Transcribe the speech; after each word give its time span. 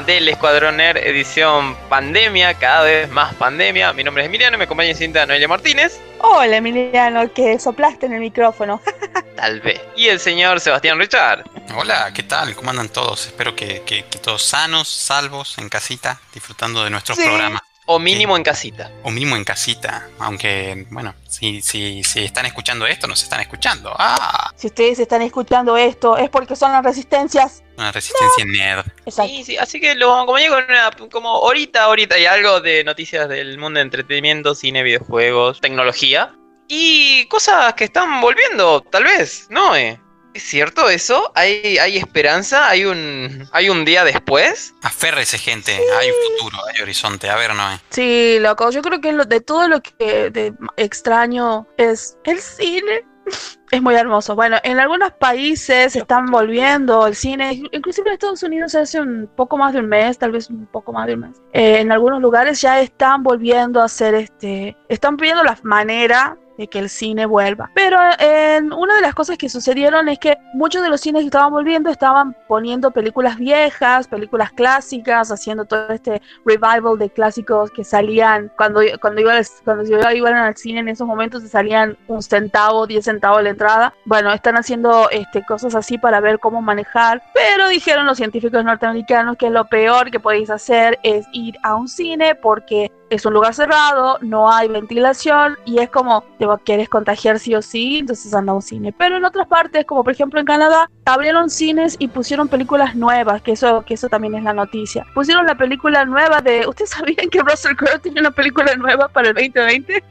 programa 0.00 0.06
del 0.06 0.28
Escuadroner 0.28 0.96
edición 0.98 1.76
pandemia, 1.88 2.54
cada 2.54 2.82
vez 2.82 3.10
más 3.10 3.34
pandemia. 3.34 3.92
Mi 3.92 4.04
nombre 4.04 4.22
es 4.22 4.28
Emiliano 4.28 4.56
y 4.56 4.58
me 4.58 4.64
acompaña 4.64 4.94
Cinta 4.94 5.26
Noelia 5.26 5.48
Martínez. 5.48 6.00
Hola 6.20 6.56
Emiliano, 6.56 7.32
que 7.32 7.58
soplaste 7.58 8.06
en 8.06 8.14
el 8.14 8.20
micrófono. 8.20 8.80
Tal 9.36 9.60
vez. 9.60 9.80
Y 9.96 10.08
el 10.08 10.20
señor 10.20 10.60
Sebastián 10.60 10.98
Richard. 10.98 11.44
Hola, 11.76 12.12
¿qué 12.14 12.22
tal? 12.22 12.54
¿Cómo 12.54 12.70
andan 12.70 12.88
todos? 12.88 13.26
Espero 13.26 13.54
que, 13.54 14.04
todos 14.22 14.42
sanos, 14.42 14.88
salvos, 14.88 15.58
en 15.58 15.68
casita, 15.68 16.20
disfrutando 16.32 16.84
de 16.84 16.90
nuestros 16.90 17.18
programas. 17.18 17.62
O 17.92 17.98
mínimo 17.98 18.36
en 18.36 18.44
casita. 18.44 18.88
O 19.02 19.10
mínimo 19.10 19.34
en 19.34 19.42
casita. 19.42 20.08
Aunque, 20.20 20.86
bueno, 20.90 21.12
si, 21.28 21.60
si, 21.60 22.04
si 22.04 22.20
están 22.20 22.46
escuchando 22.46 22.86
esto, 22.86 23.08
nos 23.08 23.20
están 23.20 23.40
escuchando. 23.40 23.92
¡Ah! 23.98 24.52
Si 24.54 24.68
ustedes 24.68 25.00
están 25.00 25.22
escuchando 25.22 25.76
esto, 25.76 26.16
es 26.16 26.30
porque 26.30 26.54
son 26.54 26.70
las 26.70 26.84
resistencias. 26.84 27.64
Una 27.76 27.90
resistencia 27.90 28.44
nerd. 28.44 28.84
Sí, 29.08 29.42
sí, 29.42 29.56
así 29.56 29.80
que 29.80 29.96
lo 29.96 30.14
acompañé 30.14 30.50
con 30.50 30.62
una, 30.62 30.92
como 31.10 31.30
ahorita, 31.30 31.82
ahorita 31.82 32.16
y 32.16 32.26
algo 32.26 32.60
de 32.60 32.84
noticias 32.84 33.28
del 33.28 33.58
mundo 33.58 33.78
de 33.78 33.82
entretenimiento, 33.82 34.54
cine, 34.54 34.84
videojuegos, 34.84 35.60
tecnología. 35.60 36.32
Y 36.68 37.26
cosas 37.26 37.74
que 37.74 37.82
están 37.82 38.20
volviendo, 38.20 38.82
tal 38.82 39.02
vez, 39.02 39.48
¿no? 39.50 39.74
Eh? 39.74 39.98
¿Es 40.32 40.44
cierto 40.44 40.88
eso? 40.88 41.32
¿Hay, 41.34 41.78
¿Hay 41.78 41.96
esperanza? 41.96 42.68
¿Hay 42.68 42.84
un, 42.84 43.48
¿Hay 43.52 43.68
un 43.68 43.84
día 43.84 44.04
después? 44.04 44.74
Aférrese, 44.82 45.38
gente. 45.38 45.72
Hay 45.98 46.08
futuro, 46.38 46.58
hay 46.72 46.82
horizonte. 46.82 47.28
A 47.28 47.36
ver, 47.36 47.54
Noé. 47.54 47.78
Sí, 47.90 48.38
loco. 48.40 48.70
Yo 48.70 48.80
creo 48.82 49.00
que 49.00 49.12
lo, 49.12 49.24
de 49.24 49.40
todo 49.40 49.66
lo 49.68 49.80
que 49.80 50.30
de 50.30 50.54
extraño 50.76 51.66
es 51.76 52.16
el 52.24 52.40
cine. 52.40 53.04
Es 53.70 53.80
muy 53.80 53.94
hermoso. 53.94 54.34
Bueno, 54.34 54.56
en 54.64 54.80
algunos 54.80 55.12
países 55.12 55.94
están 55.94 56.26
volviendo 56.26 57.06
el 57.06 57.14
cine, 57.14 57.62
inclusive 57.70 58.08
en 58.08 58.14
Estados 58.14 58.42
Unidos 58.42 58.74
hace 58.74 59.00
un 59.00 59.30
poco 59.36 59.56
más 59.56 59.72
de 59.72 59.78
un 59.78 59.86
mes, 59.86 60.18
tal 60.18 60.32
vez 60.32 60.50
un 60.50 60.66
poco 60.66 60.92
más 60.92 61.06
de 61.06 61.14
un 61.14 61.20
mes. 61.20 61.36
Eh, 61.52 61.78
en 61.78 61.92
algunos 61.92 62.20
lugares 62.20 62.60
ya 62.60 62.80
están 62.80 63.22
volviendo 63.22 63.80
a 63.80 63.84
hacer 63.84 64.16
este, 64.16 64.76
están 64.88 65.16
pidiendo 65.16 65.44
la 65.44 65.56
manera 65.62 66.36
de 66.60 66.68
que 66.68 66.78
el 66.78 66.90
cine 66.90 67.24
vuelva. 67.24 67.70
Pero 67.74 67.98
en 68.18 68.70
una 68.72 68.96
de 68.96 69.00
las 69.00 69.14
cosas 69.14 69.38
que 69.38 69.48
sucedieron 69.48 70.08
es 70.10 70.18
que 70.18 70.36
muchos 70.52 70.82
de 70.82 70.90
los 70.90 71.00
cines 71.00 71.22
que 71.22 71.26
estaban 71.26 71.50
volviendo 71.50 71.88
estaban 71.88 72.36
poniendo 72.48 72.90
películas 72.90 73.38
viejas, 73.38 74.06
películas 74.06 74.52
clásicas, 74.52 75.32
haciendo 75.32 75.64
todo 75.64 75.88
este 75.88 76.20
revival 76.44 76.98
de 76.98 77.08
clásicos 77.08 77.70
que 77.70 77.82
salían 77.82 78.52
cuando, 78.58 78.82
cuando, 79.00 79.22
iban, 79.22 79.42
cuando 79.64 80.12
iban 80.14 80.34
al 80.34 80.56
cine 80.56 80.80
en 80.80 80.88
esos 80.88 81.06
momentos, 81.06 81.42
se 81.42 81.48
salían 81.48 81.96
un 82.08 82.22
centavo, 82.22 82.86
diez 82.86 83.06
centavos 83.06 83.42
la 83.42 83.50
entrada. 83.50 83.94
Bueno, 84.04 84.30
están 84.30 84.56
haciendo 84.56 85.08
este, 85.10 85.42
cosas 85.46 85.74
así 85.74 85.96
para 85.96 86.20
ver 86.20 86.38
cómo 86.40 86.60
manejar, 86.60 87.22
pero 87.32 87.68
dijeron 87.68 88.04
los 88.04 88.18
científicos 88.18 88.62
norteamericanos 88.62 89.38
que 89.38 89.48
lo 89.48 89.64
peor 89.64 90.10
que 90.10 90.20
podéis 90.20 90.50
hacer 90.50 90.98
es 91.02 91.26
ir 91.32 91.56
a 91.62 91.74
un 91.74 91.88
cine 91.88 92.34
porque 92.34 92.92
es 93.10 93.26
un 93.26 93.34
lugar 93.34 93.54
cerrado, 93.54 94.18
no 94.20 94.50
hay 94.50 94.68
ventilación 94.68 95.58
y 95.64 95.80
es 95.80 95.90
como 95.90 96.22
te 96.38 96.46
quieres 96.58 96.88
contagiar 96.88 97.38
sí 97.38 97.54
o 97.54 97.62
sí, 97.62 97.98
entonces 97.98 98.34
anda 98.34 98.52
a 98.52 98.56
un 98.56 98.62
cine. 98.62 98.94
Pero 98.96 99.16
en 99.16 99.24
otras 99.24 99.46
partes, 99.46 99.84
como 99.84 100.04
por 100.04 100.12
ejemplo 100.12 100.40
en 100.40 100.46
Canadá, 100.46 100.90
abrieron 101.04 101.50
cines 101.50 101.96
y 101.98 102.08
pusieron 102.08 102.48
películas 102.48 102.94
nuevas, 102.94 103.42
que 103.42 103.52
eso, 103.52 103.84
que 103.84 103.94
eso 103.94 104.08
también 104.08 104.34
es 104.34 104.42
la 104.42 104.52
noticia. 104.52 105.06
Pusieron 105.14 105.46
la 105.46 105.54
película 105.54 106.04
nueva 106.04 106.40
de. 106.40 106.66
¿Ustedes 106.66 106.90
sabían 107.00 107.28
que 107.30 107.40
Russell 107.40 107.76
Crowe 107.76 107.98
tiene 108.00 108.20
una 108.20 108.30
película 108.30 108.74
nueva 108.76 109.08
para 109.08 109.28
el 109.28 109.34
2020? 109.34 110.02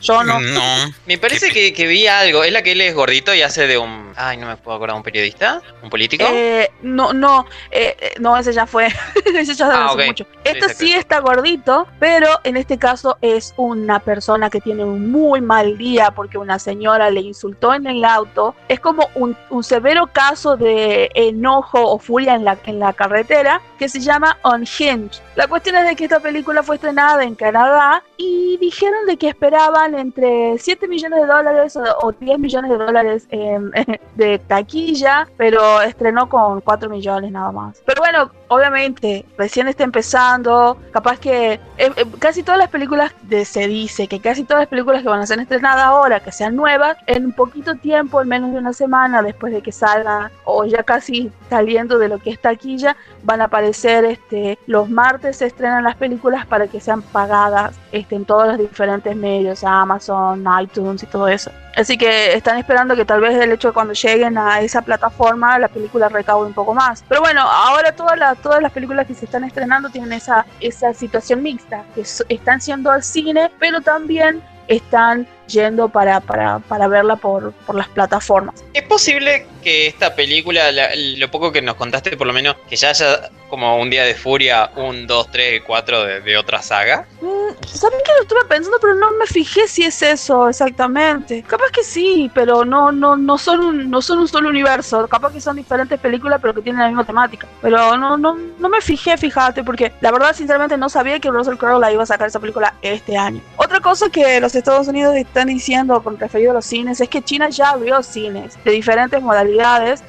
Yo 0.00 0.22
no. 0.22 0.40
No. 0.40 0.92
Me 1.06 1.18
parece 1.18 1.50
que, 1.50 1.72
que, 1.72 1.86
vi 1.86 2.06
algo. 2.06 2.44
¿Es 2.44 2.52
la 2.52 2.62
que 2.62 2.72
él 2.72 2.80
es 2.80 2.94
gordito 2.94 3.34
y 3.34 3.42
hace 3.42 3.66
de 3.66 3.78
un. 3.78 4.12
Ay, 4.16 4.36
no 4.36 4.46
me 4.46 4.56
puedo 4.56 4.76
acordar, 4.76 4.96
¿un 4.96 5.02
periodista? 5.02 5.62
¿Un 5.82 5.90
político? 5.90 6.24
Eh, 6.28 6.70
no, 6.82 7.12
no. 7.12 7.46
Eh, 7.70 7.96
eh, 8.00 8.14
no, 8.18 8.36
ese 8.36 8.52
ya 8.52 8.66
fue. 8.66 8.88
ese 9.34 9.54
ya 9.54 9.66
ah, 9.66 9.86
hace 9.92 10.06
mucho. 10.06 10.26
Este 10.44 10.74
sí, 10.74 10.92
está 10.92 11.20
gordito, 11.20 11.86
pero 11.98 12.28
en 12.44 12.56
este 12.56 12.78
caso 12.78 13.18
es 13.20 13.54
una 13.56 13.98
persona 14.00 14.50
que 14.50 14.60
tiene 14.60 14.84
un 14.84 15.10
muy 15.10 15.40
mal 15.40 15.76
día 15.76 16.10
porque 16.10 16.38
una 16.38 16.58
señora 16.58 17.10
le 17.10 17.20
insultó 17.20 17.74
en 17.74 17.86
el 17.86 18.04
auto. 18.04 18.54
Es 18.68 18.80
como 18.80 19.08
un, 19.14 19.36
un 19.50 19.64
severo 19.64 20.06
caso 20.12 20.56
de 20.56 21.10
enojo 21.14 21.80
o 21.82 21.98
furia 21.98 22.34
en 22.34 22.44
la, 22.44 22.58
en 22.66 22.78
la 22.78 22.92
carretera 22.92 23.60
que 23.78 23.88
se 23.88 24.00
llama 24.00 24.38
Unhinged. 24.44 25.20
La 25.34 25.46
cuestión 25.48 25.76
es 25.76 25.86
de 25.86 25.96
que 25.96 26.04
esta 26.04 26.20
película 26.20 26.62
fue 26.62 26.76
estrenada 26.76 27.24
en 27.24 27.34
Canadá 27.34 28.02
y 28.16 28.56
dijeron 28.58 29.06
de 29.06 29.16
que 29.16 29.28
esperaban 29.28 29.65
entre 29.94 30.58
7 30.58 30.88
millones 30.88 31.20
de 31.20 31.26
dólares 31.26 31.78
o, 32.02 32.12
10 32.12 32.38
millones 32.38 32.70
de 32.70 32.78
dólares 32.78 33.28
de 34.14 34.38
taquilla, 34.46 35.28
pero 35.36 35.80
estrenó 35.82 36.28
con 36.28 36.60
4 36.60 36.88
millones 36.88 37.30
nada 37.32 37.52
más. 37.52 37.82
Pero 37.84 38.00
bueno, 38.00 38.30
obviamente, 38.48 39.24
recién 39.36 39.68
está 39.68 39.84
empezando, 39.84 40.78
capaz 40.92 41.18
que 41.18 41.54
eh, 41.54 41.60
eh, 41.78 42.06
casi 42.18 42.42
todas 42.42 42.58
las 42.58 42.68
películas 42.68 43.12
de, 43.22 43.44
se 43.44 43.66
dice 43.66 44.08
que 44.08 44.20
casi 44.20 44.44
todas 44.44 44.62
las 44.62 44.68
películas 44.68 45.02
que 45.02 45.08
van 45.08 45.20
a 45.20 45.26
ser 45.26 45.38
estrenadas 45.40 45.84
ahora, 45.84 46.20
que 46.20 46.32
sean 46.32 46.56
nuevas, 46.56 46.96
en 47.06 47.26
un 47.26 47.32
poquito 47.32 47.74
tiempo, 47.74 48.20
en 48.20 48.28
menos 48.28 48.52
de 48.52 48.58
una 48.58 48.72
semana 48.72 49.22
después 49.22 49.52
de 49.52 49.62
que 49.62 49.72
salgan 49.72 50.30
o 50.44 50.64
ya 50.64 50.82
casi 50.82 51.30
saliendo 51.50 51.98
de 51.98 52.08
lo 52.08 52.18
que 52.18 52.30
es 52.30 52.40
taquilla, 52.40 52.96
van 53.22 53.40
a 53.40 53.44
aparecer 53.44 54.04
este, 54.04 54.58
los 54.66 54.88
martes 54.88 55.38
se 55.38 55.46
estrenan 55.46 55.84
las 55.84 55.96
películas 55.96 56.46
para 56.46 56.66
que 56.68 56.80
sean 56.80 57.02
pagadas 57.02 57.76
este, 57.92 58.16
en 58.16 58.24
todos 58.24 58.46
los 58.48 58.58
diferentes 58.58 59.14
medios, 59.16 59.64
Amazon, 59.64 60.44
iTunes 60.60 61.02
y 61.02 61.06
todo 61.06 61.28
eso. 61.28 61.50
Así 61.76 61.98
que 61.98 62.32
están 62.32 62.56
esperando 62.56 62.96
que 62.96 63.04
tal 63.04 63.20
vez 63.20 63.34
el 63.36 63.52
hecho 63.52 63.68
de 63.68 63.74
cuando 63.74 63.92
lleguen 63.92 64.38
a 64.38 64.60
esa 64.60 64.80
plataforma 64.80 65.58
la 65.58 65.68
película 65.68 66.08
recaude 66.08 66.46
un 66.48 66.54
poco 66.54 66.72
más. 66.72 67.04
Pero 67.06 67.20
bueno, 67.20 67.42
ahora 67.42 67.92
todas 67.92 68.18
las 68.18 68.38
todas 68.38 68.62
las 68.62 68.72
películas 68.72 69.06
que 69.06 69.14
se 69.14 69.26
están 69.26 69.44
estrenando 69.44 69.90
tienen 69.90 70.14
esa, 70.14 70.46
esa 70.60 70.94
situación 70.94 71.42
mixta, 71.42 71.84
que 71.94 72.00
están 72.28 72.62
siendo 72.62 72.90
al 72.90 73.02
cine, 73.02 73.50
pero 73.58 73.82
también 73.82 74.42
están 74.68 75.26
yendo 75.48 75.88
para, 75.90 76.20
para, 76.20 76.60
para 76.60 76.88
verla 76.88 77.16
por, 77.16 77.52
por, 77.52 77.76
las 77.76 77.88
plataformas. 77.88 78.64
¿Es 78.72 78.82
posible 78.82 79.46
que 79.66 79.88
esta 79.88 80.14
película, 80.14 80.70
lo 80.94 81.28
poco 81.28 81.50
que 81.50 81.60
nos 81.60 81.74
contaste 81.74 82.16
por 82.16 82.28
lo 82.28 82.32
menos, 82.32 82.54
que 82.68 82.76
ya 82.76 82.90
haya 82.90 83.30
como 83.50 83.80
un 83.80 83.90
día 83.90 84.04
de 84.04 84.14
furia, 84.14 84.70
un, 84.76 85.08
dos, 85.08 85.28
tres, 85.32 85.62
cuatro 85.66 86.04
de, 86.04 86.36
otra 86.36 86.62
saga? 86.62 87.06
Mm, 87.20 87.64
¿Saben 87.66 87.98
que 88.04 88.12
lo 88.16 88.22
estuve 88.22 88.44
pensando, 88.48 88.78
pero 88.80 88.94
no 88.94 89.10
me 89.12 89.26
fijé 89.26 89.66
si 89.66 89.82
es 89.82 90.02
eso 90.02 90.48
exactamente? 90.48 91.42
Capaz 91.42 91.70
que 91.72 91.82
sí, 91.82 92.30
pero 92.32 92.64
no, 92.64 92.92
no, 92.92 93.16
no, 93.16 93.38
son, 93.38 93.58
un, 93.60 93.90
no 93.90 94.02
son 94.02 94.20
un 94.20 94.28
solo 94.28 94.48
universo. 94.48 95.08
Capaz 95.08 95.32
que 95.32 95.40
son 95.40 95.56
diferentes 95.56 95.98
películas, 95.98 96.38
pero 96.40 96.54
que 96.54 96.62
tienen 96.62 96.82
la 96.82 96.88
misma 96.88 97.04
temática. 97.04 97.48
Pero 97.62 97.96
no, 97.96 98.16
no, 98.16 98.36
no 98.36 98.68
me 98.68 98.80
fijé, 98.80 99.16
fíjate, 99.16 99.64
porque 99.64 99.92
la 100.00 100.12
verdad, 100.12 100.34
sinceramente, 100.34 100.76
no 100.76 100.88
sabía 100.88 101.18
que 101.18 101.30
Russell 101.30 101.56
Crowe 101.56 101.80
la 101.80 101.92
iba 101.92 102.02
a 102.02 102.06
sacar 102.06 102.28
esa 102.28 102.40
película 102.40 102.74
este 102.82 103.16
año. 103.16 103.40
Otra 103.56 103.80
cosa 103.80 104.10
que 104.10 104.40
los 104.40 104.54
Estados 104.54 104.86
Unidos 104.86 105.16
están 105.16 105.48
diciendo 105.48 106.02
con 106.02 106.18
referido 106.18 106.52
a 106.52 106.54
los 106.54 106.66
cines 106.66 107.00
es 107.00 107.08
que 107.08 107.22
China 107.22 107.48
ya 107.48 107.70
abrió 107.70 108.02
cines 108.02 108.58
de 108.64 108.70
diferentes 108.70 109.20
modalidades 109.22 109.55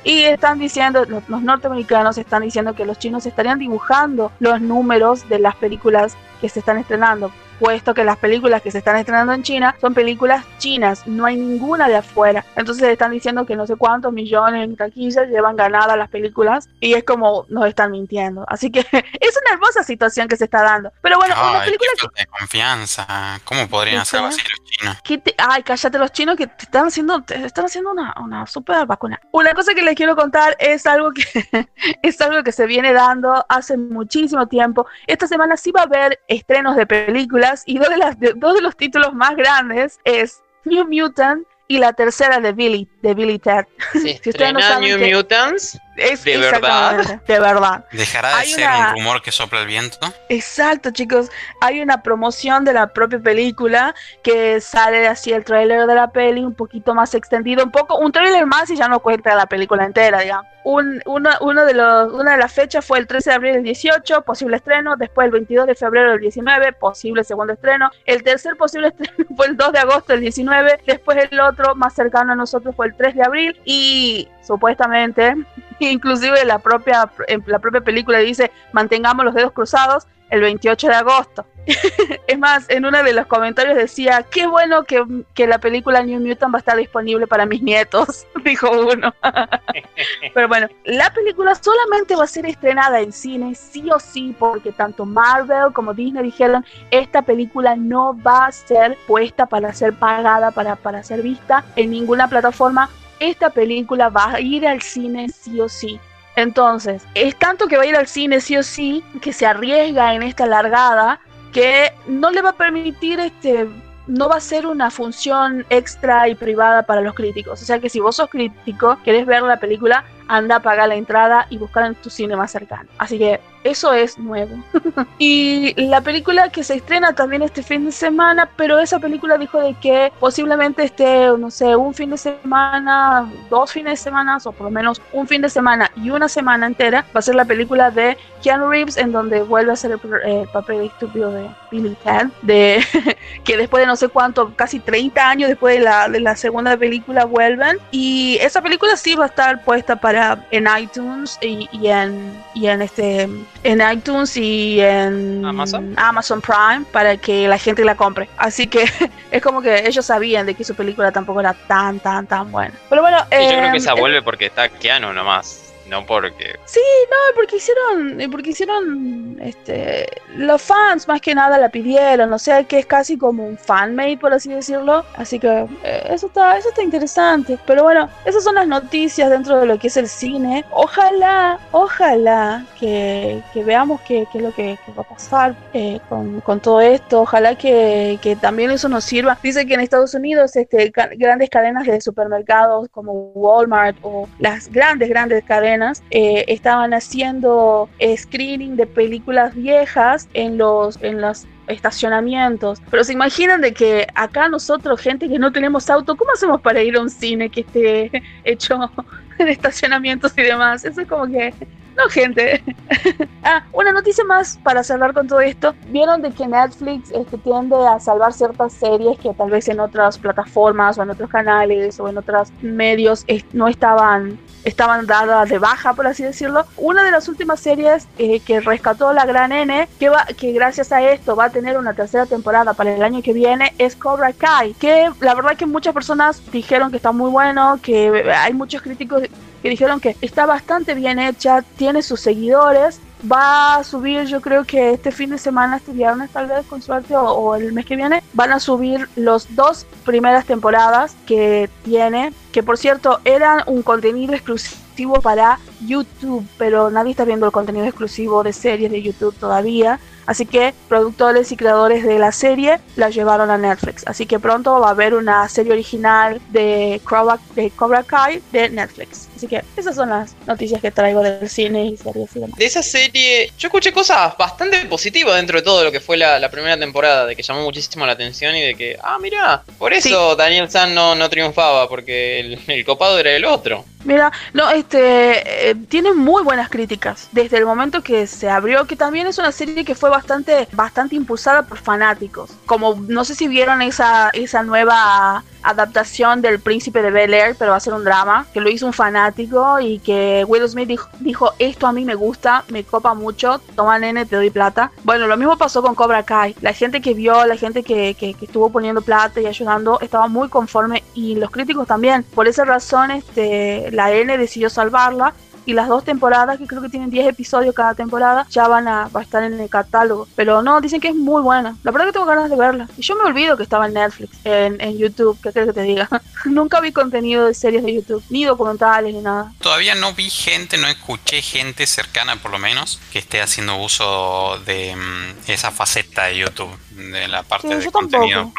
y 0.04 0.24
están 0.24 0.60
diciendo, 0.60 1.06
los, 1.06 1.30
norteamericanos 1.30 2.18
están 2.18 2.44
diciendo 2.44 2.74
que 2.74 2.86
los 2.86 3.00
chinos 3.00 3.26
estarían 3.26 3.60
dibujando 3.60 4.32
los 4.40 4.62
números 4.62 5.28
de 5.30 5.40
las 5.40 5.56
películas 5.56 6.16
que 6.42 6.50
se 6.50 6.60
están 6.60 6.78
estrenando 6.78 7.32
puesto 7.60 7.94
que 7.94 8.04
las 8.04 8.18
películas 8.18 8.62
que 8.62 8.72
se 8.72 8.80
están 8.80 8.98
estrenando 8.98 9.34
en 9.34 9.44
China 9.44 9.76
son 9.80 9.94
películas 9.94 10.46
chinas, 10.58 11.06
no 11.08 11.26
hay 11.26 11.36
ninguna 11.36 11.88
de 11.88 11.98
afuera. 11.98 12.46
Entonces 12.56 12.88
están 12.88 13.12
diciendo 13.12 13.46
que 13.46 13.56
no 13.56 13.68
sé 13.68 13.76
cuántos 13.76 14.14
millones 14.14 14.64
en 14.64 14.76
taquillas 14.76 15.28
llevan 15.28 15.56
ganadas 15.56 15.98
las 15.98 16.10
películas 16.10 16.70
y 16.80 16.94
es 16.94 17.04
como 17.04 17.46
nos 17.50 17.68
están 17.68 17.92
mintiendo. 17.92 18.46
Así 18.48 18.72
que 18.72 18.80
es 18.92 19.40
una 19.42 19.54
hermosa 19.54 19.84
situación 19.84 20.28
que 20.28 20.38
se 20.38 20.46
está 20.46 20.64
dando. 20.64 20.92
Pero 21.02 21.18
bueno, 21.18 21.36
una 21.50 21.64
película 21.64 21.92
que... 22.00 22.22
de 22.22 22.28
confianza. 22.28 23.40
¿Cómo 23.44 23.68
podrían 23.68 24.02
hacer 24.02 24.22
así 24.24 24.42
los 24.42 24.70
chinos? 24.70 25.34
Ay, 25.38 25.64
cállate 25.64 25.98
los 25.98 26.12
chinos 26.12 26.36
que 26.36 26.48
te 26.48 26.64
están 26.64 26.88
haciendo, 26.88 27.22
te 27.24 27.46
están 27.46 27.66
haciendo 27.66 27.92
una, 27.92 28.14
una 28.20 28.46
super 28.46 28.86
vacuna. 28.86 29.20
Una 29.32 29.54
cosa 29.54 29.74
que 29.74 29.82
les 29.82 29.96
quiero 29.96 30.16
contar 30.16 30.56
es 30.60 30.86
algo 30.86 31.12
que 31.12 31.24
es 32.02 32.22
algo 32.22 32.44
que 32.44 32.52
se 32.52 32.66
viene 32.66 32.94
dando 32.94 33.46
hace 33.50 33.78
muchísimo 33.78 34.48
tiempo. 34.48 34.86
Esta 35.08 35.28
semana 35.28 35.58
sí 35.58 35.72
va 35.72 35.82
a 35.82 35.84
haber 35.86 36.20
estrenos 36.28 36.76
de 36.76 36.86
películas 36.86 37.47
y 37.66 37.78
dos 37.78 37.90
de, 37.90 37.98
las, 37.98 38.18
dos 38.36 38.56
de 38.56 38.62
los 38.62 38.76
títulos 38.76 39.14
más 39.14 39.36
grandes 39.36 40.00
es 40.04 40.44
New 40.66 40.88
Mutant 40.90 41.46
y 41.68 41.80
la 41.80 41.94
tercera 41.94 42.40
de 42.40 42.54
Billy, 42.54 42.88
de 43.02 43.14
Billy 43.14 43.40
Ted. 43.40 43.66
si 43.94 44.30
ustedes 44.30 44.54
no 44.54 44.62
saben 44.62 45.00
New 45.00 45.16
Mutants, 45.16 45.80
es 45.98 46.24
de 46.24 46.38
verdad. 46.38 47.22
De 47.28 47.40
verdad. 47.40 47.86
¿Dejará 47.92 48.38
de 48.38 48.46
ser 48.46 48.68
un 48.68 48.98
rumor 48.98 49.22
que 49.22 49.32
sopla 49.32 49.62
el 49.62 49.68
viento? 49.68 49.98
Exacto, 50.30 50.92
chicos. 50.92 51.30
Hay 51.62 51.82
una 51.82 52.04
promoción 52.04 52.64
de 52.64 52.74
la 52.74 52.88
propia 52.88 53.20
película 53.20 53.96
que 54.24 54.62
sale 54.62 55.08
así 55.08 55.34
el 55.34 55.44
tráiler 55.44 55.88
de 55.88 55.96
la 55.96 56.12
peli 56.12 56.44
un 56.44 56.54
poquito 56.54 56.94
más 56.94 57.14
extendido, 57.16 57.64
un 57.64 57.72
poco, 57.72 57.98
un 57.98 58.12
tráiler 58.12 58.46
más 58.46 58.70
y 58.70 58.76
ya 58.76 58.88
no 58.88 59.00
cuenta 59.00 59.36
la 59.36 59.48
película 59.48 59.86
entera, 59.86 60.20
digamos. 60.20 60.46
Un, 60.64 61.02
uno, 61.06 61.66
de 61.66 61.74
los, 61.74 62.12
una 62.12 62.34
de 62.34 62.38
las 62.38 62.52
fechas 62.52 62.84
fue 62.86 63.00
el 63.00 63.08
13 63.08 63.30
de 63.30 63.36
abril 63.38 63.54
del 63.54 63.64
18, 63.64 64.24
posible 64.24 64.58
estreno, 64.58 64.98
después 64.98 65.24
el 65.24 65.32
22 65.32 65.66
de 65.66 65.76
febrero 65.76 66.12
del 66.12 66.20
19, 66.20 66.74
posible 66.74 67.24
segundo 67.24 67.54
estreno, 67.54 67.90
el 68.06 68.22
tercer 68.22 68.58
posible 68.58 68.88
estreno 69.00 69.30
fue 69.38 69.48
el 69.48 69.56
2 69.56 69.72
de 69.72 69.80
agosto 69.80 70.12
del 70.12 70.22
19, 70.22 70.82
después 70.86 71.18
el 71.32 71.40
otro 71.40 71.74
más 71.76 71.94
cercano 71.94 72.34
a 72.34 72.36
nosotros 72.36 72.76
fue 72.76 72.88
el 72.88 72.96
3 72.98 73.16
de 73.16 73.24
abril 73.24 73.60
y 73.66 74.28
supuestamente 74.42 75.36
Inclusive 75.80 76.44
la 76.46 76.60
propia, 76.60 77.10
la 77.46 77.60
propia 77.60 77.82
película 77.82 78.20
dice, 78.20 78.52
mantengamos 78.72 79.26
los 79.26 79.36
dedos 79.36 79.52
cruzados 79.52 80.08
el 80.30 80.42
28 80.42 80.88
de 80.88 80.96
agosto. 80.96 81.46
es 82.28 82.40
más, 82.40 82.70
en 82.70 82.86
uno 82.86 83.04
de 83.04 83.14
los 83.14 83.26
comentarios 83.26 83.76
decía, 83.76 84.26
qué 84.30 84.48
bueno 84.48 84.84
que, 84.84 85.04
que, 85.34 85.48
la 85.48 85.60
película 85.60 86.02
New 86.02 86.20
Mutant 86.20 86.54
va 86.54 86.58
a 86.58 86.60
estar 86.60 86.78
disponible 86.78 87.28
para 87.28 87.46
mis 87.46 87.62
nietos, 87.62 88.26
dijo 88.46 88.70
uno. 88.72 89.14
Pero 90.34 90.48
bueno, 90.48 90.68
la 90.86 91.12
película 91.14 91.56
solamente 91.56 92.16
va 92.16 92.24
a 92.24 92.28
ser 92.28 92.46
estrenada 92.46 93.02
en 93.02 93.12
cine, 93.12 93.54
sí 93.56 93.90
o 93.92 94.00
sí, 94.00 94.34
porque 94.38 94.72
tanto 94.72 95.06
Marvel 95.06 95.74
como 95.74 95.94
Disney 95.94 96.24
dijeron, 96.24 96.66
esta 96.92 97.22
película 97.22 97.76
no 97.76 98.18
va 98.22 98.46
a 98.46 98.52
ser 98.52 98.98
puesta 99.06 99.46
para 99.46 99.74
ser 99.74 99.94
pagada, 99.94 100.52
para, 100.52 100.76
para 100.78 101.04
ser 101.04 101.22
vista 101.22 101.66
en 101.76 101.92
ninguna 101.92 102.30
plataforma. 102.30 102.90
Esta 103.20 103.50
película 103.50 104.10
va 104.10 104.36
a 104.36 104.40
ir 104.40 104.68
al 104.68 104.82
cine 104.82 105.28
sí 105.30 105.60
o 105.60 105.68
sí. 105.68 106.00
Entonces, 106.38 107.04
es 107.16 107.36
tanto 107.36 107.68
que 107.68 107.78
va 107.78 107.84
a 107.84 107.88
ir 107.88 107.96
al 107.96 108.06
cine 108.06 108.40
sí 108.42 108.56
o 108.58 108.62
sí, 108.62 109.04
que 109.22 109.34
se 109.34 109.48
arriesga 109.48 110.14
en 110.14 110.22
esta 110.22 110.46
largada, 110.46 111.20
que 111.52 111.92
no 112.08 112.30
le 112.30 112.44
va 112.44 112.50
a 112.50 112.56
permitir 112.56 113.20
este 113.20 113.68
no 114.06 114.30
va 114.30 114.38
a 114.38 114.40
ser 114.40 114.66
una 114.66 114.90
función 114.90 115.66
extra 115.70 116.30
y 116.30 116.36
privada 116.36 116.84
para 116.84 117.02
los 117.02 117.14
críticos. 117.14 117.62
O 117.62 117.66
sea 117.66 117.80
que 117.80 117.90
si 117.90 118.00
vos 118.00 118.16
sos 118.16 118.30
crítico, 118.30 118.98
querés 119.04 119.26
ver 119.26 119.42
la 119.42 119.60
película, 119.60 120.06
anda 120.28 120.58
a 120.58 120.62
pagar 120.62 120.88
la 120.88 120.96
entrada 120.96 121.48
y 121.50 121.58
buscar 121.58 121.86
en 121.86 121.96
tu 121.96 122.10
cine 122.10 122.36
más 122.36 122.52
cercano. 122.52 122.88
Así 123.00 123.18
que 123.18 123.42
eso 123.68 123.94
es 123.94 124.18
nuevo. 124.18 124.56
y 125.18 125.74
la 125.82 126.02
película 126.02 126.50
que 126.50 126.64
se 126.64 126.76
estrena 126.76 127.14
también 127.14 127.42
este 127.42 127.64
fin 127.64 127.86
de 127.86 127.92
semana, 127.92 128.50
pero 128.56 128.80
esa 128.80 129.00
película 129.00 129.38
dijo 129.38 129.60
de 129.60 129.74
que 129.76 130.12
posiblemente 130.20 130.84
esté, 130.84 131.28
no 131.38 131.52
sé, 131.52 131.76
un 131.76 131.94
fin 131.94 132.12
de 132.12 132.18
semana, 132.18 133.32
dos 133.50 133.72
fines 133.72 133.94
de 134.00 134.04
semana, 134.04 134.38
o 134.44 134.52
por 134.52 134.66
lo 134.66 134.72
menos 134.72 135.02
un 135.14 135.28
fin 135.28 135.42
de 135.42 135.50
semana 135.50 135.92
y 135.96 136.10
una 136.10 136.30
semana 136.30 136.66
entera, 136.66 137.06
va 137.16 137.20
a 137.20 137.22
ser 137.22 137.36
la 137.36 137.46
película 137.46 137.92
de 137.92 138.18
Keanu 138.42 138.70
Reeves, 138.70 138.98
en 138.98 139.12
donde 139.12 139.42
vuelve 139.44 139.72
a 139.72 139.74
hacer 139.74 139.92
el, 139.92 140.48
papel 140.50 140.82
estúpido 140.82 141.32
de 141.32 141.50
Ted, 141.70 142.28
de 142.42 142.84
que 143.44 143.58
después 143.58 143.82
de 143.82 143.88
no 143.88 143.96
sé 143.96 144.08
cuánto, 144.08 144.54
casi 144.56 144.80
30 144.80 145.30
años 145.30 145.50
después 145.50 145.78
de 145.78 145.84
la, 145.84 146.10
de 146.10 146.20
la 146.20 146.36
segunda 146.36 146.78
película 146.78 147.26
vuelven. 147.26 147.78
Y 147.92 148.38
esa 148.42 148.62
película 148.62 148.96
sí 148.96 149.16
va 149.16 149.26
a 149.26 149.28
estar 149.28 149.64
puesta 149.64 149.96
para 149.96 150.46
en 150.52 150.68
iTunes 150.80 151.38
y, 151.42 151.68
y 151.72 151.88
en, 151.88 152.44
y 152.54 152.68
en 152.68 152.82
este 152.82 153.30
en 153.64 153.82
iTunes 153.92 154.38
y 154.38 154.80
en 154.80 155.46
Amazon. 155.46 156.42
Prime 156.42 156.86
para 156.92 157.18
que 157.18 157.48
la 157.48 157.58
gente 157.58 157.84
la 157.84 157.96
compre. 157.96 158.30
Así 158.38 158.68
que 158.68 158.86
es 159.32 159.42
como 159.42 159.62
que 159.62 159.88
ellos 159.88 160.06
sabían 160.06 160.46
de 160.46 160.54
que 160.54 160.64
su 160.64 160.76
película 160.76 161.12
tampoco 161.12 161.40
era 161.40 161.54
tan, 161.54 162.00
tan, 162.00 162.28
tan 162.28 162.52
buena. 162.52 162.74
Pero 162.90 163.02
bueno, 163.02 163.18
yo 163.20 163.28
creo 163.30 163.72
que 163.72 163.80
se 163.80 163.90
em, 163.90 163.98
vuelve 163.98 164.22
porque 164.22 164.46
está 164.46 164.70
Keanu 164.70 165.14
nomás 165.14 165.67
no 165.90 166.06
porque 166.06 166.56
sí 166.66 166.82
no 167.10 167.36
porque 167.36 167.58
hicieron 167.58 168.32
porque 168.32 168.50
hicieron 168.52 169.38
este 169.42 170.08
los 170.36 170.62
fans 170.62 171.08
más 171.08 171.22
que 171.22 171.34
nada 171.34 171.58
la 171.58 171.70
pidieron 171.70 172.32
o 172.34 172.40
sea 172.40 172.64
que 172.64 172.80
es 172.80 172.86
casi 172.86 173.18
como 173.18 173.46
un 173.46 173.58
fanmade 173.58 174.18
por 174.18 174.34
así 174.34 174.50
decirlo 174.50 175.06
así 175.16 175.40
que 175.40 175.68
eh, 175.84 176.08
eso 176.10 176.28
está 176.28 176.58
eso 176.58 176.70
está 176.70 176.84
interesante. 176.84 177.58
Pero 177.66 177.84
bueno 177.84 178.10
esas 178.26 178.44
son 178.44 178.56
las 178.56 178.68
noticias 178.68 179.30
dentro 179.30 179.60
de 179.60 179.66
lo 179.66 179.78
que 179.80 179.88
es 179.88 179.98
el 179.98 180.08
cine. 180.08 180.66
Ojalá 180.72 181.60
ojalá 181.72 182.66
que, 182.80 183.42
que 183.54 183.64
veamos 183.64 184.02
qué, 184.02 184.28
es 184.34 184.42
lo 184.42 184.54
que, 184.54 184.78
va 184.98 185.02
a 185.02 185.08
pasar 185.08 185.56
eh, 185.74 186.00
con, 186.10 186.42
con, 186.42 186.60
todo 186.60 186.82
esto. 186.82 187.22
Ojalá 187.22 187.56
que, 187.56 188.20
que, 188.22 188.36
también 188.36 188.72
eso 188.72 188.90
nos 188.90 189.04
sirva. 189.04 189.38
Dice 189.42 189.66
que 189.66 189.74
en 189.74 189.82
Estados 189.82 190.14
Unidos 190.14 190.56
este 190.56 190.92
grandes 191.18 191.50
cadenas 191.50 191.86
de 191.86 192.02
supermercados 192.02 192.88
como 192.90 193.32
Walmart 193.34 193.98
o 194.02 194.28
las 194.40 194.70
grandes 194.70 195.10
grandes 195.10 195.44
cadenas 195.44 195.77
eh, 196.10 196.46
estaban 196.48 196.94
haciendo 196.94 197.90
screening 198.16 198.76
de 198.76 198.86
películas 198.86 199.56
viejas 199.56 200.28
en 200.34 200.58
los, 200.58 201.02
en 201.02 201.22
los 201.22 201.48
estacionamientos. 201.68 202.82
Pero 202.90 203.04
se 203.04 203.14
imaginan 203.14 203.62
de 203.62 203.74
que 203.74 204.08
acá 204.16 204.50
nosotros, 204.50 205.00
gente 205.00 205.28
que 205.28 205.40
no 205.40 205.52
tenemos 205.52 205.90
auto, 205.90 206.16
¿cómo 206.16 206.32
hacemos 206.32 206.62
para 206.62 206.82
ir 206.82 206.96
a 206.96 207.02
un 207.02 207.10
cine 207.10 207.50
que 207.50 207.62
esté 207.62 208.24
hecho 208.44 208.80
en 209.40 209.48
estacionamientos 209.48 210.34
y 210.38 210.42
demás? 210.42 210.86
Eso 210.86 211.02
es 211.02 211.08
como 211.08 211.28
que 211.28 211.54
no, 211.98 212.08
gente. 212.10 212.64
ah, 213.44 213.64
una 213.74 213.92
noticia 213.92 214.24
más 214.24 214.60
para 214.64 214.84
cerrar 214.84 215.14
con 215.14 215.28
todo 215.28 215.42
esto. 215.42 215.74
Vieron 215.88 216.22
de 216.22 216.32
que 216.32 216.48
Netflix 216.48 217.12
este, 217.12 217.40
tiende 217.40 217.76
a 217.76 218.00
salvar 218.00 218.34
ciertas 218.34 218.74
series 218.74 219.18
que 219.18 219.34
tal 219.34 219.50
vez 219.50 219.68
en 219.68 219.80
otras 219.80 220.18
plataformas 220.20 220.98
o 221.00 221.04
en 221.04 221.10
otros 221.10 221.30
canales 221.30 222.00
o 222.00 222.08
en 222.08 222.20
otros 222.20 222.52
medios 222.62 223.26
no 223.52 223.68
estaban 223.68 224.38
estaban 224.64 225.06
dadas 225.08 225.50
de 225.50 225.60
baja, 225.60 225.94
por 225.94 226.08
así 226.08 226.24
decirlo. 226.24 226.66
Una 226.78 227.04
de 227.04 227.12
las 227.12 227.28
últimas 227.28 227.60
series 227.60 228.08
eh, 228.18 228.40
que 228.42 228.60
rescató 228.60 229.14
la 229.14 229.26
gran 229.26 229.52
N, 229.52 229.88
que, 230.00 230.10
va, 230.10 230.26
que 230.26 230.52
gracias 230.52 230.92
a 230.92 231.02
esto 231.02 231.36
va 231.36 231.46
a 231.46 231.50
tener 231.50 231.78
una 231.78 231.94
tercera 231.94 232.26
temporada 232.26 232.74
para 232.74 232.94
el 232.94 233.04
año 233.04 233.22
que 233.22 233.34
viene, 233.34 233.74
es 233.78 233.96
Cobra 233.96 234.34
Kai, 234.34 234.74
que 234.74 235.10
la 235.22 235.36
verdad 235.36 235.56
que 235.56 235.66
muchas 235.66 235.94
personas 235.94 236.42
dijeron 236.52 236.92
que 236.92 236.98
está 236.98 237.12
muy 237.12 237.30
bueno, 237.30 237.80
que 237.82 238.32
hay 238.36 238.54
muchos 238.54 238.82
críticos 238.82 239.24
que 239.62 239.70
dijeron 239.70 240.00
que 240.00 240.16
está 240.22 240.46
bastante 240.46 240.94
bien 240.94 241.20
hecha, 241.20 241.64
tiene 241.78 242.02
sus 242.02 242.20
seguidores, 242.20 243.00
va 243.30 243.76
a 243.76 243.84
subir 243.84 244.26
yo 244.26 244.42
creo 244.42 244.64
que 244.64 244.92
este 244.92 245.12
fin 245.12 245.30
de 245.30 245.38
semana, 245.38 245.78
este 245.78 245.92
viernes 245.92 246.30
tal 246.32 246.48
vez 246.48 246.66
con 246.66 246.82
suerte 246.82 247.16
o, 247.16 247.56
el 247.56 247.74
mes 247.74 247.86
que 247.86 247.96
viene, 247.96 248.24
van 248.34 248.52
a 248.52 248.60
subir 248.60 249.10
los 249.16 249.56
dos 249.56 249.86
primeras 250.06 250.46
temporadas 250.46 251.16
que 251.26 251.70
tiene, 251.84 252.34
que 252.52 252.64
por 252.64 252.78
cierto 252.78 253.20
eran 253.26 253.62
un 253.66 253.82
contenido 253.82 254.34
exclusivo 254.34 255.22
para 255.22 255.60
YouTube, 255.86 256.46
pero 256.58 256.90
nadie 256.90 257.12
está 257.12 257.26
viendo 257.26 257.46
el 257.46 257.52
contenido 257.52 257.86
exclusivo 257.86 258.44
de 258.44 258.54
series 258.54 258.92
de 258.92 259.02
YouTube 259.02 259.36
todavía. 259.36 260.00
Así 260.28 260.46
que 260.46 260.74
productores 260.90 261.52
y 261.54 261.58
creadores 261.58 262.04
de 262.04 262.20
la 262.20 262.34
serie 262.34 262.80
la 262.98 263.10
llevaron 263.10 263.50
a 263.50 263.58
Netflix. 263.58 264.04
Así 264.06 264.26
que 264.26 264.40
pronto 264.40 264.80
va 264.80 264.90
a 264.90 264.92
haber 264.92 265.14
una 265.14 265.48
serie 265.48 265.72
original 265.72 266.42
de 266.50 267.02
Cobra, 267.06 267.40
de 267.56 267.72
Cobra 267.72 268.04
Kai 268.04 268.42
de 268.52 268.70
Netflix. 268.70 269.30
Así 269.36 269.48
que 269.48 269.64
esas 269.78 269.96
son 269.96 270.10
las 270.10 270.36
noticias 270.46 270.82
que 270.82 270.92
traigo 270.92 271.22
del 271.22 271.50
cine 271.50 271.86
y 271.86 271.98
series 271.98 272.36
y 272.36 272.40
demás. 272.42 272.58
De 272.58 272.66
esa 272.66 272.84
serie, 272.84 273.52
yo 273.58 273.68
escuché 273.68 273.94
cosas 273.94 274.36
bastante 274.38 274.78
positivas 274.86 275.36
dentro 275.36 275.60
de 275.60 275.64
todo 275.64 275.84
lo 275.84 275.92
que 275.92 276.02
fue 276.02 276.18
la, 276.18 276.52
primera 276.52 276.78
temporada, 276.78 277.26
de 277.26 277.36
que 277.36 277.44
llamó 277.44 277.64
muchísimo 277.64 278.06
la 278.06 278.14
atención 278.14 278.56
y 278.56 278.62
de 278.62 278.76
que, 278.76 278.98
ah, 279.02 279.18
mira, 279.22 279.64
por 279.78 279.94
eso 279.94 280.36
Daniel 280.36 280.70
San 280.70 280.94
no, 280.94 281.16
no 281.16 281.30
triunfaba, 281.30 281.88
porque 281.88 282.40
el, 282.42 282.60
el 282.68 282.84
copado 282.84 283.18
era 283.20 283.32
el 283.32 283.46
otro. 283.46 283.86
Mira, 284.08 284.32
no, 284.54 284.70
este, 284.70 285.70
eh, 285.70 285.76
tiene 285.76 286.14
muy 286.14 286.42
buenas 286.42 286.70
críticas 286.70 287.28
desde 287.34 287.58
el 287.58 287.66
momento 287.66 288.02
que 288.02 288.26
se 288.26 288.50
abrió, 288.50 288.88
que 288.88 288.96
también 288.96 289.28
es 289.28 289.38
una 289.38 289.52
serie 289.52 289.84
que 289.84 289.96
fue 289.96 290.10
bastante, 290.10 290.70
bastante 290.72 291.18
impulsada 291.18 291.64
por 291.64 291.78
fanáticos. 291.78 292.52
Como 292.66 292.96
no 293.10 293.26
sé 293.26 293.36
si 293.36 293.50
vieron 293.50 293.82
esa, 293.82 294.30
esa 294.30 294.64
nueva 294.64 295.44
adaptación 295.70 296.42
del 296.42 296.60
Príncipe 296.60 297.02
de 297.02 297.12
Bel 297.12 297.34
Air, 297.34 297.56
pero 297.58 297.72
va 297.72 297.78
a 297.78 297.82
ser 297.82 297.94
un 297.94 298.04
drama, 298.04 298.46
que 298.54 298.62
lo 298.62 298.70
hizo 298.70 298.86
un 298.86 298.94
fanático 298.94 299.80
y 299.80 300.00
que 300.00 300.46
Will 300.48 300.68
Smith 300.68 301.00
dijo, 301.20 301.54
esto 301.60 301.88
a 301.88 301.94
mí 301.94 302.06
me 302.06 302.16
gusta, 302.16 302.64
me 302.70 302.84
copa 302.84 303.14
mucho, 303.14 303.60
toma 303.76 304.00
nene, 304.00 304.26
te 304.26 304.36
doy 304.36 304.50
plata. 304.50 304.92
Bueno, 305.04 305.28
lo 305.28 305.38
mismo 305.38 305.58
pasó 305.58 305.82
con 305.82 305.96
Cobra 305.96 306.24
Kai. 306.24 306.56
La 306.62 306.74
gente 306.74 307.02
que 307.02 307.14
vio, 307.14 307.46
la 307.46 307.58
gente 307.58 307.84
que, 307.84 308.16
que, 308.16 308.36
estuvo 308.42 308.70
poniendo 308.70 309.02
plata 309.02 309.42
y 309.42 309.46
ayudando, 309.46 310.00
estaba 310.00 310.28
muy 310.28 310.50
conforme 310.50 311.04
y 311.14 311.36
los 311.36 311.52
críticos 311.52 311.88
también. 311.88 312.24
Por 312.24 312.48
esa 312.48 312.66
razón, 312.66 313.12
este, 313.12 313.90
la 313.92 314.12
N 314.12 314.38
decidió 314.38 314.70
salvarla 314.70 315.34
y 315.68 315.74
las 315.74 315.90
dos 315.90 316.06
temporadas, 316.06 316.58
que 316.58 316.66
creo 316.66 316.82
que 316.82 316.88
tienen 316.88 317.10
10 317.10 317.28
episodios 317.28 317.76
cada 317.76 317.94
temporada, 317.94 318.48
ya 318.50 318.70
van 318.70 318.88
a, 318.88 319.10
estar 319.22 319.44
en 319.44 319.60
el 319.60 319.70
catálogo. 319.70 320.26
Pero 320.34 320.62
no, 320.62 320.80
dicen 320.80 321.02
que 321.02 321.10
es 321.10 321.16
muy 321.16 321.42
buena. 321.42 321.76
La 321.84 321.92
verdad 321.92 322.08
que 322.08 322.14
tengo 322.14 322.26
ganas 322.26 322.50
de 322.50 322.56
verla. 322.56 322.88
Y 322.98 323.02
yo 323.02 323.18
me 323.18 323.24
olvido 323.24 323.58
que 323.58 323.64
estaba 323.64 323.86
en 323.86 323.94
Netflix, 323.94 324.38
en, 324.46 324.98
YouTube, 324.98 325.38
¿qué 325.44 325.52
crees 325.52 325.68
que 325.68 325.74
te 325.74 325.82
diga? 325.82 326.10
Nunca 326.46 326.80
vi 326.80 326.94
contenido 326.94 327.46
de 327.46 327.54
series 327.54 327.84
de 327.84 327.94
YouTube, 327.94 328.24
ni 328.30 328.46
documentales, 328.46 329.14
ni 329.14 329.20
nada. 329.20 329.52
Todavía 329.60 329.94
no 329.94 330.14
vi 330.14 330.30
gente, 330.30 330.78
no 330.78 330.88
escuché 330.88 331.42
gente 331.42 331.86
cercana 331.86 332.38
por 332.38 332.52
lo 332.52 332.60
menos, 332.60 333.02
que 333.12 333.20
esté 333.20 333.42
haciendo 333.42 333.76
uso 333.76 334.58
de 334.66 334.96
mm, 334.96 335.52
esa 335.52 335.72
faceta 335.72 336.28
de 336.28 336.38
YouTube 336.38 336.87
de 336.98 337.28
la 337.28 337.44
parte 337.44 337.68
de 337.68 337.92
contenido 337.92 338.52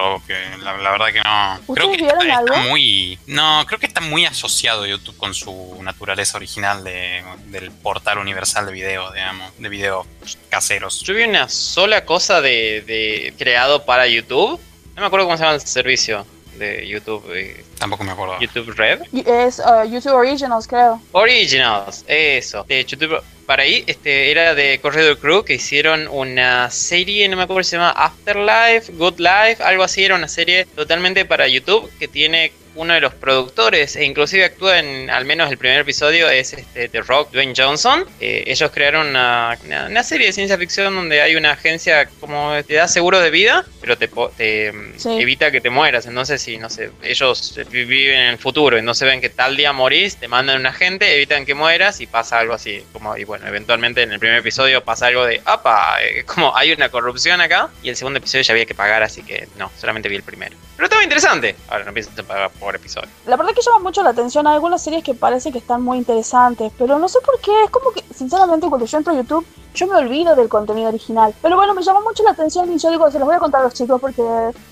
la, 0.63 0.73
verdad 0.73 1.07
que 1.13 1.21
no 1.21 1.75
creo 1.75 1.91
que 1.91 2.07
está, 2.07 2.63
muy 2.69 3.19
no 3.27 3.65
creo 3.67 3.79
que 3.81 3.87
está 3.87 4.01
muy 4.01 4.25
asociado 4.25 4.87
YouTube 4.87 5.17
con 5.17 5.35
su 5.35 5.77
naturaleza 5.83 6.37
original 6.37 6.85
de, 6.85 7.25
del 7.47 7.71
portal 7.71 8.19
universal 8.19 8.67
de 8.67 8.73
video 8.73 9.11
digamos 9.13 9.53
de 9.59 9.69
videos 9.69 10.07
caseros 10.49 11.01
yo 11.03 11.15
vi 11.15 11.25
una 11.25 11.49
sola 11.49 12.05
cosa 12.05 12.41
de, 12.41 12.83
de 12.87 13.35
creado 13.37 13.85
para 13.85 14.07
YouTube 14.07 14.61
no 14.95 15.01
me 15.01 15.07
acuerdo 15.07 15.27
cómo 15.27 15.37
se 15.37 15.45
llama 15.45 15.55
el 15.55 15.61
servicio 15.61 16.27
de 16.59 16.87
YouTube. 16.87 17.25
Eh, 17.35 17.65
Tampoco 17.79 18.05
me 18.05 18.13
acuerdo. 18.13 18.39
YouTube 18.41 18.75
Red. 18.77 19.03
Es 19.13 19.61
uh, 19.61 19.89
YouTube 19.89 20.15
Originals, 20.15 20.67
creo. 20.67 21.01
Originals, 21.13 22.05
eso. 22.07 22.65
De 22.65 22.85
YouTube 22.85 23.23
para 23.49 23.63
ahí 23.63 23.83
este, 23.87 24.31
era 24.31 24.55
de 24.55 24.79
Corredor 24.79 25.17
Crew 25.17 25.43
que 25.43 25.55
hicieron 25.55 26.07
una 26.09 26.71
serie, 26.71 27.27
no 27.31 27.39
me 27.39 27.45
acuerdo 27.45 27.63
si 27.63 27.71
se 27.71 27.77
llama 27.77 27.93
Afterlife, 27.93 28.93
Good 28.93 29.19
Life, 29.21 29.63
algo 29.63 29.85
así. 29.85 30.05
Era 30.05 30.17
una 30.17 30.29
serie 30.29 30.67
totalmente 30.67 31.25
para 31.25 31.49
YouTube 31.49 31.91
que 31.99 32.09
tiene 32.09 32.53
uno 32.79 32.95
de 32.95 33.01
los 33.01 33.13
productores 33.13 33.97
e 33.97 34.05
inclusive 34.05 34.45
actúa 34.45 34.79
en 34.79 35.11
al 35.11 35.25
menos 35.25 35.51
el 35.51 35.59
primer 35.59 35.81
episodio 35.81 36.31
es 36.31 36.53
este 36.53 36.89
The 36.89 37.03
Rock, 37.03 37.33
Dwayne 37.33 37.53
Johnson. 37.57 38.05
Eh, 38.21 38.45
ellos 38.47 38.71
crearon 38.71 39.09
una, 39.09 39.59
serie 40.05 40.29
de 40.29 40.33
ciencia 40.33 40.57
ficción 40.57 40.95
donde 40.95 41.21
hay 41.21 41.35
una 41.35 41.53
agencia 41.53 42.07
como 42.21 42.55
te 42.67 42.75
da 42.75 42.87
seguro 42.87 43.21
de 43.21 43.31
vida, 43.31 43.67
pero 43.81 43.99
te, 43.99 44.09
te 44.37 44.69
evita 45.05 45.51
que 45.51 45.61
te 45.61 45.71
mueras. 45.71 46.07
Entonces, 46.07 46.41
si 46.41 46.57
no 46.57 46.71
sé, 46.71 46.91
ellos 47.03 47.59
viven 47.71 48.21
en 48.21 48.29
el 48.31 48.39
futuro 48.39 48.79
y 48.79 48.83
no 48.83 48.95
se 48.95 49.05
ven 49.05 49.21
que 49.21 49.29
tal 49.29 49.57
día 49.57 49.73
morís, 49.73 50.17
te 50.17 50.29
mandan 50.29 50.61
un 50.61 50.67
agente, 50.67 51.15
evitan 51.15 51.45
que 51.45 51.55
mueras 51.55 52.01
y 52.01 52.07
pasa 52.07 52.39
algo 52.39 52.55
así. 52.55 52.85
Como, 52.93 53.17
y 53.17 53.25
bueno, 53.25 53.47
eventualmente 53.49 54.03
en 54.03 54.13
el 54.13 54.21
primer 54.21 54.39
episodio 54.39 54.85
pasa 54.85 55.09
algo 55.09 55.27
de, 55.27 55.43
apa, 55.45 55.99
eh, 56.03 56.23
como 56.25 56.57
hay 56.57 56.73
una 56.73 56.89
corrupción 56.91 57.41
acá. 57.41 57.71
Y 57.83 57.89
el 57.89 57.97
segundo 57.97 58.19
episodio 58.19 58.43
ya 58.43 58.53
había 58.53 58.67
que 58.67 58.75
pagar, 58.75 59.03
así 59.03 59.23
que 59.23 59.49
no, 59.57 59.71
solamente 59.77 60.09
vi 60.09 60.17
el 60.17 60.23
primero. 60.23 60.57
Pero 60.77 60.87
estaba 60.87 61.03
interesante. 61.03 61.57
Ahora 61.69 61.85
no 61.85 61.93
pienso 61.93 62.13
pagar 62.25 62.51
por 62.51 62.68
episodio. 62.75 63.09
La 63.27 63.37
verdad 63.37 63.53
que 63.55 63.63
llama 63.63 63.81
mucho 63.81 64.03
la 64.03 64.11
atención 64.11 64.47
a 64.47 64.53
algunas 64.53 64.83
series 64.83 65.03
que 65.05 65.15
parece 65.15 65.53
que 65.53 65.59
están 65.59 65.83
muy 65.83 65.99
interesantes, 65.99 66.73
pero 66.79 66.99
no 66.99 67.09
sé 67.09 67.19
por 67.25 67.41
qué. 67.41 67.65
Es 67.65 67.71
como 67.71 67.93
que, 67.93 68.03
sinceramente, 68.15 68.69
cuando 68.69 68.87
yo 68.87 68.99
entro 68.99 69.13
a 69.13 69.17
YouTube, 69.17 69.47
yo 69.75 69.87
me 69.87 69.97
olvido 69.97 70.35
del 70.35 70.49
contenido 70.49 70.89
original. 70.89 71.35
Pero 71.41 71.57
bueno, 71.57 71.75
me 71.75 71.83
llama 71.83 72.01
mucho 72.01 72.23
la 72.23 72.31
atención 72.31 72.73
y 72.73 72.79
yo 72.79 72.91
digo, 72.91 73.11
se 73.11 73.19
los 73.19 73.27
voy 73.27 73.37
a 73.37 73.41
contar 73.41 73.61
a 73.61 73.65
los 73.65 73.75
chicos 73.75 74.01
porque 74.01 74.23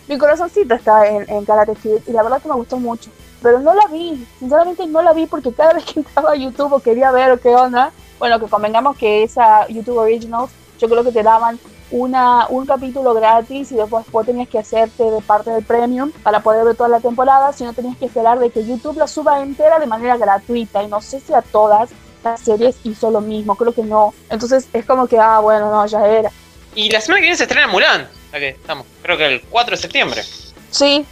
mi 0.08 0.18
corazoncito 0.18 0.74
está 0.74 1.06
en, 1.06 1.28
en 1.30 1.44
Karate 1.44 1.74
Kid 1.76 1.98
y 2.06 2.12
la 2.12 2.22
verdad 2.22 2.42
que 2.42 2.48
me 2.48 2.54
gustó 2.54 2.78
mucho. 2.78 3.10
Pero 3.42 3.60
no 3.60 3.74
la 3.74 3.86
vi, 3.86 4.26
sinceramente 4.38 4.86
no 4.86 5.02
la 5.02 5.12
vi 5.12 5.26
porque 5.26 5.52
cada 5.52 5.74
vez 5.74 5.84
que 5.84 6.00
entraba 6.00 6.32
a 6.32 6.36
YouTube 6.36 6.72
o 6.72 6.80
quería 6.80 7.10
ver 7.12 7.38
qué 7.38 7.54
onda, 7.54 7.92
bueno, 8.18 8.40
que 8.40 8.46
convengamos 8.46 8.96
que 8.96 9.22
esa 9.22 9.68
YouTube 9.68 9.98
Originals, 9.98 10.50
yo 10.78 10.88
creo 10.88 11.04
que 11.04 11.12
te 11.12 11.22
daban 11.22 11.58
una, 11.90 12.46
un 12.48 12.66
capítulo 12.66 13.14
gratis 13.14 13.70
y 13.72 13.76
después 13.76 14.04
vos 14.10 14.26
tenías 14.26 14.48
que 14.48 14.58
hacerte 14.58 15.04
de 15.04 15.20
parte 15.20 15.50
del 15.50 15.64
premium 15.64 16.10
para 16.22 16.40
poder 16.40 16.64
ver 16.64 16.76
toda 16.76 16.88
la 16.88 17.00
temporada, 17.00 17.52
si 17.52 17.64
no 17.64 17.72
tenías 17.72 17.96
que 17.96 18.06
esperar 18.06 18.38
de 18.38 18.50
que 18.50 18.66
YouTube 18.66 18.98
la 18.98 19.06
suba 19.06 19.42
entera 19.42 19.78
de 19.78 19.86
manera 19.86 20.16
gratuita 20.16 20.82
y 20.82 20.88
no 20.88 21.00
sé 21.00 21.20
si 21.20 21.32
a 21.32 21.42
todas 21.42 21.90
las 22.24 22.40
series 22.40 22.76
hizo 22.84 23.10
lo 23.10 23.20
mismo, 23.20 23.54
creo 23.56 23.72
que 23.72 23.82
no. 23.82 24.14
Entonces 24.30 24.68
es 24.72 24.84
como 24.84 25.06
que, 25.06 25.18
ah, 25.18 25.38
bueno, 25.38 25.70
no, 25.70 25.86
ya 25.86 26.06
era. 26.06 26.30
Y 26.74 26.90
la 26.90 27.00
semana 27.00 27.20
que 27.20 27.22
viene 27.22 27.36
se 27.36 27.44
estrena 27.44 27.68
Mulan, 27.68 28.08
que 28.32 28.48
estamos, 28.48 28.86
creo 29.02 29.16
que 29.16 29.26
el 29.26 29.40
4 29.42 29.76
de 29.76 29.82
septiembre. 29.82 30.22
Sí. 30.70 31.04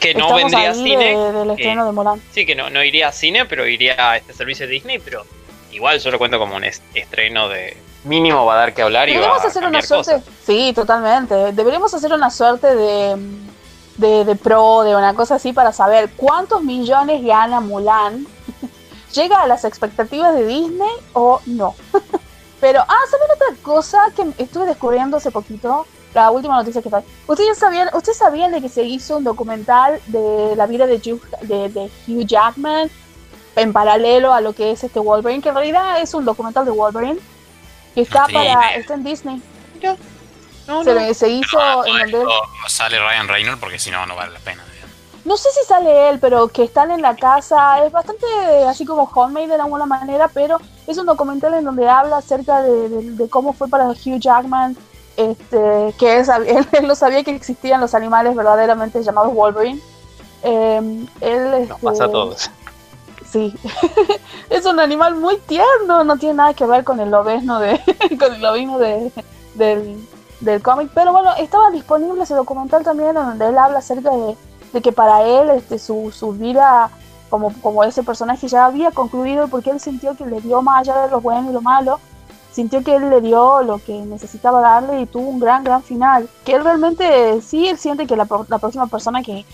Que 0.00 0.14
no 0.14 0.34
vendría 0.34 0.70
a 0.70 0.74
cine. 0.74 1.16
del 1.16 1.50
estreno 1.50 1.86
de 1.86 1.92
Mulan. 1.92 2.22
Sí, 2.32 2.46
que 2.46 2.54
no, 2.54 2.70
no 2.70 2.82
iría 2.84 3.08
a 3.08 3.12
cine, 3.12 3.44
pero 3.46 3.66
iría 3.66 4.12
a 4.12 4.16
este 4.16 4.32
servicio 4.32 4.66
de 4.66 4.72
Disney, 4.72 4.98
pero 4.98 5.24
igual 5.72 5.98
yo 5.98 6.10
lo 6.10 6.18
cuento 6.18 6.38
como 6.38 6.56
un 6.56 6.64
estreno 6.64 7.48
de 7.48 7.76
mínimo 8.06 8.44
va 8.44 8.54
a 8.54 8.56
dar 8.56 8.74
que 8.74 8.82
hablar 8.82 9.08
y 9.08 9.16
va 9.16 9.34
a 9.34 9.36
hacer 9.36 9.64
una 9.64 9.82
suerte. 9.82 10.22
Sí, 10.44 10.72
totalmente. 10.74 11.52
Deberíamos 11.52 11.92
hacer 11.92 12.12
una 12.12 12.30
suerte 12.30 12.74
de, 12.74 13.16
de, 13.96 14.36
pro, 14.36 14.82
de 14.82 14.96
una 14.96 15.14
cosa 15.14 15.36
así 15.36 15.52
para 15.52 15.72
saber 15.72 16.10
cuántos 16.16 16.62
millones 16.62 17.24
gana 17.24 17.60
Mulan. 17.60 18.26
¿Llega 19.12 19.42
a 19.42 19.46
las 19.46 19.64
expectativas 19.64 20.34
de 20.34 20.46
Disney 20.46 20.92
o 21.12 21.40
no? 21.46 21.74
Pero, 22.60 22.80
ah, 22.80 23.00
¿saben 23.10 23.28
otra 23.34 23.62
cosa 23.62 23.98
que 24.14 24.42
estuve 24.42 24.66
descubriendo 24.66 25.18
hace 25.18 25.30
poquito? 25.30 25.86
La 26.14 26.30
última 26.30 26.56
noticia 26.56 26.80
que 26.80 26.88
está. 26.88 27.02
¿Ustedes 27.26 27.58
sabían, 27.58 27.90
¿Ustedes 27.92 28.16
sabían 28.16 28.50
de 28.52 28.62
que 28.62 28.70
se 28.70 28.82
hizo 28.82 29.18
un 29.18 29.24
documental 29.24 30.00
de 30.06 30.54
la 30.56 30.66
vida 30.66 30.86
de 30.86 30.96
Hugh, 30.96 31.20
de 31.42 31.90
Hugh 32.08 32.26
Jackman 32.26 32.90
en 33.56 33.72
paralelo 33.72 34.32
a 34.32 34.40
lo 34.40 34.52
que 34.52 34.70
es 34.70 34.84
este 34.84 35.00
Wolverine, 35.00 35.42
que 35.42 35.48
en 35.48 35.54
realidad 35.54 36.00
es 36.00 36.14
un 36.14 36.24
documental 36.24 36.64
de 36.64 36.70
Wolverine, 36.70 37.18
está 37.96 38.26
para 38.28 38.74
está 38.74 38.94
en 38.94 39.04
Disney. 39.04 39.42
No, 40.66 40.82
se, 40.82 41.14
se, 41.14 41.28
hizo 41.28 41.86
en 41.86 42.00
el 42.00 42.16
sale 42.66 42.98
Ryan 42.98 43.28
Reynolds 43.28 43.60
porque 43.60 43.78
si 43.78 43.90
no 43.90 44.04
no 44.06 44.16
vale 44.16 44.32
la 44.32 44.40
pena. 44.40 44.64
No 45.24 45.36
sé 45.36 45.48
si 45.50 45.66
sale 45.66 46.08
él, 46.08 46.20
pero 46.20 46.46
que 46.46 46.62
están 46.62 46.92
en 46.92 47.02
la 47.02 47.16
casa, 47.16 47.84
es 47.84 47.90
bastante 47.90 48.26
así 48.68 48.84
como 48.84 49.10
homemade 49.12 49.48
de 49.48 49.54
alguna 49.54 49.84
manera, 49.84 50.28
pero 50.28 50.60
es 50.86 50.98
un 50.98 51.06
documental 51.06 51.54
en 51.54 51.64
donde 51.64 51.88
habla 51.88 52.18
acerca 52.18 52.62
de, 52.62 53.28
cómo 53.28 53.52
fue 53.52 53.68
para 53.68 53.88
Hugh 53.88 54.20
Jackman, 54.20 54.76
este, 55.16 55.92
que 55.98 56.18
él, 56.46 56.68
él, 56.70 56.86
no 56.86 56.94
sabía 56.94 57.24
que 57.24 57.34
existían 57.34 57.80
los 57.80 57.94
animales 57.96 58.36
verdaderamente 58.36 59.02
llamados 59.02 59.34
Wolverine. 59.34 59.80
Eh, 60.44 61.06
él, 61.20 61.68
Nos 61.68 61.80
pasa 61.80 62.04
a 62.04 62.06
este, 62.06 62.12
todos 62.12 62.50
es 64.50 64.66
un 64.66 64.80
animal 64.80 65.16
muy 65.16 65.38
tierno, 65.38 66.04
no 66.04 66.16
tiene 66.16 66.34
nada 66.34 66.54
que 66.54 66.66
ver 66.66 66.84
con 66.84 67.00
el 67.00 67.10
lobesno 67.10 67.58
de, 67.60 67.80
con 68.18 68.34
el 68.34 68.40
lobismo 68.40 68.78
de, 68.78 69.12
del, 69.54 70.06
del 70.40 70.62
cómic. 70.62 70.90
Pero 70.94 71.12
bueno, 71.12 71.30
estaba 71.38 71.70
disponible 71.70 72.22
ese 72.22 72.34
documental 72.34 72.82
también 72.82 73.14
donde 73.14 73.48
él 73.48 73.58
habla 73.58 73.78
acerca 73.78 74.10
de, 74.10 74.36
de 74.72 74.82
que 74.82 74.92
para 74.92 75.22
él 75.22 75.50
este, 75.50 75.78
su, 75.78 76.10
su 76.12 76.32
vida 76.32 76.90
como, 77.30 77.52
como 77.60 77.82
ese 77.84 78.02
personaje 78.02 78.48
ya 78.48 78.66
había 78.66 78.90
concluido 78.90 79.48
porque 79.48 79.70
él 79.70 79.80
sintió 79.80 80.16
que 80.16 80.26
le 80.26 80.40
dio 80.40 80.62
más 80.62 80.80
allá 80.80 81.02
de 81.02 81.10
lo 81.10 81.20
bueno 81.20 81.50
y 81.50 81.52
lo 81.52 81.60
malo 81.60 81.98
sintió 82.56 82.82
que 82.82 82.96
él 82.96 83.10
le 83.10 83.20
dio 83.20 83.62
lo 83.62 83.76
que 83.76 83.92
necesitaba 83.92 84.62
darle 84.62 85.02
y 85.02 85.06
tuvo 85.06 85.28
un 85.28 85.38
gran, 85.38 85.62
gran 85.62 85.82
final. 85.82 86.26
Que 86.42 86.54
él 86.54 86.64
realmente 86.64 87.42
sí, 87.42 87.68
él 87.68 87.76
siente 87.76 88.06
que 88.06 88.16
la, 88.16 88.24
próxima 88.24 88.86
persona 88.86 89.22
que, 89.22 89.44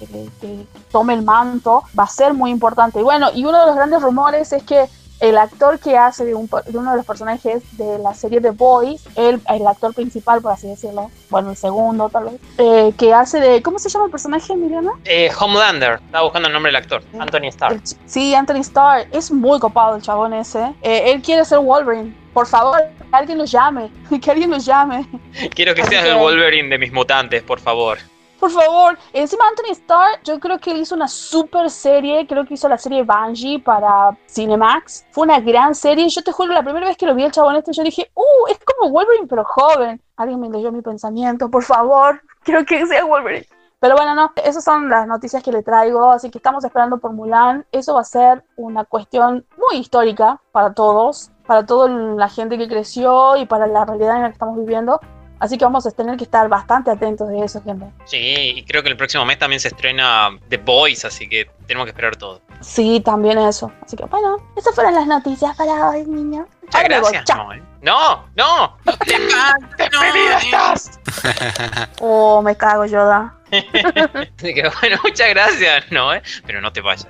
tome 0.93 1.15
el 1.15 1.23
manto 1.23 1.83
va 1.99 2.05
a 2.05 2.09
ser 2.09 2.33
muy 2.33 2.53
importante. 2.53 3.01
Y 3.01 3.03
bueno, 3.03 3.27
y 3.35 3.45
uno 3.45 3.59
de 3.59 3.67
los 3.67 3.75
grandes 3.75 4.01
rumores 4.01 4.53
es 4.53 4.63
que 4.63 4.89
el 5.23 5.39
actor 5.39 5.79
que 5.79 5.97
hace 5.97 6.25
de, 6.25 6.35
uno 6.35 6.91
de 6.91 6.97
los 6.97 7.07
personajes 7.07 7.63
de 7.79 7.99
la 8.01 8.13
serie 8.13 8.41
The 8.41 8.51
Boys, 8.51 9.05
el, 9.15 9.41
el 9.49 9.67
actor 9.69 9.95
principal, 9.95 10.43
por 10.43 10.51
así 10.51 10.67
decirlo, 10.67 11.13
bueno, 11.31 11.51
el 11.51 11.57
segundo 11.57 12.09
tal 12.09 12.25
vez, 12.25 12.35
eh, 12.59 12.93
que 12.99 13.15
hace 13.15 13.39
de, 13.39 13.63
¿cómo 13.63 13.79
se 13.79 13.89
llama 13.89 14.07
el 14.07 14.11
personaje, 14.11 14.53
Emiliana? 14.53 14.91
Eh, 15.05 15.31
Homelander, 15.39 16.01
estaba 16.05 16.25
buscando 16.25 16.49
el 16.49 16.53
nombre 16.53 16.73
del 16.73 16.83
actor, 16.83 17.05
Anthony 17.17 17.47
Starr. 17.51 17.81
sí, 18.05 18.35
Anthony 18.35 18.63
Starr, 18.63 19.07
es 19.13 19.31
muy 19.31 19.61
copado 19.61 19.95
el 19.95 20.03
chabón 20.03 20.35
ese. 20.35 20.75
Eh, 20.83 21.13
él 21.13 21.23
quiere 21.23 21.45
ser 21.45 21.61
Wolverine, 21.61 22.13
por 22.35 22.49
favor, 22.49 22.81
que 22.81 23.17
alguien 23.17 23.39
nos 23.39 23.53
llame, 23.53 23.93
que 24.21 24.29
alguien 24.29 24.51
nos 24.51 24.65
llame. 24.67 25.07
Quiero 25.55 25.73
que 25.73 25.85
seas 25.85 26.05
el 26.05 26.17
Wolverine 26.17 26.69
de 26.69 26.79
mis 26.79 26.93
mutantes, 26.93 27.45
por 27.45 27.61
favor. 27.61 27.99
Por 28.43 28.51
favor. 28.51 28.99
Encima 29.13 29.45
Anthony 29.47 29.71
Starr, 29.71 30.21
yo 30.25 30.41
creo 30.41 30.59
que 30.59 30.73
él 30.73 30.79
hizo 30.79 30.97
una 30.97 31.07
super 31.07 31.71
serie, 31.71 32.27
creo 32.27 32.45
que 32.45 32.55
hizo 32.55 32.69
la 32.69 32.77
serie 32.77 33.05
Bungie 33.05 33.61
para 33.61 34.19
Cinemax. 34.27 35.07
Fue 35.13 35.23
una 35.23 35.39
gran 35.39 35.77
serie. 35.77 36.09
Yo 36.09 36.25
te 36.25 36.33
juro, 36.33 36.53
la 36.53 36.65
primera 36.65 36.89
vez 36.89 36.97
que 36.97 37.07
lo 37.07 37.15
vi 37.15 37.23
el 37.23 37.31
chabón 37.31 37.55
este, 37.55 37.73
yo 37.73 37.85
dije, 37.85 38.11
uh, 38.17 38.51
es 38.51 38.59
como 38.65 38.91
Wolverine, 38.91 39.29
pero 39.29 39.45
joven. 39.45 40.03
Alguien 40.17 40.41
me 40.41 40.51
leyó 40.51 40.73
mi 40.73 40.83
pensamiento, 40.83 41.49
por 41.49 41.63
favor. 41.63 42.21
Quiero 42.43 42.65
que 42.65 42.85
sea 42.85 43.05
Wolverine. 43.05 43.47
Pero 43.79 43.95
bueno, 43.95 44.17
no, 44.17 44.33
esas 44.45 44.65
son 44.65 44.91
las 44.91 45.07
noticias 45.07 45.41
que 45.41 45.53
le 45.53 45.63
traigo, 45.63 46.11
así 46.11 46.29
que 46.29 46.39
estamos 46.39 46.65
esperando 46.65 46.99
por 46.99 47.13
Mulan. 47.13 47.65
Eso 47.71 47.95
va 47.95 48.01
a 48.01 48.05
ser 48.05 48.45
una 48.57 48.85
cuestión 48.85 49.47
muy 49.57 49.79
histórica 49.79 50.41
para 50.51 50.75
todos, 50.75 51.31
para 51.47 51.65
toda 51.65 51.89
la 51.89 52.29
gente 52.29 52.59
que 52.59 52.67
creció 52.67 53.37
y 53.37 53.47
para 53.47 53.69
la 53.69 53.85
realidad 53.85 54.17
en 54.17 54.23
la 54.23 54.29
que 54.31 54.33
estamos 54.33 54.59
viviendo. 54.59 54.99
Así 55.43 55.59
que 55.59 55.65
vamos 55.65 55.85
a 55.85 55.91
tener 55.91 56.17
que 56.17 56.23
estar 56.23 56.49
bastante 56.49 56.89
atentos 56.89 57.29
de 57.29 57.45
eso, 57.45 57.61
gente. 57.65 57.85
Sí, 58.05 58.53
y 58.59 58.65
creo 58.65 58.81
que 58.81 58.89
el 58.91 58.97
próximo 58.97 59.25
mes 59.25 59.41
también 59.41 59.59
se 59.59 59.67
estrena 59.67 60.31
The 60.49 60.59
Boys, 60.59 61.05
así 61.05 61.29
que 61.29 61.51
tenemos 61.67 61.87
que 61.87 61.91
esperar 61.91 62.15
todo. 62.15 62.41
Sí, 62.61 63.03
también 63.05 63.39
eso. 63.39 63.73
Así 63.85 63.97
que 63.97 64.05
bueno, 64.05 64.37
esas 64.57 64.73
fueron 64.73 64.95
las 64.95 65.09
noticias 65.09 65.57
para 65.57 65.91
hoy, 65.91 66.07
niño. 66.07 66.47
Muchas 66.63 66.85
gracias. 66.85 67.25
No, 67.37 67.53
¿eh? 67.53 67.63
no, 67.81 68.25
no, 68.37 68.79
no 68.85 68.97
te 68.99 69.17
estás. 70.45 71.01
oh, 72.01 72.41
me 72.41 72.55
cago, 72.55 72.87
Yoda. 72.87 73.35
bueno, 74.41 74.97
muchas 75.03 75.29
gracias, 75.31 75.91
no, 75.91 76.15
¿eh? 76.15 76.23
pero 76.47 76.61
no 76.61 76.73
te 76.73 76.81
vayas. 76.81 77.09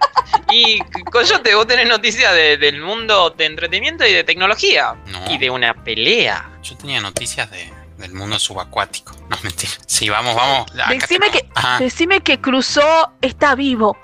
Y 0.51 0.81
Coyote, 1.11 1.55
vos 1.55 1.67
tenés 1.67 1.87
noticias 1.87 2.35
del 2.35 2.81
mundo 2.81 3.29
de 3.29 3.45
entretenimiento 3.45 4.07
y 4.07 4.15
de 4.15 4.25
tecnología. 4.25 4.95
Y 5.29 5.37
de 5.37 5.51
una 5.51 5.75
pelea. 5.85 6.51
Yo 6.63 6.79
tenía 6.79 7.03
noticias 7.03 7.51
de, 7.51 7.82
del 8.03 8.13
mundo 8.13 8.39
subacuático. 8.39 9.17
No, 9.31 9.39
mentira. 9.43 9.73
Sí, 9.87 10.09
vamos, 10.11 10.35
vamos. 10.35 10.67
Decime 10.89 11.31
que, 11.31 11.49
decime 11.79 12.21
que 12.21 12.41
Cruzó 12.41 13.13
está 13.23 13.55
vivo. 13.55 13.97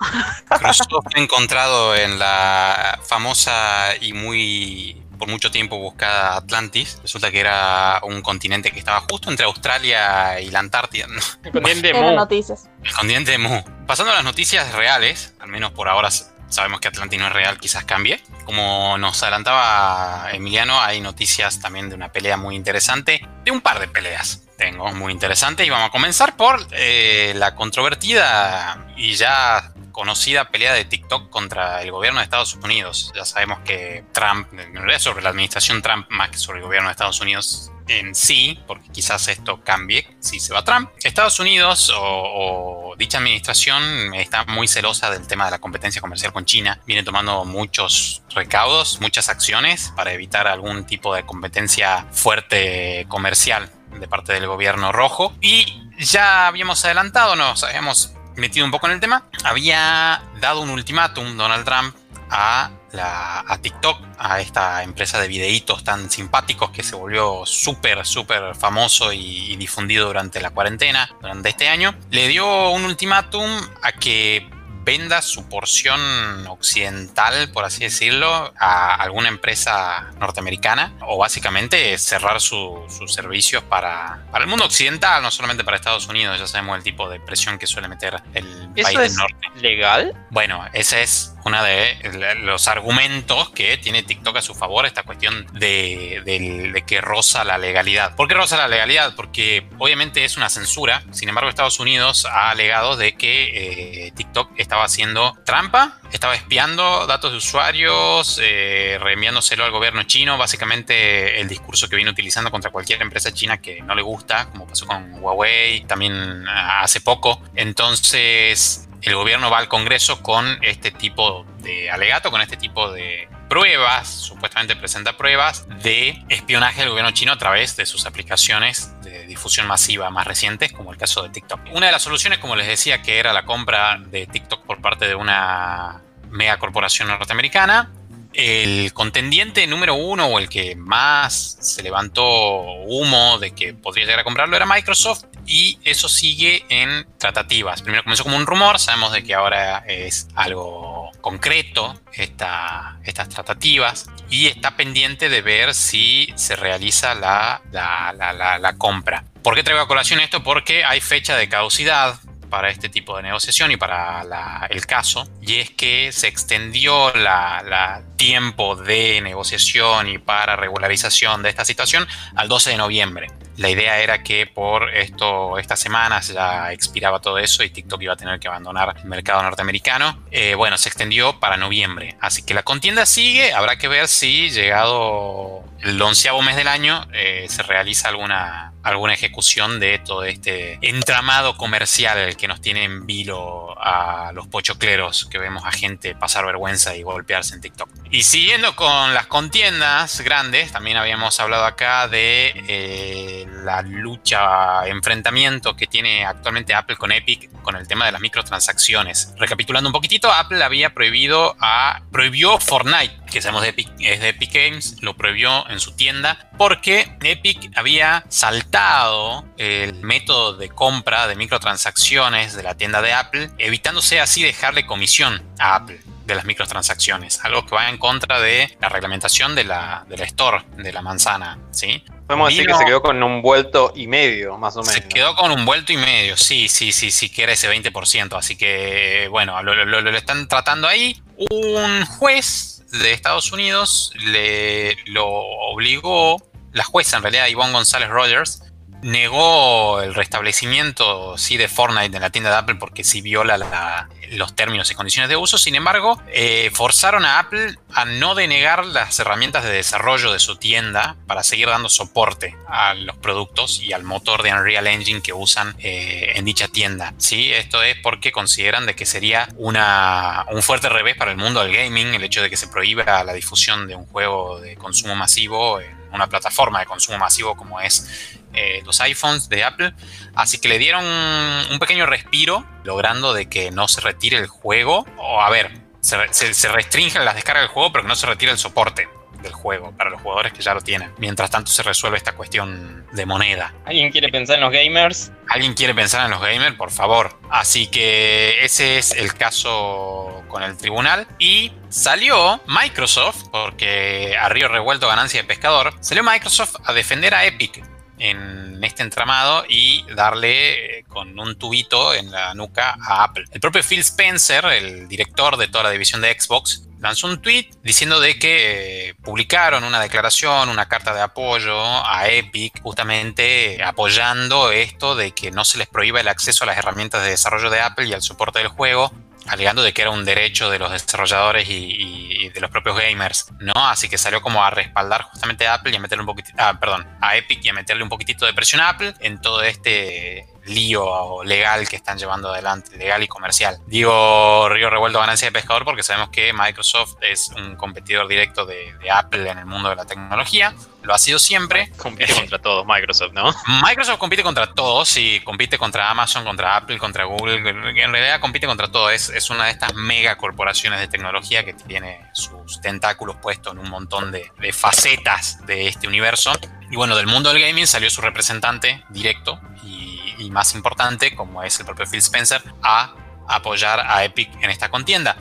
Cruzó 0.49 0.85
fue 1.03 1.23
encontrado 1.23 1.95
en 1.95 2.19
la 2.19 2.99
famosa 3.05 3.95
y 4.01 4.13
muy 4.13 5.03
por 5.19 5.29
mucho 5.29 5.51
tiempo 5.51 5.79
buscada 5.79 6.37
Atlantis. 6.37 7.01
Resulta 7.03 7.31
que 7.31 7.41
era 7.41 8.01
un 8.05 8.23
continente 8.23 8.71
que 8.71 8.79
estaba 8.79 9.01
justo 9.01 9.31
entre 9.31 9.47
Australia 9.47 10.41
y 10.41 10.51
la 10.51 10.61
Antártida. 10.61 11.07
El 11.45 11.53
continente 11.53 11.93
Mu. 11.93 12.13
Noticias. 12.13 12.71
El 12.85 12.93
continente 12.93 13.37
Mu. 13.37 13.63
Pasando 13.87 14.13
a 14.13 14.17
las 14.17 14.25
noticias 14.25 14.73
reales, 14.75 15.35
al 15.41 15.49
menos 15.49 15.73
por 15.73 15.89
ahora 15.89 16.11
sabemos 16.49 16.81
que 16.81 16.89
Atlantis 16.89 17.19
no 17.19 17.27
es 17.27 17.33
real, 17.33 17.59
quizás 17.59 17.85
cambie. 17.85 18.23
Como 18.45 18.99
nos 18.99 19.23
adelantaba 19.23 20.29
Emiliano, 20.33 20.81
hay 20.81 21.01
noticias 21.01 21.61
también 21.61 21.89
de 21.89 21.95
una 21.95 22.11
pelea 22.11 22.37
muy 22.37 22.57
interesante, 22.57 23.27
de 23.45 23.51
un 23.51 23.61
par 23.61 23.81
de 23.81 23.89
peleas 23.89 24.43
tengo 24.59 24.93
muy 24.93 25.13
interesantes 25.13 25.65
y 25.65 25.71
vamos 25.71 25.89
a 25.89 25.93
comenzar 25.93 26.37
por 26.37 26.67
eh, 26.73 27.33
la 27.37 27.55
controvertida 27.55 28.89
y 28.97 29.15
ya 29.15 29.73
conocida 29.93 30.51
pelea 30.51 30.75
de 30.75 30.85
TikTok 30.85 31.31
contra 31.31 31.81
el 31.83 31.93
gobierno 31.93 32.19
de 32.19 32.25
Estados 32.25 32.55
Unidos. 32.55 33.13
Ya 33.15 33.25
sabemos 33.25 33.61
que 33.65 34.05
Trump, 34.13 34.53
en 34.53 34.75
realidad 34.75 34.99
sobre 34.99 35.23
la 35.23 35.31
administración 35.31 35.81
Trump 35.81 36.07
más 36.11 36.31
que 36.31 36.39
sobre 36.39 36.59
el 36.59 36.65
gobierno 36.65 36.89
de 36.89 36.93
Estados 36.93 37.21
Unidos, 37.21 37.71
en 37.89 38.15
sí, 38.15 38.61
porque 38.67 38.89
quizás 38.91 39.29
esto 39.29 39.63
cambie 39.65 40.07
si 40.21 40.41
se 40.41 40.55
va 40.55 40.65
Trump. 40.65 40.91
Estados 41.03 41.41
Unidos 41.41 41.93
o, 41.95 42.95
dicha 42.99 43.19
administración 43.19 44.15
está 44.15 44.45
muy 44.45 44.69
celosa 44.69 45.11
del 45.11 45.27
tema 45.27 45.47
de 45.47 45.53
la 45.53 45.59
competencia 45.59 46.01
comercial 46.01 46.33
con 46.33 46.45
China. 46.45 46.81
Viene 46.87 47.03
tomando 47.03 47.45
muchos 47.45 48.23
recaudos, 48.35 49.01
muchas 49.01 49.29
acciones 49.29 49.93
para 49.97 50.13
evitar 50.13 50.47
algún 50.47 50.85
tipo 50.85 51.15
de 51.15 51.25
competencia 51.25 52.07
fuerte 52.13 53.07
comercial 53.09 53.71
de 53.99 54.09
parte 54.09 54.33
del 54.33 54.47
gobierno 54.47 54.93
rojo. 54.93 55.33
Y 55.41 55.89
ya 55.99 56.47
habíamos 56.47 56.85
adelantado, 56.85 57.37
nos 57.37 57.63
habíamos 57.65 58.13
metido 58.37 58.65
un 58.65 58.71
poco 58.71 58.87
en 58.87 58.95
el 58.95 59.01
tema. 59.01 59.25
Había 59.45 60.23
dado 60.41 60.61
un 60.61 60.71
ultimátum 60.71 61.37
Donald 61.37 61.65
Trump 61.65 61.95
a 62.31 62.71
a 62.97 63.59
TikTok, 63.61 64.01
a 64.19 64.41
esta 64.41 64.83
empresa 64.83 65.21
de 65.21 65.29
videitos 65.29 65.85
tan 65.85 66.11
simpáticos 66.11 66.71
que 66.71 66.83
se 66.83 66.97
volvió 66.97 67.45
súper, 67.45 68.05
súper 68.07 68.55
famoso 68.55 69.13
y, 69.13 69.57
difundido 69.57 70.07
durante 70.07 70.41
la 70.41 70.51
cuarentena, 70.51 71.11
durante 71.21 71.51
este 71.51 71.69
año, 71.69 71.95
le 72.11 72.29
dio 72.29 72.71
un 72.71 72.85
ultimátum 72.85 73.51
a 73.83 73.93
que 73.93 74.49
venda 74.85 75.21
su 75.21 75.47
porción 75.51 76.47
occidental, 76.47 77.51
por 77.53 77.67
así 77.67 77.81
decirlo, 77.81 78.55
a 78.59 78.95
alguna 78.95 79.29
empresa 79.29 80.13
norteamericana 80.19 80.95
o 81.03 81.19
básicamente 81.19 81.99
cerrar 81.99 82.41
sus 82.41 83.13
servicios 83.13 83.63
para, 83.65 84.25
para, 84.33 84.45
el 84.45 84.49
mundo 84.49 84.65
occidental, 84.65 85.23
no 85.23 85.31
solamente 85.31 85.63
para 85.63 85.77
Estados 85.77 86.07
Unidos. 86.07 86.39
Ya 86.39 86.47
sabemos 86.47 86.79
el 86.79 86.85
tipo 86.85 87.11
de 87.11 87.21
presión 87.21 87.59
que 87.59 87.67
suele 87.67 87.87
meter 87.89 88.23
el 88.33 88.71
país 88.83 88.99
del 88.99 89.15
norte. 89.15 89.49
¿Legal? 89.57 90.27
Bueno, 90.31 90.65
ese 90.73 91.03
es 91.03 91.35
uno 91.49 91.63
de 91.63 92.37
los 92.43 92.69
argumentos 92.69 93.51
que 93.51 93.77
tiene 93.79 94.03
TikTok 94.03 94.37
a 94.37 94.43
su 94.43 94.55
favor, 94.55 94.87
esta 94.87 95.03
cuestión 95.03 95.47
de, 95.53 96.83
que 96.87 97.01
roza 97.01 97.43
la 97.45 97.59
legalidad. 97.59 98.15
¿Por 98.15 98.29
qué 98.29 98.35
roza 98.35 98.57
la 98.57 98.69
legalidad? 98.69 99.15
Porque 99.17 99.67
obviamente 99.79 100.25
es 100.25 100.37
una 100.37 100.49
censura, 100.49 101.03
sin 101.11 101.29
embargo 101.29 101.51
Estados 101.51 101.81
Unidos 101.81 102.27
ha 102.27 102.51
alegado 102.51 102.97
de 102.97 103.17
que 103.17 104.07
eh, 104.07 104.13
TikTok 104.13 104.53
estaba 104.57 104.85
haciendo 104.85 105.37
trampa, 105.45 105.99
estaba 106.13 106.35
espiando 106.35 107.07
datos 107.07 107.33
de 107.33 107.39
usuarios, 107.39 108.39
eh, 108.43 108.99
reenviándoselo 109.01 109.65
al 109.65 109.71
gobierno 109.71 110.03
chino, 110.05 110.39
básicamente 110.39 111.41
el 111.41 111.49
discurso 111.49 111.89
que 111.89 111.97
viene 111.97 112.11
utilizando 112.11 112.51
contra 112.51 112.71
cualquier 112.71 113.03
empresa 113.03 113.33
china 113.33 113.59
que 113.59 113.83
no 113.83 113.95
le 113.95 114.03
gusta, 114.03 114.51
como 114.51 114.67
pasó 114.67 114.87
con 114.87 115.23
Huawei 115.23 115.83
también 115.87 116.47
hace 116.49 117.01
poco. 117.01 117.43
Entonces, 117.55 118.88
el 119.03 119.15
gobierno 119.15 119.51
va 119.51 119.59
al 119.59 119.69
Congreso 119.69 120.23
con 120.23 120.59
este 120.63 120.91
tipo 120.91 121.47
de 121.59 121.91
alegato, 121.91 122.31
con 122.31 122.41
este 122.41 122.57
tipo 122.57 122.91
de 122.91 123.29
pruebas, 123.49 124.09
supuestamente 124.09 124.77
presenta 124.77 125.17
pruebas 125.17 125.67
de 125.83 126.23
espionaje 126.29 126.81
del 126.81 126.91
gobierno 126.91 127.13
chino 127.13 127.33
a 127.33 127.39
través 127.39 127.77
de 127.77 127.87
sus 127.87 128.07
aplicaciones 128.07 128.93
de 129.03 129.27
difusión 129.27 129.67
masiva 129.67 130.11
más 130.11 130.27
recientes, 130.27 130.73
como 130.73 130.93
el 130.93 130.99
caso 130.99 131.23
de 131.23 131.31
TikTok. 131.31 131.61
Una 131.73 131.87
de 131.87 131.93
las 131.93 132.03
soluciones, 132.03 132.39
como 132.39 132.57
les 132.57 132.67
decía, 132.67 133.03
que 133.03 133.19
era 133.19 133.33
la 133.33 133.45
compra 133.45 133.99
de 133.99 134.27
TikTok 134.27 134.65
por 134.65 134.81
parte 134.83 135.07
de 135.07 135.15
una 135.15 136.03
mega 136.31 136.59
corporación 136.59 137.09
norteamericana, 137.09 137.91
el 138.35 138.93
contendiente 138.93 139.67
número 139.67 139.95
uno 139.95 140.27
o 140.27 140.39
el 140.39 140.49
que 140.49 140.77
más 140.77 141.57
se 141.61 141.83
levantó 141.83 142.25
humo 142.25 143.39
de 143.39 143.53
que 143.53 143.73
podría 143.73 144.05
llegar 144.05 144.21
a 144.21 144.25
comprarlo 144.25 144.55
era 144.55 144.67
Microsoft 144.67 145.25
y 145.49 145.79
eso 145.83 146.09
sigue 146.09 146.65
en 146.69 147.07
tratativas. 147.19 147.83
Primero 147.83 148.05
comenzó 148.05 148.23
como 148.23 148.37
un 148.37 148.47
rumor, 148.47 148.79
sabemos 148.79 149.13
de 149.13 149.25
que 149.25 149.35
ahora 149.35 149.83
es 149.89 150.29
algo 150.35 151.11
concreto 151.21 151.99
estas 152.13 153.29
tratativas 153.29 154.11
y 154.29 154.47
está 154.47 154.77
pendiente 154.77 155.29
de 155.29 155.41
ver 155.41 155.75
si 155.75 156.33
se 156.37 156.55
realiza 156.55 157.15
la, 157.15 157.63
la 157.73 158.75
compra. 158.77 159.25
¿Por 159.43 159.55
qué 159.55 159.63
traigo 159.63 159.83
a 159.83 159.89
colación 159.89 160.21
esto? 160.21 160.43
Porque 160.43 160.85
hay 160.85 161.01
fecha 161.01 161.37
de 161.37 161.49
caducidad 161.49 162.21
para 162.49 162.71
este 162.71 162.89
tipo 162.89 163.17
de 163.17 163.23
negociación 163.23 163.71
y 163.71 163.77
para 163.77 164.67
el 164.71 164.87
caso, 164.87 165.29
y 165.41 165.57
es 165.57 165.71
que 165.71 166.13
se 166.13 166.29
extendió 166.29 167.13
la, 167.15 168.03
tiempo 168.17 168.75
de 168.75 169.21
negociación 169.21 170.09
y 170.09 170.19
para 170.19 170.57
regularización 170.57 171.43
de 171.43 171.51
esta 171.51 171.65
situación 171.65 172.07
al 172.35 172.49
12 172.49 172.71
de 172.71 172.77
noviembre. 172.77 173.29
La 173.59 173.69
idea 173.69 174.01
era 174.01 174.23
que 174.23 174.47
por 174.47 174.89
esto, 174.95 175.59
estas 175.59 175.81
semanas 175.81 176.29
ya 176.29 176.73
expiraba 176.73 177.21
todo 177.21 177.39
eso 177.39 177.65
y 177.65 177.71
TikTok 177.71 178.01
iba 178.03 178.13
a 178.13 178.17
tener 178.17 178.39
que 178.39 178.47
abandonar 178.47 178.95
el 178.97 179.05
mercado 179.05 179.43
norteamericano. 179.43 180.17
Eh, 180.31 180.55
bueno, 180.55 180.79
se 180.79 180.89
extendió 180.89 181.41
para 181.41 181.57
noviembre. 181.57 182.17
Así 182.21 182.43
que 182.43 182.55
la 182.55 182.63
contienda 182.63 183.05
sigue. 183.05 183.53
Habrá 183.53 183.77
que 183.77 183.89
ver 183.89 184.07
si 184.07 184.51
llegado 184.51 185.65
el 185.81 186.01
onceavo 186.01 186.43
mes 186.43 186.57
del 186.57 186.69
año 186.69 187.07
eh, 187.13 187.47
se 187.49 187.63
realiza 187.63 188.09
alguna, 188.09 188.73
alguna 188.83 189.15
ejecución 189.15 189.79
de 189.79 189.99
todo 189.99 190.25
este 190.25 190.79
entramado 190.83 191.57
comercial 191.57 192.37
que 192.37 192.49
nos 192.49 192.61
tiene 192.61 192.85
en 192.85 193.07
vilo 193.07 193.77
a 193.81 194.33
los 194.33 194.49
pochocleros 194.49 195.27
que 195.31 195.39
vemos 195.39 195.65
a 195.65 195.71
gente 195.71 196.15
pasar 196.15 196.45
vergüenza 196.47 196.97
y 196.97 197.03
golpearse 197.03 197.55
en 197.55 197.61
TikTok. 197.61 197.89
Y 198.11 198.25
siguiendo 198.25 198.75
con 198.75 199.15
las 199.15 199.27
contiendas 199.27 200.21
grandes, 200.23 200.73
también 200.73 200.97
habíamos 200.97 201.39
hablado 201.39 201.65
acá 201.65 202.09
de 202.09 202.53
eh, 202.69 203.47
la 203.65 203.83
lucha, 203.83 204.87
enfrentamiento 204.89 205.77
que 205.77 205.87
tiene 205.87 206.25
actualmente 206.25 206.75
Apple 206.75 206.97
con 206.97 207.13
Epic 207.13 207.51
con 207.63 207.77
el 207.77 207.87
tema 207.87 208.07
de 208.07 208.13
las 208.13 208.21
microtransacciones. 208.21 209.35
Recapitulando 209.37 209.89
un 209.89 209.93
poquitito, 209.93 210.33
Apple 210.33 210.63
había 210.63 210.91
prohibido 210.91 211.57
a 211.61 212.01
prohibió 212.11 212.59
Fortnite, 212.59 213.21
que 213.31 213.43
sabemos 213.43 213.63
de 213.63 213.75
es 214.01 214.21
de 214.21 214.29
Epic 214.31 214.53
Games, 214.53 214.97
lo 215.03 215.17
prohibió 215.17 215.68
en 215.69 215.81
su 215.81 215.93
tienda 215.93 216.51
porque 216.57 217.17
Epic 217.23 217.71
había 217.77 218.25
saltado 218.29 219.45
el 219.57 219.95
método 219.95 220.55
de 220.55 220.69
compra 220.69 221.27
de 221.27 221.37
microtransacciones 221.37 222.55
de 222.55 222.63
la 222.63 222.77
tienda 222.77 223.03
de 223.03 223.13
Apple, 223.13 223.51
evitándose 223.59 224.21
así 224.21 224.43
dejarle 224.43 224.87
comisión 224.87 225.43
a 225.59 225.77
Apple 225.77 226.01
de 226.29 226.35
las 226.35 226.45
microtransacciones, 226.45 227.41
algo 227.43 227.65
que 227.65 227.75
va 227.75 227.89
en 227.89 227.97
contra 227.97 228.39
de 228.39 228.77
la 228.81 228.91
reglamentación 228.91 229.55
de 229.55 229.65
la, 229.65 230.05
de 230.09 230.19
la 230.19 230.25
store, 230.27 230.63
de 230.77 230.93
la 230.93 231.01
manzana, 231.01 231.59
¿sí? 231.71 232.05
Podemos 232.27 232.51
decir 232.51 232.67
que 232.67 232.75
se 232.75 232.85
quedó 232.85 233.01
con 233.01 233.23
un 233.23 233.41
vuelto 233.41 233.91
y 233.97 234.07
medio, 234.07 234.59
más 234.59 234.77
o 234.77 234.81
menos. 234.81 234.93
Se 234.93 235.09
quedó 235.09 235.35
con 235.35 235.51
un 235.51 235.65
vuelto 235.65 235.95
y 235.95 235.97
medio, 235.97 236.37
sí, 236.37 236.69
sí, 236.69 236.93
sí, 236.93 237.11
sí, 237.11 237.31
que 237.31 237.45
era 237.45 237.55
ese 237.55 237.71
20%. 237.71 238.37
Así 238.37 238.57
que, 238.57 239.29
bueno, 239.31 239.63
lo, 239.63 239.75
lo, 239.87 240.11
están 240.11 240.47
tratando 240.47 240.87
ahí. 240.87 241.23
Un 241.51 242.05
juez 242.05 242.78
de 242.93 243.13
Estados 243.13 243.53
Unidos 243.53 244.13
le 244.15 244.97
lo 245.07 245.27
obligó, 245.27 246.43
la 246.73 246.85
jueza 246.85 247.17
en 247.17 247.23
realidad, 247.23 247.47
Ivonne 247.49 247.73
González 247.73 248.09
Rogers, 248.09 248.63
negó 249.03 250.01
el 250.03 250.15
restablecimiento 250.15 251.37
sí 251.39 251.57
de 251.57 251.69
Fortnite 251.69 252.17
en 252.17 252.23
la 252.23 252.31
tienda 252.31 252.51
de 252.51 252.57
Apple 252.57 252.77
porque 252.77 253.05
sí 253.05 253.21
viola 253.21 254.09
los 254.31 254.55
términos 254.55 254.91
y 254.91 254.95
condiciones 254.95 255.29
de 255.29 255.37
uso. 255.37 255.59
Sin 255.59 255.75
embargo, 255.75 256.21
eh, 256.29 256.71
forzaron 256.73 257.25
a 257.25 257.39
Apple 257.39 257.77
a 257.93 258.05
no 258.05 258.35
denegar 258.35 258.85
las 258.85 259.19
herramientas 259.19 259.65
de 259.65 259.71
desarrollo 259.71 260.33
de 260.33 260.39
su 260.39 260.57
tienda 260.57 261.17
para 261.27 261.43
seguir 261.43 261.69
dando 261.69 261.89
soporte 261.89 262.57
a 262.69 262.95
los 262.95 263.17
productos 263.17 263.81
y 263.83 263.93
al 263.93 264.05
motor 264.05 264.43
de 264.43 264.53
Unreal 264.53 264.87
Engine 264.87 265.23
que 265.23 265.33
usan 265.33 265.75
eh, 265.79 266.33
en 266.35 266.45
dicha 266.45 266.69
tienda. 266.69 267.15
¿sí? 267.19 267.53
Esto 267.53 267.83
es 267.83 267.97
porque 268.03 268.33
consideran 268.33 268.87
de 268.87 268.95
que 268.95 269.07
sería 269.07 269.49
una, 269.57 270.45
un 270.51 270.63
fuerte 270.63 270.89
revés 270.89 271.17
para 271.17 271.31
el 271.31 271.37
mundo 271.37 271.63
del 271.63 271.75
gaming 271.75 272.15
el 272.15 272.25
hecho 272.25 272.43
de 272.43 272.51
que 272.51 272.57
se 272.57 272.69
prohíba 272.69 273.25
la 273.25 273.33
difusión 273.33 273.87
de 273.87 273.95
un 273.95 274.07
juego 274.07 274.61
de 274.61 274.77
consumo 274.77 275.15
masivo 275.15 275.81
una 276.13 276.29
plataforma 276.29 276.81
de 276.81 276.87
consumo 276.87 277.19
masivo 277.19 277.57
como 277.57 277.81
es 277.81 278.37
eh, 278.55 278.83
los 278.85 279.01
iPhones 279.01 279.49
de 279.49 279.65
Apple. 279.65 279.95
Así 280.35 280.59
que 280.59 280.69
le 280.69 280.79
dieron 280.79 281.05
un 281.05 281.79
pequeño 281.79 282.07
respiro, 282.07 282.65
logrando 282.85 283.35
de 283.35 283.49
que 283.49 283.71
no 283.71 283.89
se 283.89 284.01
retire 284.01 284.39
el 284.39 284.47
juego. 284.47 285.07
O 285.19 285.41
a 285.41 285.51
ver, 285.51 285.71
se, 286.01 286.17
se, 286.33 286.69
restringen 286.69 287.25
las 287.25 287.35
descargas 287.35 287.65
del 287.65 287.71
juego, 287.71 287.93
pero 287.93 288.05
que 288.05 288.09
no 288.09 288.17
se 288.17 288.27
retire 288.27 288.53
el 288.53 288.59
soporte 288.59 289.09
del 289.43 289.53
juego 289.53 289.93
para 289.93 290.11
los 290.11 290.21
jugadores 290.21 290.53
que 290.53 290.63
ya 290.63 290.75
lo 290.75 290.81
tienen. 290.81 291.13
Mientras 291.19 291.51
tanto 291.51 291.71
se 291.71 291.83
resuelve 291.83 292.19
esta 292.19 292.33
cuestión 292.33 293.07
de 293.13 293.27
moneda. 293.27 293.75
¿Alguien 293.85 294.11
quiere 294.11 294.29
pensar 294.29 294.57
en 294.57 294.63
los 294.63 294.73
gamers? 294.73 295.33
¿Alguien 295.49 295.75
quiere 295.75 295.95
pensar 295.95 296.25
en 296.25 296.31
los 296.31 296.41
gamers? 296.41 296.77
Por 296.77 296.91
favor. 296.91 297.39
Así 297.51 297.87
que 297.89 298.65
ese 298.65 298.99
es 298.99 299.13
el 299.13 299.35
caso 299.35 300.43
con 300.49 300.63
el 300.63 300.77
tribunal. 300.77 301.27
Y 301.39 301.73
salió 301.89 302.61
Microsoft, 302.67 303.49
porque 303.51 304.37
a 304.39 304.49
río 304.49 304.69
revuelto 304.69 305.09
ganancia 305.09 305.41
de 305.41 305.47
pescador, 305.47 305.95
salió 306.01 306.23
Microsoft 306.23 306.77
a 306.85 306.93
defender 306.93 307.35
a 307.35 307.45
Epic 307.45 307.83
en 308.19 308.83
este 308.83 309.03
entramado 309.03 309.65
y 309.69 310.05
darle 310.15 310.99
eh, 310.99 311.05
con 311.09 311.39
un 311.39 311.57
tubito 311.57 312.15
en 312.15 312.31
la 312.31 312.55
nuca 312.55 312.97
a 313.01 313.25
Apple. 313.25 313.45
El 313.51 313.61
propio 313.61 313.83
Phil 313.83 314.01
Spencer, 314.01 314.65
el 314.67 315.09
director 315.09 315.57
de 315.57 315.69
toda 315.69 315.85
la 315.85 315.91
división 315.91 316.21
de 316.21 316.39
Xbox, 316.39 316.88
lanzó 317.01 317.27
un 317.27 317.41
tweet 317.41 317.71
diciendo 317.83 318.21
de 318.21 318.39
que 318.39 319.09
eh, 319.09 319.15
publicaron 319.23 319.85
una 319.85 320.01
declaración, 320.01 320.69
una 320.69 320.87
carta 320.87 321.15
de 321.15 321.21
apoyo 321.21 321.79
a 321.79 322.29
Epic, 322.29 322.81
justamente 322.83 323.83
apoyando 323.83 324.71
esto 324.73 325.15
de 325.15 325.33
que 325.33 325.51
no 325.51 325.65
se 325.65 325.79
les 325.79 325.87
prohíba 325.87 326.21
el 326.21 326.29
acceso 326.29 326.65
a 326.65 326.67
las 326.67 326.79
herramientas 326.79 327.23
de 327.23 327.31
desarrollo 327.31 327.71
de 327.71 327.81
Apple 327.81 328.07
y 328.07 328.13
al 328.13 328.23
soporte 328.23 328.59
del 328.59 328.69
juego 328.69 329.13
alegando 329.49 329.83
de 329.83 329.93
que 329.93 330.03
era 330.03 330.11
un 330.11 330.25
derecho 330.25 330.71
de 330.71 330.79
los 330.79 330.91
desarrolladores 330.91 331.69
y, 331.69 332.51
de 332.51 332.61
los 332.61 332.71
propios 332.71 332.97
gamers, 332.97 333.47
¿no? 333.61 333.73
Así 333.75 334.09
que 334.09 334.19
salió 334.19 334.41
como 334.41 334.63
a 334.63 334.71
respaldar 334.71 335.23
justamente 335.23 335.67
a 335.67 335.75
Apple 335.75 335.93
y 335.93 335.97
a 335.97 336.01
meterle 336.01 336.23
un 336.23 336.27
poquitito, 336.27 336.57
ah, 336.59 336.79
perdón, 336.79 337.07
a 337.21 337.37
Epic 337.37 337.65
y 337.65 337.69
a 337.69 337.73
meterle 337.73 338.03
un 338.03 338.09
poquitito 338.09 338.47
de 338.47 338.55
presión 338.55 338.81
a 338.81 338.91
Apple 338.91 339.15
en 339.21 339.41
todo 339.41 339.63
este 339.63 340.47
lío 340.69 341.43
legal 341.45 341.89
que 341.89 341.97
están 341.97 342.19
llevando 342.19 342.51
adelante, 342.53 342.97
legal 342.97 343.23
y 343.23 343.29
comercial. 343.29 343.79
Digo 343.87 344.69
río 344.69 344.91
revuelto 344.91 345.19
ganancia 345.19 345.49
de 345.49 345.53
pescador 345.53 345.85
porque 345.85 346.03
sabemos 346.03 346.31
que 346.31 346.53
Microsoft 346.53 347.17
es 347.23 347.51
un 347.57 347.77
competidor 347.77 348.29
directo 348.29 348.67
de, 348.67 348.95
Apple 349.11 349.49
en 349.51 349.59
el 349.59 349.67
mundo 349.67 349.89
de 349.89 349.97
la 349.97 350.05
tecnología. 350.05 350.75
Lo 351.03 351.15
ha 351.15 351.19
sido 351.19 351.39
siempre. 351.39 351.91
Compite 351.97 352.35
contra 352.39 352.59
todos 352.59 352.85
Microsoft, 352.87 353.33
¿no? 353.33 353.55
Microsoft 353.83 354.19
compite 354.19 354.43
contra 354.43 354.75
todos 354.75 355.17
y 355.17 355.41
compite 355.41 355.79
contra 355.79 356.11
Amazon, 356.11 356.45
contra 356.45 356.77
Apple, 356.77 356.99
contra 356.99 357.25
Google. 357.25 357.57
En 357.57 358.13
realidad 358.13 358.41
compite 358.41 358.67
contra 358.67 358.89
todo. 358.89 359.11
Es, 359.11 359.31
es 359.31 359.49
una 359.49 359.65
de 359.65 359.71
estas 359.71 359.95
mega 359.95 360.37
corporaciones 360.37 361.01
de 361.01 361.09
tecnología 361.09 361.65
que 361.65 361.73
tiene 361.73 362.21
sus 362.35 362.81
tentáculos 362.83 363.37
puestos 363.37 363.73
en 363.73 363.79
un 363.79 363.89
montón 363.89 364.31
de, 364.31 364.53
de 364.59 364.73
facetas 364.73 365.65
de 365.67 365.89
este 365.89 366.07
universo. 366.07 366.53
Y 366.91 366.97
bueno, 366.97 367.17
del 367.17 367.27
mundo 367.27 367.53
del 367.53 367.63
gaming 367.63 367.87
salió 367.87 368.11
su 368.11 368.21
representante 368.21 369.05
directo 369.11 369.61
y 369.83 370.08
y 370.39 370.51
más 370.51 370.75
importante, 370.75 371.35
como 371.35 371.63
es 371.63 371.79
el 371.81 371.87
propio 371.87 372.07
Phil 372.07 372.21
Spencer, 372.21 372.63
a 372.83 373.15
apoyar 373.49 374.01
a 374.01 374.25
Epic 374.25 374.51
en 374.63 374.71
esta 374.71 374.91
contienda. 374.91 375.37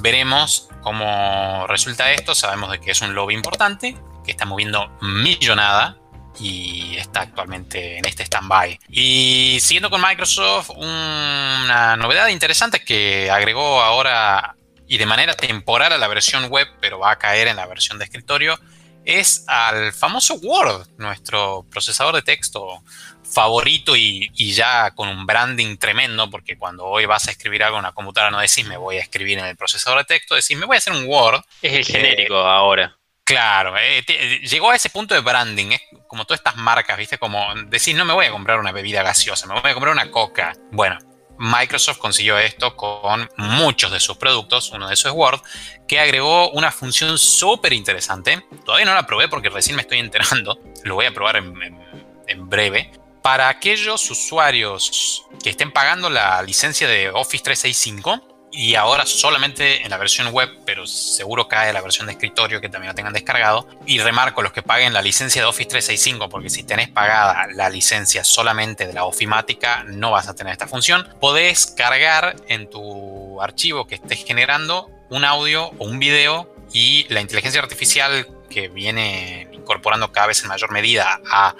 Veremos 0.00 0.68
cómo 0.82 1.66
resulta 1.68 2.12
esto. 2.12 2.34
Sabemos 2.34 2.70
de 2.70 2.80
que 2.80 2.90
es 2.90 3.00
un 3.00 3.14
lobby 3.14 3.34
importante, 3.34 3.96
que 4.24 4.30
está 4.30 4.44
moviendo 4.44 4.90
millonada 5.00 5.96
y 6.38 6.96
está 6.96 7.22
actualmente 7.22 7.98
en 7.98 8.04
este 8.04 8.24
stand-by. 8.24 8.78
Y 8.90 9.58
siguiendo 9.60 9.90
con 9.90 10.02
Microsoft, 10.02 10.70
una 10.70 11.96
novedad 11.96 12.28
interesante 12.28 12.84
que 12.84 13.30
agregó 13.30 13.80
ahora 13.80 14.56
y 14.86 14.98
de 14.98 15.06
manera 15.06 15.34
temporal 15.34 15.92
a 15.92 15.98
la 15.98 16.08
versión 16.08 16.48
web, 16.48 16.68
pero 16.80 16.98
va 16.98 17.12
a 17.12 17.18
caer 17.18 17.48
en 17.48 17.56
la 17.56 17.66
versión 17.66 17.98
de 17.98 18.04
escritorio, 18.04 18.58
es 19.04 19.44
al 19.46 19.92
famoso 19.92 20.34
Word, 20.34 20.88
nuestro 20.98 21.64
procesador 21.70 22.14
de 22.14 22.22
texto 22.22 22.82
favorito 23.28 23.96
y, 23.96 24.30
ya 24.52 24.92
con 24.92 25.08
un 25.08 25.26
branding 25.26 25.76
tremendo, 25.76 26.30
porque 26.30 26.56
cuando 26.56 26.84
hoy 26.84 27.06
vas 27.06 27.28
a 27.28 27.32
escribir 27.32 27.62
algo 27.62 27.76
en 27.76 27.80
una 27.80 27.92
computadora 27.92 28.30
no 28.30 28.40
decís 28.40 28.66
me 28.66 28.76
voy 28.76 28.96
a 28.96 29.02
escribir 29.02 29.38
en 29.38 29.46
el 29.46 29.56
procesador 29.56 29.98
de 29.98 30.04
texto, 30.04 30.34
decís 30.34 30.56
me 30.56 30.66
voy 30.66 30.76
a 30.76 30.78
hacer 30.78 30.92
un 30.92 31.04
Word. 31.06 31.42
Es 31.62 31.72
el 31.72 31.84
genérico 31.84 32.36
ahora. 32.36 32.96
Claro, 33.24 33.76
eh, 33.76 34.04
llegó 34.48 34.70
a 34.70 34.76
ese 34.76 34.88
punto 34.88 35.12
de 35.12 35.20
branding, 35.20 35.72
es 35.72 35.80
como 36.06 36.24
todas 36.24 36.38
estas 36.38 36.56
marcas, 36.56 36.96
¿viste? 36.96 37.18
Como 37.18 37.44
decís, 37.66 37.94
no 37.96 38.04
me 38.04 38.12
voy 38.12 38.26
a 38.26 38.30
comprar 38.30 38.60
una 38.60 38.70
bebida 38.70 39.02
gaseosa, 39.02 39.48
me 39.48 39.60
voy 39.60 39.68
a 39.68 39.74
comprar 39.74 39.92
una 39.92 40.12
coca. 40.12 40.52
Bueno, 40.70 40.96
Microsoft 41.36 41.98
consiguió 41.98 42.38
esto 42.38 42.76
con 42.76 43.28
muchos 43.36 43.90
de 43.90 43.98
sus 43.98 44.16
productos, 44.16 44.70
uno 44.70 44.86
de 44.86 44.94
esos 44.94 45.10
es 45.10 45.16
Word, 45.18 45.40
que 45.88 45.98
agregó 45.98 46.50
una 46.50 46.70
función 46.70 47.18
súper 47.18 47.72
interesante. 47.72 48.46
Todavía 48.64 48.86
no 48.86 48.94
la 48.94 49.06
probé 49.06 49.26
porque 49.26 49.48
recién 49.48 49.74
me 49.74 49.82
estoy 49.82 49.98
enterando, 49.98 50.60
lo 50.84 50.94
voy 50.94 51.06
a 51.06 51.12
probar 51.12 51.36
en 51.36 52.48
breve, 52.48 52.92
para 53.26 53.48
aquellos 53.48 54.08
usuarios 54.08 55.26
que 55.42 55.50
estén 55.50 55.72
pagando 55.72 56.08
la 56.08 56.40
licencia 56.44 56.86
de 56.86 57.10
Office 57.10 57.42
365 57.42 58.48
y 58.52 58.76
ahora 58.76 59.04
solamente 59.04 59.82
en 59.82 59.90
la 59.90 59.98
versión 59.98 60.28
web, 60.28 60.48
pero 60.64 60.86
seguro 60.86 61.48
cae 61.48 61.72
la 61.72 61.80
versión 61.80 62.06
de 62.06 62.12
escritorio 62.12 62.60
que 62.60 62.68
también 62.68 62.90
la 62.90 62.94
tengan 62.94 63.12
descargado. 63.12 63.66
Y 63.84 63.98
remarco 63.98 64.42
los 64.42 64.52
que 64.52 64.62
paguen 64.62 64.92
la 64.92 65.02
licencia 65.02 65.42
de 65.42 65.48
Office 65.48 65.68
365, 65.70 66.28
porque 66.28 66.50
si 66.50 66.62
tenés 66.62 66.88
pagada 66.88 67.48
la 67.52 67.68
licencia 67.68 68.22
solamente 68.22 68.86
de 68.86 68.92
la 68.92 69.02
ofimática, 69.02 69.82
no 69.88 70.12
vas 70.12 70.28
a 70.28 70.36
tener 70.36 70.52
esta 70.52 70.68
función. 70.68 71.08
Podés 71.20 71.66
cargar 71.66 72.36
en 72.46 72.70
tu 72.70 73.42
archivo 73.42 73.88
que 73.88 73.96
estés 73.96 74.24
generando 74.24 74.88
un 75.10 75.24
audio 75.24 75.72
o 75.78 75.84
un 75.84 75.98
video 75.98 76.54
y 76.72 77.08
la 77.08 77.20
inteligencia 77.20 77.60
artificial 77.60 78.28
que 78.48 78.68
viene 78.68 79.48
incorporando 79.50 80.12
cada 80.12 80.28
vez 80.28 80.40
en 80.42 80.48
mayor 80.48 80.70
medida 80.70 81.20
a 81.28 81.56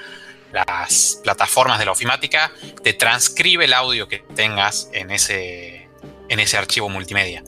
las 0.53 1.21
plataformas 1.23 1.79
de 1.79 1.85
la 1.85 1.93
ofimática, 1.93 2.53
te 2.83 2.93
transcribe 2.93 3.65
el 3.65 3.75
audio 3.75 4.09
que 4.09 4.19
tengas 4.35 4.91
en 4.93 5.11
ese, 5.11 5.89
en 6.29 6.41
ese 6.41 6.57
archivo 6.57 6.89
multimedia. 6.89 7.43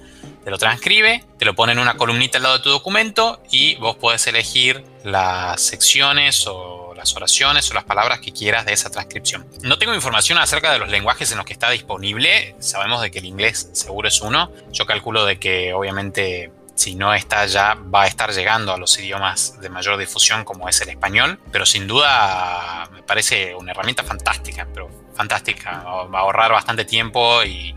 Te 0.45 0.51
lo 0.51 0.59
transcribe, 0.59 1.25
te 1.39 1.45
lo 1.45 1.55
pone 1.55 1.73
en 1.73 1.79
una 1.79 1.97
columnita 1.97 2.39
al 2.39 2.45
lado 2.45 2.59
de 2.59 2.65
tu 2.65 2.71
documento 2.71 3.43
y 3.51 3.75
vos 3.77 3.97
podés 3.97 4.27
elegir 4.27 4.83
las 5.05 5.61
secciones 5.61 6.47
o 6.47 6.95
las 6.97 7.15
oraciones 7.15 7.71
o 7.71 7.75
las 7.75 7.85
palabras 7.85 8.21
que 8.21 8.33
quieras 8.33 8.67
de 8.67 8.73
esa 8.73 8.91
transcripción. 8.91 9.47
No 9.63 9.79
tengo 9.79 9.95
información 9.95 10.39
acerca 10.39 10.73
de 10.73 10.79
los 10.79 10.89
lenguajes 10.89 11.31
en 11.31 11.39
los 11.39 11.47
que 11.47 11.53
está 11.53 11.71
disponible. 11.71 12.57
Sabemos 12.59 13.01
de 13.03 13.11
que 13.11 13.21
el 13.21 13.27
inglés 13.27 13.71
seguro 13.73 14.09
es 14.09 14.21
uno. 14.21 14.51
Yo 14.73 14.87
calculo 14.87 15.25
de 15.25 15.39
que 15.39 15.73
obviamente 15.75 16.51
si 16.79 16.95
no 16.95 17.13
está 17.13 17.45
ya, 17.47 17.75
va 17.75 18.03
a 18.03 18.07
estar 18.07 18.33
llegando 18.33 18.73
a 18.73 18.79
los 18.79 18.97
idiomas 19.01 19.61
de 19.61 19.69
mayor 19.69 19.99
difusión 19.99 20.45
como 20.45 20.69
es 20.69 20.81
el 20.81 20.89
español, 20.89 21.41
pero 21.51 21.67
sin 21.67 21.89
duda 21.89 22.89
me 22.93 23.03
parece 23.03 23.53
una 23.57 23.73
herramienta 23.73 24.05
fantástica, 24.05 24.67
pero 24.73 24.89
fantástica, 25.17 25.83
va 25.83 26.21
a 26.21 26.23
ahorrar 26.23 26.53
bastante 26.53 26.85
tiempo 26.85 27.43
y, 27.45 27.75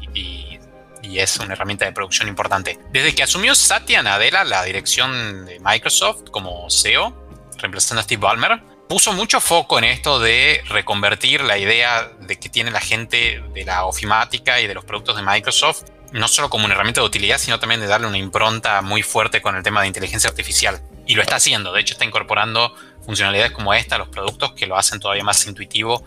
es 1.03 1.37
una 1.37 1.53
herramienta 1.53 1.83
de 1.83 1.91
producción 1.91 2.29
importante. 2.29 2.79
Desde 2.91 3.13
que 3.13 3.21
asumió 3.21 3.53
Satya 3.53 4.01
Nadella 4.01 4.45
la 4.45 4.63
dirección 4.63 5.45
de 5.45 5.59
Microsoft 5.59 6.29
como 6.31 6.69
CEO, 6.69 7.13
reemplazando 7.57 7.99
a 7.99 8.03
Steve 8.03 8.21
Ballmer, 8.21 8.63
puso 8.87 9.11
mucho 9.11 9.41
foco 9.41 9.77
en 9.77 9.83
esto 9.83 10.19
de 10.19 10.63
reconvertir 10.69 11.41
la 11.41 11.57
idea 11.57 12.09
de 12.21 12.39
que 12.39 12.49
tiene 12.49 12.71
la 12.71 12.79
gente 12.79 13.43
de 13.53 13.65
la 13.65 13.85
ofimática 13.85 14.61
y 14.61 14.67
de 14.67 14.73
los 14.73 14.85
productos 14.85 15.17
de 15.17 15.21
Microsoft 15.21 15.83
no 16.11 16.27
solo 16.27 16.49
como 16.49 16.65
una 16.65 16.73
herramienta 16.73 17.01
de 17.01 17.07
utilidad, 17.07 17.37
sino 17.37 17.59
también 17.59 17.81
de 17.81 17.87
darle 17.87 18.07
una 18.07 18.17
impronta 18.17 18.81
muy 18.81 19.03
fuerte 19.03 19.41
con 19.41 19.55
el 19.55 19.63
tema 19.63 19.81
de 19.81 19.87
inteligencia 19.87 20.29
artificial. 20.29 20.81
Y 21.05 21.15
lo 21.15 21.21
está 21.21 21.37
haciendo, 21.37 21.71
de 21.73 21.81
hecho 21.81 21.93
está 21.93 22.05
incorporando 22.05 22.75
funcionalidades 23.05 23.51
como 23.51 23.73
esta 23.73 23.95
a 23.95 23.97
los 23.97 24.09
productos 24.09 24.53
que 24.53 24.67
lo 24.67 24.77
hacen 24.77 24.99
todavía 24.99 25.23
más 25.23 25.45
intuitivo 25.47 26.03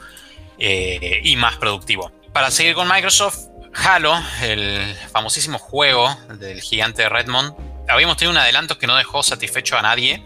eh, 0.59 1.21
y 1.25 1.37
más 1.37 1.57
productivo. 1.57 2.13
Para 2.33 2.51
seguir 2.51 2.75
con 2.75 2.89
Microsoft, 2.89 3.39
Halo, 3.75 4.17
el 4.43 4.95
famosísimo 5.13 5.59
juego 5.59 6.17
del 6.39 6.61
gigante 6.61 7.09
Redmond, 7.09 7.55
habíamos 7.89 8.17
tenido 8.17 8.33
un 8.33 8.39
adelanto 8.39 8.79
que 8.79 8.87
no 8.87 8.97
dejó 8.97 9.23
satisfecho 9.23 9.77
a 9.77 9.83
nadie 9.83 10.25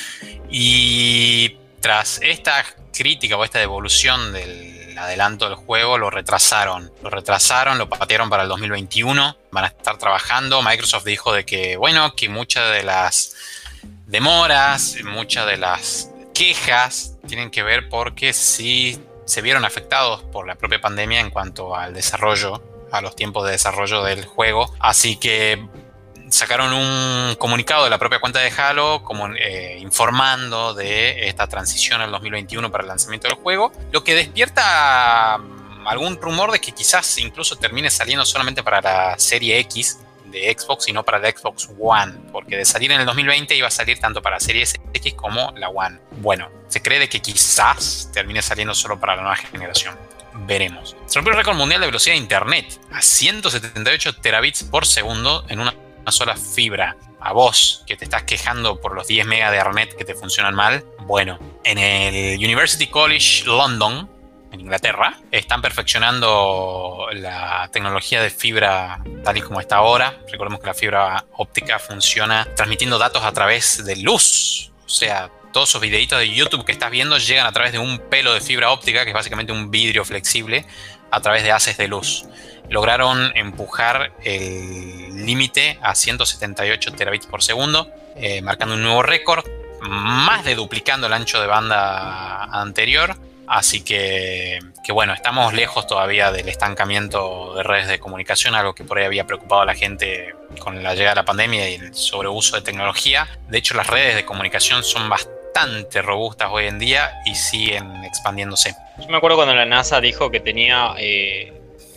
y 0.50 1.56
tras 1.80 2.20
esta 2.22 2.64
crítica 2.92 3.36
o 3.36 3.44
esta 3.44 3.58
devolución 3.58 4.32
del 4.32 4.79
adelanto 5.00 5.46
del 5.46 5.56
juego 5.56 5.98
lo 5.98 6.10
retrasaron. 6.10 6.92
Lo 7.02 7.10
retrasaron, 7.10 7.78
lo 7.78 7.88
patearon 7.88 8.30
para 8.30 8.44
el 8.44 8.48
2021. 8.48 9.36
Van 9.50 9.64
a 9.64 9.68
estar 9.68 9.98
trabajando. 9.98 10.62
Microsoft 10.62 11.04
dijo 11.04 11.32
de 11.32 11.44
que, 11.44 11.76
bueno, 11.76 12.14
que 12.14 12.28
muchas 12.28 12.70
de 12.70 12.82
las 12.82 13.34
demoras, 14.06 14.96
muchas 15.04 15.46
de 15.46 15.56
las 15.56 16.10
quejas 16.34 17.16
tienen 17.26 17.50
que 17.50 17.62
ver 17.62 17.88
porque 17.88 18.32
sí 18.32 19.00
se 19.24 19.42
vieron 19.42 19.64
afectados 19.64 20.22
por 20.24 20.46
la 20.46 20.56
propia 20.56 20.80
pandemia 20.80 21.20
en 21.20 21.30
cuanto 21.30 21.76
al 21.76 21.94
desarrollo, 21.94 22.62
a 22.90 23.00
los 23.00 23.14
tiempos 23.14 23.44
de 23.44 23.52
desarrollo 23.52 24.02
del 24.02 24.24
juego. 24.24 24.74
Así 24.80 25.16
que 25.16 25.64
sacaron 26.30 26.72
un 26.72 27.34
comunicado 27.36 27.84
de 27.84 27.90
la 27.90 27.98
propia 27.98 28.20
cuenta 28.20 28.38
de 28.38 28.50
Halo 28.50 29.02
como, 29.02 29.28
eh, 29.34 29.78
informando 29.80 30.74
de 30.74 31.28
esta 31.28 31.46
transición 31.46 32.00
al 32.00 32.10
2021 32.10 32.70
para 32.70 32.82
el 32.82 32.88
lanzamiento 32.88 33.28
del 33.28 33.36
juego, 33.36 33.72
lo 33.92 34.04
que 34.04 34.14
despierta 34.14 35.38
mm, 35.38 35.86
algún 35.86 36.20
rumor 36.20 36.52
de 36.52 36.60
que 36.60 36.72
quizás 36.72 37.18
incluso 37.18 37.56
termine 37.56 37.90
saliendo 37.90 38.24
solamente 38.24 38.62
para 38.62 38.80
la 38.80 39.18
serie 39.18 39.58
X 39.60 39.98
de 40.26 40.56
Xbox 40.56 40.88
y 40.88 40.92
no 40.92 41.04
para 41.04 41.18
la 41.18 41.30
Xbox 41.30 41.68
One, 41.78 42.12
porque 42.32 42.56
de 42.56 42.64
salir 42.64 42.92
en 42.92 43.00
el 43.00 43.06
2020 43.06 43.54
iba 43.54 43.68
a 43.68 43.70
salir 43.70 43.98
tanto 43.98 44.22
para 44.22 44.36
la 44.36 44.40
serie 44.40 44.64
X 44.94 45.14
como 45.14 45.52
la 45.56 45.68
One. 45.68 45.98
Bueno, 46.18 46.48
se 46.68 46.80
cree 46.80 46.98
de 46.98 47.08
que 47.08 47.20
quizás 47.20 48.10
termine 48.12 48.42
saliendo 48.42 48.74
solo 48.74 48.98
para 49.00 49.16
la 49.16 49.22
nueva 49.22 49.36
generación. 49.36 49.96
Veremos. 50.46 50.96
Se 51.06 51.18
rompió 51.18 51.32
el 51.32 51.38
récord 51.38 51.56
mundial 51.56 51.80
de 51.80 51.88
velocidad 51.88 52.14
de 52.14 52.20
Internet 52.20 52.80
a 52.92 53.02
178 53.02 54.16
terabits 54.16 54.62
por 54.62 54.86
segundo 54.86 55.44
en 55.48 55.60
una 55.60 55.74
una 56.10 56.16
sola 56.16 56.36
fibra 56.36 56.96
a 57.20 57.32
vos 57.32 57.84
que 57.86 57.96
te 57.96 58.02
estás 58.02 58.24
quejando 58.24 58.80
por 58.80 58.96
los 58.96 59.06
10 59.06 59.26
megas 59.26 59.52
de 59.52 59.58
Ethernet 59.58 59.96
que 59.96 60.04
te 60.04 60.16
funcionan 60.16 60.56
mal, 60.56 60.84
bueno, 61.02 61.38
en 61.62 61.78
el 61.78 62.36
University 62.36 62.88
College 62.88 63.44
London, 63.44 64.10
en 64.50 64.60
Inglaterra, 64.60 65.20
están 65.30 65.62
perfeccionando 65.62 67.06
la 67.12 67.68
tecnología 67.72 68.20
de 68.20 68.30
fibra 68.30 69.00
tal 69.22 69.36
y 69.36 69.40
como 69.40 69.60
está 69.60 69.76
ahora. 69.76 70.18
Recordemos 70.32 70.58
que 70.58 70.66
la 70.66 70.74
fibra 70.74 71.24
óptica 71.36 71.78
funciona 71.78 72.44
transmitiendo 72.56 72.98
datos 72.98 73.22
a 73.22 73.30
través 73.30 73.84
de 73.84 73.94
luz. 73.94 74.72
O 74.84 74.88
sea, 74.88 75.30
todos 75.52 75.68
esos 75.68 75.80
videitos 75.80 76.18
de 76.18 76.28
YouTube 76.28 76.64
que 76.64 76.72
estás 76.72 76.90
viendo 76.90 77.18
llegan 77.18 77.46
a 77.46 77.52
través 77.52 77.70
de 77.70 77.78
un 77.78 78.00
pelo 78.10 78.34
de 78.34 78.40
fibra 78.40 78.72
óptica, 78.72 79.04
que 79.04 79.10
es 79.10 79.14
básicamente 79.14 79.52
un 79.52 79.70
vidrio 79.70 80.04
flexible, 80.04 80.66
a 81.12 81.20
través 81.20 81.44
de 81.44 81.52
haces 81.52 81.76
de 81.76 81.86
luz 81.86 82.24
lograron 82.70 83.32
empujar 83.36 84.12
el 84.24 85.26
límite 85.26 85.78
a 85.82 85.94
178 85.94 86.92
terabits 86.92 87.26
por 87.26 87.42
segundo, 87.42 87.90
eh, 88.16 88.40
marcando 88.40 88.74
un 88.74 88.82
nuevo 88.82 89.02
récord, 89.02 89.44
más 89.82 90.44
de 90.44 90.54
duplicando 90.54 91.06
el 91.06 91.12
ancho 91.12 91.40
de 91.40 91.46
banda 91.46 92.44
anterior 92.44 93.16
Así 93.50 93.82
que, 93.82 94.60
que, 94.84 94.92
bueno, 94.92 95.12
estamos 95.12 95.52
lejos 95.52 95.84
todavía 95.88 96.30
del 96.30 96.48
estancamiento 96.48 97.52
de 97.56 97.64
redes 97.64 97.88
de 97.88 97.98
comunicación, 97.98 98.54
algo 98.54 98.76
que 98.76 98.84
por 98.84 98.96
ahí 98.96 99.04
había 99.04 99.26
preocupado 99.26 99.62
a 99.62 99.64
la 99.64 99.74
gente 99.74 100.36
con 100.60 100.80
la 100.84 100.94
llegada 100.94 101.10
de 101.10 101.16
la 101.16 101.24
pandemia 101.24 101.68
y 101.68 101.74
el 101.74 101.92
sobreuso 101.92 102.54
de 102.54 102.62
tecnología. 102.62 103.26
De 103.48 103.58
hecho, 103.58 103.74
las 103.74 103.88
redes 103.88 104.14
de 104.14 104.24
comunicación 104.24 104.84
son 104.84 105.08
bastante 105.08 106.00
robustas 106.00 106.48
hoy 106.52 106.66
en 106.66 106.78
día 106.78 107.10
y 107.26 107.34
siguen 107.34 108.04
expandiéndose. 108.04 108.76
Yo 109.00 109.08
me 109.08 109.16
acuerdo 109.16 109.38
cuando 109.38 109.56
la 109.56 109.64
NASA 109.64 110.00
dijo 110.00 110.30
que 110.30 110.38
tenía 110.38 110.94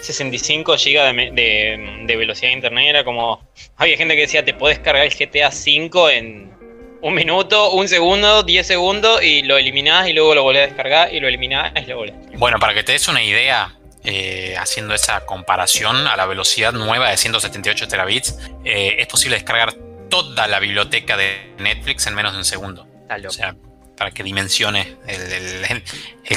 65 0.03 0.73
GB 0.73 1.33
de, 1.33 2.03
de, 2.05 2.15
velocidad 2.15 2.49
de 2.49 2.55
internet, 2.55 2.85
era 2.89 3.03
como... 3.03 3.41
Había 3.77 3.97
gente 3.97 4.15
que 4.15 4.21
decía, 4.21 4.43
te 4.43 4.53
podés 4.53 4.79
cargar 4.79 5.05
el 5.05 5.13
GTA 5.13 5.49
V 5.49 6.17
en 6.17 6.53
un 7.01 7.13
minuto, 7.13 7.71
un 7.71 7.87
segundo, 7.87 8.43
10 8.43 8.65
segundos 8.65 9.23
y 9.23 9.43
lo 9.43 9.57
eliminás 9.57 10.07
y 10.07 10.13
luego 10.13 10.35
lo 10.35 10.43
volvés 10.43 10.63
a 10.63 10.67
descargar 10.67 11.13
y 11.13 11.19
lo 11.19 11.27
eliminás 11.27 11.73
y 11.81 11.85
lo 11.85 11.97
volvés. 11.97 12.15
Bueno, 12.37 12.59
para 12.59 12.73
que 12.73 12.83
te 12.83 12.93
des 12.93 13.07
una 13.07 13.23
idea, 13.23 13.75
eh, 14.03 14.55
haciendo 14.57 14.93
esa 14.93 15.25
comparación 15.25 16.07
a 16.07 16.15
la 16.15 16.25
velocidad 16.25 16.73
nueva 16.73 17.09
de 17.09 17.17
178 17.17 17.87
terabits, 17.87 18.37
eh, 18.63 18.95
es 18.99 19.07
posible 19.07 19.35
descargar 19.35 19.73
toda 20.09 20.47
la 20.47 20.59
biblioteca 20.59 21.17
de 21.17 21.53
Netflix 21.57 22.07
en 22.07 22.15
menos 22.15 22.33
de 22.33 22.39
un 22.39 22.45
segundo. 22.45 22.87
O 23.25 23.31
sea, 23.31 23.55
para 23.97 24.12
que 24.12 24.23
dimensione 24.23 24.97
el, 25.08 25.84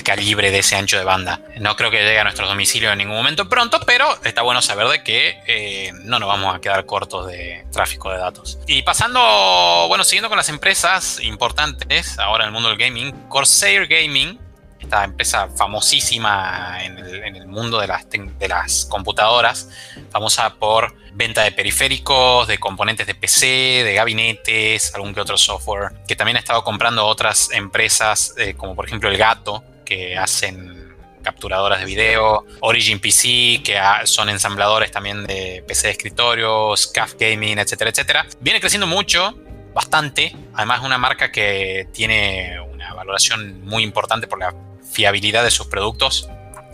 calibre 0.04 0.50
de 0.50 0.58
ese 0.58 0.76
ancho 0.76 0.98
de 0.98 1.04
banda. 1.04 1.40
No 1.58 1.74
creo 1.74 1.90
que 1.90 1.98
llegue 1.98 2.18
a 2.18 2.22
nuestros 2.22 2.48
domicilios 2.48 2.92
en 2.92 2.98
ningún 2.98 3.16
momento 3.16 3.48
pronto, 3.48 3.80
pero 3.86 4.06
está 4.24 4.42
bueno 4.42 4.62
saber 4.62 4.86
de 4.88 5.02
que 5.02 5.40
eh, 5.46 5.92
no 6.04 6.18
nos 6.18 6.28
vamos 6.28 6.54
a 6.54 6.60
quedar 6.60 6.86
cortos 6.86 7.26
de 7.26 7.66
tráfico 7.72 8.10
de 8.10 8.18
datos. 8.18 8.58
Y 8.66 8.82
pasando, 8.82 9.86
bueno, 9.88 10.04
siguiendo 10.04 10.28
con 10.28 10.36
las 10.36 10.48
empresas 10.48 11.18
importantes 11.22 12.18
ahora 12.18 12.44
en 12.44 12.48
el 12.48 12.52
mundo 12.52 12.68
del 12.68 12.78
gaming, 12.78 13.12
Corsair 13.28 13.86
Gaming 13.88 14.38
esta 14.80 15.04
empresa 15.04 15.48
famosísima 15.48 16.78
en 16.82 16.98
el, 17.36 17.46
mundo 17.46 17.80
de 17.80 17.86
las, 17.86 18.06
de 18.10 18.48
las, 18.48 18.84
computadoras, 18.84 19.70
famosa 20.10 20.54
por 20.54 20.94
venta 21.14 21.42
de 21.42 21.52
periféricos, 21.52 22.46
de 22.46 22.58
componentes 22.58 23.06
de 23.06 23.14
PC, 23.14 23.46
de 23.84 23.94
gabinetes, 23.94 24.94
algún 24.94 25.14
que 25.14 25.20
otro 25.20 25.38
software, 25.38 25.92
que 26.06 26.14
también 26.14 26.36
ha 26.36 26.40
estado 26.40 26.62
comprando 26.62 27.06
otras 27.06 27.50
empresas 27.52 28.34
eh, 28.36 28.54
como 28.54 28.74
por 28.74 28.86
ejemplo 28.86 29.08
El 29.08 29.16
Gato, 29.16 29.64
que 29.84 30.16
hacen 30.18 30.94
capturadoras 31.22 31.80
de 31.80 31.86
video, 31.86 32.44
Origin 32.60 33.00
PC, 33.00 33.62
que 33.64 33.80
son 34.04 34.28
ensambladores 34.28 34.92
también 34.92 35.26
de 35.26 35.64
PC 35.66 35.88
de 35.88 35.92
escritorio, 35.92 36.76
SCAF 36.76 37.14
Gaming, 37.18 37.58
etcétera, 37.58 37.90
etcétera. 37.90 38.26
Viene 38.40 38.60
creciendo 38.60 38.86
mucho, 38.86 39.34
bastante. 39.74 40.36
Además, 40.54 40.80
es 40.80 40.86
una 40.86 40.98
marca 40.98 41.32
que 41.32 41.88
tiene 41.92 42.60
valoración 42.94 43.64
muy 43.64 43.82
importante 43.82 44.26
por 44.26 44.38
la 44.38 44.54
fiabilidad 44.90 45.44
de 45.44 45.50
sus 45.50 45.66
productos 45.66 46.28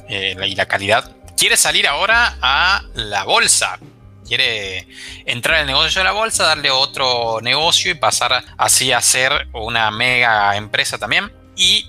eh, 0.08 0.36
y 0.46 0.54
la 0.54 0.66
calidad. 0.66 1.10
Quiere 1.36 1.56
salir 1.56 1.86
ahora 1.88 2.36
a 2.40 2.82
la 2.94 3.24
bolsa. 3.24 3.78
Quiere 4.26 4.86
entrar 5.26 5.60
al 5.60 5.66
negocio 5.66 6.00
de 6.00 6.04
la 6.04 6.12
bolsa, 6.12 6.44
darle 6.44 6.70
otro 6.70 7.40
negocio 7.42 7.90
y 7.90 7.94
pasar 7.94 8.44
así 8.56 8.92
a 8.92 9.00
ser 9.00 9.48
una 9.52 9.90
mega 9.90 10.56
empresa 10.56 10.98
también. 10.98 11.32
Y 11.56 11.86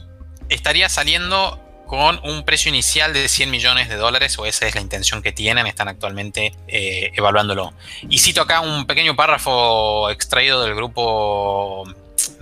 estaría 0.50 0.90
saliendo 0.90 1.60
con 1.94 2.20
un 2.24 2.44
precio 2.44 2.70
inicial 2.70 3.14
de 3.14 3.30
100 3.30 3.52
millones 3.52 3.88
de 3.88 3.98
dólares, 3.98 4.40
o 4.40 4.48
esa 4.48 4.66
es 4.66 4.74
la 4.74 4.82
intención 4.82 5.22
que 5.22 5.32
tienen, 5.32 5.68
están 5.68 5.88
actualmente 5.88 6.54
eh, 6.68 7.12
evaluándolo. 7.16 7.74
Y 8.10 8.18
cito 8.18 8.42
acá 8.42 8.62
un 8.62 8.88
pequeño 8.88 9.16
párrafo 9.16 10.10
extraído 10.10 10.64
del 10.64 10.74
grupo 10.74 11.84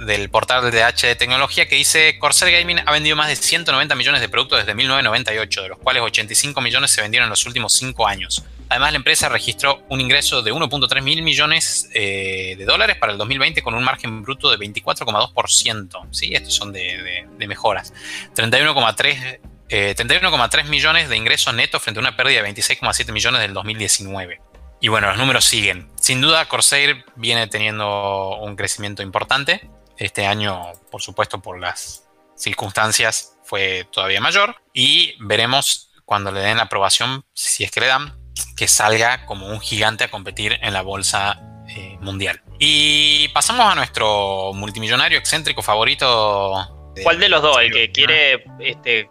del 0.06 0.30
portal 0.30 0.72
de 0.72 0.84
HD 0.84 1.16
Tecnología 1.16 1.68
que 1.68 1.76
dice 1.76 2.18
Corsair 2.20 2.52
Gaming 2.52 2.80
ha 2.86 2.92
vendido 2.92 3.16
más 3.16 3.28
de 3.28 3.36
190 3.36 3.96
millones 3.96 4.22
de 4.22 4.30
productos 4.30 4.60
desde 4.60 4.74
1998, 4.74 5.62
de 5.62 5.70
los 5.70 5.78
cuales 5.78 6.04
85 6.04 6.60
millones 6.62 6.92
se 6.92 7.02
vendieron 7.02 7.28
en 7.28 7.30
los 7.30 7.46
últimos 7.46 7.74
5 7.74 8.08
años. 8.08 8.44
Además, 8.70 8.94
la 8.94 8.98
empresa 8.98 9.28
registró 9.28 9.84
un 9.90 10.00
ingreso 10.00 10.42
de 10.42 10.54
1.3 10.54 11.02
mil 11.02 11.24
millones 11.24 11.90
eh, 11.94 12.56
de 12.58 12.64
dólares 12.64 12.96
para 12.96 13.12
el 13.12 13.18
2020 13.18 13.62
con 13.62 13.74
un 13.74 13.84
margen 13.84 14.22
bruto 14.22 14.50
de 14.50 14.58
24,2%. 14.58 16.08
¿sí? 16.12 16.34
Estos 16.34 16.54
son 16.54 16.72
de, 16.72 17.28
mejoras. 17.38 17.94
31,3 18.34 19.40
31,3 19.70 20.60
eh, 20.60 20.64
millones 20.70 21.10
de 21.10 21.18
ingresos 21.18 21.54
netos 21.54 21.82
frente 21.82 22.00
a 22.00 22.02
una 22.02 22.16
pérdida 22.16 22.42
de 22.42 22.50
26,7 22.50 23.12
millones 23.12 23.42
del 23.42 23.54
2019. 23.54 24.40
Y 24.80 24.88
bueno, 24.88 25.10
los 25.10 25.18
números 25.18 25.44
siguen. 25.44 25.90
Sin 26.00 26.22
duda, 26.22 26.48
Corsair 26.48 27.04
viene 27.16 27.48
teniendo 27.48 28.38
un 28.38 28.56
crecimiento 28.56 29.04
importante. 29.04 29.70
Este 30.02 30.26
año, 30.26 30.64
por 30.90 31.00
supuesto, 31.00 31.44
por 31.44 31.60
las 31.60 32.08
circunstancias, 32.36 33.38
fue 33.44 33.88
todavía 33.92 34.20
mayor. 34.20 34.56
Y 34.74 35.14
veremos 35.20 35.92
cuando 36.06 36.32
le 36.32 36.40
den 36.40 36.58
la 36.58 36.64
aprobación, 36.64 37.24
si 37.36 37.64
es 37.64 37.70
que 37.70 37.82
le 37.82 37.86
dan, 37.86 38.20
que 38.58 38.68
salga 38.68 39.28
como 39.28 39.46
un 39.46 39.60
gigante 39.60 40.04
a 40.04 40.10
competir 40.10 40.58
en 40.64 40.74
la 40.74 40.82
bolsa 40.82 41.40
eh, 41.68 42.00
mundial. 42.02 42.42
Y 42.58 43.28
pasamos 43.28 43.72
a 43.72 43.76
nuestro 43.76 44.54
multimillonario 44.56 45.20
excéntrico 45.20 45.62
favorito 45.62 46.81
¿Cuál 47.04 47.20
de 47.20 47.30
los 47.30 47.42
dos? 47.42 47.58
¿El 47.62 47.72
que 47.72 47.92
quiere 47.92 48.44
este, 48.60 49.10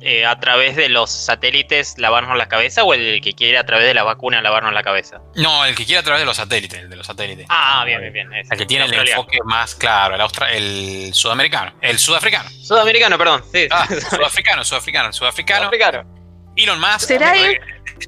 eh, 0.00 0.26
a 0.26 0.38
través 0.38 0.76
de 0.76 0.88
los 0.88 1.10
satélites 1.10 1.98
lavarnos 1.98 2.36
la 2.36 2.48
cabeza 2.48 2.84
o 2.84 2.94
el 2.94 3.20
que 3.20 3.34
quiere 3.34 3.58
a 3.58 3.64
través 3.64 3.86
de 3.86 3.94
la 3.94 4.02
vacuna 4.02 4.40
lavarnos 4.40 4.72
la 4.72 4.82
cabeza? 4.82 5.20
No, 5.34 5.64
el 5.64 5.74
que 5.74 5.84
quiere 5.84 6.00
a 6.00 6.02
través 6.02 6.20
de 6.20 6.26
los 6.26 6.36
satélites, 6.36 6.88
de 6.88 6.96
los 6.96 7.06
satélites. 7.06 7.46
Ah, 7.48 7.84
bien, 7.86 8.00
bien, 8.00 8.12
bien. 8.12 8.28
el 8.32 8.58
que 8.58 8.66
tiene 8.66 8.84
el 8.86 8.94
enfoque 8.94 9.38
más 9.44 9.74
claro, 9.74 10.14
el, 10.14 10.22
el 10.52 11.14
sudamericano, 11.14 11.74
el 11.80 11.98
sudafricano. 11.98 12.48
Sudamericano, 12.50 13.18
perdón, 13.18 13.44
sí. 13.52 13.66
Ah, 13.70 13.86
sudafricano, 14.10 14.64
sudafricano, 14.64 15.12
sudafricano. 15.12 15.64
Sudafricano. 15.64 16.23
Elon 16.56 16.80
Musk. 16.80 17.08
¿Será 17.08 17.36
él? 17.36 17.60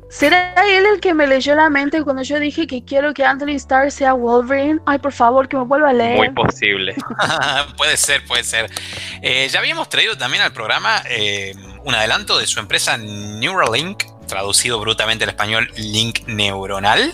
¿Será 0.09 0.55
él 0.67 0.85
el 0.87 1.01
que 1.01 1.15
me 1.15 1.27
leyó 1.27 1.55
la 1.55 1.71
mente 1.71 2.03
cuando 2.03 2.23
yo 2.23 2.41
dije 2.41 2.67
que 2.67 2.85
quiero 2.85 3.15
que 3.15 3.25
Anthony 3.25 3.55
Starr 3.57 3.91
sea 3.91 4.13
Wolverine? 4.15 4.81
Ay, 4.87 4.99
por 4.99 5.13
favor, 5.13 5.49
que 5.49 5.57
me 5.57 5.65
vuelva 5.65 5.91
a 5.91 5.93
leer. 5.93 6.17
Muy 6.17 6.31
posible. 6.31 6.95
puede 7.77 7.97
ser, 7.97 8.25
puede 8.27 8.45
ser. 8.45 8.71
Eh, 9.23 9.49
ya 9.49 9.61
habíamos 9.61 9.89
traído 9.89 10.17
también 10.17 10.43
al 10.43 10.53
programa 10.53 11.03
eh, 11.09 11.55
un 11.85 11.95
adelanto 11.95 12.39
de 12.39 12.47
su 12.47 12.61
empresa 12.61 12.97
Neuralink, 12.97 14.05
traducido 14.27 14.81
brutalmente 14.81 15.25
al 15.25 15.31
español 15.31 15.71
Link 15.77 16.27
Neuronal 16.27 17.13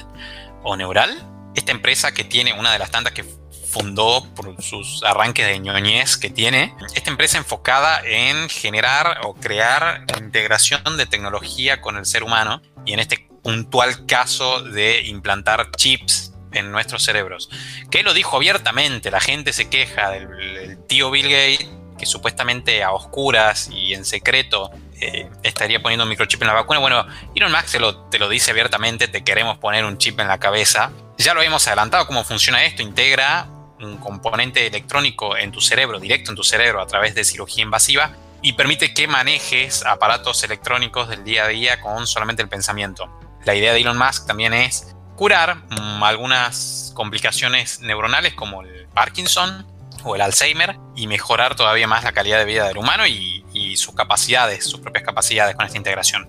o 0.63 0.77
Neural. 0.77 1.11
Esta 1.55 1.73
empresa 1.73 2.13
que 2.13 2.25
tiene 2.25 2.59
una 2.59 2.73
de 2.73 2.79
las 2.79 2.91
tantas 2.91 3.13
que 3.13 3.25
fundó 3.73 4.23
por 4.35 4.63
sus 4.63 5.03
arranques 5.03 5.47
de 5.47 5.59
ñoñez 5.59 6.19
que 6.19 6.29
tiene. 6.29 6.75
Esta 6.95 7.11
empresa 7.11 7.39
enfocada 7.39 8.03
en 8.05 8.51
generar 8.51 9.21
o 9.25 9.35
crear 9.35 10.05
integración 10.19 10.99
de 10.99 11.07
tecnología 11.07 11.81
con 11.81 11.97
el 11.97 12.05
ser 12.05 12.23
humano 12.23 12.61
y 12.85 12.93
en 12.93 13.01
este 13.01 13.29
puntual 13.43 14.05
caso 14.05 14.63
de 14.63 15.03
implantar 15.07 15.71
chips 15.73 16.35
en 16.53 16.71
nuestros 16.71 17.03
cerebros. 17.03 17.49
Que 17.91 18.03
lo 18.03 18.13
dijo 18.13 18.37
abiertamente, 18.37 19.11
la 19.11 19.21
gente 19.21 19.55
se 19.55 19.71
queja 19.71 20.11
del, 20.11 20.79
tío 20.87 21.11
Bill 21.11 21.31
Gates 21.31 21.71
que 21.99 22.05
supuestamente 22.05 22.83
a 22.83 22.93
oscuras 22.93 23.71
y 23.73 23.95
en 23.95 24.05
secreto 24.05 24.71
eh, 25.01 25.31
estaría 25.43 25.81
poniendo 25.81 26.05
un 26.05 26.11
microchip 26.11 26.43
en 26.43 26.49
la 26.49 26.55
vacuna. 26.55 26.79
Bueno, 26.81 27.07
Elon 27.35 27.53
Musk 27.53 27.73
te 27.73 27.81
lo, 27.81 27.97
te 28.11 28.19
lo 28.19 28.29
dice 28.29 28.51
abiertamente, 28.51 29.09
te 29.09 29.25
queremos 29.25 29.57
poner 29.59 29.85
un 29.87 29.97
chip 29.97 30.21
en 30.21 30.29
la 30.29 30.39
cabeza. 30.39 30.91
Ya 31.17 31.33
lo 31.33 31.43
hemos 31.43 31.67
adelantado 31.69 32.07
cómo 32.07 32.25
funciona 32.25 32.65
esto, 32.65 32.83
integra 32.83 33.49
un 33.85 33.99
componente 33.99 34.67
electrónico 34.67 35.37
en 35.37 35.53
tu 35.53 35.61
cerebro, 35.61 36.01
directo 36.01 36.31
en 36.31 36.37
tu 36.37 36.45
cerebro 36.45 36.81
a 36.81 36.87
través 36.87 37.15
de 37.15 37.25
cirugía 37.25 37.63
invasiva 37.65 38.13
y 38.43 38.55
permite 38.55 38.93
que 38.93 39.07
manejes 39.07 39.85
aparatos 39.87 40.43
electrónicos 40.43 41.09
del 41.09 41.25
día 41.25 41.45
a 41.45 41.49
día 41.49 41.81
con 41.81 42.07
solamente 42.07 42.43
el 42.43 42.49
pensamiento. 42.49 43.09
La 43.45 43.55
idea 43.55 43.73
de 43.73 43.81
Elon 43.81 43.99
Musk 43.99 44.27
también 44.27 44.53
es 44.53 44.95
curar 45.17 45.57
mm, 45.57 46.03
algunas 46.03 46.93
complicaciones 46.95 47.81
neuronales 47.81 48.35
como 48.35 48.63
el 48.63 48.89
Parkinson 48.89 49.67
o 50.05 50.17
el 50.17 50.23
Alzheimer 50.23 50.77
y 50.97 51.07
mejorar 51.07 51.55
todavía 51.55 51.87
más 51.87 52.03
la 52.03 52.13
calidad 52.13 52.39
de 52.39 52.45
vida 52.45 52.67
del 52.67 52.79
humano 52.79 53.07
y, 53.07 53.45
y 53.53 53.77
sus 53.77 53.95
capacidades, 53.95 54.65
sus 54.65 54.81
propias 54.81 55.05
capacidades 55.05 55.55
con 55.55 55.67
esta 55.67 55.79
integración. 55.79 56.29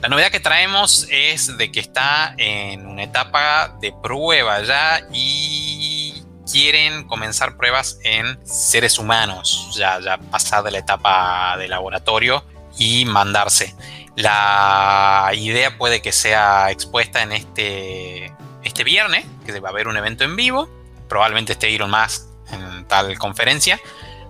La 0.00 0.08
novedad 0.08 0.32
que 0.32 0.40
traemos 0.40 1.06
es 1.10 1.56
de 1.56 1.70
que 1.70 1.78
está 1.78 2.34
en 2.36 2.86
una 2.86 3.04
etapa 3.04 3.76
de 3.80 3.94
prueba 4.02 4.60
ya 4.62 5.00
y 5.12 6.21
quieren 6.52 7.04
comenzar 7.04 7.56
pruebas 7.56 7.98
en 8.04 8.38
seres 8.46 8.98
humanos, 8.98 9.70
ya, 9.74 9.98
ya 10.00 10.18
pasar 10.18 10.62
de 10.62 10.70
la 10.70 10.78
etapa 10.78 11.56
de 11.56 11.66
laboratorio 11.66 12.44
y 12.76 13.06
mandarse. 13.06 13.74
La 14.16 15.30
idea 15.32 15.78
puede 15.78 16.02
que 16.02 16.12
sea 16.12 16.70
expuesta 16.70 17.22
en 17.22 17.32
este, 17.32 18.34
este 18.62 18.84
viernes, 18.84 19.24
que 19.46 19.58
va 19.60 19.70
a 19.70 19.72
haber 19.72 19.88
un 19.88 19.96
evento 19.96 20.24
en 20.24 20.36
vivo, 20.36 20.68
probablemente 21.08 21.52
esté 21.52 21.74
Elon 21.74 21.90
Musk 21.90 22.26
en 22.50 22.86
tal 22.86 23.18
conferencia, 23.18 23.80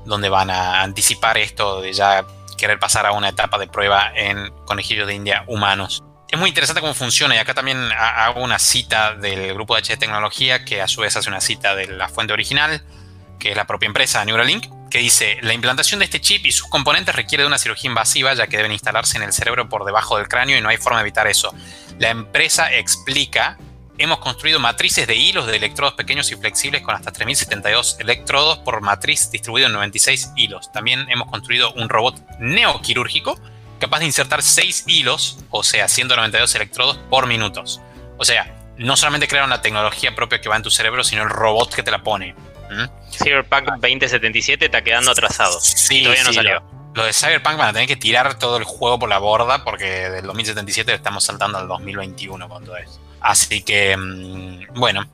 donde 0.05 0.29
van 0.29 0.51
a 0.51 0.83
anticipar 0.83 1.39
esto 1.39 1.81
de 1.81 1.93
ya 1.93 2.25
querer 2.57 2.79
pasar 2.79 3.05
a 3.05 3.13
una 3.13 3.31
etapa 3.31 3.59
de 3.59 3.67
prueba 3.67 4.13
en 4.15 4.53
conejillos 4.65 5.09
de 5.09 5.15
India 5.15 5.45
humanos 5.49 6.05
es 6.33 6.39
muy 6.39 6.49
interesante 6.49 6.81
cómo 6.81 6.95
funciona 6.95 7.35
y 7.35 7.39
acá 7.39 7.53
también 7.53 7.79
hago 7.93 8.43
una 8.43 8.59
cita 8.59 9.15
del 9.15 9.53
grupo 9.53 9.77
de 9.77 9.83
HD 9.83 9.99
Tecnología 9.99 10.65
que 10.65 10.81
a 10.81 10.89
su 10.89 11.03
vez 11.03 11.15
hace 11.15 11.29
una 11.29 11.43
cita 11.43 11.75
de 11.77 11.87
la 11.89 12.09
fuente 12.09 12.33
original, 12.33 12.83
que 13.39 13.51
es 13.51 13.57
la 13.57 13.67
propia 13.67 13.87
empresa 13.87 14.25
Neuralink, 14.25 14.65
que 14.91 15.01
dice, 15.01 15.37
la 15.43 15.53
implantación 15.53 15.99
de 15.99 16.07
este 16.07 16.23
chip 16.23 16.47
y 16.47 16.53
sus 16.53 16.69
componentes 16.69 17.15
requiere 17.15 17.43
de 17.43 17.49
una 17.49 17.59
cirugía 17.59 17.91
invasiva 17.91 18.33
ya 18.33 18.47
que 18.47 18.57
deben 18.57 18.73
instalarse 18.73 19.19
en 19.19 19.25
el 19.25 19.35
cerebro 19.35 19.69
por 19.69 19.85
debajo 19.85 20.17
del 20.17 20.27
cráneo 20.27 20.57
y 20.57 20.63
no 20.63 20.71
hay 20.71 20.79
forma 20.79 21.01
de 21.01 21.03
evitar 21.03 21.27
eso. 21.27 21.55
La 21.99 22.09
empresa 22.09 22.73
explica, 22.73 23.59
hemos 23.99 24.21
construido 24.21 24.59
matrices 24.59 25.07
de 25.07 25.15
hilos 25.15 25.47
de 25.47 25.57
electrodos 25.57 25.95
pequeños 25.97 26.33
y 26.33 26.37
flexibles 26.37 26.81
con 26.81 26.95
hasta 26.95 27.13
3072 27.13 27.99
electrodos 28.01 28.57
por 28.61 28.81
matriz 28.81 29.31
distribuido 29.31 29.67
en 29.67 29.75
96 29.75 30.31
hilos. 30.37 30.73
También 30.73 31.07
hemos 31.11 31.29
construido 31.29 31.75
un 31.75 31.91
robot 31.91 32.39
neoquirúrgico 32.39 33.39
capaz 33.83 33.99
de 33.99 34.07
insertar 34.07 34.43
6 34.43 34.85
hilos, 34.87 35.39
o 35.51 35.65
sea, 35.65 35.89
192 35.89 36.55
electrodos 36.55 36.99
por 37.11 37.27
minutos. 37.27 37.81
O 38.17 38.25
sea, 38.25 38.55
no 38.79 38.97
solamente 38.97 39.27
crearon 39.27 39.51
la 39.51 39.61
tecnología 39.61 40.15
propia 40.15 40.41
que 40.41 40.49
va 40.49 40.57
en 40.57 40.63
tu 40.63 40.71
cerebro, 40.71 41.03
sino 41.03 41.25
el 41.25 41.29
robot 41.29 41.75
que 41.75 41.83
te 41.83 41.91
la 41.91 42.03
pone. 42.05 42.37
Cyberpunk 43.11 43.67
2077 43.81 44.67
está 44.67 44.83
quedando 44.83 45.11
atrasado. 45.11 45.61
Sí, 45.61 46.05
todavía 46.05 46.23
no 46.23 46.33
salió. 46.33 46.63
Lo, 46.95 47.05
de 47.05 47.13
Cyberpunk 47.13 47.57
van 47.57 47.69
a 47.71 47.73
tener 47.73 47.89
que 47.89 47.97
tirar 47.97 48.39
todo 48.39 48.57
el 48.57 48.65
juego 48.65 49.01
por 49.01 49.09
la 49.09 49.19
borda 49.19 49.65
porque 49.65 50.09
del 50.11 50.27
2077 50.27 50.95
estamos 50.95 51.25
saltando 51.25 51.59
al 51.59 51.67
2021 51.67 52.49
con 52.49 52.65
todo 52.65 52.77
eso. 52.77 53.01
Así 53.21 53.63
que, 53.63 53.97
mm, 53.97 54.75
bueno, 54.79 55.09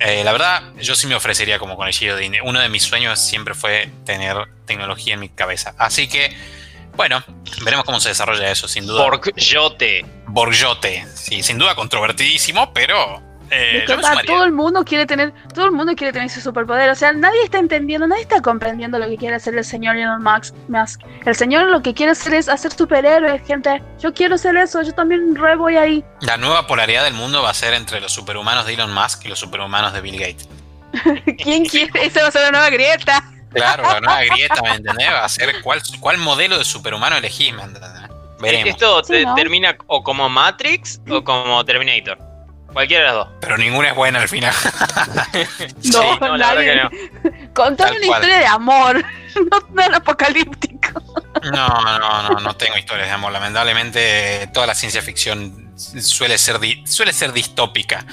eh, 0.00 0.24
la 0.24 0.32
verdad, 0.32 0.74
yo 0.80 0.96
sí 0.96 1.06
me 1.06 1.14
ofrecería 1.14 1.60
como 1.60 1.76
conejillo 1.76 2.16
de 2.16 2.40
Uno 2.42 2.60
de 2.60 2.68
mis 2.68 2.82
sueños 2.82 3.20
siempre 3.20 3.54
fue 3.54 3.90
tener 4.04 4.36
tecnología 4.66 5.14
en 5.14 5.20
mi 5.20 5.28
cabeza. 5.28 5.74
Así 5.78 6.08
que, 6.08 6.36
bueno, 6.98 7.22
veremos 7.62 7.86
cómo 7.86 8.00
se 8.00 8.08
desarrolla 8.08 8.50
eso, 8.50 8.66
sin 8.66 8.84
duda. 8.84 9.04
Borgiote. 9.04 10.04
Borgiote, 10.26 11.06
sí, 11.14 11.44
sin 11.44 11.56
duda 11.56 11.76
controvertidísimo, 11.76 12.72
pero 12.74 13.22
eh, 13.52 13.86
todo 14.26 14.44
el 14.44 14.52
mundo 14.52 14.84
quiere 14.84 15.06
tener, 15.06 15.32
todo 15.54 15.66
el 15.66 15.70
mundo 15.70 15.94
quiere 15.94 16.12
tener 16.12 16.26
ese 16.26 16.40
superpoder. 16.40 16.90
O 16.90 16.96
sea, 16.96 17.12
nadie 17.12 17.40
está 17.44 17.58
entendiendo, 17.58 18.08
nadie 18.08 18.22
está 18.22 18.42
comprendiendo 18.42 18.98
lo 18.98 19.06
que 19.06 19.16
quiere 19.16 19.36
hacer 19.36 19.56
el 19.56 19.64
señor 19.64 19.96
Elon 19.96 20.24
Musk. 20.24 21.00
El 21.24 21.36
señor 21.36 21.68
lo 21.68 21.82
que 21.82 21.94
quiere 21.94 22.10
hacer 22.12 22.34
es 22.34 22.48
hacer 22.48 22.72
superhéroes, 22.72 23.46
gente. 23.46 23.80
Yo 24.00 24.12
quiero 24.12 24.34
hacer 24.34 24.56
eso, 24.56 24.82
yo 24.82 24.92
también 24.92 25.36
re 25.36 25.54
voy 25.54 25.76
ahí. 25.76 26.04
La 26.20 26.36
nueva 26.36 26.66
polaridad 26.66 27.04
del 27.04 27.14
mundo 27.14 27.42
va 27.42 27.50
a 27.50 27.54
ser 27.54 27.74
entre 27.74 28.00
los 28.00 28.10
superhumanos 28.10 28.66
de 28.66 28.74
Elon 28.74 28.92
Musk 28.92 29.24
y 29.24 29.28
los 29.28 29.38
superhumanos 29.38 29.92
de 29.92 30.00
Bill 30.00 30.18
Gates. 30.18 30.48
¿Quién 31.44 31.64
quiere? 31.64 31.92
Esa 32.04 32.22
va 32.22 32.28
a 32.28 32.32
ser 32.32 32.42
la 32.42 32.50
nueva 32.50 32.70
grieta. 32.70 33.22
Claro, 33.50 33.82
la 33.82 34.00
nueva 34.00 34.24
grieta, 34.24 34.62
¿me 34.62 34.74
entendés? 34.74 35.10
Va 35.10 35.24
a 35.24 35.28
ser 35.28 35.62
cuál, 35.62 35.82
cuál 36.00 36.18
modelo 36.18 36.58
de 36.58 36.64
superhumano 36.64 37.16
elegís, 37.16 37.52
¿me 37.52 37.62
entendés? 37.62 37.90
Veremos. 38.40 38.68
Esto 38.68 39.02
termina 39.34 39.76
o 39.86 40.02
como 40.02 40.28
Matrix 40.28 41.00
o 41.10 41.24
como 41.24 41.64
Terminator. 41.64 42.18
Cualquiera 42.72 43.04
de 43.04 43.06
las 43.06 43.14
dos. 43.16 43.28
Pero 43.40 43.56
ninguna 43.56 43.88
es 43.88 43.94
buena 43.96 44.20
al 44.20 44.28
final. 44.28 44.54
no, 45.92 46.18
no, 46.18 46.36
la 46.36 46.54
verdad 46.54 46.90
que 46.90 47.30
no. 47.30 47.52
Contame 47.54 47.96
una 47.96 48.06
historia 48.06 48.38
de 48.38 48.46
amor, 48.46 49.04
no 49.50 49.60
tan 49.74 49.94
apocalíptico. 49.94 51.02
No, 51.50 51.98
no, 51.98 52.22
no, 52.28 52.40
no 52.40 52.56
tengo 52.56 52.76
historias 52.76 53.08
de 53.08 53.14
amor. 53.14 53.32
Lamentablemente, 53.32 54.48
toda 54.52 54.66
la 54.66 54.74
ciencia 54.74 55.00
ficción 55.00 55.72
suele 55.76 56.36
ser, 56.36 56.60
suele 56.84 57.12
ser 57.12 57.32
distópica. 57.32 58.04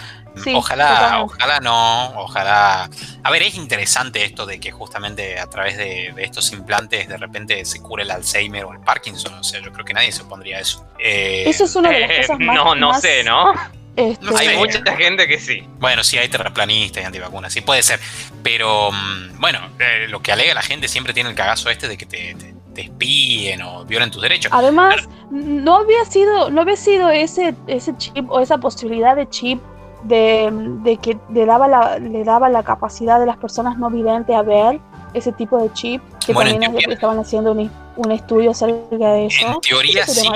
Ojalá, 0.53 1.23
ojalá 1.23 1.59
no, 1.59 2.19
ojalá. 2.19 2.89
A 3.23 3.31
ver, 3.31 3.43
es 3.43 3.55
interesante 3.55 4.23
esto 4.23 4.45
de 4.45 4.59
que 4.59 4.71
justamente 4.71 5.39
a 5.39 5.47
través 5.47 5.77
de, 5.77 6.13
estos 6.17 6.51
implantes 6.51 7.07
de 7.07 7.17
repente 7.17 7.63
se 7.65 7.81
cure 7.81 8.03
el 8.03 8.11
Alzheimer 8.11 8.65
o 8.65 8.73
el 8.73 8.79
Parkinson. 8.79 9.33
O 9.35 9.43
sea, 9.43 9.61
yo 9.61 9.71
creo 9.71 9.85
que 9.85 9.93
nadie 9.93 10.11
se 10.11 10.23
opondría 10.23 10.57
a 10.57 10.61
eso. 10.61 10.85
Eh, 10.99 11.43
eso 11.47 11.65
es 11.65 11.75
una 11.75 11.89
de 11.89 11.99
las 12.01 12.11
eh, 12.11 12.17
cosas 12.21 12.39
más. 12.39 12.55
No, 12.55 12.75
no 12.75 12.99
sé, 12.99 13.23
¿no? 13.23 13.53
Este, 13.95 14.25
hay 14.35 14.57
mucha 14.57 14.83
gente 14.97 15.27
que 15.27 15.39
sí. 15.39 15.63
Bueno, 15.79 16.03
sí, 16.03 16.17
hay 16.17 16.27
terraplanistas 16.27 17.03
y 17.03 17.05
antivacunas, 17.05 17.53
sí 17.53 17.61
puede 17.61 17.81
ser. 17.81 17.99
Pero 18.43 18.91
mm, 18.91 19.39
bueno, 19.39 19.59
eh, 19.79 20.07
lo 20.09 20.21
que 20.21 20.31
alega 20.31 20.53
la 20.53 20.61
gente 20.61 20.87
siempre 20.87 21.13
tiene 21.13 21.29
el 21.29 21.35
cagazo 21.35 21.69
este 21.69 21.87
de 21.87 21.97
que 21.97 22.05
te, 22.05 22.35
te, 22.73 22.81
espíen 22.81 23.61
o 23.61 23.85
violen 23.85 24.11
tus 24.11 24.21
derechos. 24.21 24.51
Además, 24.53 25.07
no 25.31 25.77
había 25.77 26.03
sido, 26.05 26.49
no 26.49 26.61
había 26.61 26.75
sido 26.75 27.09
ese, 27.09 27.55
ese 27.67 27.95
chip 27.97 28.29
o 28.29 28.41
esa 28.41 28.57
posibilidad 28.57 29.15
de 29.15 29.29
chip 29.29 29.61
de, 30.07 30.99
que 31.01 31.17
le 31.33 31.45
daba, 31.45 31.67
la, 31.67 31.99
le 31.99 32.23
daba 32.23 32.49
la 32.49 32.63
capacidad 32.63 33.19
de 33.19 33.25
las 33.25 33.37
personas 33.37 33.77
no 33.77 33.89
videntes 33.89 34.35
a 34.35 34.41
ver 34.41 34.79
ese 35.13 35.31
tipo 35.31 35.61
de 35.61 35.71
chip, 35.73 36.01
que 36.25 36.33
también 36.33 36.91
estaban 36.91 37.17
haciendo 37.19 37.53
un, 37.53 38.11
estudio 38.11 38.51
acerca 38.51 39.13
de 39.13 39.27
eso. 39.27 39.47
En 39.47 39.61
teoría 39.61 40.05
sí. 40.05 40.27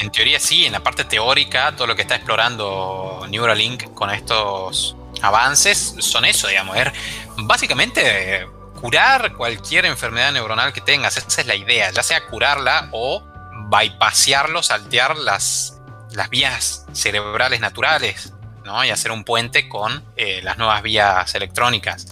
En 0.00 0.10
teoría 0.10 0.38
sí, 0.38 0.66
en 0.66 0.72
la 0.72 0.80
parte 0.80 1.04
teórica, 1.04 1.74
todo 1.74 1.88
lo 1.88 1.96
que 1.96 2.02
está 2.02 2.14
explorando 2.14 3.26
Neuralink 3.28 3.92
con 3.92 4.10
estos 4.10 4.96
avances 5.22 5.96
son 5.98 6.24
eso, 6.24 6.46
digamos, 6.46 6.76
es 6.76 6.92
básicamente 7.38 8.46
curar 8.80 9.32
cualquier 9.32 9.86
enfermedad 9.86 10.32
neuronal 10.32 10.72
que 10.72 10.80
tengas, 10.80 11.16
esa 11.16 11.40
es 11.40 11.46
la 11.46 11.56
idea, 11.56 11.90
ya 11.90 12.02
sea 12.04 12.24
curarla 12.26 12.88
o 12.92 13.22
bypasearlo, 13.68 14.62
saltear 14.62 15.16
las, 15.16 15.80
las 16.12 16.30
vías 16.30 16.86
cerebrales 16.92 17.60
naturales, 17.60 18.32
¿no? 18.66 18.84
Y 18.84 18.90
hacer 18.90 19.12
un 19.12 19.24
puente 19.24 19.68
con 19.68 20.04
eh, 20.16 20.40
las 20.42 20.58
nuevas 20.58 20.82
vías 20.82 21.34
electrónicas. 21.34 22.06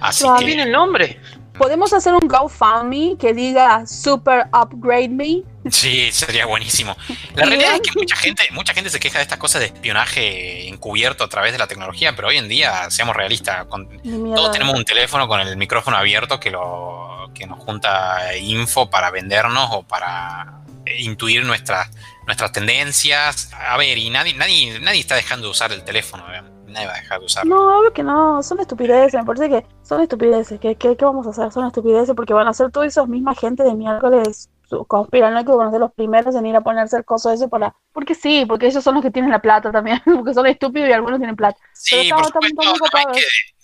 Así 0.00 0.26
que... 0.38 0.44
tiene 0.44 0.64
el 0.64 0.72
nombre. 0.72 1.20
Podemos 1.56 1.92
hacer 1.92 2.14
un 2.14 2.26
GoFundMe 2.26 3.16
que 3.18 3.34
diga 3.34 3.86
Super 3.86 4.46
Upgrade 4.52 5.10
Me. 5.10 5.42
Sí, 5.70 6.10
sería 6.10 6.46
buenísimo. 6.46 6.96
La 7.34 7.44
realidad 7.44 7.74
es 7.74 7.82
que 7.82 7.90
mucha 7.94 8.16
gente, 8.16 8.42
mucha 8.52 8.72
gente 8.74 8.90
se 8.90 8.98
queja 8.98 9.18
de 9.18 9.22
estas 9.22 9.38
cosas 9.38 9.60
de 9.60 9.66
espionaje 9.66 10.68
encubierto 10.68 11.24
a 11.24 11.28
través 11.28 11.52
de 11.52 11.58
la 11.58 11.66
tecnología, 11.66 12.16
pero 12.16 12.28
hoy 12.28 12.38
en 12.38 12.48
día, 12.48 12.90
seamos 12.90 13.14
realistas, 13.14 13.66
todos 13.68 14.50
tenemos 14.50 14.74
un 14.74 14.84
teléfono 14.84 15.28
con 15.28 15.40
el 15.40 15.56
micrófono 15.56 15.98
abierto 15.98 16.40
que 16.40 16.50
lo 16.50 17.30
que 17.34 17.46
nos 17.46 17.60
junta 17.60 18.36
info 18.38 18.90
para 18.90 19.10
vendernos 19.10 19.68
o 19.72 19.82
para 19.82 20.62
intuir 20.98 21.44
nuestras 21.44 21.90
nuestras 22.26 22.52
tendencias. 22.52 23.50
A 23.52 23.76
ver, 23.76 23.98
y 23.98 24.10
nadie, 24.10 24.34
nadie, 24.34 24.80
nadie 24.80 25.00
está 25.00 25.16
dejando 25.16 25.46
de 25.46 25.50
usar 25.50 25.72
el 25.72 25.84
teléfono. 25.84 26.24
¿verdad? 26.26 26.50
nadie 26.72 26.86
va 26.86 26.94
a 26.94 26.96
dejar 26.96 27.20
de 27.20 27.26
usarlo. 27.26 27.54
No, 27.54 27.78
obvio 27.78 27.92
que 27.92 28.02
no, 28.02 28.42
son 28.42 28.60
estupideces, 28.60 29.14
me 29.14 29.24
parece 29.24 29.48
que 29.48 29.66
son 29.82 30.00
estupideces. 30.00 30.58
¿Qué, 30.58 30.74
qué, 30.76 30.96
vamos 31.00 31.26
a 31.26 31.30
hacer? 31.30 31.52
Son 31.52 31.66
estupideces 31.66 32.14
porque 32.14 32.34
van 32.34 32.48
a 32.48 32.54
ser 32.54 32.70
todos 32.70 32.86
esos 32.86 33.08
misma 33.08 33.34
gente 33.34 33.62
de 33.62 33.74
miércoles 33.74 34.48
conspiranoicos 34.88 35.56
van 35.56 35.68
a 35.68 35.70
ser 35.70 35.80
los 35.80 35.92
primeros 35.92 36.34
en 36.34 36.46
ir 36.46 36.56
a 36.56 36.62
ponerse 36.62 36.96
el 36.96 37.04
coso 37.04 37.30
ese 37.30 37.46
para... 37.46 37.74
Porque 37.92 38.14
sí, 38.14 38.46
porque 38.48 38.66
ellos 38.66 38.82
son 38.82 38.94
los 38.94 39.02
que 39.02 39.10
tienen 39.10 39.30
la 39.30 39.40
plata 39.40 39.70
también, 39.70 40.00
porque 40.04 40.32
son 40.32 40.46
estúpidos 40.46 40.88
y 40.88 40.92
algunos 40.92 41.18
tienen 41.18 41.36
plata. 41.36 41.58
Sí, 41.74 42.10
por 42.10 42.24
supuesto, 42.24 42.62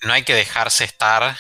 no, 0.05 0.13
hay 0.13 0.23
que, 0.23 0.35
dejarse 0.35 0.85
estar 0.85 1.35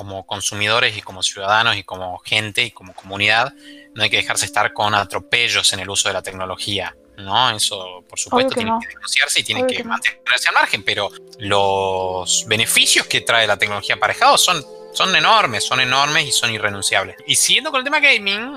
como 0.00 0.24
consumidores 0.24 0.96
y 0.96 1.02
como 1.02 1.22
ciudadanos 1.22 1.76
y 1.76 1.84
como 1.84 2.16
gente 2.20 2.62
y 2.62 2.70
como 2.70 2.94
comunidad, 2.94 3.52
no 3.94 4.02
hay 4.02 4.08
que 4.08 4.16
dejarse 4.16 4.46
estar 4.46 4.72
con 4.72 4.94
atropellos 4.94 5.74
en 5.74 5.80
el 5.80 5.90
uso 5.90 6.08
de 6.08 6.14
la 6.14 6.22
tecnología. 6.22 6.96
¿no? 7.18 7.50
Eso, 7.50 8.02
por 8.08 8.18
supuesto, 8.18 8.54
tiene 8.54 8.72
que 8.80 8.88
denunciarse 8.88 9.40
y 9.40 9.42
tiene 9.42 9.66
que, 9.66 9.84
mantenerse 9.84 10.48
al 10.48 10.54
margen, 10.54 10.82
pero 10.84 11.10
los 11.38 12.46
beneficios 12.48 13.06
que 13.08 13.20
trae 13.20 13.46
la 13.46 13.58
tecnología 13.58 13.96
aparejados 13.96 14.42
son, 14.42 14.64
son 14.92 15.14
enormes, 15.14 15.64
son 15.64 15.80
enormes 15.80 16.26
y 16.26 16.32
son 16.32 16.52
irrenunciables. 16.52 17.16
Y 17.26 17.36
siguiendo 17.36 17.70
con 17.70 17.78
el 17.78 17.84
tema 17.84 18.00
gaming, 18.00 18.56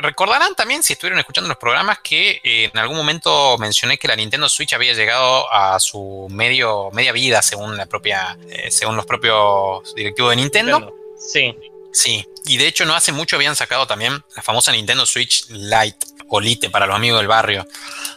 recordarán 0.00 0.54
también, 0.54 0.82
si 0.82 0.92
estuvieron 0.92 1.18
escuchando 1.18 1.48
los 1.48 1.58
programas, 1.58 1.98
que 2.00 2.40
eh, 2.42 2.70
en 2.72 2.78
algún 2.78 2.96
momento 2.96 3.56
mencioné 3.58 3.98
que 3.98 4.08
la 4.08 4.16
Nintendo 4.16 4.48
Switch 4.48 4.72
había 4.74 4.92
llegado 4.92 5.52
a 5.52 5.78
su 5.80 6.28
medio, 6.30 6.90
media 6.92 7.12
vida, 7.12 7.42
según 7.42 7.76
la 7.76 7.86
propia, 7.86 8.36
eh, 8.48 8.70
según 8.70 8.96
los 8.96 9.06
propios 9.06 9.94
directivos 9.94 10.30
de 10.30 10.36
Nintendo. 10.36 10.94
Sí. 11.18 11.56
Sí, 11.92 12.28
y 12.44 12.58
de 12.58 12.66
hecho 12.66 12.84
no 12.84 12.94
hace 12.94 13.10
mucho 13.10 13.36
habían 13.36 13.56
sacado 13.56 13.86
también 13.86 14.22
la 14.34 14.42
famosa 14.42 14.70
Nintendo 14.70 15.06
Switch 15.06 15.48
Lite 15.48 16.06
Olite 16.28 16.68
para 16.68 16.86
los 16.86 16.94
amigos 16.94 17.20
del 17.20 17.28
barrio. 17.28 17.66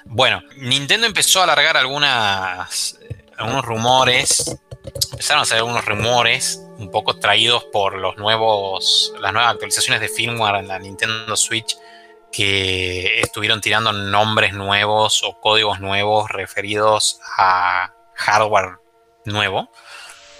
Bueno, 0.03 0.43
Nintendo 0.57 1.07
empezó 1.07 1.39
a 1.39 1.43
alargar 1.43 1.77
algunas, 1.77 2.97
algunos 3.39 3.65
rumores, 3.65 4.57
empezaron 5.11 5.39
a 5.39 5.43
hacer 5.43 5.57
algunos 5.57 5.85
rumores 5.85 6.61
un 6.77 6.91
poco 6.91 7.17
traídos 7.17 7.65
por 7.65 7.97
los 7.97 8.17
nuevos, 8.17 9.13
las 9.19 9.33
nuevas 9.33 9.51
actualizaciones 9.51 10.01
de 10.01 10.09
firmware 10.09 10.55
en 10.55 10.67
la 10.67 10.79
Nintendo 10.79 11.35
Switch 11.35 11.77
que 12.31 13.21
estuvieron 13.21 13.59
tirando 13.59 13.91
nombres 13.91 14.53
nuevos 14.53 15.23
o 15.23 15.39
códigos 15.39 15.79
nuevos 15.79 16.29
referidos 16.29 17.19
a 17.37 17.93
hardware 18.15 18.77
nuevo. 19.25 19.71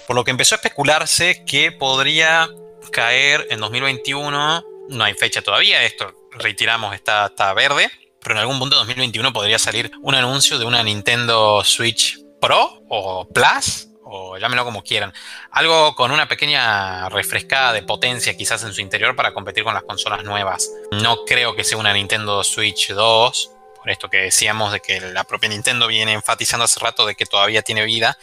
Por 0.07 0.15
lo 0.15 0.23
que 0.23 0.31
empezó 0.31 0.55
a 0.55 0.57
especularse 0.57 1.43
que 1.45 1.71
podría 1.71 2.47
caer 2.91 3.47
en 3.49 3.59
2021, 3.59 4.63
no 4.89 5.03
hay 5.03 5.13
fecha 5.13 5.41
todavía, 5.41 5.83
esto 5.83 6.13
retiramos, 6.31 6.93
está, 6.93 7.27
está 7.27 7.53
verde, 7.53 7.89
pero 8.21 8.35
en 8.35 8.41
algún 8.41 8.59
punto 8.59 8.75
de 8.75 8.79
2021 8.79 9.33
podría 9.33 9.59
salir 9.59 9.91
un 10.01 10.15
anuncio 10.15 10.57
de 10.57 10.65
una 10.65 10.83
Nintendo 10.83 11.63
Switch 11.63 12.19
Pro 12.39 12.83
o 12.89 13.27
Plus 13.27 13.89
o 14.11 14.37
llámenlo 14.37 14.65
como 14.65 14.83
quieran. 14.83 15.13
Algo 15.51 15.95
con 15.95 16.11
una 16.11 16.27
pequeña 16.27 17.09
refrescada 17.09 17.73
de 17.73 17.83
potencia 17.83 18.35
quizás 18.35 18.63
en 18.63 18.73
su 18.73 18.81
interior 18.81 19.15
para 19.15 19.33
competir 19.33 19.63
con 19.63 19.73
las 19.73 19.83
consolas 19.83 20.23
nuevas. 20.23 20.69
No 20.91 21.25
creo 21.25 21.55
que 21.55 21.63
sea 21.63 21.77
una 21.77 21.93
Nintendo 21.93 22.43
Switch 22.43 22.91
2, 22.91 23.51
por 23.75 23.89
esto 23.89 24.09
que 24.09 24.17
decíamos 24.17 24.71
de 24.71 24.79
que 24.79 24.99
la 24.99 25.23
propia 25.23 25.49
Nintendo 25.49 25.87
viene 25.87 26.13
enfatizando 26.13 26.65
hace 26.65 26.79
rato 26.79 27.05
de 27.05 27.15
que 27.15 27.25
todavía 27.25 27.61
tiene 27.61 27.85
vida, 27.85 28.17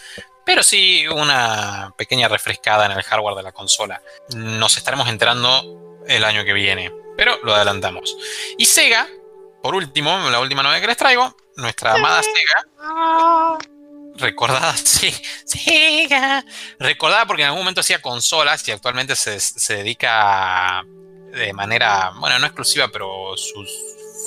pero 0.44 0.62
sí 0.62 1.06
una 1.08 1.94
pequeña 1.96 2.28
refrescada 2.28 2.86
en 2.86 2.92
el 2.92 3.02
hardware 3.02 3.36
de 3.36 3.42
la 3.42 3.52
consola. 3.52 4.02
Nos 4.34 4.76
estaremos 4.76 5.08
enterando 5.08 6.02
el 6.06 6.24
año 6.24 6.44
que 6.44 6.52
viene, 6.52 6.92
pero 7.16 7.38
lo 7.42 7.54
adelantamos. 7.54 8.16
Y 8.58 8.66
Sega, 8.66 9.06
por 9.62 9.74
último, 9.74 10.30
la 10.30 10.40
última 10.40 10.62
novedad 10.62 10.80
que 10.80 10.86
les 10.88 10.96
traigo, 10.96 11.36
nuestra 11.56 11.94
amada 11.94 12.22
Sega. 12.22 13.58
Recordada, 14.18 14.76
sí, 14.84 15.12
Sega. 15.44 16.44
Recordada 16.78 17.26
porque 17.26 17.42
en 17.42 17.48
algún 17.48 17.62
momento 17.62 17.80
hacía 17.80 18.00
consolas 18.00 18.66
y 18.68 18.72
actualmente 18.72 19.16
se, 19.16 19.40
se 19.40 19.76
dedica 19.76 20.84
de 21.32 21.52
manera, 21.52 22.12
bueno, 22.16 22.38
no 22.38 22.46
exclusiva, 22.46 22.88
pero 22.88 23.36
sus 23.36 23.70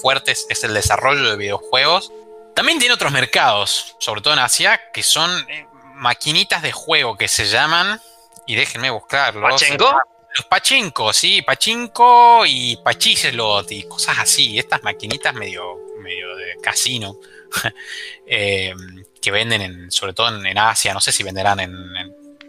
fuertes 0.01 0.45
es 0.49 0.63
el 0.63 0.73
desarrollo 0.73 1.29
de 1.29 1.37
videojuegos. 1.37 2.11
También 2.55 2.79
tiene 2.79 2.93
otros 2.93 3.11
mercados, 3.11 3.95
sobre 3.99 4.21
todo 4.21 4.33
en 4.33 4.39
Asia, 4.39 4.79
que 4.93 5.03
son 5.03 5.31
eh, 5.49 5.65
maquinitas 5.95 6.61
de 6.61 6.71
juego 6.71 7.17
que 7.17 7.27
se 7.27 7.45
llaman, 7.45 8.01
y 8.45 8.55
déjenme 8.55 8.89
buscarlo. 8.89 9.47
¿Pachinko? 9.47 10.01
Los 10.35 10.45
pachinko, 10.45 11.11
sí, 11.11 11.41
pachinko 11.41 12.45
y 12.45 12.77
pachislot 12.77 13.71
y 13.71 13.83
cosas 13.83 14.19
así. 14.19 14.59
Estas 14.59 14.83
maquinitas 14.83 15.33
medio, 15.33 15.77
medio 16.01 16.35
de 16.35 16.55
casino 16.61 17.17
eh, 18.27 18.73
que 19.21 19.31
venden 19.31 19.61
en, 19.61 19.91
sobre 19.91 20.13
todo 20.13 20.29
en, 20.29 20.57
Asia. 20.57 20.93
No 20.93 21.01
sé 21.01 21.11
si 21.11 21.23
venderán 21.23 21.59
en 21.59 21.73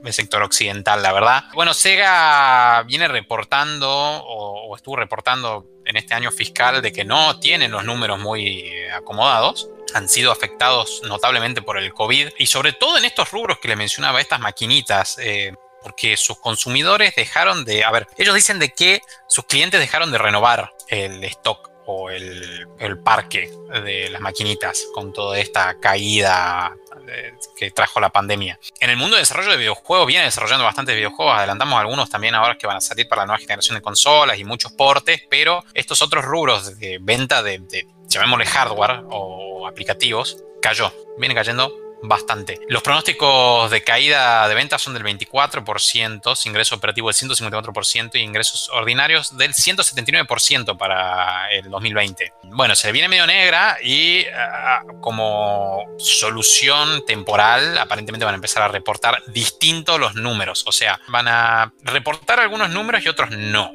el 0.05 0.13
sector 0.13 0.43
occidental, 0.43 1.03
la 1.03 1.13
verdad. 1.13 1.45
Bueno, 1.55 1.75
Sega 1.75 2.83
viene 2.85 3.09
reportando 3.09 3.91
o, 3.91 4.75
estuvo 4.77 4.97
reportando 4.97 5.67
en 5.85 5.97
este 5.97 6.15
año 6.15 6.31
fiscal 6.31 6.81
de 6.81 6.93
que 6.93 7.05
no 7.05 7.39
tienen 7.41 7.73
los 7.73 7.85
números 7.85 8.19
muy 8.19 8.73
acomodados. 8.95 9.69
Han 9.95 10.09
sido 10.09 10.31
afectados 10.31 11.03
notablemente 11.05 11.63
por 11.63 11.77
el 11.77 11.93
COVID 11.93 12.31
y 12.39 12.47
sobre 12.47 12.73
todo 12.73 12.97
en 12.97 13.05
estos 13.05 13.31
rubros 13.31 13.59
que 13.59 13.69
le 13.69 13.77
mencionaba, 13.77 14.21
estas 14.21 14.41
maquinitas, 14.41 15.19
eh, 15.19 15.53
porque 15.83 16.17
sus 16.17 16.39
consumidores 16.39 17.15
dejaron 17.17 17.65
de, 17.65 17.85
a 17.85 17.91
ver, 17.91 18.07
ellos 18.17 18.35
dicen 18.35 18.59
de 18.59 18.73
que 18.73 19.03
sus 19.27 19.45
clientes 19.47 19.81
dejaron 19.81 20.13
de 20.13 20.19
renovar 20.19 20.73
el 20.89 21.25
stock 21.25 21.71
o 21.87 22.11
el, 22.11 22.67
parque 23.05 23.51
de 23.85 24.11
las 24.11 24.21
maquinitas 24.21 24.87
con 24.95 25.13
toda 25.13 25.39
esta 25.39 25.79
caída 25.81 26.77
eh, 27.09 27.33
que 27.57 27.71
trajo 27.71 28.01
la 28.01 28.11
pandemia. 28.11 28.59
En 28.81 28.91
el 28.91 28.97
mundo 28.97 29.17
de 29.17 29.23
desarrollo 29.23 29.51
de 29.53 29.57
videojuegos 29.57 30.07
viene 30.07 30.25
desarrollando 30.25 30.65
bastantes 30.65 30.95
videojuegos, 30.95 31.35
adelantamos 31.37 31.81
algunos 31.81 32.11
también 32.11 32.35
ahora 32.35 32.57
que 32.59 32.67
van 32.67 32.77
a 32.77 32.81
salir 32.81 33.09
para 33.09 33.23
la 33.23 33.27
nueva 33.27 33.39
generación 33.39 33.77
de 33.77 33.83
consolas 33.83 34.39
y 34.39 34.45
muchos 34.45 34.73
portes, 34.73 35.23
pero 35.29 35.65
estos 35.75 36.03
otros 36.03 36.25
rubros 36.25 36.79
de 36.79 36.99
venta 37.01 37.43
de, 37.43 37.59
de 37.59 37.87
llamémosle 38.07 38.47
hardware 38.47 39.05
o 39.11 39.67
aplicativos, 39.67 40.43
cayó, 40.61 40.93
viene 41.19 41.35
cayendo 41.35 41.80
bastante. 42.03 42.61
Los 42.69 42.83
pronósticos 42.83 43.71
de 43.71 43.83
caída 43.83 44.49
de 44.49 44.55
ventas 44.55 44.83
son 44.83 44.95
del 44.95 45.05
24%, 45.05 46.47
ingreso 46.47 46.75
operativo 46.75 47.09
del 47.09 47.17
154% 47.17 48.11
y 48.15 48.19
ingresos 48.21 48.69
ordinarios 48.71 49.37
del 49.37 49.55
179% 49.55 50.77
para 50.77 51.51
el 51.51 51.71
2020. 51.71 52.33
Bueno, 52.45 52.75
se 52.75 52.93
viene 52.93 53.09
medio 53.09 53.27
negra 53.27 53.79
y 53.83 54.25
ah, 54.27 54.83
como 55.01 55.85
solución 55.99 57.05
temporal 57.07 57.79
aparentemente 57.79 58.25
van 58.25 58.35
a 58.35 58.37
empezar 58.37 58.63
a 58.63 58.69
reportar 58.69 59.23
distintos 59.29 59.99
los 60.01 60.15
números. 60.15 60.65
O 60.67 60.73
sea, 60.73 61.01
van 61.09 61.29
a 61.29 61.73
reportar 61.83 62.41
algunos 62.41 62.71
números 62.71 63.05
y 63.05 63.09
otros 63.09 63.31
no. 63.31 63.73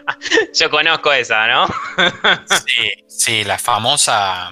Yo 0.54 0.70
conozco 0.70 1.12
esa, 1.12 1.46
¿no? 1.46 1.66
sí, 2.46 3.04
sí, 3.06 3.44
la 3.44 3.58
famosa. 3.58 4.50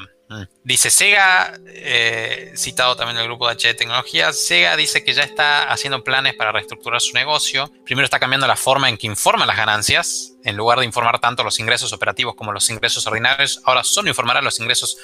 Dice 0.64 0.90
Sega, 0.90 1.56
eh, 1.66 2.52
citado 2.56 2.96
también 2.96 3.16
del 3.16 3.26
grupo 3.26 3.48
de 3.48 3.54
HD 3.54 3.74
Tecnología, 3.74 4.32
Sega 4.32 4.76
dice 4.76 5.04
que 5.04 5.14
ya 5.14 5.22
está 5.22 5.70
haciendo 5.70 6.02
planes 6.02 6.34
para 6.34 6.50
reestructurar 6.50 7.00
su 7.00 7.14
negocio. 7.14 7.70
Primero 7.84 8.04
está 8.04 8.18
cambiando 8.18 8.46
la 8.48 8.56
forma 8.56 8.88
en 8.88 8.98
que 8.98 9.06
informa 9.06 9.46
las 9.46 9.56
ganancias. 9.56 10.32
En 10.42 10.56
lugar 10.56 10.80
de 10.80 10.84
informar 10.84 11.20
tanto 11.20 11.44
los 11.44 11.60
ingresos 11.60 11.92
operativos 11.92 12.34
como 12.34 12.52
los 12.52 12.68
ingresos 12.70 13.06
ordinarios, 13.06 13.60
ahora 13.64 13.84
solo 13.84 14.08
informará 14.08 14.42
los 14.42 14.58
ingresos 14.58 14.98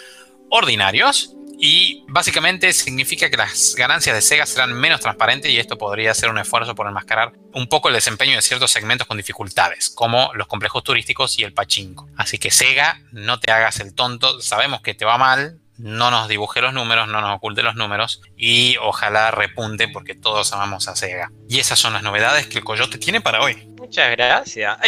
ordinarios. 0.50 1.34
Y 1.58 2.04
básicamente 2.08 2.72
significa 2.72 3.30
que 3.30 3.36
las 3.36 3.74
ganancias 3.76 4.14
de 4.16 4.22
Sega 4.22 4.46
serán 4.46 4.72
menos 4.72 5.00
transparentes 5.00 5.50
y 5.50 5.58
esto 5.58 5.78
podría 5.78 6.12
ser 6.14 6.30
un 6.30 6.38
esfuerzo 6.38 6.74
por 6.74 6.86
enmascarar 6.86 7.32
un 7.52 7.68
poco 7.68 7.88
el 7.88 7.94
desempeño 7.94 8.34
de 8.34 8.42
ciertos 8.42 8.70
segmentos 8.70 9.06
con 9.06 9.16
dificultades, 9.16 9.90
como 9.90 10.30
los 10.34 10.46
complejos 10.46 10.82
turísticos 10.82 11.38
y 11.38 11.44
el 11.44 11.52
pachinko. 11.52 12.08
Así 12.16 12.38
que 12.38 12.50
Sega, 12.50 13.00
no 13.12 13.38
te 13.38 13.52
hagas 13.52 13.80
el 13.80 13.94
tonto, 13.94 14.40
sabemos 14.40 14.80
que 14.80 14.94
te 14.94 15.04
va 15.04 15.18
mal, 15.18 15.58
no 15.78 16.10
nos 16.10 16.28
dibuje 16.28 16.60
los 16.60 16.72
números, 16.72 17.08
no 17.08 17.20
nos 17.20 17.36
oculte 17.36 17.62
los 17.62 17.74
números 17.74 18.20
y 18.36 18.76
ojalá 18.80 19.30
repunte 19.30 19.88
porque 19.88 20.14
todos 20.14 20.52
amamos 20.52 20.88
a 20.88 20.96
Sega. 20.96 21.30
Y 21.48 21.58
esas 21.58 21.78
son 21.78 21.92
las 21.92 22.02
novedades 22.02 22.46
que 22.46 22.58
el 22.58 22.64
Coyote 22.64 22.98
tiene 22.98 23.20
para 23.20 23.40
hoy. 23.40 23.71
Muchas 23.82 24.12
gracias. 24.12 24.78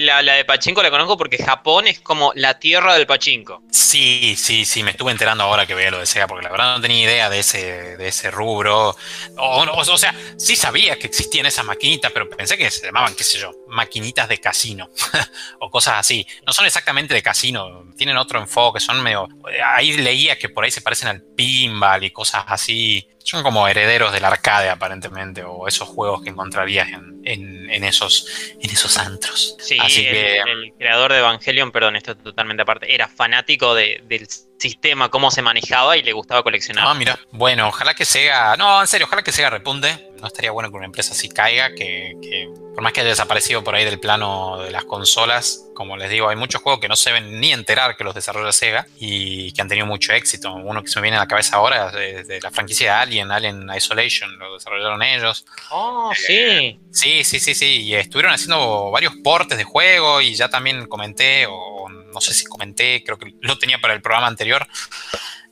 la, 0.00 0.22
de 0.34 0.44
Pachinko 0.44 0.82
la 0.82 0.90
conozco 0.90 1.16
porque 1.16 1.38
Japón 1.38 1.86
es 1.86 2.00
como 2.00 2.32
la 2.34 2.58
tierra 2.58 2.94
del 2.94 3.06
Pachinko. 3.06 3.62
Sí, 3.70 4.34
sí, 4.36 4.64
sí, 4.64 4.82
me 4.82 4.90
estuve 4.90 5.12
enterando 5.12 5.44
ahora 5.44 5.64
que 5.64 5.76
veo 5.76 5.92
lo 5.92 6.00
de 6.00 6.06
Sega 6.06 6.26
porque 6.26 6.42
la 6.42 6.50
verdad 6.50 6.74
no 6.74 6.82
tenía 6.82 7.04
idea 7.04 7.30
de 7.30 7.38
ese, 7.38 7.96
de 7.96 8.08
ese 8.08 8.32
rubro. 8.32 8.96
O, 9.38 9.64
o 9.70 9.98
sea, 9.98 10.12
sí 10.36 10.56
sabía 10.56 10.98
que 10.98 11.06
existían 11.06 11.46
esas 11.46 11.64
maquinitas, 11.64 12.10
pero 12.10 12.28
pensé 12.28 12.58
que 12.58 12.68
se 12.68 12.84
llamaban, 12.84 13.14
qué 13.14 13.22
sé 13.22 13.38
yo, 13.38 13.52
maquinitas 13.68 14.28
de 14.28 14.38
casino 14.38 14.90
o 15.60 15.70
cosas 15.70 15.94
así. 15.98 16.26
No 16.44 16.52
son 16.52 16.66
exactamente 16.66 17.14
de 17.14 17.22
casino, 17.22 17.92
tienen 17.96 18.16
otro 18.16 18.40
enfoque, 18.40 18.80
son 18.80 19.00
medio... 19.02 19.28
Ahí 19.76 19.92
leía 19.92 20.36
que 20.36 20.48
por 20.48 20.64
ahí 20.64 20.72
se 20.72 20.80
parecen 20.80 21.08
al 21.08 21.22
pinball 21.22 22.02
y 22.02 22.10
cosas 22.10 22.44
así. 22.48 23.08
Son 23.24 23.42
como 23.42 23.68
herederos 23.68 24.12
del 24.12 24.24
arcade 24.24 24.68
aparentemente, 24.68 25.44
o 25.44 25.68
esos 25.68 25.88
juegos 25.88 26.22
que 26.22 26.30
encontrarías 26.30 26.88
en, 27.24 27.84
esos, 27.84 28.26
en 28.60 28.70
esos 28.70 28.96
antros. 28.98 29.56
Sí, 29.58 29.78
Así 29.80 30.06
el, 30.06 30.12
que, 30.12 30.38
el 30.38 30.72
creador 30.78 31.12
de 31.12 31.18
Evangelion, 31.18 31.72
perdón, 31.72 31.96
esto 31.96 32.12
es 32.12 32.22
totalmente 32.22 32.62
aparte, 32.62 32.92
era 32.92 33.08
fanático 33.08 33.74
del 33.74 34.28
sistema, 34.62 35.10
cómo 35.10 35.30
se 35.30 35.42
manejaba 35.42 35.96
y 35.96 36.02
le 36.02 36.12
gustaba 36.12 36.42
coleccionar. 36.42 36.84
Ah, 36.86 36.94
mira. 36.94 37.18
Bueno, 37.32 37.68
ojalá 37.68 37.94
que 37.94 38.04
Sega. 38.04 38.56
No, 38.56 38.80
en 38.80 38.86
serio, 38.86 39.06
ojalá 39.06 39.22
que 39.22 39.32
Sega 39.32 39.50
repunte. 39.50 40.08
No 40.20 40.28
estaría 40.28 40.52
bueno 40.52 40.70
que 40.70 40.76
una 40.76 40.86
empresa 40.86 41.12
así 41.12 41.28
caiga, 41.28 41.74
que, 41.74 42.48
por 42.74 42.82
más 42.82 42.92
que 42.92 43.00
haya 43.00 43.10
desaparecido 43.10 43.64
por 43.64 43.74
ahí 43.74 43.84
del 43.84 43.98
plano 43.98 44.62
de 44.62 44.70
las 44.70 44.84
consolas, 44.84 45.64
como 45.74 45.96
les 45.96 46.10
digo, 46.10 46.28
hay 46.28 46.36
muchos 46.36 46.62
juegos 46.62 46.80
que 46.80 46.86
no 46.86 46.94
se 46.94 47.10
ven 47.10 47.40
ni 47.40 47.52
enterar 47.52 47.96
que 47.96 48.04
los 48.04 48.14
desarrolla 48.14 48.52
Sega 48.52 48.86
y 49.00 49.50
que 49.52 49.62
han 49.62 49.68
tenido 49.68 49.84
mucho 49.84 50.12
éxito. 50.12 50.54
Uno 50.54 50.80
que 50.82 50.88
se 50.88 51.00
me 51.00 51.02
viene 51.02 51.16
a 51.16 51.20
la 51.20 51.26
cabeza 51.26 51.56
ahora 51.56 51.88
es 51.98 52.28
de, 52.28 52.40
la 52.40 52.52
franquicia 52.52 52.92
de 52.92 52.98
Alien, 53.00 53.32
Alien 53.32 53.68
Isolation, 53.76 54.38
lo 54.38 54.54
desarrollaron 54.54 55.02
ellos. 55.02 55.44
Oh, 55.72 56.12
sí. 56.14 56.78
Sí, 56.92 57.24
sí, 57.24 57.40
sí, 57.40 57.54
sí. 57.54 57.82
Y 57.82 57.94
estuvieron 57.96 58.32
haciendo 58.32 58.92
varios 58.92 59.14
portes 59.24 59.58
de 59.58 59.64
juego 59.64 60.20
y 60.20 60.36
ya 60.36 60.48
también 60.48 60.86
comenté, 60.86 61.46
o 61.48 61.88
no 62.12 62.20
sé 62.20 62.34
si 62.34 62.44
comenté, 62.44 63.02
creo 63.04 63.18
que 63.18 63.34
lo 63.40 63.58
tenía 63.58 63.78
para 63.80 63.94
el 63.94 64.02
programa 64.02 64.26
anterior. 64.26 64.66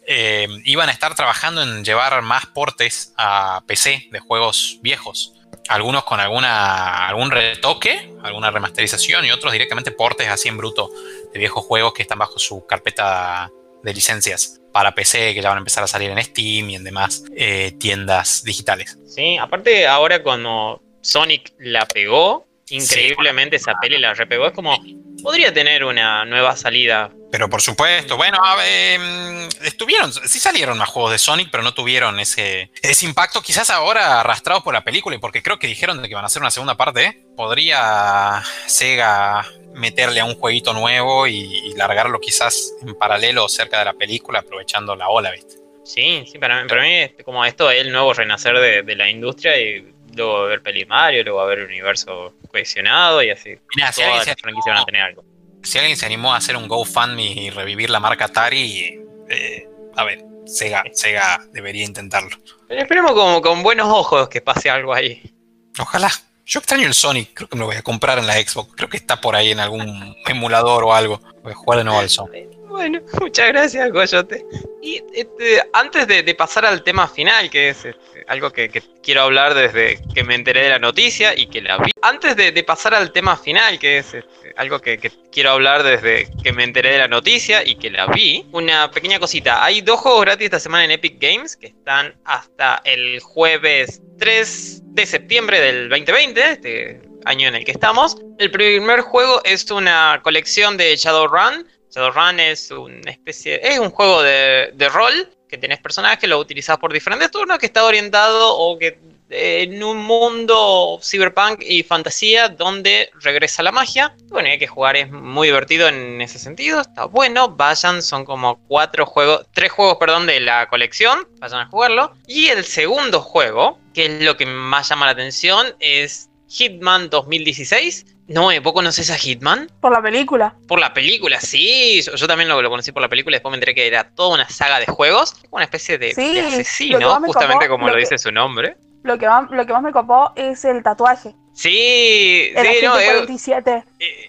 Eh, 0.06 0.48
iban 0.64 0.88
a 0.88 0.92
estar 0.92 1.14
trabajando 1.14 1.62
en 1.62 1.84
llevar 1.84 2.20
más 2.22 2.46
portes 2.46 3.12
a 3.16 3.62
PC 3.66 4.08
de 4.11 4.18
juegos 4.18 4.78
viejos. 4.82 5.34
Algunos 5.68 6.04
con 6.04 6.18
alguna, 6.18 7.06
algún 7.06 7.30
retoque, 7.30 8.12
alguna 8.22 8.50
remasterización 8.50 9.24
y 9.24 9.30
otros 9.30 9.52
directamente 9.52 9.92
portes 9.92 10.28
así 10.28 10.48
en 10.48 10.56
bruto 10.56 10.90
de 11.32 11.38
viejos 11.38 11.64
juegos 11.64 11.92
que 11.92 12.02
están 12.02 12.18
bajo 12.18 12.38
su 12.38 12.66
carpeta 12.66 13.50
de 13.82 13.94
licencias 13.94 14.61
para 14.72 14.94
PC 14.94 15.34
que 15.34 15.42
ya 15.42 15.48
van 15.48 15.58
a 15.58 15.61
empezar 15.61 15.84
a 15.84 15.86
salir 15.86 16.11
en 16.11 16.22
Steam 16.22 16.70
y 16.70 16.76
en 16.76 16.84
demás 16.84 17.24
eh, 17.36 17.72
tiendas 17.78 18.42
digitales. 18.44 18.98
Sí, 19.06 19.36
aparte 19.36 19.86
ahora 19.86 20.22
cuando 20.22 20.82
Sonic 21.02 21.52
la 21.58 21.86
pegó, 21.86 22.46
increíblemente 22.71 23.57
esa 23.57 23.75
peli 23.81 23.99
la 23.99 24.14
repegó, 24.14 24.47
es 24.47 24.53
como 24.53 24.79
podría 25.23 25.53
tener 25.53 25.85
una 25.85 26.25
nueva 26.25 26.57
salida. 26.57 27.12
Pero 27.31 27.49
por 27.49 27.62
supuesto, 27.62 28.16
bueno, 28.16 28.39
em, 28.64 29.49
estuvieron, 29.62 30.12
sí 30.12 30.41
salieron 30.41 30.77
más 30.79 30.89
juegos 30.89 31.12
de 31.12 31.18
Sonic, 31.18 31.49
pero 31.51 31.62
no 31.62 31.75
tuvieron 31.75 32.18
ese, 32.18 32.73
ese 32.83 33.07
impacto, 33.07 33.41
quizás 33.41 33.71
ahora 33.71 34.21
arrastrados 34.21 34.64
por 34.64 34.75
la 34.75 34.83
película 34.83 35.14
y 35.16 35.18
porque 35.18 35.43
creo 35.43 35.59
que 35.59 35.66
dijeron 35.66 36.03
de 36.03 36.09
que 36.09 36.14
van 36.14 36.25
a 36.25 36.27
hacer 36.27 36.43
una 36.43 36.51
segunda 36.51 36.77
parte, 36.77 37.25
podría 37.37 38.43
Sega 38.66 39.47
meterle 39.75 40.21
a 40.21 40.25
un 40.25 40.35
jueguito 40.35 40.73
nuevo 40.73 41.27
y, 41.29 41.73
largarlo 41.77 42.18
quizás 42.21 42.75
en 42.83 42.95
paralelo 42.97 43.49
cerca 43.49 43.79
de 43.79 43.85
la 43.85 43.93
película, 43.93 44.41
aprovechando 44.41 44.97
la 44.97 45.09
ola, 45.09 45.31
¿viste? 45.31 45.55
Sí, 45.85 46.25
sí, 46.31 46.39
para 46.39 46.62
mí, 46.62 46.68
para 46.68 46.83
mí 46.83 47.09
como 47.25 47.45
esto 47.45 47.71
es 47.71 47.81
el 47.81 47.93
nuevo 47.93 48.12
renacer 48.12 48.59
de, 48.59 48.83
de 48.83 48.97
la 48.97 49.09
industria 49.09 49.59
y 49.59 49.93
luego 50.14 50.32
va 50.34 50.40
a 50.40 50.44
haber 50.44 50.62
peli 50.62 50.84
Mario, 50.84 51.24
luego 51.24 51.38
va 51.38 51.44
a 51.44 51.46
haber 51.46 51.61
un 51.61 51.66
universo 51.66 52.34
cohesionado 52.50 53.22
y 53.22 53.30
así. 53.30 53.56
Mira, 53.76 53.92
si 53.92 54.02
alguien, 54.02 54.24
se 54.24 54.70
van 54.70 54.78
a 54.78 54.84
tener 54.84 55.02
algo. 55.02 55.24
si 55.62 55.78
alguien 55.78 55.96
se 55.96 56.06
animó 56.06 56.34
a 56.34 56.36
hacer 56.36 56.56
un 56.56 56.68
GoFundMe 56.68 57.22
y 57.22 57.50
revivir 57.50 57.90
la 57.90 58.00
marca 58.00 58.26
Atari, 58.26 59.00
eh, 59.28 59.68
a 59.96 60.04
ver, 60.04 60.24
Sega, 60.46 60.84
Sega 60.92 61.40
debería 61.52 61.84
intentarlo. 61.84 62.36
esperemos 62.68 63.12
como 63.12 63.40
con 63.40 63.62
buenos 63.62 63.88
ojos 63.88 64.28
que 64.28 64.40
pase 64.40 64.70
algo 64.70 64.94
ahí. 64.94 65.32
Ojalá. 65.78 66.11
Yo 66.46 66.58
extraño 66.58 66.88
el 66.88 66.94
Sonic, 66.94 67.32
creo 67.32 67.48
que 67.48 67.54
me 67.54 67.61
lo 67.61 67.66
voy 67.66 67.76
a 67.76 67.82
comprar 67.82 68.18
en 68.18 68.26
la 68.26 68.34
Xbox. 68.34 68.74
Creo 68.74 68.88
que 68.88 68.96
está 68.96 69.20
por 69.20 69.36
ahí 69.36 69.52
en 69.52 69.61
algún 69.61 70.16
emulador 70.26 70.82
o 70.82 70.92
algo. 70.92 71.22
A 71.45 71.55
jugar 71.55 71.78
de 71.78 71.84
nuevo 71.84 72.01
al 72.01 72.09
Son. 72.09 72.30
Bueno, 72.70 73.01
muchas 73.20 73.49
gracias, 73.49 73.91
Coyote. 73.91 74.45
Y 74.80 75.03
este, 75.12 75.61
antes 75.72 76.07
de, 76.07 76.34
pasar 76.34 76.64
al 76.64 76.84
tema 76.84 77.09
final, 77.09 77.51
que 77.51 77.70
es 77.70 77.84
este, 77.84 78.24
algo 78.28 78.51
que, 78.51 78.70
quiero 79.03 79.22
hablar 79.22 79.55
desde 79.55 79.99
que 80.14 80.22
me 80.22 80.36
enteré 80.36 80.62
de 80.62 80.68
la 80.70 80.78
noticia 80.78 81.36
y 81.36 81.47
que 81.49 81.61
la 81.62 81.78
vi. 81.78 81.91
Antes 82.01 82.36
de, 82.36 82.62
pasar 82.62 82.95
al 82.95 83.12
tema 83.12 83.36
final, 83.36 83.78
que 83.78 83.99
es 83.99 84.14
este, 84.14 84.55
algo 84.57 84.78
que, 84.80 84.99
quiero 85.32 85.51
hablar 85.51 85.82
desde 85.82 86.28
que 86.45 86.53
me 86.53 86.62
enteré 86.62 86.93
de 86.93 86.99
la 86.99 87.09
noticia 87.09 87.66
y 87.66 87.74
que 87.74 87.91
la 87.91 88.07
vi, 88.07 88.47
una 88.53 88.91
pequeña 88.91 89.18
cosita. 89.18 89.64
Hay 89.64 89.80
dos 89.80 89.99
juegos 89.99 90.22
gratis 90.22 90.45
esta 90.45 90.61
semana 90.61 90.84
en 90.84 90.93
Epic 90.93 91.20
Games 91.20 91.57
que 91.57 91.66
están 91.66 92.14
hasta 92.24 92.80
el 92.84 93.18
jueves 93.20 94.01
3 94.18 94.82
de 94.95 95.07
septiembre 95.07 95.61
del 95.61 95.88
2020, 95.88 96.53
este 96.53 97.09
año 97.25 97.49
en 97.49 97.55
el 97.55 97.64
que 97.64 97.73
estamos. 97.73 98.16
El 98.39 98.51
primer 98.51 99.01
juego 99.01 99.41
es 99.45 99.71
una 99.71 100.21
colección 100.23 100.77
de 100.77 100.97
Shadowrun 100.97 101.66
Shadowrun 101.91 102.39
es 102.39 102.71
una 102.71 103.11
especie, 103.11 103.61
es 103.62 103.79
un 103.79 103.91
juego 103.91 104.23
de, 104.23 104.89
rol 104.93 105.29
que 105.49 105.59
tenés 105.59 105.81
personajes 105.81 106.29
lo 106.29 106.39
utilizás 106.39 106.79
por 106.79 106.93
diferentes 106.93 107.31
turnos, 107.33 107.59
que 107.59 107.66
está 107.66 107.85
orientado 107.85 108.57
o 108.57 108.79
que 108.79 109.01
en 109.33 109.83
un 109.83 109.99
mundo 109.99 110.99
cyberpunk 111.03 111.62
y 111.62 111.83
fantasía 111.83 112.49
donde 112.49 113.11
regresa 113.21 113.62
la 113.62 113.73
magia. 113.73 114.14
Bueno, 114.29 114.49
hay 114.49 114.59
que 114.59 114.66
jugar, 114.66 114.97
es 114.97 115.11
muy 115.11 115.49
divertido 115.49 115.89
en 115.89 116.21
ese 116.21 116.39
sentido, 116.39 116.81
está 116.81 117.07
bueno. 117.07 117.49
Vayan, 117.49 118.03
son 118.03 118.25
como 118.25 118.61
cuatro 118.66 119.07
juegos, 119.07 119.47
tres 119.53 119.73
juegos, 119.73 119.99
perdón, 119.99 120.27
de 120.27 120.41
la 120.41 120.68
colección, 120.68 121.29
vayan 121.41 121.61
a 121.61 121.66
jugarlo. 121.66 122.12
Y 122.27 122.47
el 122.47 122.64
segundo 122.64 123.21
juego, 123.21 123.79
que 123.95 124.07
es 124.07 124.23
lo 124.23 124.37
que 124.37 124.47
más 124.47 124.89
llama 124.89 125.07
la 125.07 125.12
atención, 125.12 125.75
es 125.81 126.30
Hitman 126.51 127.09
2016 127.09 128.05
no, 128.30 128.48
¿vos 128.62 128.72
conoces 128.72 129.11
a 129.11 129.16
Hitman? 129.16 129.68
Por 129.80 129.90
la 129.90 130.01
película. 130.01 130.55
Por 130.68 130.78
la 130.78 130.94
película, 130.94 131.40
sí. 131.40 132.01
Yo, 132.01 132.28
también 132.28 132.48
lo, 132.48 132.62
lo, 132.62 132.70
conocí 132.70 132.92
por 132.92 133.03
la 133.03 133.09
película. 133.09 133.34
Después 133.34 133.51
me 133.51 133.57
enteré 133.57 133.74
que 133.74 133.88
era 133.88 134.05
toda 134.05 134.34
una 134.34 134.48
saga 134.48 134.78
de 134.78 134.86
juegos. 134.86 135.34
Una 135.51 135.64
especie 135.64 135.98
de, 135.98 136.11
asesino, 136.11 137.20
justamente 137.26 137.68
como 137.68 137.88
lo, 137.88 137.96
dice 137.96 138.18
su 138.18 138.30
nombre. 138.30 138.76
Lo 139.03 139.18
que, 139.18 139.26
más, 139.26 139.51
lo 139.51 139.66
que 139.66 139.72
más 139.72 139.82
me 139.82 139.90
copó 139.90 140.32
es 140.36 140.64
el 140.64 140.80
tatuaje. 140.84 141.34
Sí, 141.55 142.53
sí, 142.55 142.84
no, 142.84 142.96
es, 142.98 143.48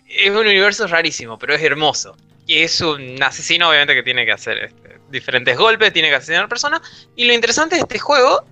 es, 0.07 0.29
un 0.31 0.37
universo 0.37 0.87
rarísimo, 0.87 1.37
pero 1.37 1.53
es 1.53 1.61
hermoso. 1.61 2.17
Y 2.47 2.63
es 2.63 2.81
un 2.81 3.21
asesino, 3.21 3.69
obviamente, 3.69 3.93
que 3.93 4.01
tiene 4.01 4.25
que 4.25 4.31
hacer 4.31 4.57
este, 4.63 4.97
diferentes 5.11 5.55
golpes, 5.55 5.93
tiene 5.93 6.09
que 6.09 6.15
asesinar 6.15 6.49
personas. 6.49 6.81
Y 7.15 7.25
lo 7.25 7.33
interesante 7.33 7.75
de 7.75 7.81
este 7.81 7.99
juego 7.99 8.43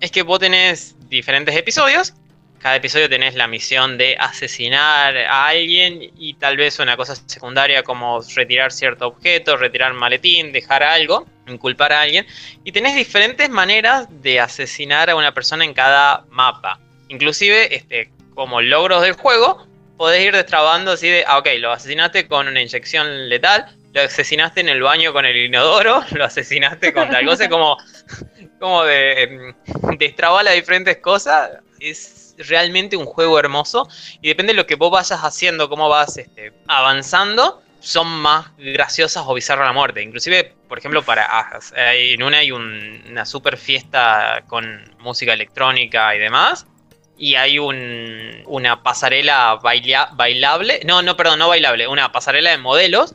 es 0.00 0.12
que 0.12 0.22
vos 0.22 0.38
tenés 0.38 0.94
diferentes 1.08 1.56
episodios 1.56 2.14
cada 2.62 2.76
episodio 2.76 3.08
tenés 3.08 3.34
la 3.34 3.48
misión 3.48 3.98
de 3.98 4.16
asesinar 4.20 5.16
a 5.16 5.48
alguien 5.48 6.12
y 6.16 6.34
tal 6.34 6.56
vez 6.56 6.78
una 6.78 6.96
cosa 6.96 7.16
secundaria 7.16 7.82
como 7.82 8.20
retirar 8.36 8.70
cierto 8.70 9.08
objeto, 9.08 9.56
retirar 9.56 9.92
maletín, 9.94 10.52
dejar 10.52 10.84
algo, 10.84 11.26
inculpar 11.48 11.92
a 11.92 12.02
alguien. 12.02 12.24
Y 12.62 12.70
tenés 12.70 12.94
diferentes 12.94 13.50
maneras 13.50 14.06
de 14.22 14.38
asesinar 14.38 15.10
a 15.10 15.16
una 15.16 15.34
persona 15.34 15.64
en 15.64 15.74
cada 15.74 16.24
mapa. 16.30 16.78
Inclusive, 17.08 17.74
este, 17.74 18.12
como 18.36 18.62
logros 18.62 19.02
del 19.02 19.14
juego, 19.14 19.66
podés 19.96 20.24
ir 20.24 20.32
destrabando 20.32 20.92
así 20.92 21.08
de, 21.08 21.24
ah, 21.26 21.38
ok, 21.38 21.48
lo 21.58 21.72
asesinaste 21.72 22.28
con 22.28 22.46
una 22.46 22.62
inyección 22.62 23.28
letal, 23.28 23.76
lo 23.92 24.02
asesinaste 24.02 24.60
en 24.60 24.68
el 24.68 24.82
baño 24.82 25.12
con 25.12 25.24
el 25.24 25.36
inodoro, 25.36 26.04
lo 26.12 26.24
asesinaste 26.24 26.92
con 26.92 27.10
tal 27.10 27.26
cosa, 27.26 27.48
como, 27.48 27.76
como 28.60 28.84
de 28.84 29.52
destrabar 29.98 30.44
las 30.44 30.54
diferentes 30.54 30.98
cosas. 30.98 31.50
Es 31.80 32.21
realmente 32.38 32.96
un 32.96 33.06
juego 33.06 33.38
hermoso 33.38 33.88
y 34.20 34.28
depende 34.28 34.52
de 34.52 34.56
lo 34.56 34.66
que 34.66 34.76
vos 34.76 34.90
vayas 34.90 35.20
haciendo, 35.20 35.68
cómo 35.68 35.88
vas 35.88 36.16
este, 36.16 36.52
avanzando, 36.66 37.62
son 37.82 38.06
más 38.08 38.46
graciosas 38.56 39.24
o 39.26 39.34
bizarras 39.34 39.66
la 39.66 39.72
muerte. 39.72 40.02
Inclusive, 40.02 40.54
por 40.68 40.78
ejemplo, 40.78 41.02
para 41.02 41.26
ah, 41.28 41.60
en 41.94 42.22
una 42.22 42.38
hay 42.38 42.52
una 42.52 43.26
super 43.26 43.56
fiesta 43.56 44.44
con 44.46 44.94
música 45.00 45.32
electrónica 45.32 46.14
y 46.14 46.18
demás. 46.18 46.66
Y 47.18 47.34
hay 47.34 47.58
un, 47.58 48.42
una 48.46 48.82
pasarela 48.82 49.58
bailable. 49.62 50.80
No, 50.84 51.02
no, 51.02 51.16
perdón, 51.16 51.40
no 51.40 51.48
bailable. 51.48 51.86
Una 51.86 52.10
pasarela 52.12 52.50
de 52.50 52.58
modelos. 52.58 53.14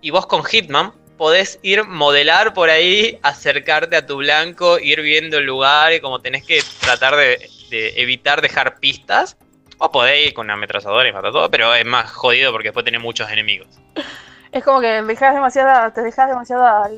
Y 0.00 0.10
vos 0.10 0.26
con 0.26 0.44
Hitman 0.44 0.92
podés 1.16 1.58
ir 1.62 1.84
modelar 1.84 2.54
por 2.54 2.70
ahí, 2.70 3.18
acercarte 3.22 3.96
a 3.96 4.06
tu 4.06 4.16
blanco, 4.16 4.78
ir 4.78 5.00
viendo 5.00 5.38
el 5.38 5.44
lugar 5.44 5.92
y 5.92 6.00
como 6.00 6.20
tenés 6.20 6.44
que 6.44 6.62
tratar 6.80 7.16
de 7.16 7.50
de 7.70 8.00
evitar 8.00 8.42
dejar 8.42 8.78
pistas. 8.78 9.36
O 9.78 9.90
podéis 9.90 10.28
ir 10.28 10.34
con 10.34 10.46
una 10.46 10.54
ametralladora 10.54 11.06
y 11.08 11.12
matar 11.12 11.32
todo, 11.32 11.50
pero 11.50 11.74
es 11.74 11.84
más 11.84 12.10
jodido 12.10 12.50
porque 12.50 12.68
después 12.68 12.84
tenés 12.84 13.02
muchos 13.02 13.30
enemigos. 13.30 13.68
Es 14.50 14.64
como 14.64 14.80
que 14.80 15.02
dejas 15.02 15.34
demasiada, 15.34 15.92
te 15.92 16.00
dejas 16.00 16.30
demasiado 16.30 16.66
al, 16.66 16.96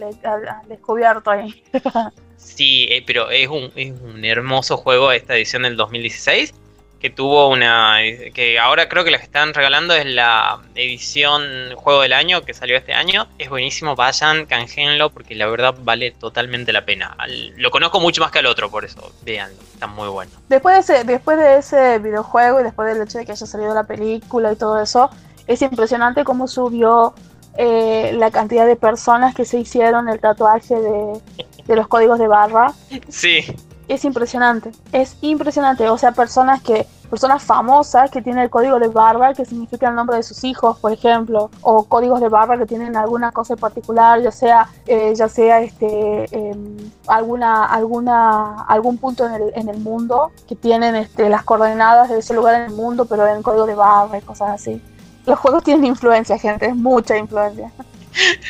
descubierto 0.68 1.28
ahí. 1.30 1.64
sí, 2.36 2.86
eh, 2.88 3.02
pero 3.04 3.30
es 3.30 3.48
un, 3.48 3.72
es 3.74 3.90
un 4.00 4.24
hermoso 4.24 4.76
juego 4.76 5.10
esta 5.10 5.34
edición 5.34 5.62
del 5.64 5.76
2016 5.76 6.54
que 7.00 7.10
tuvo 7.10 7.48
una 7.48 7.98
que 8.34 8.58
ahora 8.58 8.88
creo 8.88 9.04
que 9.04 9.10
la 9.10 9.18
que 9.18 9.24
están 9.24 9.54
regalando 9.54 9.94
es 9.94 10.04
la 10.06 10.60
edición 10.74 11.74
juego 11.76 12.02
del 12.02 12.12
año 12.12 12.42
que 12.42 12.54
salió 12.54 12.76
este 12.76 12.92
año. 12.92 13.28
Es 13.38 13.48
buenísimo 13.48 13.94
vayan 13.94 14.46
canjeenlo 14.46 15.10
porque 15.10 15.34
la 15.34 15.46
verdad 15.46 15.74
vale 15.78 16.10
totalmente 16.10 16.72
la 16.72 16.84
pena. 16.84 17.16
Lo 17.56 17.70
conozco 17.70 18.00
mucho 18.00 18.20
más 18.20 18.32
que 18.32 18.40
al 18.40 18.46
otro 18.46 18.70
por 18.70 18.84
eso 18.84 19.12
véanlo 19.22 19.62
está 19.72 19.86
muy 19.86 20.08
bueno. 20.08 20.32
Después 20.48 20.74
de 20.74 20.94
ese 20.94 21.04
después 21.04 21.38
de 21.38 21.58
ese 21.58 21.98
videojuego 21.98 22.60
y 22.60 22.64
después 22.64 22.92
del 22.92 23.02
hecho 23.02 23.18
de 23.18 23.26
que 23.26 23.32
haya 23.32 23.46
salido 23.46 23.74
la 23.74 23.84
película 23.84 24.52
y 24.52 24.56
todo 24.56 24.80
eso 24.82 25.10
es 25.46 25.62
impresionante 25.62 26.24
cómo 26.24 26.48
subió 26.48 27.14
eh, 27.56 28.12
la 28.14 28.30
cantidad 28.30 28.66
de 28.66 28.76
personas 28.76 29.34
que 29.34 29.44
se 29.44 29.58
hicieron 29.58 30.08
el 30.08 30.18
tatuaje 30.20 30.74
de, 30.74 31.20
de 31.64 31.76
los 31.76 31.86
códigos 31.86 32.18
de 32.18 32.26
barra. 32.26 32.72
Sí 33.08 33.44
es 33.88 34.04
impresionante, 34.04 34.70
es 34.92 35.16
impresionante, 35.22 35.88
o 35.88 35.98
sea, 35.98 36.12
personas 36.12 36.62
que, 36.62 36.86
personas 37.08 37.42
famosas 37.42 38.10
que 38.10 38.20
tienen 38.20 38.44
el 38.44 38.50
código 38.50 38.78
de 38.78 38.88
barra 38.88 39.32
que 39.32 39.44
significa 39.44 39.88
el 39.88 39.94
nombre 39.94 40.16
de 40.16 40.22
sus 40.22 40.44
hijos, 40.44 40.78
por 40.78 40.92
ejemplo, 40.92 41.50
o 41.62 41.84
códigos 41.84 42.20
de 42.20 42.28
barra 42.28 42.58
que 42.58 42.66
tienen 42.66 42.96
alguna 42.96 43.32
cosa 43.32 43.54
en 43.54 43.58
particular, 43.58 44.22
ya 44.22 44.30
sea, 44.30 44.68
eh, 44.86 45.14
ya 45.16 45.28
sea 45.28 45.60
este, 45.62 46.26
em, 46.30 46.76
alguna, 47.06 47.64
alguna, 47.64 48.62
algún 48.64 48.98
punto 48.98 49.26
en 49.26 49.34
el, 49.34 49.52
en 49.54 49.68
el 49.68 49.78
mundo 49.78 50.32
que 50.46 50.54
tienen 50.54 50.94
este, 50.96 51.30
las 51.30 51.44
coordenadas 51.44 52.10
de 52.10 52.18
ese 52.18 52.34
lugar 52.34 52.56
en 52.56 52.62
el 52.62 52.72
mundo, 52.72 53.06
pero 53.06 53.26
en 53.26 53.42
código 53.42 53.66
de 53.66 53.74
barra 53.74 54.18
y 54.18 54.20
cosas 54.20 54.50
así. 54.50 54.80
Los 55.24 55.38
juegos 55.38 55.64
tienen 55.64 55.86
influencia, 55.86 56.38
gente, 56.38 56.72
mucha 56.74 57.16
influencia. 57.16 57.72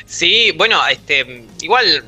Sí, 0.07 0.53
bueno, 0.57 0.79
este, 0.89 1.47
igual 1.61 2.05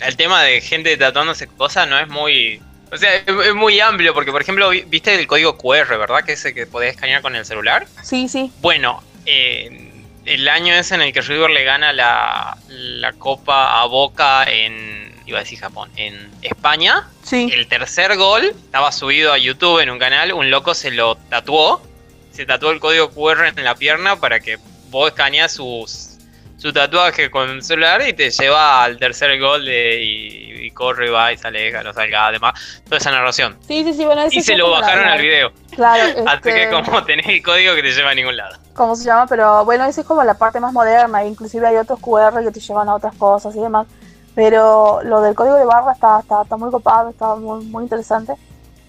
el 0.00 0.16
tema 0.16 0.42
de 0.42 0.60
gente 0.60 0.96
tatuándose 0.96 1.46
cosas 1.46 1.88
no 1.88 1.98
es 1.98 2.08
muy 2.08 2.60
o 2.90 2.96
sea, 2.96 3.14
es, 3.16 3.54
muy 3.54 3.80
amplio 3.80 4.14
porque, 4.14 4.32
por 4.32 4.42
ejemplo, 4.42 4.70
viste 4.70 5.14
el 5.14 5.26
código 5.26 5.56
QR, 5.56 5.98
¿verdad? 5.98 6.24
Que 6.24 6.32
es 6.32 6.44
el 6.44 6.54
que 6.54 6.66
podés 6.66 6.94
escanear 6.94 7.22
con 7.22 7.34
el 7.36 7.44
celular. 7.44 7.86
Sí, 8.02 8.28
sí. 8.28 8.52
Bueno, 8.60 9.02
eh, 9.26 9.92
el 10.24 10.48
año 10.48 10.74
es 10.74 10.92
en 10.92 11.02
el 11.02 11.12
que 11.12 11.20
River 11.20 11.50
le 11.50 11.64
gana 11.64 11.92
la, 11.92 12.56
la 12.68 13.12
Copa 13.14 13.80
a 13.80 13.86
Boca 13.86 14.44
en, 14.44 15.14
iba 15.26 15.38
a 15.38 15.42
decir 15.42 15.58
Japón, 15.58 15.90
en 15.96 16.30
España. 16.42 17.08
Sí. 17.22 17.50
El 17.52 17.66
tercer 17.66 18.16
gol 18.16 18.44
estaba 18.44 18.92
subido 18.92 19.32
a 19.32 19.38
YouTube 19.38 19.80
en 19.80 19.90
un 19.90 19.98
canal, 19.98 20.32
un 20.32 20.50
loco 20.50 20.74
se 20.74 20.90
lo 20.90 21.16
tatuó, 21.16 21.82
se 22.32 22.46
tatuó 22.46 22.70
el 22.70 22.80
código 22.80 23.10
QR 23.10 23.46
en 23.56 23.64
la 23.64 23.74
pierna 23.74 24.16
para 24.16 24.40
que 24.40 24.58
vos 24.90 25.08
escaneas 25.08 25.52
sus 25.52 26.07
su 26.58 26.72
tatuaje 26.72 27.30
con 27.30 27.48
el 27.48 27.62
celular 27.62 28.02
y 28.06 28.12
te 28.12 28.30
lleva 28.30 28.82
al 28.82 28.98
tercer 28.98 29.40
gol 29.40 29.64
de, 29.64 30.02
y, 30.02 30.70
corre 30.72 31.06
y 31.06 31.10
va 31.10 31.32
y 31.32 31.38
se 31.38 31.48
aleja, 31.48 31.82
no 31.82 31.92
salga, 31.92 32.26
además, 32.28 32.80
toda 32.84 32.98
esa 32.98 33.10
narración. 33.10 33.56
Sí, 33.66 33.82
sí, 33.82 33.94
sí, 33.94 34.04
bueno, 34.04 34.26
Y 34.30 34.42
se 34.42 34.56
lo 34.56 34.70
bajaron 34.70 35.06
al 35.06 35.20
video. 35.20 35.50
Claro. 35.74 36.04
Así 36.26 36.42
que 36.42 36.64
este, 36.64 36.82
como 36.82 37.02
tenés 37.04 37.26
el 37.26 37.42
código 37.42 37.74
que 37.74 37.82
te 37.82 37.90
lleva 37.92 38.10
a 38.10 38.14
ningún 38.14 38.36
lado. 38.36 38.56
¿Cómo 38.74 38.94
se 38.94 39.04
llama? 39.04 39.26
Pero 39.26 39.64
bueno, 39.64 39.84
esa 39.86 40.02
es 40.02 40.06
como 40.06 40.22
la 40.22 40.34
parte 40.34 40.60
más 40.60 40.72
moderna, 40.72 41.24
inclusive 41.24 41.66
hay 41.66 41.76
otros 41.76 41.98
QR 42.00 42.44
que 42.44 42.50
te 42.52 42.60
llevan 42.60 42.88
a 42.88 42.94
otras 42.94 43.14
cosas 43.16 43.56
y 43.56 43.60
demás. 43.60 43.86
Pero 44.34 45.00
lo 45.02 45.20
del 45.20 45.34
código 45.34 45.56
de 45.56 45.64
barra 45.64 45.92
está, 45.92 46.20
está, 46.20 46.42
está 46.42 46.56
muy 46.56 46.70
copado, 46.70 47.10
está 47.10 47.34
muy, 47.34 47.64
muy 47.64 47.82
interesante. 47.84 48.34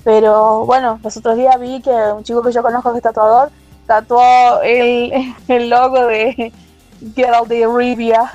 Pero 0.03 0.65
bueno, 0.65 0.99
los 1.03 1.17
otros 1.17 1.35
días 1.37 1.59
vi 1.59 1.81
que 1.81 1.89
un 1.89 2.23
chico 2.23 2.43
que 2.43 2.51
yo 2.51 2.61
conozco 2.61 2.91
que 2.91 2.97
es 2.97 3.03
tatuador 3.03 3.49
tatuó 3.87 4.61
el, 4.61 5.33
el 5.47 5.69
logo 5.69 6.05
de 6.05 6.53
Geralt 7.15 7.47
de 7.47 7.65
Rivia. 7.67 8.31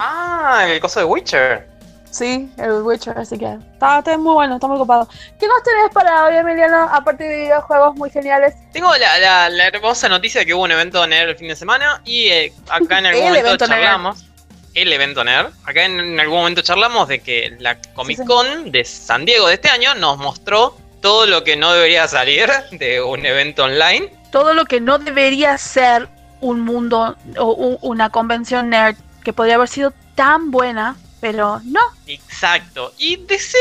Ah, 0.00 0.66
el 0.68 0.80
coso 0.80 1.00
de 1.00 1.06
Witcher. 1.06 1.76
Sí, 2.10 2.48
el 2.56 2.80
Witcher, 2.82 3.18
así 3.18 3.36
que 3.36 3.58
está, 3.74 4.02
muy 4.16 4.32
bueno, 4.32 4.54
está 4.54 4.66
muy 4.66 4.76
ocupado. 4.76 5.06
¿Qué 5.38 5.46
más 5.46 5.62
tenés 5.62 5.92
para 5.92 6.24
hoy, 6.24 6.36
Emiliano, 6.36 6.88
aparte 6.90 7.24
de 7.24 7.36
videojuegos 7.42 7.94
muy 7.96 8.08
geniales? 8.08 8.54
Tengo 8.72 8.90
la, 8.96 9.50
la, 9.50 9.66
hermosa 9.66 10.08
noticia 10.08 10.40
de 10.40 10.46
que 10.46 10.54
hubo 10.54 10.62
un 10.62 10.72
evento 10.72 11.06
NER 11.06 11.28
el 11.28 11.36
fin 11.36 11.48
de 11.48 11.56
semana 11.56 12.00
y 12.06 12.28
eh, 12.28 12.52
acá 12.70 13.00
en 13.00 13.06
algún 13.06 13.24
momento 13.24 13.66
charlamos. 13.66 14.24
El 14.72 14.92
evento 14.92 15.24
NER. 15.24 15.50
Acá 15.64 15.84
en, 15.84 16.18
algún 16.18 16.38
momento 16.38 16.62
charlamos 16.62 17.08
de 17.08 17.20
que 17.20 17.54
la 17.58 17.78
Comic 17.94 18.24
Con 18.24 18.72
de 18.72 18.84
San 18.84 19.26
Diego 19.26 19.48
de 19.48 19.54
este 19.54 19.68
año 19.68 19.94
nos 19.94 20.16
mostró 20.16 20.74
todo 21.02 21.26
lo 21.26 21.44
que 21.44 21.56
no 21.56 21.74
debería 21.74 22.08
salir 22.08 22.50
de 22.72 23.02
un 23.02 23.26
evento 23.26 23.64
online. 23.64 24.10
Todo 24.32 24.54
lo 24.54 24.64
que 24.64 24.80
no 24.80 24.98
debería 24.98 25.58
ser 25.58 26.08
un 26.40 26.60
mundo 26.60 27.16
o 27.38 27.78
una 27.82 28.10
convención 28.10 28.70
nerd 28.70 28.96
que 29.24 29.32
podría 29.32 29.56
haber 29.56 29.68
sido 29.68 29.92
tan 30.14 30.50
buena, 30.50 30.96
pero 31.20 31.60
no. 31.64 31.80
Exacto. 32.06 32.92
Y 32.98 33.16
DC, 33.16 33.58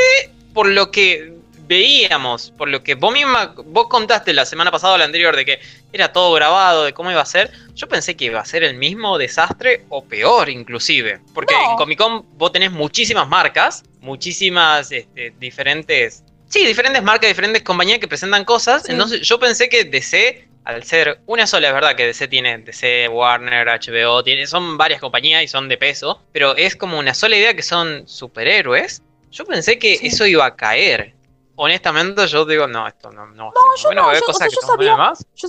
por 0.54 0.68
lo 0.68 0.92
que 0.92 1.34
veíamos, 1.68 2.52
por 2.52 2.68
lo 2.70 2.84
que 2.84 2.96
vos 2.96 3.14
misma, 3.14 3.54
vos 3.66 3.88
contaste 3.88 4.34
la 4.34 4.46
semana 4.46 4.72
pasada 4.72 4.94
o 4.94 4.98
la 4.98 5.06
anterior 5.06 5.36
de 5.36 5.46
que 5.46 5.60
era 5.92 6.12
todo 6.12 6.34
grabado, 6.34 6.84
de 6.84 6.94
cómo 6.94 7.12
iba 7.12 7.22
a 7.22 7.26
ser, 7.26 7.52
yo 7.74 7.88
pensé 7.88 8.16
que 8.16 8.26
iba 8.26 8.40
a 8.40 8.46
ser 8.46 8.64
el 8.64 8.76
mismo 8.76 9.18
desastre 9.18 9.86
o 9.90 10.04
peor 10.04 10.50
inclusive. 10.50 11.20
Porque 11.34 11.54
en 11.54 11.76
Comic 11.78 11.98
Con 11.98 12.26
vos 12.38 12.52
tenés 12.52 12.72
muchísimas 12.72 13.28
marcas, 13.28 13.84
muchísimas 14.02 14.92
este, 14.92 15.34
diferentes... 15.40 16.24
Sí, 16.48 16.64
diferentes 16.66 17.02
marcas, 17.02 17.30
diferentes 17.30 17.64
compañías 17.64 18.00
que 18.00 18.08
presentan 18.08 18.46
cosas. 18.46 18.88
Entonces 18.88 19.22
yo 19.22 19.40
pensé 19.40 19.68
que 19.68 19.84
DC 19.84 20.45
al 20.66 20.84
ser 20.84 21.22
una 21.28 21.46
sola, 21.46 21.68
es 21.68 21.74
verdad 21.74 21.96
que 21.96 22.08
DC 22.08 22.28
tiene, 22.28 22.58
DC, 22.58 23.08
Warner, 23.10 23.68
HBO, 23.68 24.24
tiene, 24.24 24.48
son 24.48 24.78
varias 24.78 25.00
compañías 25.00 25.44
y 25.44 25.48
son 25.48 25.70
de 25.70 25.78
peso, 25.78 26.24
pero 26.32 26.56
es 26.56 26.76
como 26.76 26.98
una 26.98 27.14
sola 27.14 27.38
idea 27.38 27.56
que 27.56 27.62
son 27.62 28.08
superhéroes. 28.08 29.04
Yo 29.30 29.46
pensé 29.46 29.78
que 29.78 30.00
eso 30.02 30.26
iba 30.26 30.46
a 30.46 30.56
caer. 30.56 31.14
Honestamente, 31.58 32.26
yo 32.28 32.46
digo, 32.46 32.68
no, 32.68 32.88
esto 32.88 33.12
no, 33.12 33.28
no, 33.28 33.46
no 33.46 33.54
yo 33.82 33.94
no, 33.94 34.12
yo, 34.12 34.20
sabía, 34.62 34.98
más. 34.98 35.26
Yo, 35.36 35.48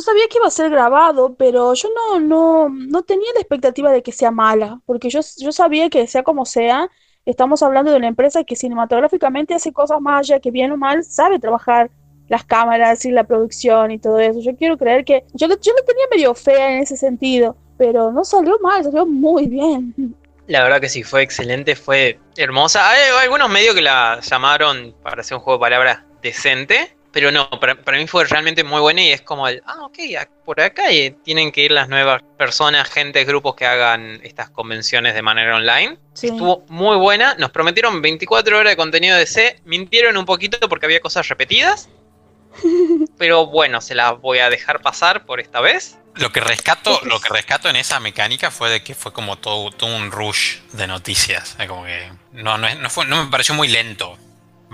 sabía 0.00 0.28
que 0.28 0.36
iba 0.36 0.46
a 0.46 0.50
ser 0.50 0.70
grabado, 0.70 1.34
pero 1.34 1.72
yo 1.74 1.88
no, 1.88 2.20
no, 2.20 2.68
no 2.68 3.02
tenía 3.02 3.32
la 3.34 3.40
expectativa 3.40 3.90
de 3.90 4.02
que 4.02 4.12
sea 4.12 4.30
mala, 4.30 4.80
porque 4.84 5.08
yo, 5.08 5.20
yo 5.38 5.50
sabía 5.50 5.88
que 5.88 6.06
sea 6.06 6.22
como 6.22 6.44
sea, 6.44 6.88
estamos 7.24 7.62
hablando 7.62 7.90
de 7.90 7.96
una 7.96 8.06
empresa 8.06 8.44
que 8.44 8.54
cinematográficamente 8.54 9.54
hace 9.54 9.72
cosas 9.72 10.00
más 10.00 10.20
allá, 10.20 10.40
que 10.40 10.50
bien 10.50 10.70
o 10.72 10.76
mal 10.76 11.02
sabe 11.02 11.40
trabajar 11.40 11.90
las 12.28 12.44
cámaras 12.44 13.04
y 13.04 13.10
la 13.10 13.24
producción 13.24 13.90
y 13.90 13.98
todo 13.98 14.20
eso. 14.20 14.40
Yo 14.40 14.56
quiero 14.56 14.76
creer 14.76 15.04
que 15.04 15.24
yo, 15.34 15.48
yo 15.48 15.72
le 15.74 15.82
tenía 15.82 16.04
medio 16.10 16.34
fea 16.34 16.74
en 16.74 16.82
ese 16.82 16.96
sentido, 16.96 17.56
pero 17.76 18.12
no 18.12 18.24
salió 18.24 18.58
mal, 18.60 18.84
salió 18.84 19.06
muy 19.06 19.46
bien. 19.46 20.14
La 20.46 20.62
verdad 20.62 20.80
que 20.80 20.88
sí, 20.88 21.02
fue 21.02 21.22
excelente, 21.22 21.76
fue 21.76 22.18
hermosa. 22.36 22.88
Hay 22.90 23.00
algunos 23.22 23.50
medios 23.50 23.74
que 23.74 23.82
la 23.82 24.20
llamaron 24.20 24.94
para 25.02 25.20
hacer 25.20 25.36
un 25.36 25.42
juego 25.42 25.58
de 25.58 25.60
palabras 25.60 25.98
decente, 26.22 26.96
pero 27.12 27.30
no, 27.30 27.48
para, 27.60 27.74
mí 27.98 28.06
fue 28.06 28.24
realmente 28.24 28.64
muy 28.64 28.80
buena 28.80 29.02
y 29.02 29.10
es 29.10 29.22
como 29.22 29.48
el, 29.48 29.62
ah, 29.66 29.86
ok, 29.86 29.98
por 30.44 30.60
acá 30.60 30.84
tienen 31.22 31.52
que 31.52 31.62
ir 31.62 31.72
las 31.72 31.88
nuevas 31.88 32.22
personas, 32.36 32.88
gente, 32.88 33.24
grupos 33.24 33.56
que 33.56 33.66
hagan 33.66 34.20
estas 34.22 34.50
convenciones 34.50 35.14
de 35.14 35.22
manera 35.22 35.56
online. 35.56 35.98
Estuvo 36.14 36.64
muy 36.68 36.96
buena, 36.96 37.34
nos 37.34 37.50
prometieron 37.50 38.00
24 38.02 38.58
horas 38.58 38.72
de 38.72 38.76
contenido 38.76 39.16
de 39.16 39.26
C, 39.26 39.60
mintieron 39.64 40.16
un 40.16 40.24
poquito 40.24 40.68
porque 40.68 40.86
había 40.86 41.00
cosas 41.00 41.28
repetidas, 41.28 41.88
pero 43.18 43.46
bueno, 43.46 43.80
se 43.80 43.94
la 43.94 44.12
voy 44.12 44.38
a 44.38 44.50
dejar 44.50 44.80
pasar 44.80 45.26
por 45.26 45.40
esta 45.40 45.60
vez. 45.60 45.98
Lo 46.14 46.30
que 46.30 46.40
rescato, 46.40 47.00
lo 47.04 47.20
que 47.20 47.28
rescato 47.28 47.68
en 47.68 47.76
esa 47.76 48.00
mecánica 48.00 48.50
fue 48.50 48.70
de 48.70 48.82
que 48.82 48.94
fue 48.94 49.12
como 49.12 49.36
todo, 49.36 49.70
un 49.86 50.10
rush 50.10 50.58
de 50.72 50.86
noticias. 50.86 51.56
Como 51.66 51.84
que 51.84 52.10
no, 52.32 52.58
no, 52.58 52.90
fue, 52.90 53.06
no 53.06 53.24
me 53.24 53.30
pareció 53.30 53.54
muy 53.54 53.68
lento. 53.68 54.16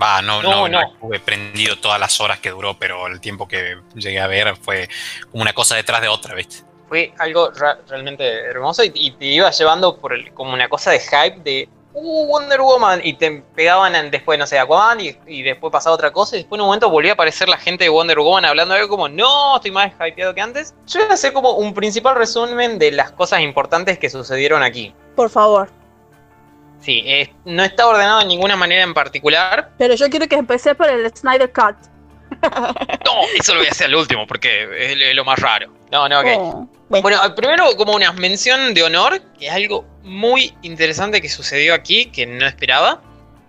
Va, 0.01 0.21
no, 0.23 0.43
no, 0.43 0.69
no, 0.69 0.81
estuve 0.81 1.21
prendido 1.21 1.79
todas 1.79 2.01
las 2.01 2.21
horas 2.21 2.41
que 2.41 2.51
duró, 2.51 2.77
pero 2.77 3.07
el 3.07 3.21
tiempo 3.21 3.47
que 3.47 3.79
llegué 3.95 4.21
a 4.21 4.27
ver 4.27 4.57
fue 4.57 4.89
como 5.31 5.43
una 5.43 5.53
cosa 5.53 5.77
detrás 5.77 6.01
de 6.01 6.09
otra, 6.09 6.35
¿viste? 6.35 6.65
Fue 6.89 7.15
algo 7.19 7.53
realmente 7.89 8.25
hermoso 8.25 8.83
y, 8.83 9.13
te 9.13 9.27
iba 9.27 9.51
llevando 9.51 9.97
por 9.99 10.33
como 10.33 10.53
una 10.53 10.69
cosa 10.69 10.91
de 10.91 10.99
hype 10.99 11.41
de 11.45 11.69
uh, 11.95 12.27
Wonder 12.27 12.61
Woman, 12.61 13.01
y 13.03 13.15
te 13.15 13.43
pegaban 13.55 14.11
después, 14.11 14.39
no 14.39 14.47
sé, 14.47 14.59
Aquaman, 14.59 15.01
y, 15.01 15.17
y 15.27 15.43
después 15.43 15.73
pasaba 15.73 15.95
otra 15.95 16.13
cosa, 16.13 16.37
y 16.37 16.41
después 16.41 16.59
en 16.59 16.63
un 16.63 16.67
momento 16.67 16.91
volvía 16.91 17.13
a 17.13 17.15
aparecer 17.15 17.49
la 17.49 17.57
gente 17.57 17.85
de 17.85 17.91
Wonder 17.91 18.19
Woman 18.19 18.45
hablando 18.45 18.75
de 18.75 18.81
algo 18.81 18.91
como, 18.91 19.09
no, 19.09 19.57
estoy 19.57 19.71
más 19.71 19.93
hypeado 20.01 20.35
que 20.35 20.41
antes. 20.41 20.75
Yo 20.87 21.01
voy 21.01 21.11
a 21.11 21.15
hacer 21.15 21.33
como 21.33 21.53
un 21.53 21.73
principal 21.75 22.17
resumen 22.17 22.79
de 22.79 22.93
las 22.93 23.13
cosas 23.13 23.41
importantes 23.41 23.99
que 23.99 24.11
sucedieron 24.11 24.63
aquí. 24.63 24.95
Por 25.17 25.31
favor. 25.31 25.71
Sí, 26.81 27.05
no 27.47 27.65
está 27.65 27.87
ordenado 27.87 28.19
de 28.19 28.27
ninguna 28.27 28.57
manera 28.57 28.83
en 28.83 28.93
particular. 28.93 29.71
Pero 29.79 29.95
yo 29.95 30.11
quiero 30.11 30.29
que 30.29 30.37
empecé 30.37 30.75
por 30.75 30.89
el 30.91 31.11
Snyder 31.17 31.51
Cut. 31.53 31.77
No, 33.05 33.21
eso 33.39 33.53
lo 33.53 33.61
voy 33.61 33.69
a 33.69 33.71
hacer 33.71 33.87
al 33.87 33.95
último 33.95 34.27
porque 34.27 34.67
es 34.93 35.15
lo 35.15 35.25
más 35.25 35.39
raro. 35.39 35.73
No, 35.95 36.09
no, 36.09 36.19
ok. 36.19 36.27
Oh, 36.39 36.69
bueno. 36.89 37.21
primero 37.37 37.67
como 37.77 37.95
una 37.95 38.13
mención 38.15 38.75
de 38.75 38.83
honor, 38.83 39.23
que 39.39 39.47
es 39.47 39.53
algo 39.53 39.85
muy 40.03 40.53
interesante 40.63 41.23
que 41.23 41.29
sucedió 41.29 41.73
aquí, 41.73 42.07
que 42.07 42.27
no 42.27 42.45
esperaba, 42.49 43.01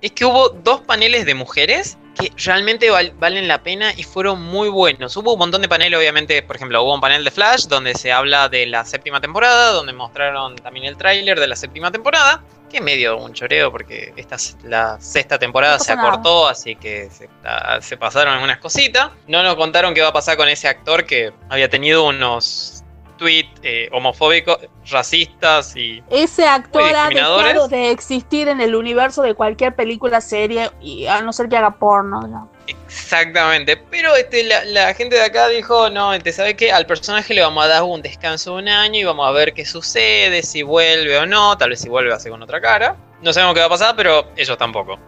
es 0.01 0.11
que 0.11 0.25
hubo 0.25 0.49
dos 0.49 0.81
paneles 0.81 1.25
de 1.25 1.33
mujeres 1.33 1.97
que 2.15 2.31
realmente 2.43 2.89
valen 2.89 3.47
la 3.47 3.61
pena 3.61 3.93
y 3.95 4.03
fueron 4.03 4.41
muy 4.41 4.69
buenos. 4.69 5.15
Hubo 5.17 5.33
un 5.33 5.39
montón 5.39 5.61
de 5.61 5.67
paneles, 5.67 5.99
obviamente, 5.99 6.41
por 6.41 6.55
ejemplo, 6.55 6.81
hubo 6.83 6.95
un 6.95 7.01
panel 7.01 7.23
de 7.23 7.31
Flash 7.31 7.65
donde 7.67 7.93
se 7.93 8.11
habla 8.11 8.49
de 8.49 8.65
la 8.65 8.85
séptima 8.85 9.21
temporada, 9.21 9.71
donde 9.71 9.93
mostraron 9.93 10.55
también 10.55 10.85
el 10.85 10.97
tráiler 10.97 11.39
de 11.39 11.47
la 11.47 11.55
séptima 11.55 11.91
temporada 11.91 12.43
que 12.69 12.81
medio 12.81 13.17
un 13.17 13.33
choreo 13.33 13.71
porque 13.71 14.13
esta 14.15 14.37
la 14.63 14.99
sexta 14.99 15.37
temporada 15.37 15.79
se 15.79 15.93
acortó, 15.93 16.47
así 16.47 16.75
que 16.75 17.09
se, 17.09 17.97
pasaron 17.97 18.33
algunas 18.33 18.57
cositas. 18.57 19.11
No 19.27 19.43
nos 19.43 19.55
contaron 19.55 19.93
qué 19.93 20.01
va 20.01 20.09
a 20.09 20.13
pasar 20.13 20.37
con 20.37 20.49
ese 20.49 20.67
actor 20.67 21.05
que 21.05 21.31
había 21.49 21.69
tenido 21.69 22.05
unos 22.07 22.83
tweets 23.17 23.59
eh, 23.63 23.89
homofóbicos, 23.91 24.57
racistas 24.89 25.75
y 25.75 26.03
ese 26.09 26.45
actor 26.45 26.93
ha 26.95 27.09
dejado 27.09 27.67
de 27.67 27.91
existir 27.91 28.47
en 28.47 28.61
el 28.61 28.75
universo 28.75 29.21
de 29.21 29.33
cualquier 29.33 29.75
película, 29.75 30.21
serie 30.21 30.69
y 30.81 31.07
a 31.07 31.21
no 31.21 31.33
ser 31.33 31.49
que 31.49 31.57
haga 31.57 31.71
porno. 31.71 32.49
Exactamente, 32.67 33.77
pero 33.77 34.15
este, 34.15 34.43
la, 34.43 34.93
gente 34.93 35.15
de 35.15 35.23
acá 35.23 35.47
dijo, 35.49 35.89
no, 35.89 36.11
te 36.11 36.17
este, 36.17 36.31
sabe 36.33 36.55
que 36.55 36.71
al 36.71 36.85
personaje 36.85 37.33
le 37.33 37.41
vamos 37.41 37.63
a 37.63 37.67
dar 37.67 37.83
un 37.83 38.01
descanso 38.01 38.55
de 38.55 38.63
un 38.63 38.69
año 38.69 38.99
y 38.99 39.03
vamos 39.03 39.27
a 39.27 39.31
ver 39.31 39.53
qué 39.53 39.65
sucede, 39.65 40.41
si 40.41 40.63
vuelve 40.63 41.17
o 41.17 41.25
no, 41.25 41.57
tal 41.57 41.69
vez 41.69 41.81
si 41.81 41.89
vuelve 41.89 42.13
a 42.13 42.19
ser 42.19 42.31
con 42.31 42.41
otra 42.41 42.59
cara. 42.59 42.95
No 43.21 43.33
sabemos 43.33 43.53
qué 43.53 43.59
va 43.59 43.67
a 43.67 43.69
pasar, 43.69 43.95
pero 43.95 44.27
ellos 44.35 44.57
tampoco. 44.57 44.99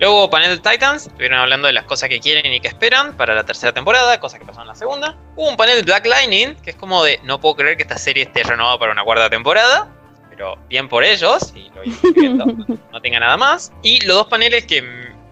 Luego 0.00 0.18
hubo 0.18 0.30
panel 0.30 0.60
de 0.60 0.70
Titans, 0.70 1.06
estuvieron 1.06 1.38
hablando 1.38 1.66
de 1.68 1.72
las 1.72 1.84
cosas 1.84 2.08
que 2.08 2.18
quieren 2.18 2.52
y 2.52 2.60
que 2.60 2.68
esperan 2.68 3.16
para 3.16 3.34
la 3.34 3.44
tercera 3.44 3.72
temporada, 3.72 4.18
cosas 4.18 4.40
que 4.40 4.46
pasaron 4.46 4.64
en 4.66 4.68
la 4.68 4.74
segunda. 4.74 5.16
Hubo 5.36 5.48
un 5.48 5.56
panel 5.56 5.76
de 5.76 5.82
Black 5.82 6.06
Lightning, 6.06 6.56
que 6.56 6.70
es 6.70 6.76
como 6.76 7.04
de, 7.04 7.20
no 7.22 7.40
puedo 7.40 7.56
creer 7.56 7.76
que 7.76 7.84
esta 7.84 7.98
serie 7.98 8.24
esté 8.24 8.42
renovada 8.42 8.78
para 8.78 8.92
una 8.92 9.04
cuarta 9.04 9.30
temporada, 9.30 9.88
pero 10.30 10.58
bien 10.68 10.88
por 10.88 11.04
ellos, 11.04 11.52
y 11.54 11.70
lo 11.70 12.46
no 12.92 13.00
tenga 13.00 13.20
nada 13.20 13.36
más. 13.36 13.72
Y 13.82 14.04
los 14.04 14.16
dos 14.16 14.26
paneles 14.26 14.66
que 14.66 14.82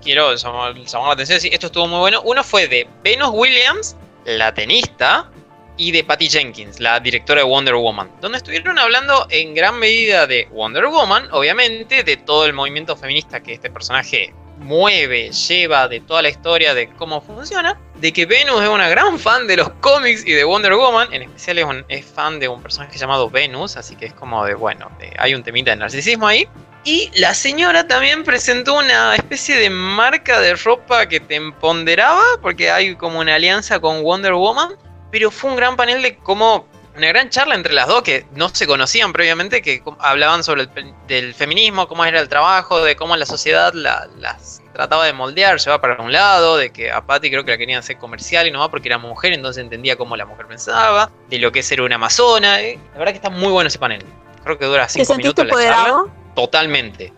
quiero 0.01 0.35
llamar, 0.35 0.77
la 0.77 1.11
atención, 1.11 1.39
esto 1.53 1.67
estuvo 1.67 1.89
muy 1.89 1.99
bueno. 1.99 2.23
Uno 2.23 2.45
fue 2.45 2.69
de 2.69 2.89
Venus 3.03 3.31
Williams, 3.33 3.97
la 4.25 4.55
tenista, 4.55 5.29
y 5.77 5.91
de 5.91 6.05
Patty 6.05 6.29
Jenkins, 6.29 6.79
la 6.79 7.01
directora 7.01 7.41
de 7.41 7.47
Wonder 7.47 7.75
Woman, 7.75 8.11
donde 8.21 8.39
estuvieron 8.39 8.79
hablando 8.79 9.27
en 9.31 9.55
gran 9.55 9.79
medida 9.79 10.27
de 10.27 10.47
Wonder 10.53 10.87
Woman, 10.87 11.29
obviamente, 11.33 12.05
de 12.05 12.17
todo 12.19 12.45
el 12.47 12.53
movimiento 12.53 12.97
feminista 12.97 13.43
que 13.43 13.55
este 13.55 13.71
personaje 13.71 14.33
mueve, 14.63 15.31
lleva, 15.31 15.89
de 15.89 16.01
toda 16.01 16.23
la 16.23 16.29
historia 16.29 16.75
de 16.75 16.89
cómo 16.95 17.21
funciona, 17.21 17.79
de 17.97 18.13
que 18.13 18.27
Venus 18.27 18.63
es 18.63 18.69
una 18.69 18.89
gran 18.89 19.19
fan 19.19 19.47
de 19.47 19.57
los 19.57 19.71
cómics 19.81 20.25
y 20.27 20.33
de 20.33 20.45
Wonder 20.45 20.75
Woman, 20.75 21.13
en 21.13 21.23
especial 21.23 21.85
es, 21.89 22.05
fan 22.07 22.41
de 22.41 22.49
un 22.49 22.63
personaje 22.63 22.99
llamado 22.99 23.29
Venus, 23.31 23.77
así 23.77 23.97
que 23.97 24.07
es 24.07 24.15
como 24.15 24.45
de, 24.45 24.55
bueno, 24.55 24.91
hay 25.19 25.35
un 25.35 25.43
temita 25.43 25.71
de 25.71 25.77
narcisismo 25.77 26.27
ahí. 26.27 26.49
Y 26.85 27.11
la 27.15 27.33
señora 27.33 27.87
también 27.87 28.25
presentó 28.25 28.75
una 28.75 29.15
especie 29.15 29.57
de 29.57 29.71
marca 29.71 30.41
de 30.41 30.55
ropa 30.57 31.07
que 31.07 31.21
te 31.21 31.37
empoderaba, 31.37 32.23
porque 32.41 32.71
hay 32.71 32.97
como 32.97 33.21
una 33.21 33.37
alianza 33.37 33.79
con 33.79 34.03
Wonder 34.03 34.33
Woman, 34.33 34.71
pero 35.13 35.31
fue 35.31 35.51
un 35.51 35.57
gran 35.57 35.77
panel 35.77 36.03
de 36.03 36.17
cómo 36.17 36.67
una 36.97 37.09
gran 37.09 37.31
charla 37.31 37.55
entre 37.55 37.73
las 37.73 37.89
dos 37.89 38.03
que 38.03 38.27
no 38.35 38.49
se 38.51 38.67
conocían 38.67 39.13
previamente, 39.13 39.63
que 39.63 39.83
hablaban 39.99 40.45
sobre 40.45 40.63
el 40.63 40.95
del 41.09 41.35
feminismo, 41.35 41.89
cómo 41.89 42.05
era 42.05 42.21
el 42.21 42.29
trabajo, 42.29 42.83
de 42.83 42.97
cómo 42.97 43.17
la 43.17 43.27
sociedad 43.27 43.73
las 43.73 44.63
trataba 44.73 45.05
de 45.07 45.13
moldear, 45.13 45.59
llevaba 45.59 45.81
para 45.81 46.03
un 46.03 46.13
lado, 46.13 46.57
de 46.57 46.71
que 46.73 46.91
a 46.91 47.05
Patty 47.05 47.31
creo 47.31 47.45
que 47.45 47.53
la 47.53 47.59
querían 47.59 47.81
hacer 47.81 47.99
comercial 47.99 48.47
y 48.47 48.51
no 48.51 48.61
va 48.61 48.71
porque 48.71 48.89
era 48.89 48.99
mujer, 48.99 49.33
entonces 49.33 49.63
entendía 49.63 49.97
cómo 49.97 50.17
la 50.17 50.27
mujer 50.27 50.47
pensaba, 50.47 51.11
de 51.29 51.39
lo 51.39 51.53
que 51.53 51.61
es 51.61 51.67
ser 51.67 51.81
una 51.81 51.97
amazona. 51.97 52.61
Eh. 52.61 52.79
La 52.93 52.99
verdad 52.99 53.13
que 53.13 53.19
está 53.19 53.31
muy 53.31 53.53
bueno 53.53 53.69
ese 53.69 53.79
panel. 53.79 54.05
Creo 54.45 54.59
que 54.59 54.67
dura 54.67 54.89
cinco 54.89 55.15
minutos 55.17 55.47
la 55.47 55.55
charla. 55.55 56.05
Totalmente. 56.35 57.13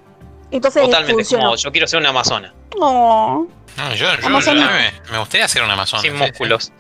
Entonces 0.51 0.83
Totalmente, 0.85 1.25
como 1.37 1.57
yo 1.57 1.73
quiero 1.73 1.87
ser 1.87 2.01
una 2.01 2.11
amazona. 2.11 2.55
No. 2.79 3.49
No, 3.77 3.95
yo, 3.95 4.07
yo, 4.21 4.29
me, 4.29 5.19
gustaría 5.19 5.49
ser 5.49 5.63
una 5.63 5.73
amazona. 5.73 6.03
Sin 6.03 6.15
músculos. 6.15 6.65
sí. 6.65 6.73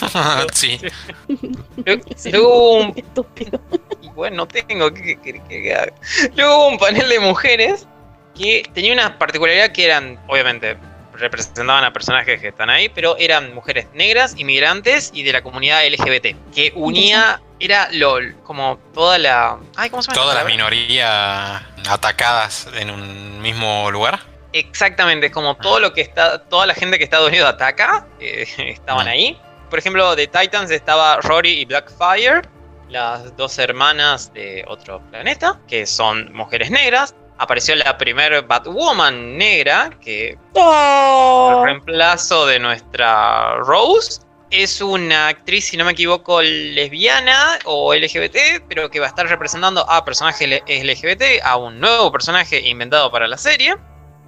Luego 2.32 2.74
un... 2.74 2.92
Estúpido. 2.96 3.60
Bueno, 4.14 4.36
no 4.36 4.48
tengo 4.48 4.92
que, 4.92 5.20
que, 5.20 5.92
Luego 6.36 6.56
hubo 6.56 6.68
un 6.68 6.78
panel 6.78 7.08
de 7.08 7.20
mujeres 7.20 7.86
que 8.36 8.62
tenía 8.74 8.92
una 8.92 9.18
particularidad 9.18 9.72
que 9.72 9.84
eran, 9.84 10.18
obviamente, 10.26 10.76
representaban 11.14 11.84
a 11.84 11.92
personajes 11.92 12.40
que 12.40 12.48
están 12.48 12.70
ahí, 12.70 12.88
pero 12.88 13.16
eran 13.18 13.54
mujeres 13.54 13.86
negras, 13.94 14.34
inmigrantes 14.36 15.10
y 15.12 15.22
de 15.22 15.32
la 15.32 15.42
comunidad 15.42 15.86
LGBT, 15.86 16.54
que 16.54 16.72
unía, 16.74 17.40
era 17.60 17.88
lo, 17.92 18.18
como 18.42 18.78
toda 18.92 19.18
la... 19.18 19.58
Ay, 19.76 19.90
¿cómo 19.90 20.02
se 20.02 20.10
llama 20.10 20.22
Toda 20.22 20.34
la 20.34 20.44
minoría 20.44 21.56
atacadas 21.88 22.68
en 22.74 22.90
un 22.90 23.40
mismo 23.40 23.90
lugar. 23.90 24.20
Exactamente, 24.52 25.30
como 25.30 25.56
todo 25.56 25.78
lo 25.78 25.92
que 25.92 26.00
está, 26.00 26.42
toda 26.44 26.66
la 26.66 26.74
gente 26.74 26.98
que 26.98 27.04
Estados 27.04 27.28
Unidos 27.28 27.48
ataca, 27.48 28.06
eh, 28.18 28.46
estaban 28.58 29.06
ahí. 29.06 29.40
Por 29.70 29.78
ejemplo, 29.78 30.16
de 30.16 30.26
Titans 30.26 30.70
estaba 30.72 31.18
Rory 31.20 31.60
y 31.60 31.64
Blackfire. 31.64 32.42
las 32.88 33.36
dos 33.36 33.56
hermanas 33.60 34.34
de 34.34 34.64
otro 34.66 35.00
planeta, 35.10 35.60
que 35.68 35.86
son 35.86 36.32
mujeres 36.32 36.72
negras. 36.72 37.14
Apareció 37.38 37.76
la 37.76 37.96
primer 37.96 38.42
Batwoman 38.42 39.38
negra, 39.38 39.90
que 40.00 40.36
oh. 40.54 41.58
el 41.58 41.64
reemplazo 41.66 42.46
de 42.46 42.58
nuestra 42.58 43.58
Rose. 43.58 44.22
Es 44.50 44.80
una 44.80 45.28
actriz, 45.28 45.66
si 45.66 45.76
no 45.76 45.84
me 45.84 45.92
equivoco, 45.92 46.42
lesbiana 46.42 47.60
o 47.64 47.94
LGBT, 47.94 48.64
pero 48.68 48.90
que 48.90 48.98
va 48.98 49.06
a 49.06 49.10
estar 49.10 49.28
representando 49.28 49.88
a 49.88 50.04
personajes 50.04 50.48
LGBT, 50.66 51.44
a 51.44 51.56
un 51.56 51.78
nuevo 51.78 52.10
personaje 52.10 52.60
inventado 52.68 53.08
para 53.12 53.28
la 53.28 53.38
serie. 53.38 53.76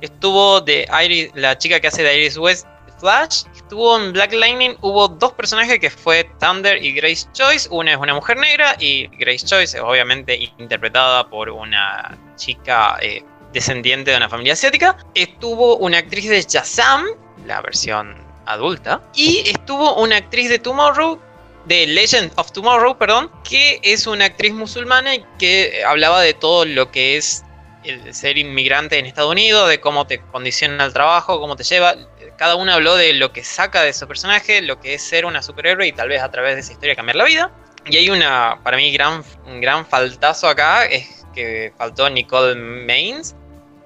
Estuvo 0.00 0.60
de 0.60 0.86
Iris, 1.04 1.32
la 1.34 1.58
chica 1.58 1.80
que 1.80 1.88
hace 1.88 2.04
de 2.04 2.16
Iris 2.16 2.36
West 2.38 2.66
Flash. 3.02 3.42
En 3.72 4.12
Black 4.12 4.32
Lightning. 4.32 4.76
Hubo 4.80 5.08
dos 5.08 5.32
personajes 5.32 5.78
que 5.80 5.90
fue 5.90 6.24
Thunder 6.38 6.82
y 6.82 6.92
Grace 6.92 7.26
Choice. 7.32 7.68
Una 7.70 7.92
es 7.92 7.96
una 7.96 8.14
mujer 8.14 8.36
negra 8.36 8.76
y 8.78 9.08
Grace 9.18 9.44
Choice 9.46 9.76
es 9.76 9.82
obviamente 9.82 10.38
interpretada 10.58 11.28
por 11.28 11.50
una 11.50 12.16
chica 12.36 12.98
eh, 13.00 13.24
descendiente 13.52 14.10
de 14.10 14.18
una 14.18 14.28
familia 14.28 14.52
asiática. 14.52 14.96
Estuvo 15.14 15.78
una 15.78 15.98
actriz 15.98 16.28
de 16.28 16.42
Shazam, 16.42 17.06
la 17.46 17.60
versión 17.62 18.16
adulta. 18.46 19.02
Y 19.14 19.42
estuvo 19.48 19.96
una 19.96 20.18
actriz 20.18 20.48
de 20.48 20.58
Tomorrow 20.58 21.18
de 21.64 21.86
Legend 21.86 22.30
of 22.36 22.52
Tomorrow, 22.52 22.98
perdón, 22.98 23.30
que 23.48 23.80
es 23.82 24.06
una 24.06 24.26
actriz 24.26 24.52
musulmana 24.52 25.14
y 25.14 25.24
que 25.38 25.82
hablaba 25.86 26.20
de 26.20 26.34
todo 26.34 26.64
lo 26.64 26.90
que 26.90 27.16
es 27.16 27.44
el 27.84 28.14
ser 28.14 28.38
inmigrante 28.38 28.98
en 28.98 29.06
Estados 29.06 29.32
Unidos, 29.32 29.68
de 29.68 29.80
cómo 29.80 30.06
te 30.06 30.20
condiciona 30.20 30.84
el 30.84 30.92
trabajo, 30.92 31.40
cómo 31.40 31.56
te 31.56 31.64
lleva 31.64 31.96
cada 32.36 32.56
uno 32.56 32.72
habló 32.72 32.96
de 32.96 33.12
lo 33.14 33.32
que 33.32 33.44
saca 33.44 33.82
de 33.82 33.92
su 33.92 34.06
personaje, 34.06 34.62
lo 34.62 34.80
que 34.80 34.94
es 34.94 35.02
ser 35.02 35.24
una 35.24 35.42
superhéroe 35.42 35.86
y 35.86 35.92
tal 35.92 36.08
vez 36.08 36.22
a 36.22 36.30
través 36.30 36.54
de 36.54 36.60
esa 36.60 36.72
historia 36.72 36.96
cambiar 36.96 37.16
la 37.16 37.24
vida. 37.24 37.50
Y 37.86 37.96
hay 37.96 38.10
una, 38.10 38.58
para 38.62 38.76
mí, 38.76 38.92
gran, 38.92 39.24
un 39.46 39.60
gran 39.60 39.84
faltazo 39.86 40.48
acá, 40.48 40.84
es 40.84 41.24
que 41.34 41.72
faltó 41.76 42.08
Nicole 42.08 42.54
Maines, 42.54 43.34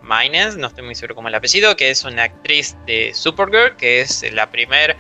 Maines, 0.03 0.57
no 0.57 0.69
estoy 0.69 0.85
muy 0.85 0.95
seguro 0.95 1.17
cómo 1.17 1.29
es 1.29 1.33
el 1.33 1.37
apellido, 1.37 1.77
que 1.77 1.91
es 1.91 2.05
una 2.05 2.25
actriz 2.25 2.77
de 2.87 3.13
Supergirl, 3.15 3.77
que 3.77 4.01
es 4.01 4.25
la 4.33 4.51
primera 4.51 4.97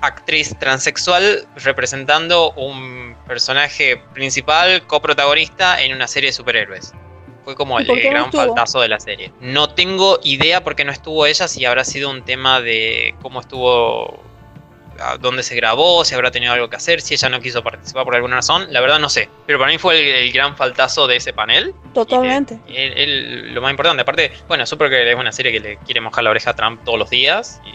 actriz 0.00 0.54
transexual 0.58 1.46
representando 1.56 2.52
un 2.52 3.16
personaje 3.26 3.96
principal, 4.14 4.86
coprotagonista 4.86 5.82
en 5.82 5.92
una 5.92 6.06
serie 6.06 6.30
de 6.30 6.34
superhéroes 6.34 6.92
fue 7.46 7.54
como 7.54 7.78
el, 7.78 7.86
gran 7.86 8.32
faltazo 8.32 8.80
de 8.80 8.88
la 8.88 8.98
serie. 8.98 9.32
No 9.40 9.70
tengo 9.70 10.18
idea 10.24 10.64
por 10.64 10.74
qué 10.74 10.84
no 10.84 10.90
estuvo 10.90 11.26
ella, 11.26 11.46
si 11.46 11.64
habrá 11.64 11.84
sido 11.84 12.10
un 12.10 12.24
tema 12.24 12.60
de 12.60 13.14
cómo 13.22 13.38
estuvo, 13.38 14.20
dónde 15.20 15.44
se 15.44 15.54
grabó, 15.54 16.04
si 16.04 16.16
habrá 16.16 16.32
tenido 16.32 16.52
algo 16.52 16.68
que 16.68 16.74
hacer, 16.74 17.00
si 17.00 17.14
ella 17.14 17.28
no 17.28 17.38
quiso 17.38 17.62
participar 17.62 18.04
por 18.04 18.16
alguna 18.16 18.34
razón, 18.34 18.66
la 18.72 18.80
verdad 18.80 18.98
no 18.98 19.08
sé. 19.08 19.28
Pero 19.46 19.60
para 19.60 19.70
mí 19.70 19.78
fue 19.78 20.24
el, 20.24 20.32
gran 20.32 20.56
faltazo 20.56 21.06
de 21.06 21.18
ese 21.18 21.32
panel. 21.32 21.72
Totalmente. 21.94 22.58
lo 22.66 23.62
más 23.62 23.70
importante, 23.70 24.02
aparte, 24.02 24.32
bueno, 24.48 24.66
Super 24.66 24.90
que 24.90 25.08
es 25.08 25.16
una 25.16 25.30
serie 25.30 25.52
que 25.52 25.60
le 25.60 25.76
quiere 25.76 26.00
mojar 26.00 26.24
la 26.24 26.30
oreja 26.30 26.50
a 26.50 26.56
Trump 26.56 26.82
todos 26.82 26.98
los 26.98 27.10
días. 27.10 27.62
Y, 27.64 27.68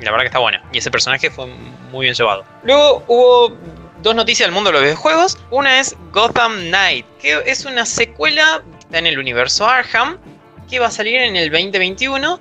y 0.00 0.04
la 0.06 0.10
verdad 0.10 0.22
que 0.22 0.28
está 0.28 0.38
buena. 0.38 0.64
Y 0.72 0.78
ese 0.78 0.90
personaje 0.90 1.30
fue 1.30 1.48
muy 1.92 2.06
bien 2.06 2.14
llevado. 2.14 2.46
Luego 2.62 3.04
hubo 3.08 3.54
dos 4.02 4.14
noticias 4.14 4.46
del 4.46 4.54
mundo 4.54 4.70
de 4.70 4.72
los 4.72 4.82
videojuegos. 4.82 5.38
Una 5.50 5.80
es 5.80 5.96
Gotham 6.12 6.68
Knight, 6.68 7.04
que 7.20 7.42
es 7.44 7.66
una 7.66 7.84
secuela 7.84 8.62
está 8.88 8.98
en 8.98 9.06
el 9.06 9.18
universo 9.18 9.66
Arkham, 9.66 10.16
que 10.68 10.78
va 10.78 10.86
a 10.86 10.90
salir 10.90 11.16
en 11.20 11.36
el 11.36 11.50
2021 11.50 12.40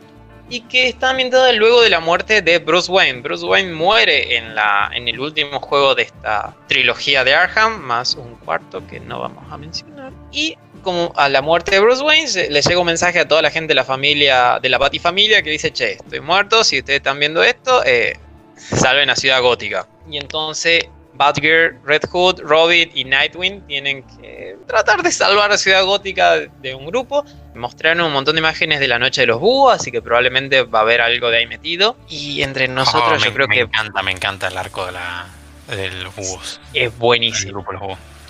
y 0.49 0.61
que 0.61 0.87
está 0.87 1.09
ambientada 1.09 1.51
luego 1.51 1.81
de 1.81 1.89
la 1.89 1.99
muerte 1.99 2.41
de 2.41 2.59
Bruce 2.59 2.89
Wayne. 2.89 3.19
Bruce 3.21 3.45
Wayne 3.45 3.73
muere 3.73 4.37
en, 4.37 4.55
la, 4.55 4.89
en 4.93 5.09
el 5.09 5.19
último 5.19 5.59
juego 5.59 5.93
de 5.93 6.03
esta 6.03 6.55
trilogía 6.69 7.25
de 7.25 7.35
Arkham, 7.35 7.81
más 7.81 8.15
un 8.15 8.35
cuarto 8.35 8.85
que 8.87 9.01
no 9.01 9.19
vamos 9.19 9.43
a 9.51 9.57
mencionar. 9.57 10.13
Y 10.31 10.57
como 10.83 11.11
a 11.17 11.27
la 11.27 11.41
muerte 11.41 11.71
de 11.71 11.81
Bruce 11.81 12.01
Wayne, 12.01 12.49
le 12.49 12.61
llega 12.61 12.79
un 12.79 12.85
mensaje 12.85 13.19
a 13.19 13.27
toda 13.27 13.41
la 13.41 13.51
gente 13.51 13.71
de 13.71 13.75
la 13.75 13.83
familia, 13.83 14.59
de 14.61 14.69
la 14.69 14.77
Batifamilia, 14.77 15.43
que 15.43 15.49
dice, 15.49 15.73
che, 15.73 15.93
estoy 15.93 16.21
muerto, 16.21 16.63
si 16.63 16.79
ustedes 16.79 16.99
están 16.99 17.19
viendo 17.19 17.43
esto, 17.43 17.83
eh, 17.83 18.17
salven 18.55 19.09
a 19.09 19.17
Ciudad 19.17 19.41
Gótica. 19.41 19.85
Y 20.09 20.17
entonces 20.17 20.85
Batgirl, 21.17 21.79
Red 21.83 22.03
Hood, 22.11 22.41
Robin 22.41 22.91
y 22.93 23.03
Nightwing 23.03 23.61
tienen 23.67 24.03
que 24.03 24.55
tratar 24.67 25.01
de 25.01 25.11
salvar 25.11 25.49
la 25.49 25.57
ciudad 25.57 25.83
gótica 25.83 26.35
de 26.35 26.75
un 26.75 26.85
grupo. 26.85 27.25
Mostraron 27.55 28.05
un 28.05 28.13
montón 28.13 28.35
de 28.35 28.39
imágenes 28.39 28.79
de 28.79 28.87
la 28.87 28.99
noche 28.99 29.21
de 29.21 29.27
los 29.27 29.39
búhos, 29.39 29.73
así 29.73 29.91
que 29.91 30.01
probablemente 30.01 30.63
va 30.63 30.79
a 30.79 30.81
haber 30.83 31.01
algo 31.01 31.29
de 31.29 31.37
ahí 31.37 31.47
metido. 31.47 31.97
Y 32.07 32.43
entre 32.43 32.67
nosotros, 32.67 33.21
oh, 33.21 33.25
yo 33.25 33.33
creo 33.33 33.47
que. 33.47 33.55
Me 33.55 33.61
encanta, 33.61 34.03
me 34.03 34.11
encanta 34.11 34.47
el 34.47 34.57
arco 34.57 34.85
de, 34.85 34.91
la, 34.91 35.27
de 35.67 35.91
los 35.91 36.15
búhos. 36.15 36.61
Es 36.73 36.95
buenísimo. 36.97 37.65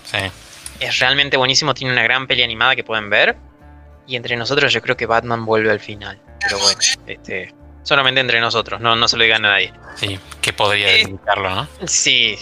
Sí. 0.05 0.19
Es 0.79 0.99
realmente 0.99 1.37
buenísimo, 1.37 1.73
tiene 1.73 1.91
una 1.91 2.03
gran 2.03 2.27
peli 2.27 2.43
animada 2.43 2.75
que 2.75 2.83
pueden 2.83 3.09
ver. 3.09 3.35
Y 4.05 4.15
entre 4.15 4.37
nosotros, 4.37 4.71
yo 4.71 4.81
creo 4.81 4.95
que 4.95 5.05
Batman 5.05 5.45
vuelve 5.45 5.71
al 5.71 5.81
final. 5.81 6.19
Pero 6.39 6.59
bueno, 6.59 6.79
este. 7.07 7.53
Solamente 7.83 8.19
entre 8.19 8.41
nosotros, 8.41 8.81
no, 8.81 8.97
no 8.97 9.07
se 9.07 9.15
lo 9.15 9.23
digan 9.23 9.45
a 9.45 9.51
nadie. 9.51 9.71
Sí, 9.95 10.19
que 10.41 10.51
podría 10.51 10.93
eh, 10.93 11.05
¿no? 11.37 11.69
Sí, 11.85 12.37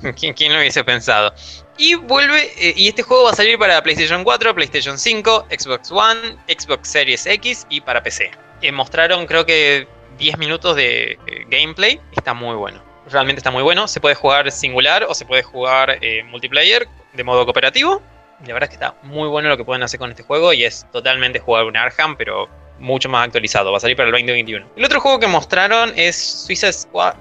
¿Quién, 0.16 0.52
lo 0.52 0.58
hubiese 0.58 0.82
pensado? 0.84 1.32
Y 1.78 1.94
vuelve, 1.94 2.52
eh, 2.58 2.74
y 2.76 2.88
este 2.88 3.02
juego 3.02 3.24
va 3.24 3.30
a 3.30 3.34
salir 3.34 3.58
para 3.58 3.82
PlayStation 3.82 4.24
4, 4.24 4.54
PlayStation 4.54 4.98
5, 4.98 5.46
Xbox 5.50 5.90
One, 5.90 6.36
Xbox 6.48 6.88
Series 6.88 7.26
X 7.26 7.66
y 7.68 7.80
para 7.80 8.02
PC. 8.02 8.30
Eh, 8.62 8.72
mostraron 8.72 9.26
creo 9.26 9.44
que 9.46 9.86
10 10.18 10.38
minutos 10.38 10.76
de 10.76 11.12
eh, 11.12 11.18
gameplay, 11.48 12.00
está 12.12 12.34
muy 12.34 12.56
bueno. 12.56 12.82
Realmente 13.06 13.40
está 13.40 13.50
muy 13.50 13.62
bueno, 13.62 13.88
se 13.88 14.00
puede 14.00 14.14
jugar 14.14 14.50
singular 14.52 15.04
o 15.04 15.14
se 15.14 15.24
puede 15.24 15.42
jugar 15.42 15.98
multiplayer 16.26 16.86
de 17.14 17.24
modo 17.24 17.44
cooperativo. 17.44 18.02
La 18.46 18.54
verdad 18.54 18.64
es 18.64 18.68
que 18.70 18.84
está 18.84 18.94
muy 19.02 19.28
bueno 19.28 19.48
lo 19.48 19.56
que 19.56 19.64
pueden 19.64 19.82
hacer 19.82 19.98
con 19.98 20.10
este 20.10 20.22
juego 20.22 20.52
y 20.52 20.64
es 20.64 20.86
totalmente 20.92 21.40
jugar 21.40 21.64
un 21.64 21.76
Arkham, 21.76 22.16
pero 22.16 22.48
mucho 22.78 23.08
más 23.08 23.26
actualizado. 23.26 23.70
Va 23.70 23.78
a 23.78 23.80
salir 23.80 23.96
para 23.96 24.08
el 24.08 24.12
2021. 24.12 24.66
El 24.76 24.84
otro 24.84 25.00
juego 25.00 25.18
que 25.18 25.26
mostraron 25.26 25.92
es 25.96 26.16
Suicide 26.16 26.72
Squad, 26.72 27.14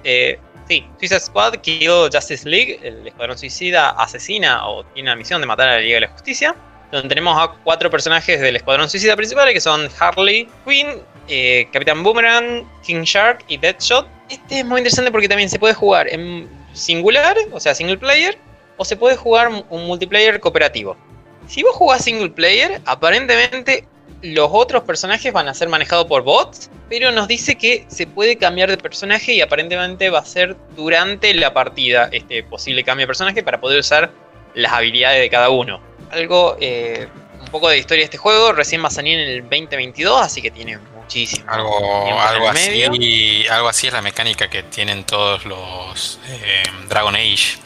Sí, 0.69 0.85
Suicide 0.99 1.19
Squad 1.19 1.55
Kill 1.61 2.11
Justice 2.13 2.47
League, 2.47 2.79
el 2.83 3.07
Escuadrón 3.07 3.35
Suicida 3.39 3.89
asesina 3.89 4.67
o 4.67 4.85
tiene 4.85 5.09
la 5.09 5.15
misión 5.15 5.41
de 5.41 5.47
matar 5.47 5.67
a 5.67 5.71
la 5.73 5.79
Liga 5.79 5.95
de 5.95 6.01
la 6.01 6.09
Justicia, 6.09 6.55
donde 6.91 7.09
tenemos 7.09 7.35
a 7.41 7.51
cuatro 7.63 7.89
personajes 7.89 8.39
del 8.39 8.55
Escuadrón 8.55 8.87
Suicida 8.87 9.15
principal, 9.15 9.51
que 9.51 9.59
son 9.59 9.89
Harley 9.99 10.47
Quinn, 10.67 11.01
eh, 11.27 11.67
Capitán 11.73 12.03
Boomerang, 12.03 12.69
King 12.85 13.01
Shark 13.01 13.43
y 13.47 13.57
Deadshot. 13.57 14.07
Este 14.29 14.59
es 14.59 14.65
muy 14.65 14.81
interesante 14.81 15.11
porque 15.11 15.27
también 15.27 15.49
se 15.49 15.57
puede 15.57 15.73
jugar 15.73 16.07
en 16.07 16.47
singular, 16.73 17.35
o 17.51 17.59
sea, 17.59 17.73
single 17.73 17.97
player, 17.97 18.37
o 18.77 18.85
se 18.85 18.95
puede 18.95 19.15
jugar 19.15 19.49
un 19.69 19.87
multiplayer 19.87 20.39
cooperativo. 20.39 20.95
Si 21.47 21.63
vos 21.63 21.73
jugás 21.73 22.03
single 22.03 22.29
player, 22.29 22.79
aparentemente 22.85 23.87
los 24.21 24.49
otros 24.51 24.83
personajes 24.83 25.31
van 25.31 25.47
a 25.47 25.53
ser 25.53 25.69
manejados 25.69 26.05
por 26.05 26.23
bots, 26.23 26.69
pero 26.89 27.11
nos 27.11 27.27
dice 27.27 27.57
que 27.57 27.85
se 27.87 28.05
puede 28.07 28.37
cambiar 28.37 28.69
de 28.69 28.77
personaje 28.77 29.33
y 29.33 29.41
aparentemente 29.41 30.09
va 30.09 30.19
a 30.19 30.25
ser 30.25 30.57
durante 30.75 31.33
la 31.33 31.53
partida 31.53 32.09
este 32.11 32.43
posible 32.43 32.83
cambio 32.83 33.03
de 33.03 33.07
personaje 33.07 33.43
para 33.43 33.59
poder 33.59 33.79
usar 33.79 34.11
las 34.55 34.73
habilidades 34.73 35.21
de 35.21 35.29
cada 35.29 35.49
uno. 35.49 35.79
Algo, 36.11 36.57
eh, 36.59 37.07
un 37.39 37.47
poco 37.47 37.69
de 37.69 37.77
historia 37.77 38.01
de 38.01 38.05
este 38.05 38.17
juego, 38.17 38.51
recién 38.51 38.83
va 38.83 38.87
a 38.87 38.91
salir 38.91 39.17
en 39.17 39.29
el 39.29 39.41
2022, 39.41 40.21
así 40.21 40.41
que 40.41 40.51
tiene 40.51 40.77
muchísimo. 40.95 41.45
Algo, 41.47 42.19
algo 42.19 42.49
así, 42.49 43.45
algo 43.49 43.69
así 43.69 43.87
es 43.87 43.93
la 43.93 44.01
mecánica 44.01 44.49
que 44.49 44.63
tienen 44.63 45.05
todos 45.05 45.45
los 45.45 46.19
eh, 46.27 46.63
Dragon 46.89 47.15
Age 47.15 47.57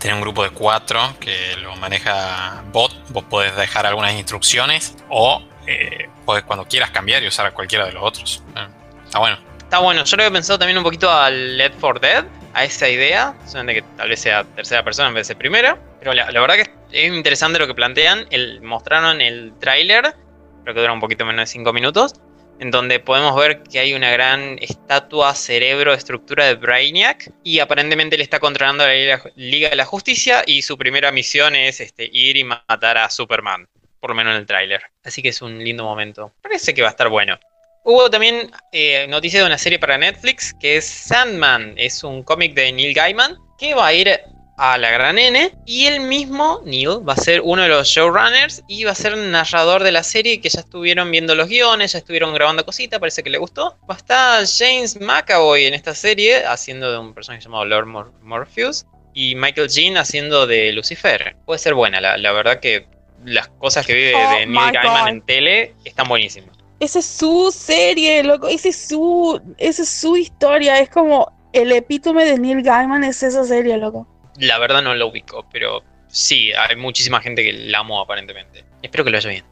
tener 0.00 0.14
un 0.14 0.22
grupo 0.22 0.42
de 0.42 0.50
cuatro 0.50 1.14
que 1.20 1.56
lo 1.58 1.76
maneja 1.76 2.64
bot. 2.72 2.90
Vos 3.10 3.22
podés 3.24 3.54
dejar 3.54 3.86
algunas 3.86 4.14
instrucciones 4.14 4.96
o 5.10 5.42
eh, 5.70 6.08
puedes 6.24 6.42
cuando 6.44 6.66
quieras 6.66 6.90
cambiar 6.90 7.22
y 7.22 7.28
usar 7.28 7.46
a 7.46 7.52
cualquiera 7.52 7.86
de 7.86 7.92
los 7.92 8.02
otros. 8.02 8.42
Eh, 8.56 8.66
está 9.04 9.18
bueno. 9.20 9.38
Está 9.58 9.78
bueno, 9.78 10.04
yo 10.04 10.16
lo 10.16 10.24
había 10.24 10.32
pensado 10.32 10.58
también 10.58 10.78
un 10.78 10.82
poquito 10.82 11.08
al 11.08 11.56
Led 11.56 11.72
for 11.74 12.00
Dead, 12.00 12.24
a 12.54 12.64
esa 12.64 12.88
idea, 12.88 13.36
solamente 13.46 13.80
que 13.80 13.86
tal 13.96 14.08
vez 14.08 14.20
sea 14.20 14.42
tercera 14.42 14.82
persona 14.82 15.08
en 15.08 15.14
vez 15.14 15.28
de 15.28 15.36
primera. 15.36 15.78
Pero 16.00 16.12
la, 16.12 16.40
verdad 16.40 16.56
que 16.56 16.70
es 16.90 17.12
interesante 17.12 17.60
lo 17.60 17.68
que 17.68 17.74
plantean. 17.74 18.26
El, 18.30 18.60
mostraron 18.62 19.20
el 19.20 19.52
tráiler, 19.60 20.16
creo 20.64 20.74
que 20.74 20.80
dura 20.80 20.92
un 20.92 20.98
poquito 20.98 21.24
menos 21.24 21.42
de 21.42 21.46
5 21.46 21.72
minutos, 21.72 22.14
en 22.58 22.72
donde 22.72 22.98
podemos 22.98 23.36
ver 23.36 23.62
que 23.62 23.78
hay 23.78 23.94
una 23.94 24.10
gran 24.10 24.58
estatua 24.60 25.36
cerebro 25.36 25.94
estructura 25.94 26.46
de 26.46 26.56
Brainiac 26.56 27.32
y 27.44 27.60
aparentemente 27.60 28.16
le 28.16 28.24
está 28.24 28.40
controlando 28.40 28.84
la 28.84 29.22
Liga 29.36 29.70
de 29.70 29.76
la 29.76 29.84
Justicia 29.84 30.42
y 30.44 30.62
su 30.62 30.76
primera 30.76 31.12
misión 31.12 31.54
es 31.54 31.80
este, 31.80 32.10
ir 32.12 32.36
y 32.36 32.42
matar 32.42 32.98
a 32.98 33.08
Superman 33.08 33.68
por 34.00 34.10
lo 34.10 34.16
menos 34.16 34.32
en 34.32 34.40
el 34.40 34.46
tráiler. 34.46 34.82
Así 35.04 35.22
que 35.22 35.28
es 35.28 35.42
un 35.42 35.62
lindo 35.62 35.84
momento. 35.84 36.32
Parece 36.42 36.74
que 36.74 36.82
va 36.82 36.88
a 36.88 36.92
estar 36.92 37.08
bueno. 37.08 37.38
Hubo 37.84 38.10
también 38.10 38.50
eh, 38.72 39.06
noticias 39.08 39.42
de 39.42 39.46
una 39.46 39.58
serie 39.58 39.78
para 39.78 39.96
Netflix 39.96 40.54
que 40.60 40.76
es 40.76 40.86
Sandman. 40.86 41.74
Es 41.76 42.04
un 42.04 42.22
cómic 42.22 42.54
de 42.54 42.72
Neil 42.72 42.94
Gaiman 42.94 43.36
que 43.58 43.74
va 43.74 43.86
a 43.86 43.94
ir 43.94 44.20
a 44.60 44.76
la 44.76 44.90
gran 44.90 45.18
N. 45.18 45.52
Y 45.64 45.86
él 45.86 46.00
mismo, 46.00 46.60
Neil, 46.66 47.08
va 47.08 47.14
a 47.14 47.16
ser 47.16 47.40
uno 47.42 47.62
de 47.62 47.68
los 47.68 47.88
showrunners 47.88 48.62
y 48.68 48.84
va 48.84 48.92
a 48.92 48.94
ser 48.94 49.16
narrador 49.16 49.82
de 49.82 49.90
la 49.90 50.02
serie 50.02 50.40
que 50.40 50.50
ya 50.50 50.60
estuvieron 50.60 51.10
viendo 51.10 51.34
los 51.34 51.48
guiones, 51.48 51.92
ya 51.92 51.98
estuvieron 51.98 52.34
grabando 52.34 52.64
cositas, 52.66 53.00
parece 53.00 53.22
que 53.22 53.30
le 53.30 53.38
gustó. 53.38 53.78
Va 53.90 53.94
a 53.94 53.96
estar 53.96 54.44
James 54.46 55.00
McAvoy 55.00 55.64
en 55.64 55.72
esta 55.72 55.94
serie 55.94 56.44
haciendo 56.44 56.92
de 56.92 56.98
un 56.98 57.14
personaje 57.14 57.42
llamado 57.42 57.64
Lord 57.64 58.12
Morpheus. 58.22 58.84
y 59.14 59.34
Michael 59.34 59.68
Jean 59.68 59.96
haciendo 59.96 60.46
de 60.46 60.72
Lucifer. 60.72 61.36
Puede 61.46 61.58
ser 61.58 61.74
buena, 61.74 62.00
la, 62.00 62.32
verdad 62.32 62.60
que 62.60 62.86
las 63.24 63.48
cosas 63.48 63.86
que 63.86 63.94
vive 63.94 64.14
oh 64.14 64.30
de 64.30 64.46
Neil 64.46 64.72
Gaiman 64.72 65.08
en 65.08 65.22
tele 65.22 65.74
están 65.84 66.08
buenísimas. 66.08 66.56
Esa 66.80 67.00
es 67.00 67.06
su 67.06 67.52
serie, 67.52 68.22
loco, 68.22 68.48
esa 68.48 68.68
es 68.68 68.88
su, 68.88 69.40
esa 69.58 69.82
es 69.82 69.88
su 69.88 70.16
historia, 70.16 70.78
es 70.78 70.88
como 70.88 71.30
el 71.52 71.72
epítome 71.72 72.24
de 72.24 72.38
Neil 72.38 72.62
Gaiman 72.62 73.04
es 73.04 73.22
esa 73.22 73.44
serie, 73.44 73.76
loco. 73.76 74.06
La 74.38 74.58
verdad 74.58 74.82
no 74.82 74.94
lo 74.94 75.08
ubico, 75.08 75.46
pero 75.52 75.82
sí, 76.08 76.52
hay 76.52 76.76
muchísima 76.76 77.20
gente 77.20 77.42
que 77.42 77.52
la 77.52 77.80
amó 77.80 78.00
aparentemente. 78.00 78.64
Espero 78.82 79.04
que 79.04 79.10
lo 79.10 79.18
haya 79.18 79.30
bien. 79.30 79.44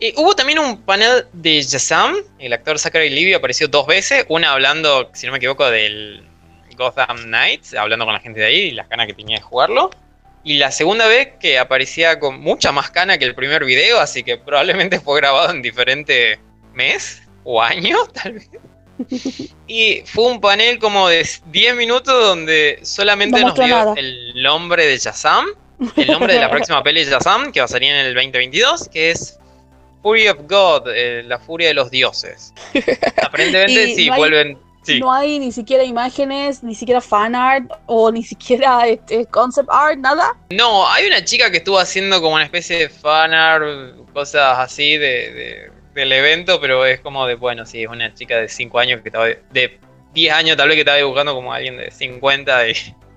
Eh, 0.00 0.12
hubo 0.16 0.34
también 0.34 0.58
un 0.58 0.82
panel 0.82 1.26
de 1.32 1.62
Yazam, 1.62 2.16
el 2.38 2.52
actor 2.52 2.78
Zachary 2.78 3.10
Livio 3.10 3.36
apareció 3.38 3.68
dos 3.68 3.86
veces, 3.86 4.26
una 4.28 4.52
hablando, 4.52 5.10
si 5.14 5.26
no 5.26 5.32
me 5.32 5.38
equivoco, 5.38 5.70
del 5.70 6.28
Gotham 6.76 7.16
Knights, 7.24 7.74
hablando 7.74 8.04
con 8.04 8.12
la 8.12 8.20
gente 8.20 8.40
de 8.40 8.46
ahí 8.46 8.56
y 8.56 8.70
las 8.72 8.88
ganas 8.88 9.06
que 9.06 9.14
tenía 9.14 9.36
de 9.36 9.42
jugarlo. 9.42 9.90
Y 10.44 10.58
la 10.58 10.70
segunda 10.70 11.08
vez 11.08 11.30
que 11.40 11.58
aparecía 11.58 12.20
con 12.20 12.38
mucha 12.38 12.70
más 12.70 12.90
cana 12.90 13.16
que 13.16 13.24
el 13.24 13.34
primer 13.34 13.64
video, 13.64 13.98
así 13.98 14.22
que 14.22 14.36
probablemente 14.36 15.00
fue 15.00 15.20
grabado 15.20 15.50
en 15.50 15.62
diferente 15.62 16.38
mes 16.74 17.22
o 17.44 17.62
año, 17.62 17.96
tal 18.12 18.34
vez. 18.34 18.50
Y 19.66 20.02
fue 20.04 20.30
un 20.30 20.40
panel 20.40 20.78
como 20.78 21.08
de 21.08 21.26
10 21.46 21.76
minutos 21.76 22.14
donde 22.14 22.78
solamente 22.82 23.40
nos 23.40 23.54
dio 23.54 23.96
el 23.96 24.42
nombre 24.42 24.86
de 24.86 24.98
Yazam, 24.98 25.46
el 25.96 26.06
nombre 26.06 26.34
de 26.34 26.40
la 26.40 26.50
próxima 26.50 26.82
peli 26.82 27.04
de 27.04 27.10
Yazam, 27.10 27.50
que 27.50 27.60
va 27.60 27.64
a 27.64 27.68
salir 27.68 27.90
en 27.90 28.06
el 28.06 28.14
2022, 28.14 28.88
que 28.90 29.10
es 29.10 29.38
Fury 30.02 30.28
of 30.28 30.38
God, 30.46 30.88
eh, 30.94 31.22
la 31.24 31.38
furia 31.38 31.68
de 31.68 31.74
los 31.74 31.90
dioses. 31.90 32.52
Aparentemente 33.24 33.94
sí, 33.94 34.10
vuelven 34.10 34.58
no 35.00 35.12
hay 35.12 35.38
ni 35.38 35.52
siquiera 35.52 35.84
imágenes, 35.84 36.62
ni 36.62 36.74
siquiera 36.74 37.00
fan 37.00 37.34
art 37.34 37.70
o 37.86 38.10
ni 38.10 38.22
siquiera 38.22 38.86
este, 38.86 39.26
concept 39.26 39.68
art, 39.70 39.98
nada. 39.98 40.36
No, 40.50 40.88
hay 40.88 41.06
una 41.06 41.24
chica 41.24 41.50
que 41.50 41.58
estuvo 41.58 41.78
haciendo 41.78 42.20
como 42.20 42.34
una 42.34 42.44
especie 42.44 42.78
de 42.78 42.88
fan 42.88 43.32
art, 43.32 43.64
cosas 44.12 44.58
así 44.58 44.96
de, 44.96 45.70
del 45.94 46.12
evento, 46.12 46.60
pero 46.60 46.84
es 46.84 47.00
como 47.00 47.26
de, 47.26 47.34
bueno, 47.34 47.64
sí, 47.66 47.82
es 47.82 47.88
una 47.88 48.12
chica 48.14 48.38
de 48.38 48.48
5 48.48 48.78
años 48.78 49.00
que 49.02 49.08
estaba, 49.08 49.26
de 49.26 49.78
10 50.12 50.32
años 50.32 50.56
tal 50.56 50.68
vez 50.68 50.76
que 50.76 50.80
estaba 50.80 50.98
dibujando 50.98 51.34
como 51.34 51.52
alguien 51.52 51.76
de 51.76 51.90
50 51.90 52.68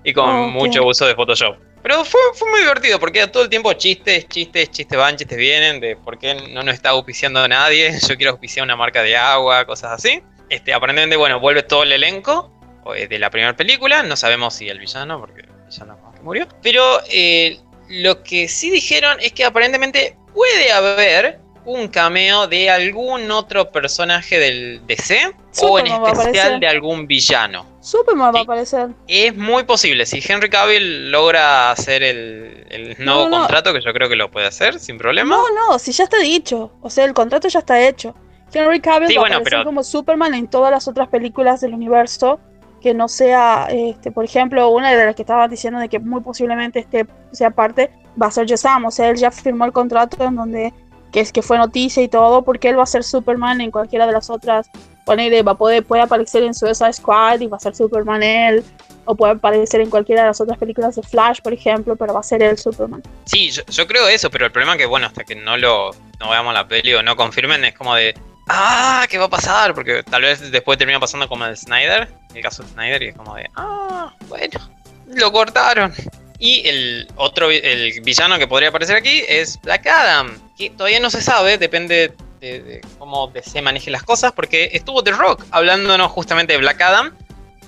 y, 0.04 0.12
con 0.14 0.50
mucho 0.52 0.84
uso 0.86 1.06
de 1.06 1.14
Photoshop. 1.14 1.56
Pero 1.82 2.04
fue, 2.04 2.20
fue 2.34 2.50
muy 2.50 2.60
divertido 2.60 2.98
porque 2.98 3.26
todo 3.28 3.44
el 3.44 3.48
tiempo 3.48 3.72
chistes, 3.74 4.26
chistes, 4.28 4.70
chistes 4.70 4.98
van, 4.98 5.16
chistes 5.16 5.38
vienen, 5.38 5.80
de 5.80 5.96
por 5.96 6.18
qué 6.18 6.34
no 6.34 6.62
nos 6.62 6.74
está 6.74 6.90
auspiciando 6.90 7.46
nadie, 7.46 7.96
yo 8.08 8.16
quiero 8.16 8.32
auspiciar 8.32 8.64
una 8.64 8.76
marca 8.76 9.02
de 9.02 9.16
agua, 9.16 9.64
cosas 9.64 9.92
así. 9.92 10.22
Este, 10.48 10.72
aparentemente, 10.72 11.16
bueno, 11.16 11.40
vuelve 11.40 11.62
todo 11.62 11.82
el 11.82 11.92
elenco 11.92 12.50
eh, 12.96 13.06
de 13.06 13.18
la 13.18 13.30
primera 13.30 13.56
película. 13.56 14.02
No 14.02 14.16
sabemos 14.16 14.54
si 14.54 14.68
el 14.68 14.78
villano, 14.78 15.20
porque 15.20 15.42
el 15.42 15.48
villano 15.68 15.98
murió. 16.22 16.46
Pero 16.62 17.00
eh, 17.10 17.58
lo 17.88 18.22
que 18.22 18.48
sí 18.48 18.70
dijeron 18.70 19.18
es 19.20 19.32
que 19.32 19.44
aparentemente 19.44 20.16
puede 20.34 20.72
haber 20.72 21.40
un 21.64 21.88
cameo 21.88 22.46
de 22.46 22.70
algún 22.70 23.30
otro 23.30 23.70
personaje 23.70 24.38
del 24.38 24.80
DC 24.86 25.34
o 25.60 25.78
en 25.78 25.86
especial 25.86 26.60
de 26.60 26.66
algún 26.66 27.06
villano. 27.06 27.66
Superman 27.80 28.34
va 28.34 28.40
a 28.40 28.42
aparecer. 28.42 28.88
Es 29.06 29.36
muy 29.36 29.64
posible. 29.64 30.06
Si 30.06 30.22
Henry 30.26 30.48
Cavill 30.48 31.10
logra 31.10 31.70
hacer 31.70 32.02
el, 32.02 32.96
nuevo 32.98 33.28
contrato, 33.28 33.72
que 33.74 33.82
yo 33.82 33.92
creo 33.92 34.08
que 34.08 34.16
lo 34.16 34.30
puede 34.30 34.46
hacer 34.46 34.80
sin 34.80 34.96
problema. 34.96 35.36
No, 35.36 35.44
no, 35.54 35.78
si 35.78 35.92
ya 35.92 36.04
está 36.04 36.18
dicho. 36.18 36.72
O 36.80 36.88
sea, 36.88 37.04
el 37.04 37.12
contrato 37.12 37.48
ya 37.48 37.58
está 37.58 37.86
hecho. 37.86 38.14
Henry 38.52 38.80
Cavill 38.80 39.18
va 39.18 39.22
a 39.22 39.36
aparecer 39.36 39.64
como 39.64 39.82
Superman 39.82 40.34
en 40.34 40.48
todas 40.48 40.70
las 40.70 40.88
otras 40.88 41.08
películas 41.08 41.60
del 41.60 41.74
universo 41.74 42.40
que 42.80 42.94
no 42.94 43.08
sea, 43.08 43.66
este, 43.70 44.12
por 44.12 44.24
ejemplo, 44.24 44.68
una 44.70 44.92
de 44.94 45.04
las 45.04 45.14
que 45.14 45.22
estaba 45.22 45.48
diciendo 45.48 45.80
de 45.80 45.88
que 45.88 45.98
muy 45.98 46.20
posiblemente 46.20 46.78
este 46.78 47.06
sea 47.32 47.50
parte, 47.50 47.90
va 48.20 48.26
a 48.26 48.30
ser 48.30 48.46
Shazam, 48.46 48.84
o 48.84 48.90
sea, 48.90 49.08
él 49.08 49.16
ya 49.16 49.30
firmó 49.30 49.64
el 49.64 49.72
contrato 49.72 50.22
en 50.24 50.36
donde 50.36 50.72
que 51.12 51.20
es 51.20 51.32
que 51.32 51.42
fue 51.42 51.56
noticia 51.56 52.02
y 52.02 52.08
todo, 52.08 52.42
porque 52.42 52.68
él 52.68 52.78
va 52.78 52.82
a 52.82 52.86
ser 52.86 53.02
Superman 53.02 53.60
en 53.60 53.70
cualquiera 53.70 54.06
de 54.06 54.12
las 54.12 54.28
otras, 54.28 54.70
pone, 55.06 55.42
va 55.42 55.52
a 55.52 55.56
poder, 55.56 55.82
puede 55.82 56.02
aparecer 56.02 56.42
en 56.42 56.54
Suicide 56.54 56.92
Squad 56.92 57.40
y 57.40 57.46
va 57.46 57.56
a 57.56 57.60
ser 57.60 57.74
Superman 57.74 58.22
él, 58.22 58.62
o 59.06 59.14
puede 59.14 59.32
aparecer 59.32 59.80
en 59.80 59.88
cualquiera 59.88 60.22
de 60.22 60.28
las 60.28 60.40
otras 60.40 60.58
películas 60.58 60.96
de 60.96 61.02
Flash, 61.02 61.40
por 61.40 61.54
ejemplo, 61.54 61.96
pero 61.96 62.12
va 62.12 62.20
a 62.20 62.22
ser 62.22 62.42
él 62.42 62.58
Superman. 62.58 63.02
Sí, 63.24 63.50
yo, 63.50 63.62
yo 63.70 63.86
creo 63.86 64.06
eso, 64.08 64.30
pero 64.30 64.44
el 64.44 64.52
problema 64.52 64.74
es 64.74 64.78
que, 64.78 64.86
bueno, 64.86 65.06
hasta 65.06 65.24
que 65.24 65.34
no 65.34 65.56
lo 65.56 65.92
no 66.20 66.30
veamos 66.30 66.52
la 66.52 66.68
peli 66.68 66.92
o 66.94 67.02
no 67.02 67.16
confirmen, 67.16 67.64
es 67.64 67.74
como 67.74 67.94
de, 67.94 68.14
ah, 68.48 69.06
¿qué 69.08 69.18
va 69.18 69.26
a 69.26 69.30
pasar? 69.30 69.74
Porque 69.74 70.02
tal 70.02 70.22
vez 70.22 70.50
después 70.50 70.78
termina 70.78 71.00
pasando 71.00 71.28
como 71.28 71.46
el 71.46 71.56
Snyder, 71.56 72.08
el 72.34 72.42
caso 72.42 72.62
de 72.62 72.70
Snyder, 72.70 73.02
y 73.02 73.08
es 73.08 73.16
como 73.16 73.34
de, 73.34 73.48
ah, 73.56 74.12
bueno, 74.28 74.58
lo 75.06 75.32
cortaron. 75.32 75.92
Y 76.38 76.68
el 76.68 77.08
otro, 77.16 77.50
el 77.50 78.00
villano 78.02 78.38
que 78.38 78.46
podría 78.46 78.68
aparecer 78.68 78.96
aquí 78.96 79.22
es 79.28 79.60
Black 79.62 79.86
Adam, 79.86 80.38
que 80.56 80.70
todavía 80.70 81.00
no 81.00 81.10
se 81.10 81.20
sabe, 81.20 81.58
depende 81.58 82.12
de, 82.40 82.80
cómo 82.98 83.32
se 83.42 83.60
manejen 83.60 83.92
las 83.92 84.04
cosas, 84.04 84.32
porque 84.32 84.70
estuvo 84.72 85.02
The 85.02 85.12
Rock 85.12 85.44
hablándonos 85.50 86.10
justamente 86.12 86.52
de 86.52 86.60
Black 86.60 86.80
Adam, 86.80 87.16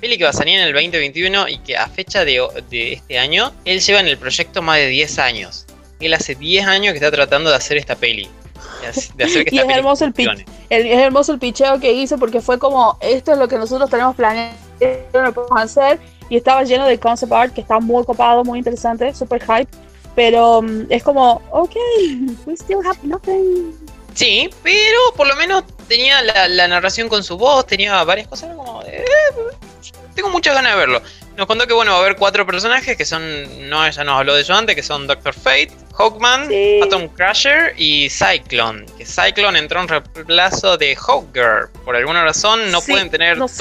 peli 0.01 0.17
que 0.17 0.25
va 0.25 0.31
a 0.31 0.35
salir 0.35 0.59
en 0.59 0.67
el 0.67 0.73
2021 0.73 1.49
y 1.49 1.59
que 1.59 1.77
a 1.77 1.89
fecha 1.89 2.25
de, 2.25 2.41
de 2.71 2.95
este 2.95 3.19
año, 3.19 3.53
él 3.65 3.81
lleva 3.81 4.01
en 4.01 4.07
el 4.07 4.17
proyecto 4.17 4.63
más 4.63 4.79
de 4.79 4.87
10 4.87 5.19
años. 5.19 5.67
Él 5.99 6.15
hace 6.15 6.35
10 6.35 6.67
años 6.67 6.93
que 6.93 6.99
está 6.99 7.11
tratando 7.11 7.51
de 7.51 7.57
hacer 7.57 7.77
esta 7.77 7.97
peli 7.97 8.31
y 9.51 9.59
es 9.59 9.69
hermoso 9.69 10.05
el, 10.05 10.15
es 10.69 10.99
hermoso 10.99 11.33
el 11.33 11.39
picheo 11.39 11.79
que 11.81 11.93
hizo 11.93 12.19
porque 12.19 12.41
fue 12.41 12.59
como 12.59 12.97
esto 13.01 13.33
es 13.33 13.39
lo 13.39 13.49
que 13.49 13.59
nosotros 13.59 13.91
tenemos 13.91 14.17
planeado 14.17 14.55
lo 15.13 15.33
podemos 15.33 15.61
hacer 15.61 15.99
y 16.29 16.37
estaba 16.37 16.63
lleno 16.65 16.87
de 16.87 16.99
concept 16.99 17.33
art 17.33 17.55
que 17.55 17.61
está 17.61 17.81
muy 17.81 18.05
copado 18.05 18.45
muy 18.45 18.59
interesante 18.59 19.15
super 19.15 19.41
hype 19.43 19.69
pero 20.15 20.63
mm, 20.63 20.87
es 20.91 21.03
como 21.03 21.43
ok 21.51 21.75
we 22.47 22.55
still 22.55 22.79
have 22.85 22.99
nothing. 23.03 23.75
Sí 24.15 24.51
pero 24.63 24.99
por 25.17 25.27
lo 25.27 25.37
menos 25.37 25.65
tenía 25.89 26.23
la, 26.23 26.69
narración 26.69 27.09
con 27.09 27.23
su 27.23 27.37
voz 27.37 27.67
tenía 27.67 28.03
varias 28.05 28.29
cosas 28.29 28.55
como 28.55 28.83
eh, 28.85 29.05
tengo 30.15 30.31
muchas 30.31 30.55
ganas 30.55 30.73
de 30.73 30.79
verlo. 30.79 31.03
Nos 31.37 31.47
contó 31.47 31.67
que 31.67 31.73
bueno 31.73 31.93
va 31.93 31.99
a 31.99 32.01
haber 32.01 32.17
cuatro 32.17 32.45
personajes 32.45 32.97
que 32.97 33.05
son 33.05 33.69
no 33.69 33.89
ya 33.89 34.05
nos 34.05 34.19
habló 34.19 34.35
de 34.35 34.41
ellos 34.41 34.57
antes 34.57 34.75
que 34.75 34.83
son 34.83 35.07
Doctor 35.07 35.35
Fate 35.35 35.73
Hawkman, 36.01 36.49
Atom 36.83 37.09
Crusher 37.09 37.75
y 37.77 38.09
Cyclone. 38.09 38.87
Que 38.97 39.05
Cyclone 39.05 39.59
entró 39.59 39.83
en 39.83 39.89
reemplazo 39.89 40.79
de 40.79 40.97
Hawkgirl. 40.97 41.69
Por 41.85 41.95
alguna 41.95 42.25
razón 42.25 42.71
no 42.71 42.81
pueden 42.81 43.11
tener 43.11 43.37
dos 43.37 43.53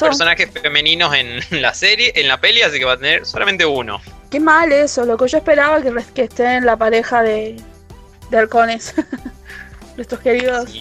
personajes 0.00 0.50
femeninos 0.50 1.14
en 1.14 1.40
la 1.62 1.72
serie, 1.72 2.12
en 2.16 2.26
la 2.26 2.40
peli, 2.40 2.62
así 2.62 2.80
que 2.80 2.84
va 2.84 2.94
a 2.94 2.96
tener 2.96 3.24
solamente 3.24 3.64
uno. 3.64 4.00
Qué 4.28 4.40
mal 4.40 4.72
eso, 4.72 5.04
lo 5.04 5.16
que 5.16 5.28
yo 5.28 5.38
esperaba 5.38 5.80
que, 5.80 5.94
que 6.12 6.22
esté 6.22 6.56
en 6.56 6.66
la 6.66 6.76
pareja 6.76 7.22
de, 7.22 7.62
de 8.28 8.38
halcones. 8.38 8.94
Nuestros 9.96 10.20
queridos 10.20 10.74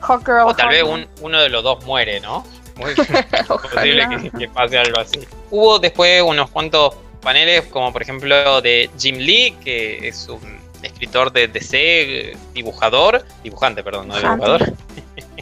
Hawkgirl. 0.00 0.48
O 0.48 0.56
tal 0.56 0.70
vez 0.70 0.82
uno 1.20 1.40
de 1.40 1.48
los 1.50 1.62
dos 1.62 1.84
muere, 1.84 2.18
¿no? 2.18 2.44
Muy 2.74 2.94
posible 3.46 4.30
que 4.36 4.48
pase 4.48 4.76
algo 4.76 4.98
así. 4.98 5.20
Hubo 5.52 5.78
después 5.78 6.20
unos 6.22 6.50
cuantos 6.50 6.96
paneles 7.22 7.62
como 7.66 7.92
por 7.92 8.02
ejemplo 8.02 8.60
de 8.60 8.90
Jim 8.98 9.16
Lee, 9.16 9.56
que 9.64 10.08
es 10.08 10.28
un 10.28 10.60
escritor 10.82 11.32
de 11.32 11.48
DC, 11.48 12.36
dibujador, 12.52 13.24
dibujante, 13.42 13.82
perdón, 13.82 14.08
no 14.08 14.16
dibujador. 14.16 14.72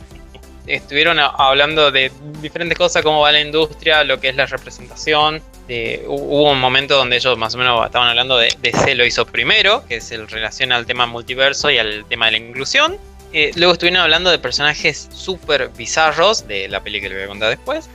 Estuvieron 0.66 1.18
hablando 1.18 1.90
de 1.90 2.12
diferentes 2.40 2.78
cosas, 2.78 3.02
cómo 3.02 3.20
va 3.20 3.32
la 3.32 3.40
industria, 3.40 4.04
lo 4.04 4.20
que 4.20 4.28
es 4.28 4.36
la 4.36 4.46
representación. 4.46 5.42
hubo 6.06 6.52
un 6.52 6.60
momento 6.60 6.96
donde 6.96 7.16
ellos 7.16 7.36
más 7.36 7.54
o 7.54 7.58
menos 7.58 7.84
estaban 7.84 8.08
hablando 8.08 8.36
de 8.36 8.54
DC 8.62 8.94
lo 8.94 9.04
hizo 9.04 9.26
primero, 9.26 9.84
que 9.88 9.96
es 9.96 10.12
el 10.12 10.28
relación 10.28 10.70
al 10.70 10.86
tema 10.86 11.06
multiverso 11.06 11.70
y 11.70 11.78
al 11.78 12.04
tema 12.04 12.26
de 12.26 12.32
la 12.32 12.38
inclusión. 12.38 12.98
Eh, 13.32 13.52
luego 13.56 13.72
estuvieron 13.72 14.00
hablando 14.00 14.30
de 14.30 14.38
personajes 14.38 15.08
súper 15.12 15.70
bizarros 15.70 16.46
de 16.46 16.68
la 16.68 16.80
peli 16.82 17.00
que 17.00 17.08
les 17.08 17.18
voy 17.18 17.24
a 17.24 17.28
contar 17.28 17.50
después 17.50 17.88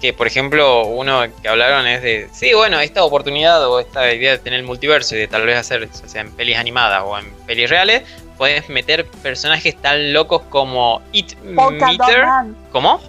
que 0.00 0.12
por 0.12 0.26
ejemplo 0.26 0.84
uno 0.84 1.22
que 1.42 1.48
hablaron 1.48 1.86
es 1.86 2.02
de, 2.02 2.28
sí, 2.32 2.52
bueno, 2.54 2.78
esta 2.80 3.04
oportunidad 3.04 3.66
o 3.68 3.80
esta 3.80 4.12
idea 4.12 4.32
de 4.32 4.38
tener 4.38 4.60
el 4.60 4.66
multiverso 4.66 5.16
y 5.16 5.18
de 5.18 5.28
tal 5.28 5.44
vez 5.44 5.58
hacer, 5.58 5.84
o 5.84 6.08
sea 6.08 6.20
en 6.20 6.32
pelis 6.32 6.56
animadas 6.56 7.02
o 7.04 7.18
en 7.18 7.30
pelis 7.46 7.68
reales, 7.68 8.02
puedes 8.36 8.68
meter 8.68 9.04
personajes 9.22 9.76
tan 9.76 10.12
locos 10.12 10.42
como 10.48 11.02
It 11.12 11.36
Meter. 11.42 12.24
¿Cómo? 12.70 13.00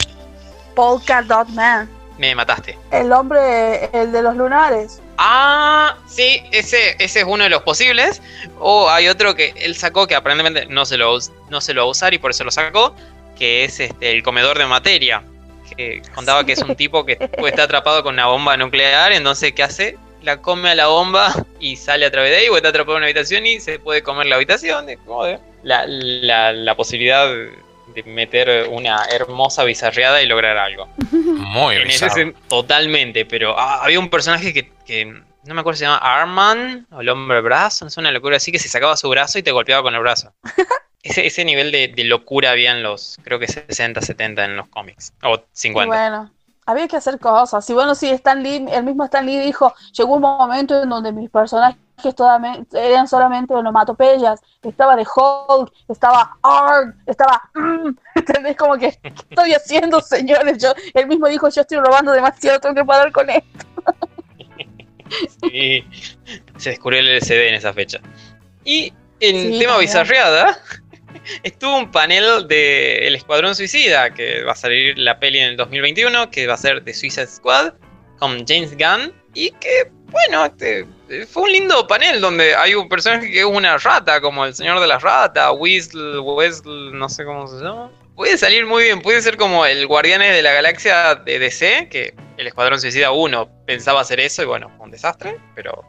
Polka 0.76 1.22
Dot 1.22 1.48
Man. 1.50 1.90
Me 2.18 2.36
mataste. 2.36 2.78
El 2.92 3.14
hombre, 3.14 3.90
el 3.94 4.12
de 4.12 4.22
los 4.22 4.36
lunares. 4.36 5.02
Ah, 5.18 5.96
sí, 6.08 6.44
ese, 6.52 6.96
ese 7.00 7.20
es 7.20 7.26
uno 7.26 7.46
de 7.46 7.50
los 7.50 7.62
posibles. 7.64 8.22
O 8.60 8.90
hay 8.90 9.08
otro 9.08 9.36
que 9.36 9.54
él 9.56 9.76
sacó 9.76 10.06
que 10.06 10.16
aparentemente 10.16 10.66
no 10.66 10.86
se 10.86 10.98
lo, 10.98 11.18
no 11.50 11.62
se 11.62 11.74
lo 11.74 11.82
va 11.82 11.88
a 11.88 11.92
usar 11.92 12.14
y 12.14 12.18
por 12.18 12.32
eso 12.32 12.44
lo 12.44 12.52
sacó, 12.52 12.94
que 13.38 13.64
es 13.64 13.80
este, 13.80 14.12
el 14.12 14.24
comedor 14.24 14.58
de 14.58 14.66
materia 14.66 15.24
contaba 16.13 16.45
que 16.45 16.53
es 16.53 16.61
un 16.61 16.75
tipo 16.75 17.05
que 17.05 17.17
está 17.45 17.63
atrapado 17.63 18.03
con 18.03 18.13
una 18.15 18.27
bomba 18.27 18.57
nuclear, 18.57 19.11
entonces 19.11 19.53
¿qué 19.53 19.63
hace? 19.63 19.97
La 20.21 20.41
come 20.41 20.69
a 20.69 20.75
la 20.75 20.88
bomba 20.88 21.34
y 21.59 21.75
sale 21.77 22.05
a 22.05 22.11
través 22.11 22.32
de 22.32 22.38
ahí, 22.38 22.49
o 22.49 22.55
está 22.57 22.69
atrapado 22.69 22.97
en 22.97 23.01
una 23.01 23.05
habitación 23.07 23.45
y 23.45 23.59
se 23.59 23.80
puede 23.80 24.03
comer 24.03 24.25
la 24.25 24.36
habitación. 24.36 24.86
La, 25.63 25.86
la, 25.88 26.51
la 26.51 26.75
posibilidad 26.75 27.27
de 27.93 28.03
meter 28.03 28.67
una 28.69 29.05
hermosa 29.11 29.63
bizarreada 29.63 30.21
y 30.21 30.27
lograr 30.27 30.57
algo. 30.57 30.88
Muy 31.11 31.75
en 31.75 32.34
totalmente, 32.47 33.25
pero 33.25 33.57
ah, 33.57 33.84
había 33.84 33.99
un 33.99 34.09
personaje 34.09 34.53
que, 34.53 35.05
no 35.05 35.53
me 35.53 35.61
acuerdo 35.61 35.77
si 35.77 35.80
se 35.80 35.86
llama 35.86 35.97
Arman 35.97 36.88
o 36.91 37.01
el 37.01 37.09
hombre 37.09 37.41
brazo, 37.41 37.86
no 37.86 37.91
sé, 37.91 37.99
una 37.99 38.11
locura 38.11 38.38
así 38.38 38.51
que 38.51 38.59
se 38.59 38.69
sacaba 38.69 38.95
su 38.97 39.09
brazo 39.09 39.39
y 39.39 39.43
te 39.43 39.51
golpeaba 39.51 39.84
con 39.84 39.95
el 39.95 40.01
brazo. 40.01 40.34
ese, 41.04 41.26
ese 41.26 41.45
nivel 41.45 41.72
de, 41.72 41.93
locura 42.04 42.52
había 42.52 42.72
en 42.72 42.84
los, 42.84 43.18
creo 43.24 43.39
que 43.39 43.47
60, 43.47 44.02
70 44.02 44.45
en 44.45 44.56
los 44.58 44.68
cómics, 44.68 45.14
o 45.24 45.41
50. 45.52 45.88
bueno, 45.88 46.32
había 46.66 46.88
que 46.88 46.97
hacer 46.97 47.20
cosas. 47.20 47.70
Y 47.70 47.74
bueno, 47.74 47.95
sí, 47.95 48.10
Stan 48.10 48.43
Lee, 48.43 48.66
el 48.72 48.84
mismo 48.84 49.04
Stan 49.06 49.26
Lee 49.26 49.39
dijo, 49.39 49.74
llegó 49.93 50.16
un 50.16 50.22
momento 50.22 50.84
en 50.84 50.89
donde 50.89 51.12
mis 51.12 51.30
personajes 51.30 51.80
eran 52.74 53.08
solamente 53.08 53.54
onomatopeyas, 53.54 54.39
estaba 54.62 54.95
de 54.95 55.04
Hulk, 55.04 55.74
estaba 55.88 56.38
Arg, 56.41 56.95
estaba... 57.06 57.41
Mm", 57.54 57.89
¿Entendés? 58.16 58.56
Como 58.56 58.78
que, 58.78 58.91
¿qué 59.02 59.14
estoy 59.30 59.54
haciendo, 59.54 60.00
señores? 60.02 60.62
Yo, 60.62 60.74
él 60.93 61.08
mismo 61.08 61.28
dijo, 61.28 61.50
yo 61.50 61.62
estoy 61.62 61.80
robando 61.80 62.12
demasiado, 62.12 62.60
tengo 62.60 62.76
que 62.76 62.86
parar 62.86 63.12
con 63.12 63.30
esto. 63.30 63.66
sí, 65.41 65.84
se 66.58 66.70
descubrió 66.70 67.00
el 67.00 67.08
LCD 67.08 67.50
en 67.50 67.56
esa 67.56 67.74
fecha. 67.74 68.00
Y 68.64 68.93
en 69.20 69.60
tema 69.60 69.78
bizarreada, 69.78 70.58
estuvo 71.43 71.77
un 71.77 71.91
panel 71.91 72.47
de 72.47 73.07
El 73.07 73.15
Escuadrón 73.15 73.55
Suicida, 73.55 74.13
que 74.13 74.43
va 74.43 74.53
a 74.53 74.55
salir 74.55 74.97
la 74.97 75.19
peli 75.19 75.39
en 75.39 75.49
el 75.49 75.57
2021, 75.57 76.32
que 76.32 76.47
va 76.47 76.55
a 76.55 76.57
ser 76.57 76.84
de 76.84 76.93
Suicide 76.93 77.27
Squad, 77.27 77.73
con 78.17 78.45
James 78.45 78.75
Gunn, 78.77 79.13
y 79.34 79.51
que, 79.51 79.91
bueno, 80.07 80.45
este, 80.45 80.86
fue 81.27 81.43
un 81.43 81.51
lindo 81.51 81.88
panel 81.88 82.19
donde 82.19 82.55
hay 82.55 82.73
un 82.75 82.89
personaje 82.89 83.32
que 83.32 83.39
es 83.39 83.45
una 83.45 83.77
rata, 83.77 84.19
como 84.21 84.45
el 84.45 84.53
señor 84.53 84.80
de 84.80 84.88
las 84.88 85.01
ratas, 85.01 85.51
Weasel, 85.57 86.19
Weasel, 86.19 86.97
no 86.97 87.09
sé 87.09 87.25
cómo 87.25 87.47
se 87.47 87.63
llama. 87.63 87.91
Puede 88.15 88.38
salir 88.38 88.65
muy 88.65 88.84
bien, 88.84 89.01
puede 89.01 89.21
ser 89.21 89.38
como 89.38 89.65
el 89.65 89.88
Guardianes 89.88 90.36
de 90.36 90.41
la 90.41 90.51
Galaxia 90.51 91.15
de 91.15 91.39
DC, 91.39 91.88
que 91.89 92.13
el 92.38 92.47
Escuadrón 92.47 92.82
Suicida 92.82 93.11
1 93.11 93.65
pensaba 93.65 94.01
hacer 94.01 94.19
eso 94.19 94.43
y 94.43 94.45
bueno, 94.45 94.69
fue 94.75 94.86
un 94.86 94.91
desastre, 94.91 95.38
pero 95.55 95.86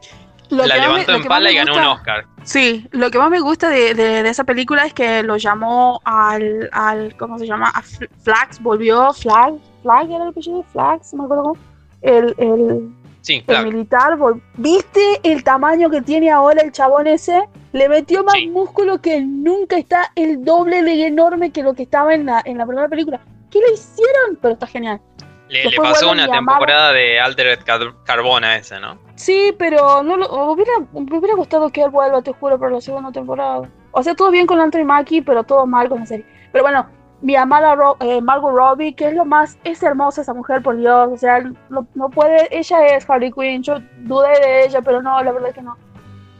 la 0.51 0.77
levantó 0.77 1.13
en 1.13 1.23
pala 1.23 1.51
y 1.51 1.55
ganó 1.55 1.73
un 1.73 1.85
Oscar. 1.85 2.25
Sí, 2.43 2.87
lo 2.91 3.09
que 3.11 3.17
más 3.17 3.29
me 3.29 3.39
gusta 3.39 3.69
de, 3.69 4.27
esa 4.27 4.43
película 4.43 4.85
es 4.85 4.93
que 4.93 5.23
lo 5.23 5.37
llamó 5.37 6.01
al, 6.03 6.69
al 6.71 7.15
¿cómo 7.17 7.39
se 7.39 7.47
llama? 7.47 7.69
A 7.69 7.81
Flax, 7.81 8.61
volvió 8.61 9.13
Flag, 9.13 9.53
Flag 9.81 10.09
era 10.09 10.23
el 10.23 10.29
apellido 10.29 10.57
de 10.57 10.63
Flax, 10.65 11.13
me 11.13 11.23
acuerdo 11.23 11.43
cómo. 11.43 11.57
El, 12.01 12.33
el, 12.37 12.89
sí, 13.21 13.43
el 13.45 13.65
militar, 13.65 14.17
¿viste 14.57 15.19
el 15.23 15.43
tamaño 15.43 15.89
que 15.89 16.01
tiene 16.01 16.31
ahora 16.31 16.61
el 16.63 16.71
chabón 16.71 17.07
ese? 17.07 17.43
Le 17.73 17.87
metió 17.87 18.23
más 18.23 18.35
músculo 18.51 18.99
que 18.99 19.21
nunca 19.21 19.77
está 19.77 20.11
el 20.15 20.43
doble 20.43 20.83
de 20.83 21.05
enorme 21.05 21.51
que 21.51 21.63
lo 21.63 21.73
que 21.73 21.83
estaba 21.83 22.13
en 22.13 22.25
la, 22.25 22.41
en 22.43 22.57
la 22.57 22.65
primera 22.65 22.89
película. 22.89 23.21
¿Qué 23.49 23.59
le 23.59 23.73
hicieron? 23.73 24.37
Pero 24.41 24.53
está 24.55 24.65
genial. 24.65 24.99
Le, 25.51 25.69
pasó 25.75 26.11
una 26.11 26.29
temporada 26.29 26.93
de 26.93 27.19
Altered 27.19 27.59
Carbona 28.05 28.55
ese, 28.55 28.79
¿no? 28.79 28.97
Sí, 29.15 29.53
pero 29.59 30.01
no 30.01 30.15
lo, 30.15 30.51
hubiera, 30.51 30.71
me 30.93 31.17
hubiera 31.17 31.35
gustado 31.35 31.69
que 31.69 31.83
él 31.83 31.89
vuelva, 31.89 32.21
te 32.21 32.31
juro, 32.31 32.57
por 32.57 32.71
la 32.71 32.79
segunda 32.79 33.11
temporada. 33.11 33.69
O 33.91 34.01
sea, 34.01 34.15
todo 34.15 34.31
bien 34.31 34.47
con 34.47 34.61
Anthony 34.61 34.85
Mackie, 34.85 35.21
pero 35.21 35.43
todo 35.43 35.65
mal 35.65 35.89
con 35.89 35.99
la 35.99 36.05
serie. 36.05 36.25
Pero 36.53 36.63
bueno, 36.63 36.87
mi 37.21 37.35
amada 37.35 37.75
eh, 37.99 38.21
Margot 38.21 38.53
Robbie, 38.53 38.95
que 38.95 39.09
es 39.09 39.13
lo 39.13 39.25
más, 39.25 39.57
es 39.65 39.83
hermosa 39.83 40.21
esa 40.21 40.33
mujer, 40.33 40.63
por 40.63 40.77
Dios. 40.77 41.09
O 41.11 41.17
sea, 41.17 41.43
no, 41.69 42.09
puede, 42.09 42.47
ella 42.57 42.87
es 42.87 43.09
Harley 43.09 43.33
Quinn, 43.33 43.61
yo 43.61 43.75
dudé 43.97 44.39
de 44.39 44.65
ella, 44.65 44.81
pero 44.81 45.01
no, 45.01 45.21
la 45.21 45.33
verdad 45.33 45.49
es 45.49 45.55
que 45.55 45.61
no. 45.61 45.77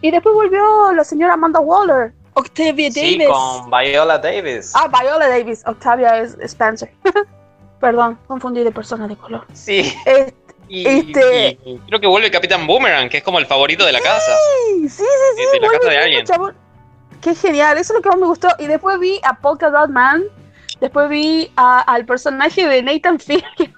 Y 0.01 0.09
después 0.09 0.33
volvió 0.33 0.93
la 0.93 1.03
señora 1.03 1.33
Amanda 1.33 1.59
Waller. 1.59 2.13
Octavia 2.33 2.89
Davis. 2.89 2.93
Sí, 2.93 3.19
con 3.25 3.69
Viola 3.69 4.17
Davis. 4.17 4.71
Ah, 4.73 4.87
Viola 4.87 5.27
Davis. 5.27 5.63
Octavia 5.67 6.17
es 6.19 6.37
Spencer. 6.39 6.89
Perdón, 7.81 8.19
confundí 8.27 8.63
de 8.63 8.71
personas 8.71 9.09
de 9.09 9.17
color. 9.17 9.45
Sí. 9.53 9.93
Este, 10.69 11.57
creo 11.87 11.99
que 11.99 12.07
vuelve 12.07 12.31
Capitán 12.31 12.65
Boomerang, 12.65 13.09
que 13.09 13.17
es 13.17 13.23
como 13.23 13.39
el 13.39 13.45
favorito 13.45 13.85
de 13.85 13.91
la 13.91 13.99
casa. 13.99 14.31
Sí, 14.67 14.87
sí, 14.87 15.03
sí. 15.35 15.43
De, 15.51 15.59
la 15.59 15.67
casa 15.67 15.89
de 15.89 15.97
alguien. 15.97 16.25
Qué 17.21 17.35
genial, 17.35 17.77
eso 17.77 17.93
es 17.93 17.97
lo 17.97 18.01
que 18.01 18.09
más 18.09 18.17
me 18.19 18.27
gustó. 18.27 18.47
Y 18.57 18.67
después 18.67 18.99
vi 18.99 19.19
a 19.23 19.33
Polka 19.33 19.69
Dot 19.69 19.89
Man. 19.89 20.23
Después 20.79 21.09
vi 21.09 21.51
al 21.57 22.05
personaje 22.05 22.67
de 22.67 22.81
Nathan 22.81 23.19
Fillion. 23.19 23.43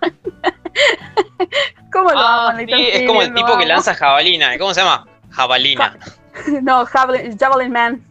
¿Cómo 1.91 2.11
lo 2.11 2.19
ah, 2.19 2.53
Nathan 2.53 2.79
sí, 2.79 2.89
Es 2.93 3.07
como 3.07 3.21
el 3.21 3.33
tipo 3.33 3.57
que 3.57 3.65
lanza 3.65 3.95
jabalina. 3.95 4.57
¿Cómo 4.57 4.73
se 4.73 4.81
llama? 4.81 5.07
Jabalina. 5.31 5.97
no, 6.61 6.85
javelin, 6.85 7.37
Javelin 7.37 7.71
Man. 7.71 8.05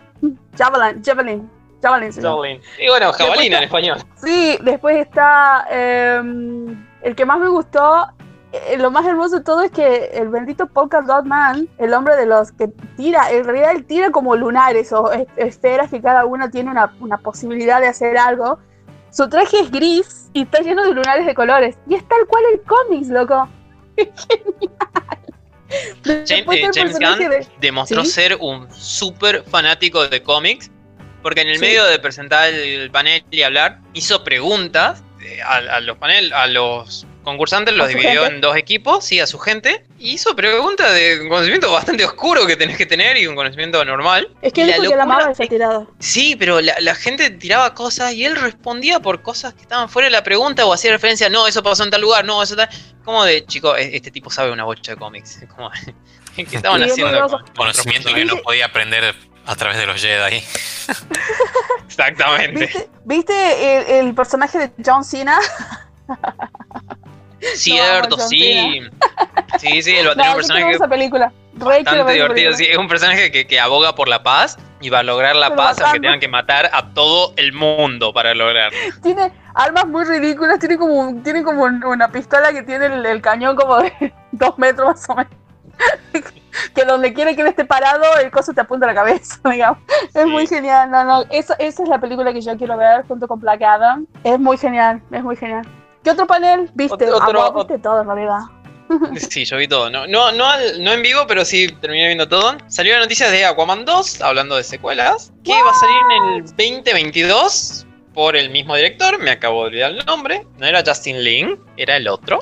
Javelin, 0.57 1.03
Javelin. 1.05 1.51
Javelin. 1.83 2.61
Y 2.79 2.89
bueno, 2.89 3.13
jabalina 3.13 3.59
en 3.59 3.65
español. 3.65 3.99
Sí, 4.17 4.59
después 4.63 4.97
está 4.97 5.67
em, 5.71 6.87
el 7.03 7.15
que 7.15 7.27
más 7.27 7.39
me 7.41 7.49
gustó. 7.49 8.07
Eh, 8.53 8.77
lo 8.77 8.91
más 8.91 9.07
hermoso 9.07 9.39
de 9.39 9.45
todo 9.45 9.63
es 9.63 9.71
que 9.71 10.11
el 10.13 10.29
bendito 10.29 10.67
Polka 10.67 11.01
Dot 11.01 11.25
Man, 11.25 11.69
el 11.79 11.95
hombre 11.95 12.17
de 12.17 12.27
los 12.27 12.53
que 12.53 12.69
tira, 12.97 13.31
en 13.31 13.45
realidad 13.45 13.73
él 13.73 13.87
tira 13.87 14.11
como 14.11 14.37
lunares 14.37 14.93
o 14.93 15.11
esferas 15.37 15.91
que 15.91 16.03
cada 16.03 16.27
una 16.27 16.51
tiene 16.51 16.71
una, 16.71 16.95
una 17.01 17.17
posibilidad 17.19 17.81
de 17.81 17.87
hacer 17.87 18.19
algo. 18.19 18.59
Su 19.11 19.29
traje 19.29 19.61
es 19.61 19.71
gris 19.71 20.31
y 20.33 20.43
está 20.43 20.61
lleno 20.61 20.85
de 20.85 20.93
lunares 20.93 21.27
de 21.27 21.35
colores. 21.35 21.77
Y 21.89 21.95
es 21.95 22.07
tal 22.07 22.27
cual 22.27 22.43
el 22.53 22.63
cómics, 22.63 23.09
loco. 23.09 23.49
Genial. 23.97 24.93
James, 26.05 26.99
Gunn 26.99 27.47
demostró 27.61 28.05
ser 28.05 28.37
un 28.41 28.71
súper 28.73 29.43
fanático 29.45 30.07
de 30.07 30.23
cómics 30.23 30.71
porque 31.23 31.43
en 31.43 31.49
el 31.49 31.59
medio 31.59 31.85
de 31.85 31.99
presentar 31.99 32.53
el 32.53 32.91
panel 32.91 33.25
y 33.31 33.43
hablar, 33.43 33.79
hizo 33.95 34.25
preguntas 34.25 35.03
eh, 35.25 35.41
a, 35.43 35.81
los 35.81 35.97
panel, 35.99 36.33
a 36.33 36.47
los 36.49 37.07
concursantes, 37.23 37.75
los 37.75 37.89
dividió 37.89 38.27
en 38.27 38.41
dos 38.41 38.57
equipos, 38.57 39.05
sí, 39.05 39.21
a 39.21 39.27
su 39.27 39.39
gente, 39.39 39.85
y 39.99 40.15
hizo 40.15 40.35
preguntas 40.35 40.93
de 40.93 41.21
un 41.21 41.29
conocimiento 41.29 41.71
bastante 41.71 42.05
oscuro 42.05 42.47
que 42.47 42.57
tenés 42.57 42.77
que 42.77 42.87
tener 42.87 43.17
y 43.17 43.27
un 43.27 43.37
conocimiento 43.37 43.85
normal. 43.85 44.29
Es 44.43 44.53
que 44.53 44.63
él 44.63 44.69
dijo 44.69 44.91
que 44.91 44.97
la 44.97 45.05
amaba 45.05 45.31
esa 45.31 45.45
tirada. 45.45 45.87
Sí, 46.01 46.37
pero 46.37 46.61
la, 46.61 46.95
gente 46.95 47.31
tiraba 47.31 47.75
cosas 47.75 48.13
y 48.13 48.25
él 48.25 48.37
respondía 48.37 49.01
por 49.01 49.23
cosas 49.23 49.55
que 49.55 49.63
estaban 49.63 49.89
fuera 49.89 50.07
de 50.07 50.13
la 50.13 50.25
pregunta 50.25 50.67
o 50.67 50.73
hacía 50.73 50.91
referencia, 50.91 51.29
no, 51.29 51.47
eso 51.47 51.63
pasó 51.63 51.85
en 51.85 51.91
tal 51.91 52.01
lugar, 52.01 52.25
no, 52.25 52.43
eso 52.43 52.57
tal. 52.57 52.69
Como 53.05 53.25
de, 53.25 53.45
chico, 53.47 53.77
e, 53.77 53.97
este 53.97 54.11
tipo 54.11 54.31
sabe 54.31 54.51
una 54.51 54.65
bocha 54.65 54.93
de 54.93 54.99
cómics. 54.99 55.45
Como, 55.55 55.71
¿Qué 56.37 56.57
estaban 56.57 56.83
haciendo? 56.83 57.41
Conocimiento 57.57 58.13
que 58.13 58.25
no 58.25 58.39
podía 58.39 58.67
aprender 58.67 59.15
a 59.47 59.57
través 59.57 59.79
de 59.79 59.87
los 59.87 60.01
Jedi. 60.01 60.43
Exactamente. 61.87 62.89
¿Viste, 63.05 63.99
el, 63.99 64.15
personaje 64.15 64.59
de 64.59 64.73
John 64.85 65.05
Cena? 65.05 65.39
Cierto, 67.55 68.19
sí. 68.19 68.81
Sí, 69.59 69.83
sí, 69.83 69.97
él 69.97 70.09
va 70.09 70.31
un 70.31 70.37
personaje. 70.37 70.71
Esa 70.71 70.89
película. 70.89 71.33
bastante 71.55 72.13
divertido, 72.13 72.53
sí. 72.55 72.67
Es 72.71 72.79
un 72.79 72.89
personaje 72.89 73.31
que, 73.31 73.61
aboga 73.61 73.95
por 73.95 74.09
la 74.09 74.23
paz 74.23 74.59
y 74.81 74.91
va 74.91 75.01
a 75.01 75.03
lograr 75.03 75.37
la 75.37 75.55
paz 75.55 75.81
aunque 75.81 76.01
tengan 76.01 76.21
que 76.21 76.29
matar 76.29 76.71
a 76.73 76.95
todo 76.95 77.35
el 77.37 77.53
mundo 77.53 78.13
para 78.13 78.35
lograrlo. 78.35 78.79
Tiene 79.03 79.33
armas 79.55 79.87
muy 79.87 80.05
ridículas, 80.05 80.59
tiene 80.61 80.77
como, 80.77 81.21
tiene 81.23 81.43
como 81.43 81.65
una 81.65 82.11
pistola 82.11 82.53
que 82.53 82.63
tiene 82.63 82.87
el, 82.87 83.05
el 83.05 83.21
cañón 83.21 83.57
como 83.57 83.79
de 83.79 84.15
dos 84.33 84.57
metros 84.59 84.87
más 84.87 85.11
o 85.11 85.15
menos. 85.17 85.42
que 86.75 86.85
donde 86.85 87.13
quiere 87.13 87.35
que 87.35 87.43
él 87.43 87.49
esté 87.49 87.65
parado, 87.65 88.05
el 88.23 88.31
coso 88.31 88.53
te 88.53 88.61
apunta 88.61 88.87
a 88.87 88.93
la 88.93 88.95
cabeza, 88.95 89.39
digamos. 89.51 89.79
Es 90.15 90.27
muy 90.27 90.47
genial, 90.47 90.91
no, 90.91 91.05
no, 91.05 91.25
esa, 91.31 91.55
esa 91.55 91.83
es 91.83 91.89
la 91.89 92.01
película 92.01 92.33
que 92.33 92.41
yo 92.41 92.57
quiero 92.57 92.77
ver 92.77 93.07
junto 93.07 93.27
con 93.29 93.41
Black 93.41 93.63
Adam. 93.63 94.07
Es 94.25 94.39
muy 94.39 94.57
genial, 94.57 95.03
es 95.11 95.23
muy 95.23 95.37
genial. 95.37 95.67
¿Qué 96.03 96.11
otro 96.11 96.27
panel 96.27 96.71
viste? 96.75 97.11
Otro, 97.11 97.43
ah, 97.43 97.53
viste 97.55 97.79
todo 97.79 98.01
en 98.01 98.07
realidad. 98.07 98.41
Sí, 99.17 99.45
yo 99.45 99.57
vi 99.57 99.69
todo. 99.69 99.89
No, 99.89 100.07
no, 100.07 100.33
no, 100.33 100.47
no, 100.81 100.93
en 100.93 101.03
vivo, 101.03 101.27
pero 101.27 101.45
sí 101.45 101.69
terminé 101.81 102.09
viendo 102.09 102.29
todo. 102.29 102.57
Salió 102.67 102.95
la 102.95 103.01
noticia 103.01 103.31
de 103.31 103.45
Aquaman 103.45 103.85
2, 103.87 104.21
hablando 104.21 104.57
de 104.57 104.65
secuelas, 104.65 105.33
que 105.45 105.53
va 105.53 105.71
a 105.71 105.75
salir 105.75 105.97
en 106.11 106.35
el 106.35 106.45
2022 106.45 107.87
por 108.13 108.37
el 108.37 108.51
mismo 108.51 108.77
director. 108.77 109.19
Me 109.19 109.31
acabo 109.31 109.63
de 109.63 109.69
olvidar 109.69 109.91
el 109.93 110.05
nombre. 110.05 110.47
No 110.59 110.67
era 110.67 110.83
Justin 110.87 111.23
Lin, 111.23 111.59
era 111.77 111.97
el 111.97 112.09
otro. 112.09 112.41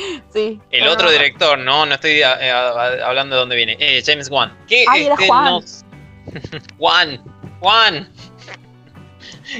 Sí. 0.32 0.60
El 0.70 0.88
otro 0.88 1.10
director, 1.10 1.58
no, 1.58 1.86
no 1.86 1.94
estoy 1.94 2.20
eh, 2.22 2.50
hablando 2.52 3.36
de 3.36 3.40
dónde 3.40 3.56
viene. 3.56 3.76
Eh, 3.78 4.02
James 4.04 4.30
Wan. 4.30 4.56
Que 4.68 4.84
este, 4.84 5.26
Juan. 5.26 5.62
Juan, 6.78 7.24
Juan. 7.60 8.12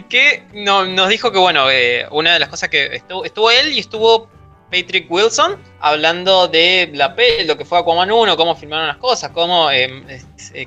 Que 0.09 0.45
nos 0.53 1.09
dijo 1.09 1.33
que, 1.33 1.39
bueno, 1.39 1.71
eh, 1.71 2.07
una 2.11 2.35
de 2.35 2.39
las 2.39 2.49
cosas 2.49 2.69
que 2.69 3.03
estuvo, 3.25 3.51
él 3.51 3.73
y 3.73 3.81
estuvo 3.81 4.29
Patrick 4.71 5.11
Wilson 5.11 5.61
hablando 5.81 6.47
de 6.47 6.91
la 6.95 7.17
lo 7.45 7.59
que 7.59 7.65
fue 7.65 7.79
Aquaman 7.79 8.11
1, 8.11 8.37
cómo 8.37 8.55
filmaron 8.55 8.87
las 8.87 8.99
cosas, 8.99 9.31
cómo. 9.33 9.69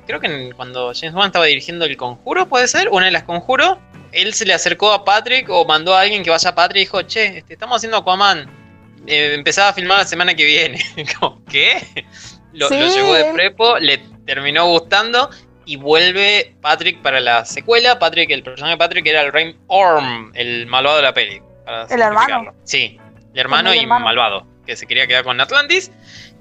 creo 0.06 0.20
que 0.20 0.52
cuando 0.54 0.92
James 0.94 1.14
Wan 1.14 1.26
estaba 1.26 1.46
dirigiendo 1.46 1.86
El 1.86 1.96
Conjuro, 1.96 2.46
puede 2.46 2.68
ser, 2.68 2.90
una 2.90 3.06
de 3.06 3.12
las 3.12 3.22
Conjuros, 3.22 3.78
él 4.12 4.34
se 4.34 4.44
le 4.44 4.52
acercó 4.52 4.92
a 4.92 5.04
Patrick 5.04 5.48
o 5.48 5.64
mandó 5.64 5.94
a 5.94 6.02
alguien 6.02 6.22
que 6.22 6.30
vaya 6.30 6.50
a 6.50 6.54
Patrick 6.54 6.76
y 6.76 6.80
dijo: 6.80 7.02
Che, 7.02 7.38
este, 7.38 7.54
estamos 7.54 7.76
haciendo 7.76 7.96
Aquaman 7.96 8.63
eh, 9.06 9.34
empezaba 9.34 9.68
a 9.68 9.72
filmar 9.72 9.98
la 9.98 10.04
semana 10.04 10.34
que 10.34 10.44
viene. 10.44 10.84
¿Qué? 11.50 12.06
Lo, 12.52 12.68
llevó 12.70 13.14
de 13.14 13.32
prepo, 13.32 13.78
le 13.78 13.98
terminó 14.26 14.66
gustando 14.66 15.30
y 15.66 15.76
vuelve 15.76 16.54
Patrick 16.60 17.02
para 17.02 17.20
la 17.20 17.44
secuela. 17.44 17.98
Patrick, 17.98 18.30
el 18.30 18.42
personaje 18.42 18.74
de 18.74 18.78
Patrick 18.78 19.06
era 19.06 19.22
el 19.22 19.32
Rain 19.32 19.58
Orm, 19.66 20.30
el 20.34 20.66
malvado 20.66 20.96
de 20.96 21.02
la 21.02 21.14
peli. 21.14 21.42
¿El 21.90 22.00
hermano? 22.00 22.54
Sí, 22.64 22.98
el 23.32 23.40
hermano 23.40 23.74
y 23.74 23.86
malvado. 23.86 24.46
que 24.66 24.76
se 24.76 24.86
quería 24.86 25.06
quedar 25.06 25.24
con 25.24 25.40
Atlantis. 25.40 25.90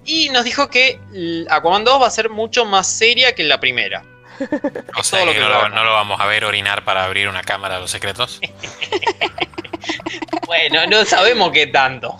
Y 0.05 0.29
nos 0.29 0.43
dijo 0.43 0.69
que 0.69 0.99
Aquaman 1.49 1.85
2 1.85 2.01
va 2.01 2.07
a 2.07 2.11
ser 2.11 2.29
mucho 2.29 2.65
más 2.65 2.87
seria 2.87 3.33
que 3.33 3.43
la 3.43 3.59
primera. 3.59 4.03
O 4.97 5.03
sea, 5.03 5.25
que, 5.25 5.39
no, 5.39 5.49
lo, 5.49 5.93
vamos 5.93 6.19
a 6.19 6.25
ver 6.25 6.45
orinar 6.45 6.83
para 6.83 7.03
abrir 7.03 7.27
una 7.27 7.43
cámara 7.43 7.75
de 7.75 7.81
los 7.81 7.91
secretos. 7.91 8.39
bueno, 10.45 10.85
no 10.87 11.05
sabemos 11.05 11.51
qué 11.51 11.67
tanto. 11.67 12.17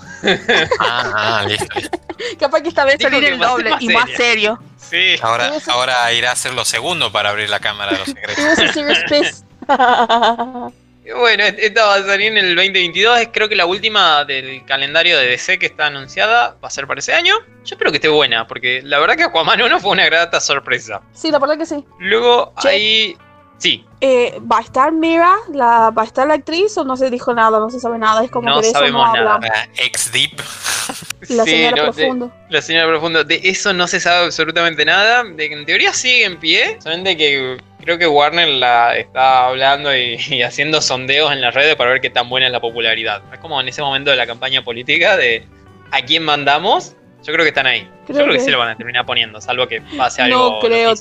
ah, 0.80 1.14
ah 1.16 1.46
listo, 1.48 1.68
Capaz 2.40 2.62
que 2.62 2.70
esta 2.70 2.86
vez 2.86 2.98
salir 3.02 3.24
el 3.26 3.38
doble 3.38 3.72
y 3.80 3.90
más 3.90 4.10
serio. 4.12 4.60
Sí. 4.78 5.16
Ahora, 5.22 5.52
ahora 5.68 6.12
irá 6.14 6.32
a 6.32 6.36
ser 6.36 6.54
lo 6.54 6.66
segundo 6.66 7.12
para 7.12 7.30
abrir 7.30 7.50
la 7.50 7.60
cámara 7.60 7.94
de 7.94 7.98
los 8.00 8.08
secretos. 8.08 9.44
Bueno, 11.06 11.44
esta 11.44 11.86
va 11.86 11.96
a 11.96 12.04
salir 12.04 12.28
en 12.32 12.38
el 12.38 12.56
2022. 12.56 13.20
Es 13.20 13.30
creo 13.34 13.50
que 13.50 13.56
la 13.56 13.66
última 13.66 14.24
del 14.24 14.64
calendario 14.66 15.18
de 15.18 15.28
DC 15.28 15.60
que 15.60 15.66
está 15.66 15.88
anunciada 15.88 16.56
va 16.64 16.68
a 16.70 16.72
ser 16.72 16.88
para 16.88 17.00
ese 17.00 17.14
año. 17.14 17.36
Yo 17.66 17.76
espero 17.76 17.92
que 17.92 17.98
esté 17.98 18.08
buena, 18.08 18.48
porque 18.48 18.82
la 18.84 19.00
verdad 19.00 19.18
que 19.18 19.24
Aquaman 19.24 19.62
1 19.62 19.80
fue 19.82 19.92
una 19.92 20.06
grata 20.06 20.40
sorpresa. 20.40 21.02
Sí, 21.12 21.30
la 21.30 21.40
verdad 21.40 21.58
que 21.58 21.66
sí. 21.66 21.84
Luego 22.00 22.54
ahí. 22.64 23.18
Sí. 23.58 23.86
Eh, 24.02 24.40
¿Va 24.52 24.58
a 24.58 24.62
estar 24.62 24.92
Mira? 24.92 25.36
La, 25.54 25.90
¿Va 25.92 26.02
a 26.02 26.06
estar 26.06 26.28
la 26.28 26.34
actriz 26.34 26.78
o 26.78 26.84
no 26.84 26.98
se 26.98 27.10
dijo 27.10 27.34
nada? 27.34 27.60
No 27.60 27.70
se 27.70 27.80
sabe 27.80 27.98
nada. 27.98 28.24
Es 28.24 28.32
como 28.32 28.50
no 28.50 28.60
que 28.60 28.68
de 28.68 28.74
sabemos 28.74 29.08
eso 29.08 29.24
no 29.24 29.40
nada. 29.40 29.70
Ex 29.78 30.12
Deep. 30.12 30.42
La 31.30 31.46
señora 31.46 31.84
Profundo. 31.84 32.32
la 32.50 32.62
señora 32.62 32.88
Profundo. 32.88 33.24
De 33.24 33.40
eso 33.44 33.72
no 33.72 33.88
se 33.88 34.02
sabe 34.02 34.26
absolutamente 34.26 34.84
nada. 34.84 35.24
De 35.24 35.48
que 35.48 35.56
en 35.56 35.66
teoría 35.66 35.94
sigue 35.94 36.26
en 36.26 36.38
pie. 36.38 36.78
Solamente 36.82 37.16
que 37.16 37.58
creo 37.80 37.98
que 37.98 38.08
Warner 38.08 38.50
la 38.50 38.98
está 38.98 39.48
hablando 39.48 39.96
y, 39.96 40.42
haciendo 40.42 40.82
sondeos 40.82 41.32
en 41.32 41.40
las 41.40 41.54
redes 41.54 41.76
para 41.76 41.92
ver 41.92 42.02
qué 42.02 42.10
tan 42.10 42.30
buena 42.30 42.48
es 42.48 42.52
la 42.52 42.60
popularidad. 42.60 43.22
Es 43.32 43.40
como 43.40 43.60
en 43.62 43.70
ese 43.70 43.82
momento 43.82 44.12
de 44.12 44.18
la 44.18 44.28
campaña 44.28 44.64
política 44.64 45.16
de 45.16 45.48
a 45.92 46.02
quién 46.02 46.24
mandamos. 46.24 46.96
Yo 47.24 47.32
creo 47.32 47.46
que 47.46 47.50
están 47.50 47.68
ahí. 47.68 47.90
Yo 48.10 48.16
creo 48.16 48.34
que, 48.34 48.40
sí 48.42 48.52
lo 48.52 48.60
van 48.60 48.70
a 48.70 48.76
terminar 48.76 49.06
poniendo, 49.06 49.40
salvo 49.40 49.66
que 49.66 49.82
pase 49.98 50.22
algo. 50.24 50.56
No 50.56 50.60
creo, 50.60 50.94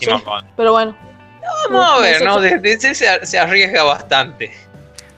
pero 0.57 0.71
bueno. 0.71 1.12
Vamos 1.71 1.99
a 1.99 2.01
ver, 2.01 2.23
¿no? 2.23 2.41
Desde 2.41 2.95
se, 2.95 3.27
se 3.27 3.39
arriesga 3.39 3.83
bastante. 3.85 4.53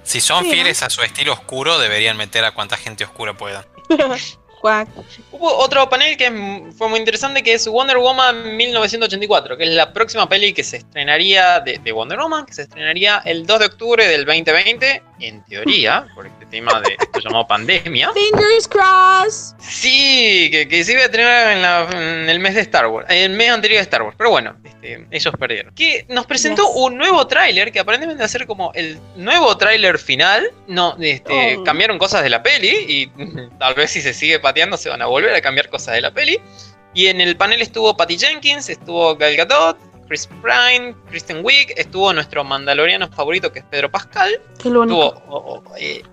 Si 0.02 0.20
son 0.20 0.44
fieles 0.44 0.82
a 0.82 0.90
su 0.90 1.02
estilo 1.02 1.32
oscuro, 1.32 1.78
deberían 1.78 2.16
meter 2.16 2.44
a 2.44 2.52
cuanta 2.52 2.76
gente 2.76 3.04
oscura 3.04 3.34
puedan. 3.34 3.64
Hubo 5.30 5.58
otro 5.58 5.90
panel 5.90 6.16
que 6.16 6.72
fue 6.78 6.88
muy 6.88 6.98
interesante 6.98 7.42
que 7.42 7.52
es 7.52 7.68
Wonder 7.68 7.98
Woman 7.98 8.56
1984, 8.56 9.58
que 9.58 9.64
es 9.64 9.70
la 9.70 9.92
próxima 9.92 10.26
peli 10.26 10.54
que 10.54 10.64
se 10.64 10.78
estrenaría 10.78 11.60
de, 11.60 11.92
Wonder 11.92 12.18
Woman, 12.18 12.46
que 12.46 12.54
se 12.54 12.62
estrenaría 12.62 13.20
el 13.26 13.46
2 13.46 13.58
de 13.58 13.66
octubre 13.66 14.06
del 14.06 14.24
2020, 14.24 15.02
en 15.28 15.44
teoría, 15.44 16.06
por 16.14 16.26
este 16.26 16.46
tema 16.46 16.80
de 16.80 16.96
esto 16.98 17.20
llamado 17.20 17.46
pandemia. 17.46 18.12
Fingers 18.12 18.68
crossed. 18.68 19.56
Sí, 19.58 20.50
que, 20.50 20.84
se 20.84 20.92
iba 20.92 21.02
a 21.02 21.04
estrenar 21.04 21.94
en, 21.94 22.28
el 22.28 22.38
mes 22.40 22.54
de 22.54 22.60
Star 22.62 22.86
Wars, 22.86 23.06
en 23.10 23.32
el 23.32 23.36
mes 23.36 23.50
anterior 23.50 23.78
de 23.78 23.82
Star 23.82 24.02
Wars, 24.02 24.14
pero 24.16 24.30
bueno, 24.30 24.56
este, 24.64 25.06
ellos 25.10 25.34
perdieron. 25.38 25.74
Que 25.74 26.04
nos 26.08 26.26
presentó 26.26 26.68
un 26.70 26.96
nuevo 26.96 27.26
tráiler 27.26 27.72
que 27.72 27.80
aparentemente 27.80 28.20
va 28.20 28.26
a 28.26 28.28
ser 28.28 28.46
como 28.46 28.72
el 28.74 28.98
nuevo 29.16 29.56
tráiler 29.56 29.98
final. 29.98 30.50
No, 30.66 30.96
este, 31.00 31.56
oh. 31.56 31.64
cambiaron 31.64 31.98
cosas 31.98 32.22
de 32.22 32.30
la 32.30 32.42
peli 32.42 32.70
y 32.88 33.06
tal 33.58 33.74
vez 33.74 33.90
si 33.90 34.00
se 34.00 34.12
sigue 34.12 34.40
se 34.76 34.88
van 34.88 35.02
a 35.02 35.06
volver 35.06 35.34
a 35.34 35.40
cambiar 35.40 35.68
cosas 35.68 35.94
de 35.94 36.00
la 36.00 36.12
peli. 36.12 36.40
Y 36.94 37.06
en 37.08 37.20
el 37.20 37.36
panel 37.36 37.60
estuvo 37.60 37.96
Patty 37.96 38.16
Jenkins, 38.16 38.68
estuvo 38.68 39.16
Gal 39.16 39.36
Gadot, 39.36 39.76
Chris 40.14 40.28
Pine, 40.28 40.94
Kristen 41.10 41.44
Wiig, 41.44 41.74
estuvo 41.76 42.12
nuestro 42.12 42.44
mandaloriano 42.44 43.08
favorito 43.08 43.52
que 43.52 43.58
es 43.58 43.64
Pedro 43.64 43.90
Pascal. 43.90 44.40
Eh, 45.76 46.04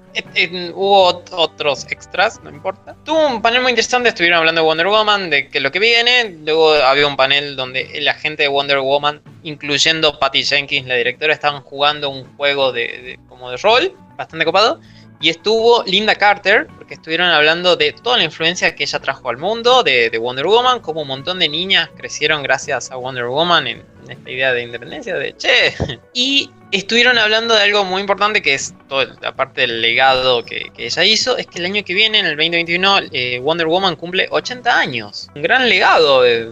hubo 0.74 1.24
otros 1.30 1.86
extras, 1.88 2.42
no 2.44 2.50
importa. 2.50 2.96
Tuvo 3.06 3.28
un 3.28 3.44
panel 3.44 3.62
muy 3.62 3.70
interesante, 3.70 4.10
estuvieron 4.10 4.40
hablando 4.40 4.62
de 4.62 4.66
Wonder 4.66 4.88
Woman, 4.88 5.30
de 5.30 5.50
que 5.50 5.60
lo 5.60 5.72
que 5.72 5.78
viene. 5.78 6.36
Luego 6.44 6.74
había 6.74 7.06
un 7.06 7.16
panel 7.16 7.56
donde 7.56 8.02
la 8.02 8.16
gente 8.16 8.42
de 8.42 8.50
Wonder 8.50 8.80
Woman, 8.80 9.22
incluyendo 9.44 10.18
Patty 10.18 10.46
Jenkins, 10.46 10.88
la 10.88 10.96
directora, 10.96 11.36
estaban 11.36 11.62
jugando 11.62 12.10
un 12.10 12.24
juego 12.38 12.72
de 12.72 13.20
como 13.30 13.52
de 13.52 13.58
rol, 13.58 13.94
bastante 14.18 14.46
copado. 14.46 14.82
Y 15.22 15.30
estuvo 15.30 15.84
Linda 15.84 16.16
Carter, 16.16 16.68
porque 16.78 16.96
estuvieron 16.96 17.28
hablando 17.28 17.76
de 17.76 17.94
toda 17.94 18.18
la 18.18 18.24
influencia 18.24 18.74
que 18.76 18.84
ella 18.84 19.00
trajo 19.00 19.30
al 19.30 19.38
mundo, 19.38 19.84
de, 19.84 20.10
Wonder 20.18 20.48
Woman, 20.48 20.80
como 20.80 21.02
un 21.02 21.08
montón 21.08 21.38
de 21.40 21.48
niñas 21.48 21.90
crecieron 21.96 22.42
gracias 22.42 22.92
a 22.92 22.96
Wonder 22.96 23.26
Woman 23.26 23.68
en, 23.68 23.86
esta 24.10 24.30
idea 24.30 24.52
de 24.52 24.64
independencia, 24.64 25.16
de 25.16 25.38
che. 25.38 25.76
Y 26.14 26.50
estuvieron 26.72 27.20
hablando 27.20 27.54
de 27.54 27.62
algo 27.62 27.86
muy 27.86 28.02
importante 28.02 28.42
que 28.42 28.56
es 28.56 28.74
toda 28.90 29.16
la 29.22 29.36
parte 29.36 29.62
del 29.62 29.82
legado 29.82 30.44
que, 30.44 30.72
ella 30.76 31.06
hizo, 31.06 31.38
es 31.38 31.46
que 31.46 31.60
el 31.60 31.66
año 31.66 31.84
que 31.84 31.94
viene, 31.94 32.20
en 32.20 32.26
el 32.26 32.36
2021, 32.36 33.00
eh, 33.12 33.40
Wonder 33.40 33.68
Woman 33.68 33.96
cumple 33.96 34.28
80 34.32 34.80
años. 34.80 35.30
Un 35.36 35.44
gran 35.44 35.70
legado. 35.70 36.24
de 36.24 36.52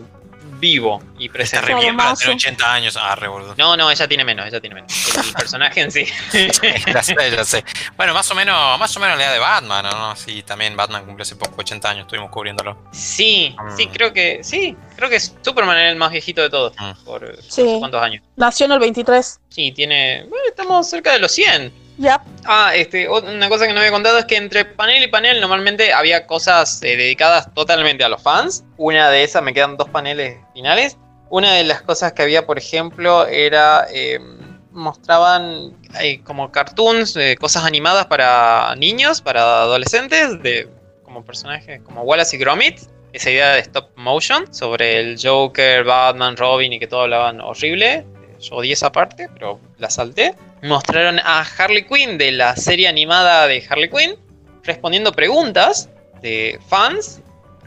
vivo 0.60 1.02
y 1.18 1.30
presente. 1.30 1.72
Está 1.72 1.98
para 1.98 2.14
tener 2.16 2.36
80 2.36 2.74
años. 2.74 2.98
Ah, 3.00 3.18
No, 3.58 3.78
no, 3.78 3.90
ella 3.90 4.08
tiene 4.08 4.24
menos, 4.24 4.46
ella 4.46 4.60
tiene 4.60 4.76
menos. 4.76 4.92
El 5.16 5.34
personaje 5.38 5.82
en 5.82 5.92
sí. 5.92 6.06
ya 6.94 7.04
sé, 7.04 7.16
ya 7.16 7.44
sé. 7.44 7.64
Bueno, 7.96 8.14
más 8.14 8.30
o 8.32 8.36
menos, 8.36 8.80
más 8.80 8.96
o 8.96 9.00
menos 9.00 9.18
la 9.18 9.26
edad 9.26 9.34
de 9.34 9.40
Batman, 9.40 9.86
¿no? 9.86 10.16
Sí, 10.16 10.44
también 10.44 10.76
Batman 10.76 11.06
cumple 11.06 11.24
hace 11.24 11.36
poco 11.36 11.56
80 11.58 11.90
años, 11.90 12.02
estuvimos 12.04 12.30
cubriéndolo. 12.30 12.78
Sí, 12.92 13.56
mm. 13.58 13.78
sí, 13.78 13.88
creo 13.88 14.14
que, 14.14 14.44
sí, 14.44 14.76
creo 14.96 15.10
que 15.10 15.20
Superman 15.20 15.78
es 15.80 15.92
el 15.92 15.98
más 15.98 16.12
viejito 16.12 16.42
de 16.42 16.50
todos. 16.50 16.74
Mm. 16.78 17.04
Por 17.04 17.36
cuántos 17.80 18.02
años. 18.02 18.24
Nació 18.36 18.66
en 18.66 18.74
el 18.74 18.80
23. 18.80 19.40
Sí, 19.50 19.72
tiene, 19.72 20.26
bueno, 20.30 20.46
estamos 20.48 20.90
cerca 20.90 21.14
de 21.14 21.20
los 21.20 21.32
100. 21.32 21.89
Ya. 22.00 22.24
Ah, 22.46 22.72
este, 22.74 23.10
una 23.10 23.50
cosa 23.50 23.68
que 23.68 23.74
no 23.74 23.80
había 23.80 23.92
contado 23.92 24.18
es 24.20 24.26
que 24.26 24.38
entre 24.38 24.64
panel 24.64 25.04
y 25.04 25.08
panel 25.08 25.42
normalmente 25.42 25.92
había 25.92 26.26
cosas 26.26 26.82
eh, 26.82 26.96
dedicadas 26.96 27.54
totalmente 27.54 28.06
a 28.06 28.10
los 28.10 28.24
fans. 28.24 28.64
Una 28.78 29.10
de 29.10 29.24
esas, 29.24 29.44
me 29.44 29.54
quedan 29.54 29.76
dos 29.76 29.90
paneles 29.90 30.38
finales. 30.54 30.98
Una 31.30 31.54
de 31.54 31.66
las 31.66 31.82
cosas 31.82 32.14
que 32.14 32.22
había, 32.22 32.46
por 32.46 32.58
ejemplo, 32.58 33.28
era. 33.28 33.86
Em, 33.92 34.40
mostraban 34.72 35.76
eh, 36.00 36.22
como 36.24 36.52
cartoons, 36.52 37.16
eh, 37.18 37.36
cosas 37.38 37.66
animadas 37.66 38.06
para 38.06 38.74
niños, 38.78 39.22
para 39.22 39.64
adolescentes, 39.64 40.42
de 40.42 40.70
como 41.04 41.26
personajes 41.26 41.82
como 41.82 42.04
Wallace 42.04 42.36
y 42.36 42.40
Gromit. 42.40 42.80
Esa 43.12 43.32
idea 43.32 43.54
de 43.54 43.60
stop 43.62 43.90
motion 43.96 44.54
sobre 44.54 45.00
el 45.00 45.18
Joker, 45.22 45.84
Batman, 45.84 46.38
Robin 46.38 46.72
y 46.72 46.80
que 46.80 46.88
todo 46.88 47.02
hablaban 47.02 47.42
horrible. 47.42 48.06
Yo 48.42 48.56
odié 48.56 48.74
esa 48.74 48.92
parte, 48.92 49.30
pero 49.34 49.60
la 49.78 49.90
salté 49.90 50.36
mostraron 50.62 51.20
a 51.20 51.42
Harley 51.42 51.86
Quinn 51.86 52.18
de 52.18 52.32
la 52.32 52.56
serie 52.56 52.88
animada 52.88 53.48
de 53.48 53.66
Harley 53.70 53.90
Quinn 53.90 54.16
respondiendo 54.64 55.12
preguntas 55.12 55.90
de 56.22 56.60
fans, 56.68 57.22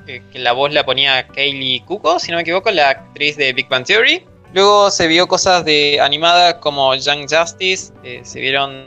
que, 0.06 0.22
la 0.34 0.52
voz 0.52 0.72
la 0.72 0.84
ponía 0.84 1.26
Kaylee 1.28 1.80
Kuko, 1.84 2.18
si 2.18 2.30
no 2.30 2.36
me 2.36 2.42
equivoco, 2.42 2.70
la 2.70 2.90
actriz 2.90 3.36
de 3.36 3.52
Big 3.52 3.68
Bang 3.68 3.84
Theory. 3.84 4.24
Luego 4.52 4.90
se 4.90 5.06
vio 5.06 5.26
cosas 5.26 5.64
de 5.64 5.98
animada 6.00 6.60
como 6.60 6.94
Young 6.94 7.26
Justice, 7.30 7.92
eh, 8.04 8.20
se 8.22 8.40
vieron 8.40 8.86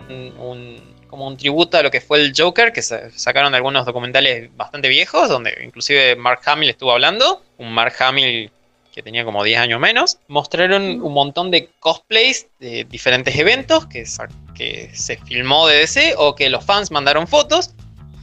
como 1.09 1.27
un 1.27 1.38
tributo 1.38 1.77
a 1.77 1.83
lo 1.83 1.89
que 1.89 2.01
fue 2.01 2.21
el 2.21 2.33
Joker, 2.38 2.71
que 2.71 2.81
sacaron 2.81 3.55
algunos 3.55 3.86
documentales 3.86 4.55
bastante 4.55 4.89
viejos, 4.89 5.29
donde 5.29 5.57
inclusive 5.63 6.15
Mark 6.15 6.41
Hamill 6.45 6.69
estuvo 6.69 6.91
hablando, 6.91 7.41
un 7.57 7.73
Mark 7.73 7.95
Hamill 7.99 8.51
que 8.95 9.03
tenía 9.03 9.25
como 9.25 9.43
10 9.43 9.59
años 9.59 9.79
menos, 9.81 10.19
mostraron 10.29 11.01
un 11.01 11.13
montón 11.13 11.51
de 11.51 11.69
cosplays 11.81 12.47
de 12.59 12.85
diferentes 12.85 13.35
eventos 13.35 13.85
que, 13.87 14.05
que 14.55 14.89
se 14.93 15.17
filmó 15.17 15.67
de 15.67 15.79
DC 15.79 16.15
o 16.17 16.33
que 16.33 16.49
los 16.49 16.63
fans 16.63 16.91
mandaron 16.91 17.27
fotos. 17.27 17.71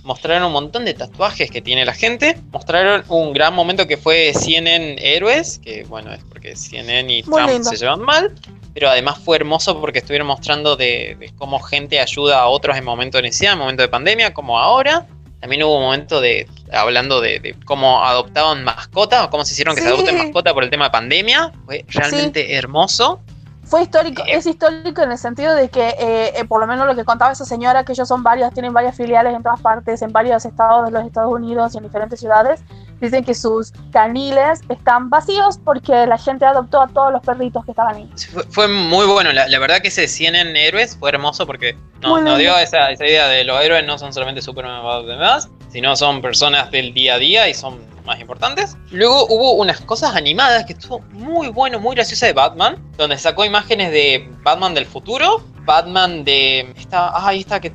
Mostraron 0.02 0.44
un 0.44 0.52
montón 0.52 0.86
de 0.86 0.94
tatuajes 0.94 1.50
que 1.50 1.60
tiene 1.60 1.84
la 1.84 1.92
gente. 1.92 2.38
Mostraron 2.50 3.04
un 3.08 3.34
gran 3.34 3.54
momento 3.54 3.86
que 3.86 3.98
fue 3.98 4.32
CNN 4.32 4.96
Héroes, 4.98 5.60
que 5.62 5.84
bueno, 5.84 6.10
es 6.10 6.24
porque 6.24 6.56
CNN 6.56 7.18
y 7.18 7.22
Trump 7.22 7.62
se 7.64 7.76
llevan 7.76 8.00
mal. 8.00 8.34
Pero 8.72 8.88
además 8.88 9.18
fue 9.22 9.36
hermoso 9.36 9.78
porque 9.78 9.98
estuvieron 9.98 10.26
mostrando 10.26 10.76
de, 10.76 11.30
cómo 11.36 11.60
gente 11.60 12.00
ayuda 12.00 12.40
a 12.40 12.48
otros 12.48 12.78
en 12.78 12.84
momentos 12.84 13.18
de 13.18 13.28
necesidad, 13.28 13.52
en 13.52 13.58
momentos 13.58 13.84
de 13.84 13.88
pandemia, 13.88 14.32
como 14.32 14.58
ahora. 14.58 15.06
También 15.40 15.64
hubo 15.64 15.76
un 15.76 15.84
momento 15.84 16.20
de 16.22 16.48
hablando 16.72 17.20
de, 17.20 17.56
cómo 17.64 18.04
adoptaban 18.04 18.64
mascotas 18.64 19.24
o 19.24 19.30
cómo 19.30 19.44
se 19.44 19.52
hicieron 19.52 19.74
que 19.74 19.82
se 19.82 19.88
adopten 19.88 20.18
mascotas 20.18 20.52
por 20.52 20.64
el 20.64 20.70
tema 20.70 20.84
de 20.86 20.90
pandemia. 20.90 21.52
Fue 21.66 21.84
realmente 21.88 22.54
hermoso. 22.54 23.20
Fue 23.64 23.84
histórico, 23.84 24.22
eh, 24.26 24.34
es 24.34 24.46
histórico 24.46 25.02
en 25.02 25.12
el 25.12 25.18
sentido 25.18 25.54
de 25.54 25.70
que, 25.70 25.88
eh, 25.98 26.32
eh, 26.36 26.44
por 26.46 26.60
lo 26.60 26.66
menos 26.66 26.86
lo 26.86 26.94
que 26.94 27.06
contaba 27.06 27.32
esa 27.32 27.46
señora, 27.46 27.84
que 27.84 27.92
ellos 27.92 28.06
son 28.06 28.22
varias, 28.22 28.52
tienen 28.52 28.72
varias 28.74 28.96
filiales 28.96 29.34
en 29.34 29.42
todas 29.42 29.62
partes, 29.62 30.02
en 30.02 30.12
varios 30.12 30.44
estados 30.44 30.84
de 30.84 30.90
los 30.90 31.06
Estados 31.06 31.32
Unidos 31.32 31.74
y 31.74 31.78
en 31.78 31.84
diferentes 31.84 32.20
ciudades, 32.20 32.60
dicen 33.00 33.24
que 33.24 33.34
sus 33.34 33.72
caniles 33.90 34.60
están 34.68 35.08
vacíos 35.08 35.58
porque 35.64 36.06
la 36.06 36.18
gente 36.18 36.44
adoptó 36.44 36.82
a 36.82 36.88
todos 36.88 37.12
los 37.12 37.22
perritos 37.22 37.64
que 37.64 37.70
estaban 37.70 37.96
ahí. 37.96 38.10
Fue, 38.50 38.68
muy 38.68 39.06
bueno, 39.06 39.32
la, 39.32 39.58
verdad 39.58 39.80
que 39.80 39.90
se 39.90 40.04
en 40.26 40.54
héroes 40.54 40.96
fue 40.96 41.08
hermoso 41.08 41.46
porque 41.46 41.74
nos, 42.02 42.36
dio 42.36 42.58
esa, 42.58 42.92
idea 42.92 43.26
de 43.28 43.44
los 43.44 43.58
héroes 43.64 43.86
no 43.86 43.96
son 43.96 44.12
solamente 44.12 44.42
Superman 44.42 44.82
y 45.02 45.06
demás, 45.06 45.48
sino 45.72 45.96
son 45.96 46.20
personas 46.22 46.70
del 46.70 46.92
día 46.94 47.14
a 47.14 47.18
día 47.18 47.48
y 47.48 47.54
son 47.54 47.80
más 48.04 48.20
importantes. 48.20 48.76
Luego 48.90 49.26
hubo 49.26 49.52
unas 49.52 49.80
cosas 49.80 50.14
animadas 50.14 50.64
que 50.64 50.72
estuvo 50.72 51.00
muy 51.12 51.48
bueno, 51.48 51.78
muy 51.78 51.94
graciosa 51.94 52.26
de 52.26 52.32
Batman, 52.32 52.76
donde 52.96 53.16
sacó 53.18 53.44
imágenes 53.44 53.90
de 53.92 54.28
Batman 54.42 54.74
del 54.74 54.86
futuro 54.86 55.42
Batman 55.64 56.24
de. 56.24 56.72
Esta, 56.76 57.08
ah, 57.08 57.28
ahí 57.28 57.40
está, 57.40 57.60
que, 57.60 57.72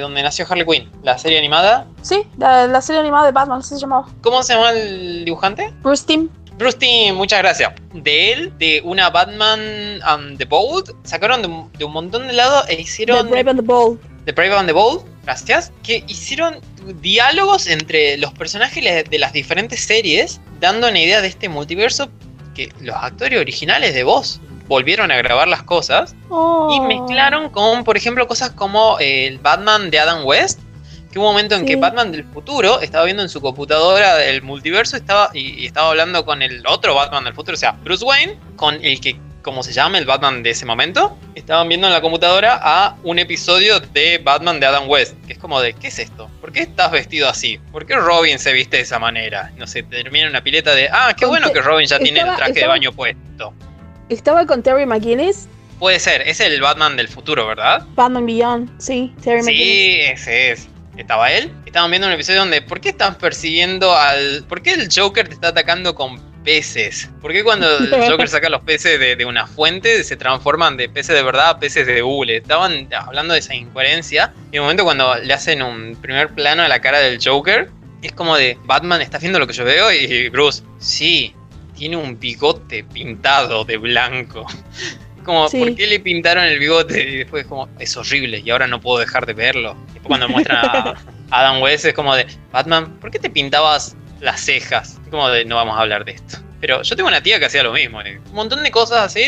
donde 0.00 0.22
nació 0.22 0.46
Harley 0.48 0.66
Quinn, 0.66 0.90
la 1.02 1.18
serie 1.18 1.38
animada. 1.38 1.86
Sí, 2.02 2.22
la, 2.38 2.80
serie 2.80 3.00
animada 3.00 3.26
de 3.26 3.32
Batman 3.32 3.62
se 3.62 3.78
llamaba. 3.78 4.06
¿Cómo 4.22 4.42
se 4.42 4.54
llama 4.54 4.70
el 4.70 5.24
dibujante? 5.24 5.72
Bruce 5.82 6.04
Timm. 6.06 6.28
Bruce 6.56 6.78
Timm, 6.78 7.16
muchas 7.16 7.40
gracias. 7.40 7.72
De 7.92 8.32
él, 8.32 8.58
de 8.58 8.80
una 8.84 9.10
Batman 9.10 9.60
and 10.04 10.38
the 10.38 10.44
Bold, 10.44 10.94
sacaron 11.02 11.42
de, 11.42 11.84
un 11.84 11.92
montón 11.92 12.28
de 12.28 12.32
lados 12.32 12.64
e 12.68 12.80
hicieron. 12.80 13.26
The 13.26 13.30
Brave 13.30 13.50
and 13.50 13.60
the 13.60 13.66
Bold. 13.66 13.98
The 14.26 14.32
Brave 14.32 14.54
and 14.56 14.68
the 14.68 14.72
Bold, 14.72 15.02
gracias. 15.24 15.72
Que 15.82 16.04
hicieron 16.06 16.60
diálogos 17.00 17.66
entre 17.66 18.16
los 18.18 18.32
personajes 18.32 19.08
de 19.08 19.18
las 19.18 19.32
diferentes 19.32 19.80
series, 19.80 20.40
dando 20.60 20.88
una 20.88 21.00
idea 21.00 21.20
de 21.20 21.28
este 21.28 21.48
multiverso 21.48 22.10
que 22.54 22.72
los 22.80 22.96
actores 22.96 23.40
originales 23.40 23.94
de 23.94 24.04
voz 24.04 24.40
volvieron 24.66 25.10
a 25.10 25.16
grabar 25.16 25.48
las 25.48 25.62
cosas 25.62 26.12
y 26.12 26.26
oh. 26.30 26.86
mezclaron 26.86 27.50
con, 27.50 27.84
por 27.84 27.96
ejemplo, 27.96 28.26
cosas 28.26 28.50
como 28.50 28.98
el 28.98 29.38
Batman 29.38 29.90
de 29.90 29.98
Adam 29.98 30.24
West, 30.24 30.60
que 31.12 31.18
hubo 31.18 31.28
un 31.28 31.34
momento 31.34 31.54
en 31.54 31.66
que 31.66 31.76
Batman 31.76 32.10
del 32.10 32.24
futuro 32.24 32.80
estaba 32.80 33.04
viendo 33.04 33.22
en 33.22 33.28
su 33.28 33.40
computadora 33.40 34.24
el 34.24 34.42
multiverso 34.42 34.96
estaba, 34.96 35.30
y, 35.32 35.64
estaba 35.66 35.90
hablando 35.90 36.24
con 36.24 36.42
el 36.42 36.66
otro 36.66 36.94
Batman 36.94 37.24
del 37.24 37.34
futuro, 37.34 37.54
o 37.54 37.58
sea, 37.58 37.72
Bruce 37.84 38.04
Wayne, 38.04 38.38
con 38.56 38.82
el 38.84 39.00
que, 39.00 39.16
como 39.44 39.62
se 39.62 39.72
llama, 39.72 39.98
el 39.98 40.06
Batman 40.06 40.42
de 40.42 40.50
ese 40.50 40.64
momento, 40.64 41.16
estaban 41.36 41.68
viendo 41.68 41.86
en 41.86 41.92
la 41.92 42.00
computadora 42.00 42.58
a 42.60 42.96
un 43.04 43.20
episodio 43.20 43.78
de 43.78 44.18
Batman 44.18 44.58
de 44.58 44.66
Adam 44.66 44.88
West, 44.88 45.14
que 45.26 45.34
es 45.34 45.38
como 45.38 45.60
de, 45.60 45.74
¿qué 45.74 45.88
es 45.88 45.98
esto? 46.00 46.28
¿Por 46.40 46.50
qué 46.50 46.62
estás 46.62 46.90
vestido 46.90 47.28
así? 47.28 47.60
¿Por 47.70 47.86
qué 47.86 47.94
Robin 47.94 48.38
se 48.38 48.52
viste 48.52 48.78
de 48.78 48.82
esa 48.82 48.98
manera? 48.98 49.52
No 49.56 49.66
sé, 49.66 49.84
termina 49.84 50.28
una 50.28 50.42
pileta 50.42 50.74
de, 50.74 50.88
ah, 50.90 51.14
qué 51.16 51.26
bueno 51.26 51.52
que 51.52 51.60
Robin 51.60 51.86
ya 51.86 51.98
tiene 52.00 52.20
el 52.20 52.34
traje 52.34 52.54
de 52.54 52.66
baño 52.66 52.90
puesto. 52.90 53.52
¿Estaba 54.08 54.46
con 54.46 54.62
Terry 54.62 54.86
McGuinness? 54.86 55.46
Puede 55.78 56.00
ser, 56.00 56.22
es 56.22 56.40
el 56.40 56.60
Batman 56.60 56.96
del 56.96 57.08
futuro, 57.08 57.46
¿verdad? 57.46 57.86
Batman 57.94 58.26
Beyond, 58.26 58.80
sí, 58.80 59.14
Terry 59.22 59.42
McGuinness. 59.42 59.56
Sí, 59.56 60.00
ese 60.00 60.50
es. 60.52 60.68
Estaba 60.96 61.30
él. 61.30 61.52
Estaban 61.66 61.90
viendo 61.90 62.06
un 62.06 62.14
episodio 62.14 62.40
donde, 62.40 62.62
¿por 62.62 62.80
qué 62.80 62.90
están 62.90 63.16
persiguiendo 63.16 63.94
al. 63.94 64.44
¿Por 64.48 64.62
qué 64.62 64.72
el 64.72 64.88
Joker 64.94 65.28
te 65.28 65.34
está 65.34 65.48
atacando 65.48 65.94
con 65.94 66.33
peces? 66.44 67.10
¿Por 67.20 67.32
qué 67.32 67.42
cuando 67.42 67.78
el 67.78 67.90
Joker 68.08 68.28
saca 68.28 68.48
los 68.48 68.62
peces 68.62 69.00
de, 69.00 69.24
una 69.24 69.46
fuente 69.46 70.04
se 70.04 70.16
transforman 70.16 70.76
de 70.76 70.88
peces 70.88 71.16
de 71.16 71.22
verdad 71.22 71.48
a 71.48 71.58
peces 71.58 71.86
de 71.86 72.02
hule? 72.02 72.36
Estaban 72.36 72.88
hablando 72.94 73.32
de 73.32 73.40
esa 73.40 73.54
incoherencia. 73.54 74.32
Y 74.52 74.56
en 74.56 74.60
un 74.60 74.66
momento 74.66 74.84
cuando 74.84 75.16
le 75.16 75.32
hacen 75.32 75.62
un 75.62 75.96
primer 75.96 76.28
plano 76.34 76.62
a 76.62 76.68
la 76.68 76.80
cara 76.80 77.00
del 77.00 77.18
Joker, 77.22 77.70
es 78.02 78.12
como 78.12 78.36
de 78.36 78.58
Batman 78.64 79.00
está 79.00 79.18
viendo 79.18 79.38
lo 79.38 79.46
que 79.46 79.54
yo 79.54 79.64
veo 79.64 79.90
y 79.90 80.28
Bruce, 80.28 80.62
sí, 80.78 81.34
tiene 81.74 81.96
un 81.96 82.18
bigote 82.18 82.84
pintado 82.84 83.64
de 83.64 83.76
blanco. 83.76 84.46
Como, 85.24 85.48
¿por 85.48 85.74
qué 85.74 85.86
le 85.86 86.00
pintaron 86.00 86.44
el 86.44 86.58
bigote? 86.58 87.00
Y 87.00 87.16
después 87.16 87.46
como, 87.46 87.66
es 87.78 87.96
horrible 87.96 88.42
y 88.44 88.50
ahora 88.50 88.66
no 88.66 88.78
puedo 88.78 88.98
dejar 88.98 89.24
de 89.24 89.32
verlo. 89.32 89.74
Después 89.94 90.06
cuando 90.06 90.28
muestran 90.28 90.58
a 90.66 90.94
Adam 91.30 91.62
West 91.62 91.86
es 91.86 91.94
como 91.94 92.14
de, 92.14 92.26
Batman, 92.52 92.98
¿por 93.00 93.10
qué 93.10 93.18
te 93.18 93.30
pintabas 93.30 93.96
las 94.24 94.40
cejas? 94.40 95.00
como 95.10 95.28
de, 95.28 95.44
no 95.44 95.56
vamos 95.56 95.76
a 95.76 95.82
hablar 95.82 96.04
de 96.04 96.12
esto. 96.12 96.38
Pero 96.60 96.82
yo 96.82 96.96
tengo 96.96 97.08
una 97.08 97.22
tía 97.22 97.38
que 97.38 97.44
hacía 97.44 97.62
lo 97.62 97.72
mismo. 97.72 98.00
Eh. 98.00 98.18
Un 98.26 98.34
montón 98.34 98.62
de 98.62 98.70
cosas 98.70 99.04
así, 99.04 99.22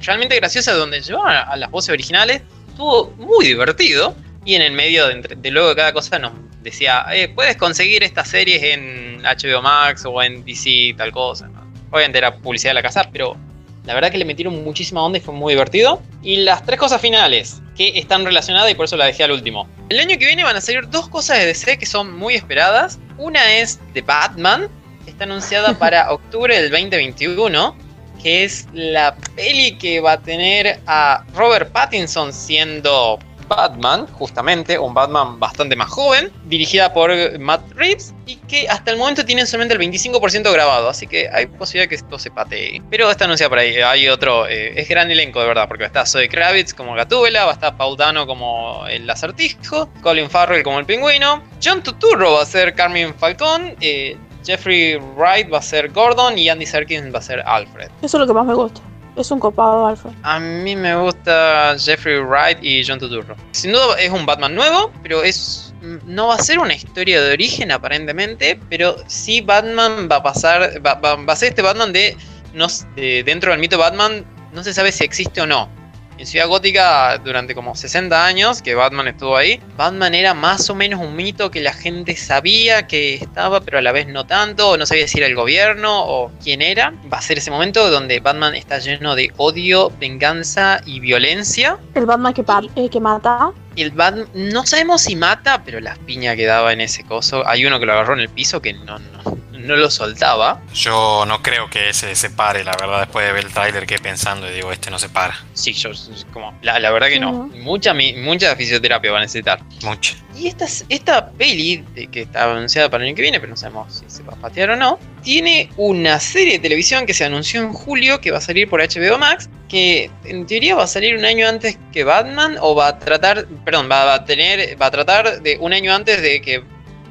realmente 0.00 0.36
graciosas, 0.36 0.76
donde 0.76 1.00
llevaban 1.02 1.36
a, 1.36 1.56
las 1.56 1.70
voces 1.70 1.90
originales. 1.90 2.42
Estuvo 2.68 3.10
muy 3.18 3.46
divertido. 3.46 4.16
Y 4.44 4.54
en 4.54 4.62
el 4.62 4.72
medio 4.72 5.06
de, 5.06 5.50
luego 5.50 5.68
de 5.68 5.76
cada 5.76 5.92
cosa 5.92 6.18
nos 6.18 6.32
decía, 6.62 7.04
eh, 7.12 7.28
puedes 7.28 7.56
conseguir 7.56 8.02
estas 8.02 8.28
series 8.28 8.62
en 8.62 9.22
HBO 9.22 9.60
Max 9.60 10.04
o 10.06 10.22
en 10.22 10.42
DC, 10.44 10.94
tal 10.96 11.12
cosa. 11.12 11.50
Obviamente 11.90 12.16
era 12.16 12.34
publicidad 12.34 12.70
de 12.70 12.74
la 12.74 12.82
casa, 12.82 13.06
pero 13.12 13.36
la 13.84 13.94
verdad 13.94 14.10
que 14.10 14.16
le 14.16 14.24
metieron 14.24 14.64
muchísima 14.64 15.02
onda 15.02 15.18
y 15.18 15.20
fue 15.20 15.34
muy 15.34 15.52
divertido. 15.52 16.02
Y 16.22 16.36
las 16.36 16.64
tres 16.64 16.78
cosas 16.78 17.02
finales 17.02 17.60
que 17.76 17.98
están 17.98 18.24
relacionadas 18.24 18.70
y 18.70 18.74
por 18.74 18.86
eso 18.86 18.96
la 18.96 19.04
dejé 19.04 19.24
al 19.24 19.32
último. 19.32 19.68
El 19.90 19.98
año 19.98 20.18
que 20.18 20.24
viene 20.24 20.44
van 20.44 20.56
a 20.56 20.60
salir 20.62 20.88
dos 20.88 21.08
cosas 21.10 21.38
de 21.38 21.46
DC 21.46 21.78
que 21.78 21.86
son 21.86 22.16
muy 22.16 22.34
esperadas. 22.34 22.98
Una 23.18 23.56
es 23.56 23.80
de 23.92 24.00
Batman, 24.00 24.68
está 25.06 25.24
anunciada 25.24 25.74
para 25.78 26.12
octubre 26.12 26.60
del 26.60 26.70
2021, 26.70 27.76
que 28.22 28.44
es 28.44 28.66
la 28.72 29.16
peli 29.36 29.76
que 29.78 30.00
va 30.00 30.12
a 30.12 30.20
tener 30.20 30.80
a 30.86 31.24
Robert 31.34 31.70
Pattinson 31.72 32.32
siendo 32.32 33.18
Batman, 33.48 34.06
justamente, 34.06 34.78
un 34.78 34.94
Batman 34.94 35.40
bastante 35.40 35.74
más 35.76 35.88
joven, 35.88 36.30
dirigida 36.44 36.92
por 36.92 37.10
Matt 37.38 37.62
Reeves 37.74 38.14
y 38.26 38.36
que 38.36 38.68
hasta 38.68 38.90
el 38.90 38.98
momento 38.98 39.24
tienen 39.24 39.46
solamente 39.46 39.74
el 39.74 39.80
25% 39.80 40.52
grabado, 40.52 40.88
así 40.88 41.06
que 41.06 41.28
hay 41.32 41.46
posibilidad 41.46 41.88
que 41.88 41.96
esto 41.96 42.18
se 42.18 42.30
patee. 42.30 42.82
Pero 42.90 43.10
está 43.10 43.24
anunciada 43.24 43.50
por 43.50 43.58
ahí, 43.58 43.76
hay 43.76 44.08
otro, 44.08 44.46
eh, 44.46 44.80
es 44.80 44.88
gran 44.88 45.10
elenco 45.10 45.40
de 45.40 45.46
verdad, 45.48 45.66
porque 45.68 45.84
estar 45.84 46.06
Zoe 46.06 46.28
Kravitz 46.28 46.74
como 46.74 46.94
Gatúbela, 46.94 47.44
va 47.44 47.52
a 47.52 47.54
estar 47.54 47.76
Paul 47.76 47.96
Dano 47.96 48.26
como 48.26 48.86
el 48.88 49.08
acertijo, 49.08 49.90
Colin 50.02 50.30
Farrell 50.30 50.62
como 50.62 50.78
el 50.78 50.86
pingüino, 50.86 51.42
John 51.62 51.82
Tuturro 51.82 52.34
va 52.34 52.42
a 52.42 52.46
ser 52.46 52.74
Carmen 52.74 53.14
Falcón, 53.14 53.76
eh, 53.80 54.16
Jeffrey 54.44 54.96
Wright 54.96 55.52
va 55.52 55.58
a 55.58 55.62
ser 55.62 55.90
Gordon 55.90 56.38
y 56.38 56.48
Andy 56.48 56.66
Serkins 56.66 57.12
va 57.12 57.18
a 57.18 57.22
ser 57.22 57.40
Alfred. 57.40 57.90
Eso 58.02 58.16
es 58.16 58.20
lo 58.20 58.26
que 58.26 58.32
más 58.32 58.46
me 58.46 58.54
gusta. 58.54 58.80
Es 59.18 59.30
un 59.30 59.40
copado, 59.40 59.86
Alfred. 59.86 60.12
A 60.22 60.38
mí 60.38 60.76
me 60.76 60.94
gusta 60.96 61.76
Jeffrey 61.78 62.20
Wright 62.20 62.58
y 62.62 62.84
John 62.86 62.98
Turturro. 62.98 63.36
Sin 63.50 63.72
duda 63.72 63.98
es 63.98 64.10
un 64.10 64.24
Batman 64.24 64.54
nuevo, 64.54 64.92
pero 65.02 65.22
es 65.22 65.74
no 66.06 66.28
va 66.28 66.34
a 66.34 66.38
ser 66.38 66.58
una 66.58 66.74
historia 66.74 67.22
de 67.22 67.32
origen 67.32 67.70
aparentemente, 67.70 68.58
pero 68.68 68.96
sí 69.06 69.40
Batman 69.40 70.08
va 70.10 70.16
a 70.16 70.22
pasar, 70.22 70.84
va, 70.84 70.98
a 71.32 71.36
ser 71.36 71.50
este 71.50 71.62
Batman 71.62 71.92
de, 71.92 72.16
no, 72.52 72.66
de 72.96 73.22
dentro 73.24 73.52
del 73.52 73.60
mito 73.60 73.78
Batman, 73.78 74.24
no 74.52 74.64
se 74.64 74.74
sabe 74.74 74.92
si 74.92 75.04
existe 75.04 75.40
o 75.40 75.46
no 75.46 75.77
en 76.18 76.26
Ciudad 76.26 76.48
Gótica 76.48 77.18
durante 77.18 77.54
como 77.54 77.74
60 77.74 78.24
años 78.24 78.60
que 78.62 78.74
Batman 78.74 79.08
estuvo 79.08 79.36
ahí. 79.36 79.60
Batman 79.76 80.14
era 80.14 80.34
más 80.34 80.68
o 80.68 80.74
menos 80.74 81.00
un 81.00 81.14
mito 81.14 81.50
que 81.50 81.60
la 81.60 81.72
gente 81.72 82.16
sabía 82.16 82.86
que 82.86 83.14
estaba, 83.14 83.60
pero 83.60 83.78
a 83.78 83.82
la 83.82 83.92
vez 83.92 84.08
no 84.08 84.26
tanto, 84.26 84.70
o 84.70 84.76
no 84.76 84.86
sabía 84.86 85.06
si 85.06 85.18
era 85.18 85.26
el 85.26 85.34
gobierno 85.34 86.04
o 86.04 86.30
quién 86.42 86.62
era. 86.62 86.92
Va 87.12 87.18
a 87.18 87.22
ser 87.22 87.38
ese 87.38 87.50
momento 87.50 87.90
donde 87.90 88.20
Batman 88.20 88.54
está 88.54 88.78
lleno 88.78 89.14
de 89.14 89.32
odio, 89.36 89.90
venganza 89.98 90.80
y 90.84 91.00
violencia. 91.00 91.78
El 91.94 92.06
Batman 92.06 92.34
que, 92.34 92.44
eh, 92.76 92.88
que 92.88 93.00
mata. 93.00 93.52
El 93.76 93.92
Batman, 93.92 94.28
no 94.34 94.66
sabemos 94.66 95.02
si 95.02 95.14
mata, 95.14 95.62
pero 95.64 95.80
las 95.80 95.98
piñas 96.00 96.36
que 96.36 96.46
daba 96.46 96.72
en 96.72 96.80
ese 96.80 97.04
coso. 97.04 97.46
Hay 97.46 97.64
uno 97.64 97.78
que 97.78 97.86
lo 97.86 97.92
agarró 97.92 98.14
en 98.14 98.20
el 98.20 98.28
piso 98.28 98.60
que 98.60 98.72
no, 98.72 98.98
no, 98.98 99.38
no 99.58 99.76
lo 99.76 99.90
soltaba. 99.90 100.62
Yo 100.72 101.24
no 101.26 101.42
creo 101.42 101.68
que 101.68 101.90
ese 101.90 102.14
se 102.14 102.30
pare, 102.30 102.64
la 102.64 102.72
verdad, 102.80 103.00
después 103.00 103.26
de 103.26 103.32
ver 103.32 103.44
el 103.44 103.52
tráiler 103.52 103.86
que 103.86 103.98
pensando 103.98 104.48
y 104.48 104.54
digo, 104.54 104.72
este 104.72 104.90
no 104.90 104.98
se 104.98 105.08
para. 105.08 105.44
Sí, 105.52 105.72
yo 105.72 105.90
como, 106.32 106.56
la, 106.62 106.90
verdad 106.90 107.08
que 107.08 107.20
no. 107.20 107.50
Mucha, 107.54 107.94
mucha 107.94 108.54
fisioterapia 108.56 109.12
va 109.12 109.18
a 109.18 109.22
necesitar. 109.22 109.60
Mucha. 109.82 110.14
Y 110.36 110.46
esta, 110.46 110.66
esta 110.88 111.30
peli, 111.30 111.84
que 112.12 112.22
está 112.22 112.44
anunciada 112.44 112.88
para 112.88 113.02
el 113.02 113.08
año 113.08 113.16
que 113.16 113.22
viene, 113.22 113.40
pero 113.40 113.50
no 113.50 113.56
sabemos 113.56 113.92
si 113.92 114.04
se 114.08 114.22
va 114.22 114.34
a 114.34 114.36
patear 114.36 114.70
o 114.70 114.76
no, 114.76 114.98
tiene 115.22 115.68
una 115.76 116.20
serie 116.20 116.54
de 116.54 116.58
televisión 116.60 117.06
que 117.06 117.14
se 117.14 117.24
anunció 117.24 117.60
en 117.60 117.72
julio 117.72 118.20
que 118.20 118.30
va 118.30 118.38
a 118.38 118.40
salir 118.40 118.68
por 118.68 118.80
HBO 118.80 119.18
Max, 119.18 119.50
que 119.68 120.10
en 120.24 120.46
teoría 120.46 120.76
va 120.76 120.84
a 120.84 120.86
salir 120.86 121.16
un 121.16 121.24
año 121.24 121.48
antes 121.48 121.76
que 121.92 122.04
Batman, 122.04 122.56
o 122.60 122.76
va 122.76 122.88
a 122.88 122.98
tratar, 122.98 123.46
perdón, 123.64 123.88
va 123.90 124.14
a 124.14 124.24
tener, 124.24 124.80
va 124.80 124.86
a 124.86 124.90
tratar 124.90 125.42
de 125.42 125.58
un 125.58 125.72
año 125.72 125.92
antes 125.92 126.22
de 126.22 126.40
que 126.40 126.62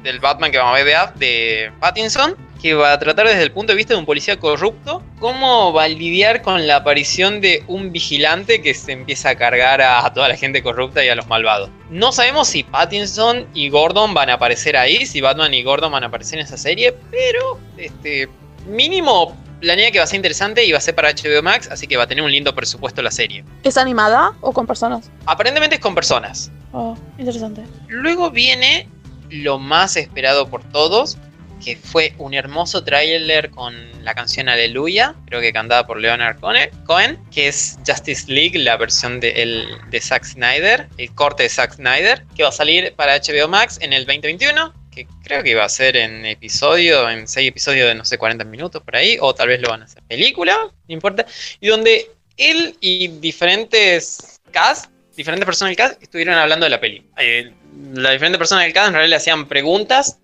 del 0.02 0.20
Batman 0.20 0.50
que 0.50 0.58
vamos 0.58 0.78
a 0.78 0.82
ver 0.82 1.14
de, 1.14 1.26
de 1.26 1.72
Pattinson, 1.80 2.36
que 2.60 2.74
va 2.74 2.92
a 2.92 2.98
tratar 2.98 3.26
desde 3.26 3.42
el 3.42 3.52
punto 3.52 3.72
de 3.72 3.76
vista 3.76 3.94
de 3.94 4.00
un 4.00 4.06
policía 4.06 4.38
corrupto, 4.38 5.02
cómo 5.20 5.72
va 5.72 5.84
a 5.84 5.88
lidiar 5.88 6.42
con 6.42 6.66
la 6.66 6.76
aparición 6.76 7.40
de 7.40 7.62
un 7.68 7.92
vigilante 7.92 8.60
que 8.60 8.74
se 8.74 8.92
empieza 8.92 9.30
a 9.30 9.34
cargar 9.36 9.80
a, 9.80 10.12
toda 10.12 10.28
la 10.28 10.36
gente 10.36 10.62
corrupta 10.62 11.04
y 11.04 11.08
a 11.08 11.14
los 11.14 11.26
malvados. 11.28 11.70
No 11.90 12.12
sabemos 12.12 12.48
si 12.48 12.64
Pattinson 12.64 13.46
y 13.54 13.68
Gordon 13.68 14.14
van 14.14 14.30
a 14.30 14.34
aparecer 14.34 14.76
ahí, 14.76 15.06
si 15.06 15.20
Batman 15.20 15.54
y 15.54 15.62
Gordon 15.62 15.92
van 15.92 16.04
a 16.04 16.06
aparecer 16.08 16.38
en 16.38 16.44
esa 16.44 16.56
serie, 16.56 16.94
pero 17.10 17.58
este 17.76 18.28
mínimo 18.66 19.36
planea 19.60 19.90
que 19.90 19.98
va 19.98 20.04
a 20.04 20.06
ser 20.06 20.16
interesante 20.16 20.64
y 20.64 20.72
va 20.72 20.78
a 20.78 20.80
ser 20.80 20.94
para 20.94 21.10
HBO 21.10 21.42
Max, 21.42 21.68
así 21.70 21.86
que 21.86 21.96
va 21.96 22.04
a 22.04 22.06
tener 22.06 22.22
un 22.22 22.30
lindo 22.30 22.54
presupuesto 22.54 23.02
la 23.02 23.10
serie. 23.10 23.44
¿Es 23.62 23.76
animada 23.76 24.32
o 24.40 24.52
con 24.52 24.66
personas? 24.66 25.10
Aparentemente 25.26 25.76
es 25.76 25.80
con 25.80 25.94
personas. 25.94 26.50
Oh, 26.72 26.96
interesante. 27.18 27.62
Luego 27.88 28.30
viene 28.30 28.88
lo 29.30 29.58
más 29.58 29.96
esperado 29.96 30.48
por 30.48 30.62
todos, 30.70 31.18
que 31.64 31.76
fue 31.76 32.14
un 32.18 32.34
hermoso 32.34 32.84
tráiler 32.84 33.50
con 33.50 33.74
la 34.04 34.14
canción 34.14 34.48
Aleluya, 34.48 35.14
creo 35.26 35.40
que 35.40 35.52
cantada 35.52 35.86
por 35.86 36.00
Leonard 36.00 36.38
Cohen, 36.40 37.18
que 37.30 37.48
es 37.48 37.78
Justice 37.86 38.30
League, 38.30 38.58
la 38.58 38.76
versión 38.76 39.20
de, 39.20 39.42
el, 39.42 39.68
de 39.90 40.00
Zack 40.00 40.24
Snyder, 40.24 40.88
el 40.98 41.14
corte 41.14 41.42
de 41.42 41.48
Zack 41.48 41.74
Snyder, 41.74 42.24
que 42.36 42.42
va 42.42 42.50
a 42.50 42.52
salir 42.52 42.94
para 42.94 43.18
HBO 43.18 43.48
Max 43.48 43.78
en 43.82 43.92
el 43.92 44.06
2021, 44.06 44.72
que 44.90 45.06
creo 45.22 45.42
que 45.42 45.50
iba 45.50 45.64
a 45.64 45.68
ser 45.68 45.96
en 45.96 46.24
episodio, 46.26 47.08
en 47.10 47.26
seis 47.28 47.48
episodios 47.48 47.88
de 47.88 47.94
no 47.94 48.04
sé, 48.04 48.18
40 48.18 48.44
minutos 48.44 48.82
por 48.82 48.96
ahí, 48.96 49.18
o 49.20 49.34
tal 49.34 49.48
vez 49.48 49.60
lo 49.60 49.68
van 49.68 49.82
a 49.82 49.84
hacer 49.84 50.02
película, 50.04 50.56
no 50.56 50.94
importa, 50.94 51.26
y 51.60 51.68
donde 51.68 52.10
él 52.36 52.76
y 52.80 53.08
diferentes 53.08 54.40
cast, 54.52 54.90
diferentes 55.16 55.44
personas 55.44 55.70
del 55.70 55.76
cast 55.76 56.02
estuvieron 56.02 56.34
hablando 56.34 56.64
de 56.64 56.70
la 56.70 56.80
peli. 56.80 57.04
Eh, 57.18 57.52
las 57.94 58.12
diferentes 58.12 58.38
personas 58.38 58.64
del 58.64 58.72
cast 58.72 58.88
en 58.88 58.94
realidad 58.94 59.10
le 59.10 59.16
hacían 59.16 59.46
preguntas 59.46 60.20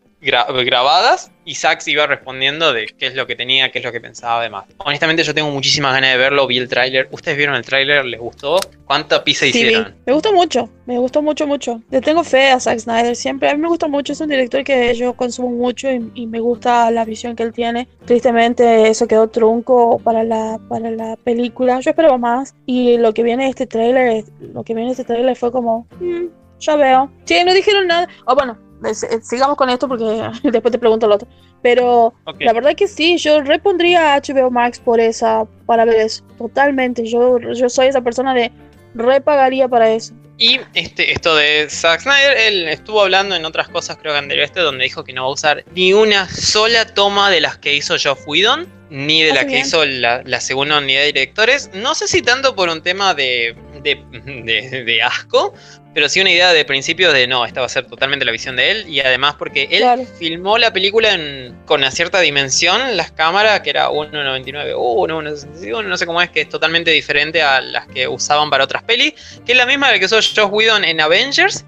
grabadas 0.64 1.30
y 1.44 1.54
Sax 1.54 1.86
iba 1.88 2.06
respondiendo 2.06 2.72
de 2.72 2.86
qué 2.86 3.06
es 3.08 3.14
lo 3.14 3.26
que 3.26 3.36
tenía, 3.36 3.70
qué 3.70 3.80
es 3.80 3.84
lo 3.84 3.92
que 3.92 4.00
pensaba 4.00 4.40
además. 4.40 4.64
Honestamente 4.78 5.22
yo 5.22 5.34
tengo 5.34 5.50
muchísimas 5.50 5.92
ganas 5.92 6.12
de 6.12 6.16
verlo, 6.16 6.46
vi 6.46 6.58
el 6.58 6.68
tráiler. 6.68 7.08
¿Ustedes 7.10 7.36
vieron 7.36 7.54
el 7.54 7.64
tráiler? 7.64 8.04
¿Les 8.06 8.18
gustó? 8.18 8.56
¿Cuánta 8.86 9.22
pizza 9.22 9.46
hicieron? 9.46 9.94
Me 10.06 10.12
gustó 10.14 10.32
mucho, 10.32 10.70
me 10.86 10.98
gustó 10.98 11.20
mucho, 11.20 11.46
mucho. 11.46 11.82
Le 11.90 12.00
tengo 12.00 12.24
fe 12.24 12.50
a 12.50 12.60
Zack 12.60 12.78
Snyder 12.78 13.14
siempre. 13.14 13.50
A 13.50 13.54
mí 13.54 13.60
me 13.60 13.68
gusta 13.68 13.86
mucho, 13.86 14.14
es 14.14 14.20
un 14.20 14.28
director 14.28 14.64
que 14.64 14.94
yo 14.94 15.12
consumo 15.14 15.50
mucho 15.50 15.88
y, 15.90 16.26
me 16.26 16.40
gusta 16.40 16.90
la 16.90 17.04
visión 17.04 17.36
que 17.36 17.42
él 17.42 17.52
tiene. 17.52 17.86
Tristemente 18.06 18.88
eso 18.88 19.06
quedó 19.06 19.28
trunco 19.28 19.98
para 20.02 20.24
la, 20.24 20.58
para 20.68 20.90
la 20.90 21.16
película. 21.16 21.80
Yo 21.80 21.90
esperaba 21.90 22.16
más 22.16 22.54
y 22.66 22.96
lo 22.96 23.12
que 23.12 23.22
viene 23.22 23.44
de 23.44 23.50
este 23.50 23.66
tráiler, 23.66 24.24
lo 24.40 24.64
que 24.64 24.72
viene 24.72 24.88
de 24.88 24.92
este 24.92 25.04
tráiler 25.04 25.36
fue 25.36 25.52
como... 25.52 25.86
Mm, 26.00 26.43
ya 26.60 26.76
veo. 26.76 27.10
Sí, 27.24 27.42
no 27.44 27.52
dijeron 27.52 27.86
nada. 27.86 28.08
Oh, 28.26 28.34
bueno, 28.34 28.58
eh, 28.84 28.94
sigamos 29.22 29.56
con 29.56 29.70
esto 29.70 29.88
porque 29.88 30.30
después 30.42 30.72
te 30.72 30.78
pregunto 30.78 31.06
lo 31.06 31.16
otro. 31.16 31.28
Pero 31.62 32.12
la 32.40 32.52
verdad 32.52 32.74
que 32.76 32.86
sí, 32.86 33.16
yo 33.16 33.40
repondría 33.40 34.14
a 34.14 34.20
HBO 34.20 34.50
Max 34.50 34.78
por 34.78 35.00
esa, 35.00 35.46
para 35.64 35.86
ver 35.86 35.96
eso. 35.96 36.22
Totalmente. 36.36 37.06
Yo, 37.06 37.38
yo 37.38 37.68
soy 37.70 37.86
esa 37.86 38.02
persona 38.02 38.34
de 38.34 38.52
repagaría 38.94 39.66
para 39.66 39.90
eso. 39.90 40.14
Y 40.36 40.60
este, 40.74 41.12
esto 41.12 41.36
de 41.36 41.68
Zack 41.70 42.00
Snyder, 42.00 42.36
él 42.36 42.68
estuvo 42.68 43.02
hablando 43.02 43.36
en 43.36 43.44
otras 43.44 43.68
cosas, 43.68 43.96
creo 43.98 44.12
que 44.14 44.18
en 44.18 44.30
este, 44.32 44.60
donde 44.60 44.82
dijo 44.82 45.04
que 45.04 45.12
no 45.12 45.22
va 45.22 45.28
a 45.28 45.32
usar 45.32 45.64
ni 45.74 45.92
una 45.92 46.28
sola 46.28 46.86
toma 46.86 47.30
de 47.30 47.40
las 47.40 47.58
que 47.58 47.74
hizo 47.74 47.94
Joff 48.02 48.26
Whedon, 48.26 48.66
ni 48.90 49.22
de 49.22 49.32
las 49.32 49.44
que 49.44 49.60
hizo 49.60 49.84
la, 49.84 50.22
la, 50.24 50.40
segunda 50.40 50.78
unidad 50.78 51.02
de 51.02 51.06
directores. 51.06 51.70
No 51.74 51.94
sé 51.94 52.08
si 52.08 52.20
tanto 52.20 52.56
por 52.56 52.68
un 52.68 52.82
tema 52.82 53.14
de, 53.14 53.56
de, 53.82 54.84
de 54.84 55.02
asco, 55.02 55.54
pero 55.94 56.08
sí 56.08 56.20
una 56.20 56.30
idea 56.30 56.52
de 56.52 56.64
principio 56.64 57.12
de 57.12 57.26
no, 57.26 57.46
esta 57.46 57.60
va 57.60 57.66
a 57.66 57.70
ser 57.70 57.86
totalmente 57.86 58.24
la 58.24 58.32
visión 58.32 58.56
de 58.56 58.70
él 58.70 58.88
y 58.88 59.00
además 59.00 59.36
porque 59.38 59.68
él 59.70 60.06
filmó 60.18 60.58
la 60.58 60.72
película 60.72 61.16
con 61.64 61.80
una 61.80 61.90
cierta 61.90 62.20
dimensión, 62.20 62.96
las 62.96 63.12
cámaras, 63.12 63.60
que 63.60 63.70
era 63.70 63.88
1.99, 63.88 64.74
1.61, 64.74 65.84
no 65.84 65.96
sé 65.96 66.06
cómo 66.06 66.20
es, 66.20 66.30
que 66.30 66.42
es 66.42 66.48
totalmente 66.48 66.90
diferente 66.90 67.42
a 67.42 67.60
las 67.60 67.86
que 67.86 68.08
usaban 68.08 68.50
para 68.50 68.64
otras 68.64 68.82
pelis, 68.82 69.14
que 69.46 69.52
es 69.52 69.58
la 69.58 69.66
misma 69.66 69.86
de 69.86 69.94
la 69.94 69.98
que 70.00 70.06
usó 70.06 70.16
Josh 70.16 70.50
Whedon 70.50 70.84
en 70.84 71.00
Avengers, 71.00 71.64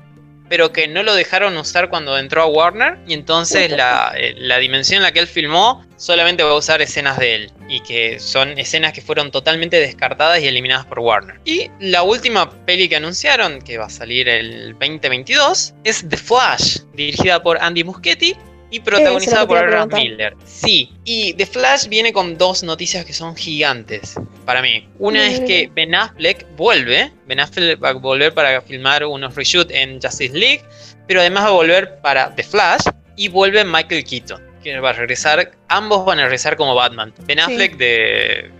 pero 0.49 0.73
que 0.73 0.89
no 0.89 1.03
lo 1.03 1.15
dejaron 1.15 1.57
usar 1.57 1.89
cuando 1.89 2.19
entró 2.19 2.43
a 2.43 2.47
Warner 2.47 2.99
y 3.07 3.15
entonces 3.15 3.71
la, 3.71 4.13
eh, 4.17 4.35
la, 4.37 4.59
dimensión 4.59 4.99
en 4.99 5.03
la 5.03 5.13
que 5.13 5.21
él 5.21 5.27
filmó 5.27 5.85
solamente 5.97 6.43
va 6.43 6.51
a 6.51 6.55
usar 6.55 6.83
escenas 6.83 7.19
de 7.19 7.35
él 7.35 7.53
y 7.69 7.81
que 7.81 8.21
son 8.21 8.59
escenas 8.59 8.93
que 8.93 9.01
fueron 9.01 9.31
totalmente 9.31 9.79
descartadas 9.79 10.41
y 10.41 10.47
eliminadas 10.47 10.87
por 10.87 11.01
Warner. 11.01 11.41
Y 11.45 11.71
la 11.81 12.03
última 12.03 12.51
peli 12.65 12.89
que 12.89 12.97
anunciaron, 12.97 13.61
que 13.61 13.79
va 13.79 13.87
a 13.87 13.91
salir 13.91 14.29
el 14.29 14.73
2022, 14.79 15.75
es 15.85 16.09
The 16.09 16.17
Flash, 16.17 16.79
dirigida 16.95 17.43
por 17.43 17.59
Andy 17.59 17.85
Muschietti 17.85 18.37
y 18.77 18.81
protagonizada 18.81 19.47
por 19.47 19.59
Aaron 19.59 19.89
Miller. 19.93 20.37
Sí, 20.45 20.93
y 21.05 21.33
The 21.35 21.47
Flash 21.47 21.89
viene 21.89 22.13
con 22.13 22.37
dos 22.37 22.63
noticias 22.63 23.05
que 23.05 23.13
son 23.13 23.35
gigantes 23.35 24.15
para 24.45 24.61
mí. 24.61 24.87
Una 24.99 25.27
es 25.27 25.41
que 25.41 25.71
Ben 25.75 25.95
Affleck 25.95 26.47
vuelve, 26.57 27.11
Ben 27.27 27.41
Affleck 27.41 27.83
va 27.83 27.91
a 27.91 27.93
volver 27.95 28.35
para 28.35 28.61
filmar 28.61 29.05
unos 29.05 29.35
reshoots 29.35 29.73
en 29.73 30.01
Justice 30.01 30.37
League, 30.37 30.63
pero 31.09 31.21
además 31.21 31.45
va 31.45 31.49
a 31.49 31.53
volver 31.53 31.99
para 32.01 32.35
The 32.35 32.43
Flash 32.43 32.83
y 33.17 33.29
vuelve 33.29 33.65
Michael 33.65 34.05
Keaton. 34.05 34.45
Que 34.63 34.79
va 34.81 34.91
a 34.91 34.95
regresar, 34.95 35.53
ambos 35.69 36.05
van 36.05 36.19
a 36.19 36.23
regresar 36.25 36.57
como 36.57 36.75
Batman. 36.75 37.15
Ben 37.23 37.39
Affleck 37.39 37.77
de, 37.77 38.51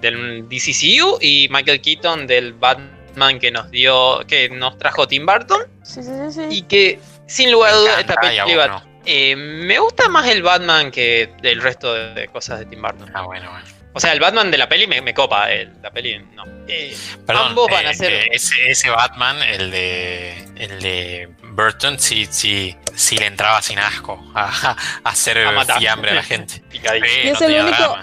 del 0.00 0.46
DCCU 0.48 1.18
y 1.20 1.48
Michael 1.50 1.80
Keaton 1.80 2.26
del 2.26 2.52
Batman 2.52 3.40
que 3.40 3.50
nos 3.50 3.70
dio, 3.70 4.20
que 4.28 4.50
nos 4.50 4.78
trajo 4.78 5.08
Tim 5.08 5.26
Burton. 5.26 5.62
Sí, 5.82 6.02
sí, 6.02 6.10
sí. 6.30 6.42
Y 6.50 6.62
que 6.62 6.98
sin 7.26 7.50
lugar 7.50 7.72
a 7.72 7.76
dudas 7.76 7.98
esta 7.98 8.14
película 8.16 8.84
eh, 9.06 9.36
me 9.36 9.78
gusta 9.78 10.08
más 10.08 10.28
el 10.28 10.42
Batman 10.42 10.90
que 10.90 11.32
el 11.42 11.62
resto 11.62 11.94
de, 11.94 12.28
cosas 12.28 12.60
de 12.60 12.66
Tim 12.66 12.82
Burton. 12.82 13.10
Ah, 13.14 13.22
bueno, 13.22 13.50
bueno. 13.50 13.66
O 13.96 14.00
sea, 14.00 14.12
el 14.12 14.18
Batman 14.18 14.50
de 14.50 14.58
la 14.58 14.68
peli 14.68 14.88
me, 14.88 15.14
copa, 15.14 15.46
la 15.80 15.90
peli 15.92 16.18
no. 16.34 16.44
Eh, 16.66 16.96
ambos 17.28 17.70
van 17.70 17.86
a 17.86 17.92
eh, 17.92 17.94
ser. 17.94 18.28
ese, 18.32 18.90
Batman, 18.90 19.40
el 19.42 19.70
de. 19.70 20.36
El 20.56 20.80
de 20.80 21.28
Burton, 21.52 21.98
sí, 22.00 22.26
sí, 22.28 22.76
sí 22.94 23.16
le 23.16 23.26
entraba 23.26 23.62
sin 23.62 23.78
asco 23.78 24.20
a, 24.34 24.76
hacer 25.04 25.46
fiambre 25.78 26.10
a 26.10 26.14
la 26.14 26.22
gente. 26.24 26.60
y 26.72 27.28
es 27.28 27.40
el 27.40 27.60
único. 27.62 27.96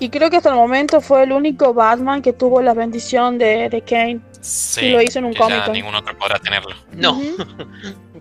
Y 0.00 0.10
creo 0.10 0.28
que 0.28 0.38
hasta 0.38 0.48
el 0.48 0.56
momento 0.56 1.00
fue 1.00 1.22
el 1.22 1.30
único 1.30 1.72
Batman 1.72 2.20
que 2.20 2.32
tuvo 2.32 2.60
la 2.60 2.74
bendición 2.74 3.38
de, 3.38 3.68
de 3.68 3.82
Kane. 3.82 4.20
Sí, 4.40 4.86
y 4.86 4.90
lo 4.90 5.00
hizo 5.00 5.20
en 5.20 5.26
un 5.26 5.34
cómic. 5.34 5.68
Ningún 5.68 5.94
otro 5.94 6.18
podrá 6.18 6.40
tenerlo. 6.40 6.74
No. 6.92 7.20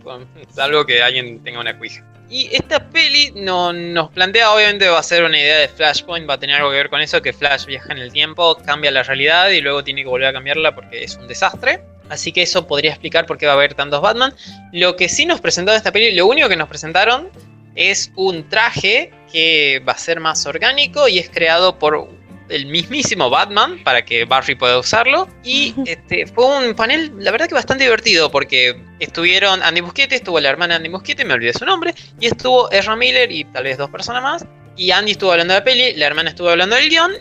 salvo 0.49 0.85
que 0.85 1.01
alguien 1.01 1.43
tenga 1.43 1.59
una 1.59 1.77
cuija. 1.77 2.03
Y 2.29 2.49
esta 2.51 2.89
peli 2.89 3.31
no, 3.35 3.73
nos 3.73 4.09
plantea, 4.11 4.51
obviamente 4.51 4.87
va 4.87 4.99
a 4.99 5.03
ser 5.03 5.23
una 5.23 5.37
idea 5.37 5.59
de 5.59 5.67
Flashpoint, 5.67 6.27
va 6.27 6.35
a 6.35 6.39
tener 6.39 6.55
algo 6.55 6.71
que 6.71 6.77
ver 6.77 6.89
con 6.89 7.01
eso, 7.01 7.21
que 7.21 7.33
Flash 7.33 7.65
viaja 7.65 7.91
en 7.91 7.99
el 7.99 8.11
tiempo, 8.11 8.57
cambia 8.65 8.91
la 8.91 9.03
realidad 9.03 9.49
y 9.49 9.61
luego 9.61 9.83
tiene 9.83 10.03
que 10.03 10.09
volver 10.09 10.29
a 10.29 10.33
cambiarla 10.33 10.73
porque 10.73 11.03
es 11.03 11.15
un 11.15 11.27
desastre. 11.27 11.81
Así 12.09 12.31
que 12.31 12.41
eso 12.41 12.67
podría 12.67 12.91
explicar 12.91 13.25
por 13.25 13.37
qué 13.37 13.45
va 13.45 13.53
a 13.53 13.55
haber 13.55 13.75
tantos 13.75 14.01
Batman. 14.01 14.33
Lo 14.71 14.95
que 14.95 15.09
sí 15.09 15.25
nos 15.25 15.41
presentó 15.41 15.73
esta 15.73 15.91
peli, 15.91 16.15
lo 16.15 16.25
único 16.25 16.49
que 16.49 16.55
nos 16.55 16.67
presentaron 16.67 17.29
es 17.75 18.11
un 18.15 18.47
traje 18.49 19.11
que 19.31 19.81
va 19.87 19.93
a 19.93 19.97
ser 19.97 20.19
más 20.19 20.45
orgánico 20.45 21.07
y 21.07 21.19
es 21.19 21.29
creado 21.29 21.79
por 21.79 22.09
el 22.53 22.67
mismísimo 22.67 23.29
Batman 23.29 23.83
para 23.83 24.05
que 24.05 24.25
Barry 24.25 24.55
pueda 24.55 24.77
usarlo. 24.79 25.27
Y 25.43 25.73
este, 25.85 26.27
fue 26.27 26.45
un 26.45 26.75
panel, 26.75 27.11
la 27.17 27.31
verdad 27.31 27.47
que 27.47 27.55
bastante 27.55 27.83
divertido, 27.83 28.31
porque 28.31 28.79
estuvieron 28.99 29.61
Andy 29.63 29.81
Muschietti, 29.81 30.15
estuvo 30.15 30.39
la 30.39 30.49
hermana 30.49 30.75
de 30.75 30.77
Andy 30.77 30.89
Muschietti, 30.89 31.25
me 31.25 31.33
olvidé 31.33 31.53
su 31.53 31.65
nombre, 31.65 31.93
y 32.19 32.27
estuvo 32.27 32.71
Ezra 32.71 32.95
Miller 32.95 33.31
y 33.31 33.43
tal 33.45 33.63
vez 33.63 33.77
dos 33.77 33.89
personas 33.89 34.21
más. 34.21 34.45
Y 34.75 34.91
Andy 34.91 35.11
estuvo 35.11 35.31
hablando 35.31 35.53
de 35.53 35.59
la 35.59 35.63
peli, 35.63 35.93
la 35.95 36.07
hermana 36.07 36.29
estuvo 36.29 36.49
hablando 36.49 36.75
del 36.75 36.89
guion. 36.89 37.11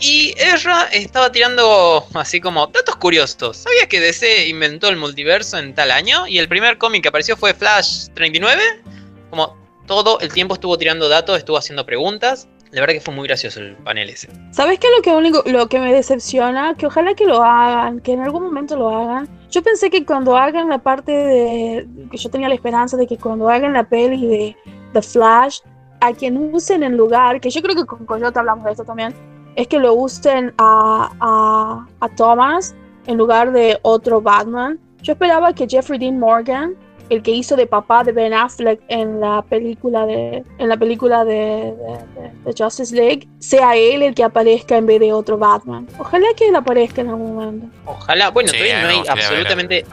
Y 0.00 0.32
Ezra 0.38 0.84
estaba 0.92 1.32
tirando 1.32 2.06
así 2.14 2.40
como 2.40 2.68
datos 2.68 2.94
curiosos. 2.96 3.56
¿Sabías 3.56 3.88
que 3.88 3.98
DC 3.98 4.46
inventó 4.46 4.88
el 4.88 4.96
multiverso 4.96 5.58
en 5.58 5.74
tal 5.74 5.90
año? 5.90 6.26
Y 6.28 6.38
el 6.38 6.48
primer 6.48 6.78
cómic 6.78 7.02
que 7.02 7.08
apareció 7.08 7.36
fue 7.36 7.52
Flash 7.52 8.06
39. 8.14 8.62
Como 9.30 9.56
todo 9.88 10.20
el 10.20 10.32
tiempo 10.32 10.54
estuvo 10.54 10.78
tirando 10.78 11.08
datos, 11.08 11.36
estuvo 11.36 11.56
haciendo 11.56 11.84
preguntas. 11.84 12.46
La 12.70 12.80
verdad 12.80 12.94
que 12.94 13.00
fue 13.00 13.14
muy 13.14 13.26
gracioso 13.26 13.60
el 13.60 13.76
panel 13.76 14.10
ese. 14.10 14.28
¿Sabes 14.50 14.78
qué 14.78 14.88
lo 14.94 15.02
que 15.02 15.10
único, 15.10 15.42
lo 15.46 15.68
que 15.68 15.78
me 15.78 15.92
decepciona? 15.92 16.74
Que 16.74 16.86
ojalá 16.86 17.14
que 17.14 17.26
lo 17.26 17.42
hagan, 17.42 18.00
que 18.00 18.12
en 18.12 18.20
algún 18.20 18.42
momento 18.42 18.76
lo 18.76 18.90
hagan. 18.90 19.28
Yo 19.50 19.62
pensé 19.62 19.88
que 19.90 20.04
cuando 20.04 20.36
hagan 20.36 20.68
la 20.68 20.78
parte 20.78 21.12
de. 21.12 21.88
que 22.10 22.16
yo 22.18 22.30
tenía 22.30 22.48
la 22.48 22.54
esperanza 22.54 22.96
de 22.96 23.06
que 23.06 23.16
cuando 23.16 23.48
hagan 23.48 23.72
la 23.72 23.84
peli 23.84 24.26
de 24.26 24.56
The 24.92 25.02
Flash, 25.02 25.60
a 26.00 26.12
quien 26.12 26.54
usen 26.54 26.82
en 26.82 26.96
lugar, 26.96 27.40
que 27.40 27.50
yo 27.50 27.62
creo 27.62 27.74
que 27.74 27.86
con 27.86 28.04
Coyote 28.04 28.38
hablamos 28.38 28.64
de 28.66 28.72
esto 28.72 28.84
también, 28.84 29.14
es 29.56 29.66
que 29.66 29.78
lo 29.78 29.94
usen 29.94 30.52
a, 30.58 31.10
a, 31.20 31.86
a 32.00 32.08
Thomas 32.16 32.74
en 33.06 33.16
lugar 33.16 33.52
de 33.52 33.78
otro 33.82 34.20
Batman. 34.20 34.78
Yo 35.02 35.14
esperaba 35.14 35.54
que 35.54 35.66
Jeffrey 35.66 35.98
Dean 35.98 36.18
Morgan 36.18 36.76
el 37.10 37.22
que 37.22 37.30
hizo 37.30 37.56
de 37.56 37.66
papá 37.66 38.04
de 38.04 38.12
Ben 38.12 38.34
Affleck 38.34 38.80
en 38.88 39.20
la 39.20 39.42
película 39.42 40.06
de 40.06 40.44
en 40.58 40.68
la 40.68 40.76
película 40.76 41.24
de, 41.24 41.74
Justice 42.56 42.94
League 42.94 43.28
sea 43.38 43.76
él 43.76 44.02
el 44.02 44.14
que 44.14 44.24
aparezca 44.24 44.76
en 44.76 44.86
vez 44.86 45.00
de 45.00 45.12
otro 45.12 45.38
Batman. 45.38 45.86
Ojalá 45.98 46.26
que 46.36 46.48
él 46.48 46.56
aparezca 46.56 47.02
en 47.02 47.08
algún 47.08 47.34
momento. 47.34 47.66
Ojalá, 47.84 48.30
bueno, 48.30 48.50
todavía 48.50 48.82
no 48.82 48.88
hay 48.88 49.02
absolutamente 49.08 49.84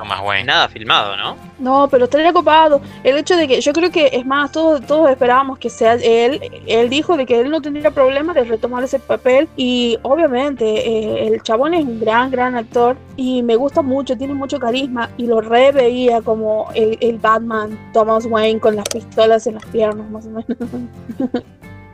nada 0.46 0.68
filmado, 0.70 1.18
¿no? 1.18 1.36
No, 1.60 1.88
pero 1.90 2.06
estaría 2.06 2.34
copado. 2.34 2.82
El 3.04 3.18
hecho 3.18 3.38
de 3.38 3.48
que 3.48 3.62
yo 3.62 3.72
creo 3.74 3.92
que 3.92 4.10
es 4.12 4.26
más, 4.26 4.52
todos, 4.52 4.86
todos 4.86 5.10
esperábamos 5.10 5.58
que 5.58 5.70
sea 5.70 5.94
él. 5.94 6.42
Él 6.68 6.90
dijo 6.90 7.18
de 7.18 7.26
que 7.26 7.40
él 7.40 7.50
no 7.50 7.62
tendría 7.62 7.92
problema 7.92 8.34
de 8.34 8.44
retomar 8.44 8.84
ese 8.84 9.00
papel 9.00 9.48
y 9.56 9.98
obviamente 10.02 10.66
eh, 10.66 11.28
el 11.28 11.42
chabón 11.44 11.74
es 11.74 11.86
un 11.86 12.00
gran, 12.00 12.32
gran 12.32 12.56
actor 12.56 12.98
y 13.16 13.44
me 13.44 13.56
gusta 13.56 13.82
mucho, 13.82 14.18
tiene 14.18 14.34
mucho 14.34 14.60
carisma 14.60 15.10
y 15.18 15.28
lo 15.28 15.42
re 15.42 15.72
veía 15.72 16.22
como 16.22 16.70
el, 16.74 16.98
el 17.10 17.20
Batman 17.20 17.78
Thomas 17.94 18.26
Wayne 18.26 18.60
con 18.60 18.76
las 18.76 18.88
pistolas 18.90 19.48
en 19.48 19.56
las 19.56 19.66
piernas, 19.68 20.10
más 20.10 20.26
o 20.26 20.30
menos. 20.30 20.46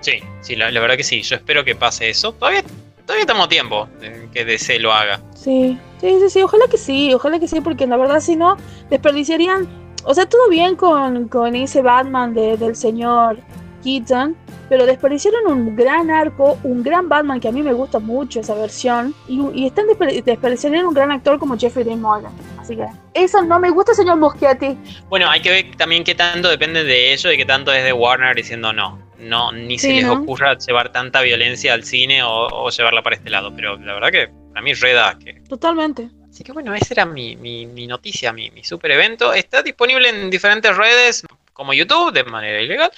Sí, 0.01 0.13
sí, 0.41 0.55
la, 0.55 0.71
verdad 0.71 0.97
que 0.97 1.03
sí. 1.03 1.21
Yo 1.21 1.35
espero 1.35 1.63
que 1.63 1.75
pase 1.75 2.09
eso. 2.09 2.33
Todavía, 2.33 2.63
todavía 3.05 3.21
estamos 3.21 3.45
a 3.45 3.49
tiempo 3.49 3.87
de 3.99 4.27
que 4.33 4.43
DC 4.43 4.79
lo 4.79 4.91
haga. 4.91 5.21
Sí, 5.35 5.77
sí, 5.99 6.17
sí, 6.19 6.29
sí. 6.29 6.41
Ojalá 6.41 6.65
que 6.69 6.77
sí, 6.77 7.13
ojalá 7.13 7.39
que 7.39 7.47
sí, 7.47 7.61
porque 7.61 7.87
la 7.87 7.97
verdad 7.97 8.19
si 8.19 8.35
no, 8.35 8.57
desperdiciarían. 8.89 9.67
O 10.03 10.15
sea, 10.15 10.27
todo 10.27 10.49
bien 10.49 10.75
con, 10.75 11.27
con 11.27 11.55
ese 11.55 11.83
Batman 11.83 12.33
de, 12.33 12.57
del 12.57 12.75
señor 12.75 13.37
Keaton, 13.83 14.35
pero 14.67 14.87
desperdiciaron 14.87 15.45
un 15.51 15.75
gran 15.75 16.09
arco, 16.09 16.57
un 16.63 16.81
gran 16.81 17.07
Batman 17.07 17.39
que 17.39 17.49
a 17.49 17.51
mí 17.51 17.61
me 17.61 17.73
gusta 17.73 17.99
mucho 17.99 18.39
esa 18.39 18.55
versión, 18.55 19.13
y, 19.27 19.39
y 19.53 19.67
están 19.67 19.85
desperdiciando 19.85 20.87
un 20.87 20.95
gran 20.95 21.11
actor 21.11 21.37
como 21.37 21.55
Jeffrey 21.55 21.85
Dean 21.85 22.01
Morgan. 22.01 22.31
Así 22.71 22.77
que 22.77 23.23
eso 23.25 23.43
no 23.43 23.59
me 23.59 23.69
gusta, 23.69 23.93
señor 23.93 24.17
Muschietti. 24.17 24.77
Bueno, 25.09 25.29
hay 25.29 25.41
que 25.41 25.49
ver 25.49 25.75
también 25.75 26.05
qué 26.05 26.15
tanto 26.15 26.47
depende 26.47 26.85
de 26.85 27.11
ello 27.11 27.29
y 27.31 27.35
qué 27.35 27.45
tanto 27.45 27.73
es 27.73 27.83
de 27.83 27.91
Warner 27.91 28.33
diciendo 28.33 28.71
no. 28.71 28.97
No, 29.19 29.51
ni 29.51 29.77
se 29.77 29.91
les 29.93 30.05
ocurra 30.05 30.57
llevar 30.57 30.91
tanta 30.91 31.21
violencia 31.21 31.73
al 31.73 31.83
cine 31.83 32.23
o, 32.23 32.69
llevarla 32.69 33.03
para 33.03 33.17
este 33.17 33.29
lado, 33.29 33.53
pero 33.53 33.77
la 33.77 33.93
verdad 33.93 34.09
que 34.09 34.29
para 34.49 34.61
mí 34.61 34.73
reda 34.73 35.17
que... 35.19 35.33
Totalmente. 35.47 36.09
Así 36.29 36.43
que 36.43 36.53
bueno, 36.53 36.73
esa 36.73 36.93
era 36.93 37.05
mi, 37.05 37.35
mi, 37.35 37.87
noticia, 37.87 38.31
mi, 38.31 38.49
mi, 38.51 38.63
super 38.63 38.89
evento. 38.91 39.33
Está 39.33 39.61
disponible 39.61 40.09
en 40.09 40.29
diferentes 40.29 40.75
redes. 40.75 41.23
como 41.53 41.73
YouTube 41.73 42.13
de 42.13 42.23
manera 42.23 42.61
ilegal 42.61 42.91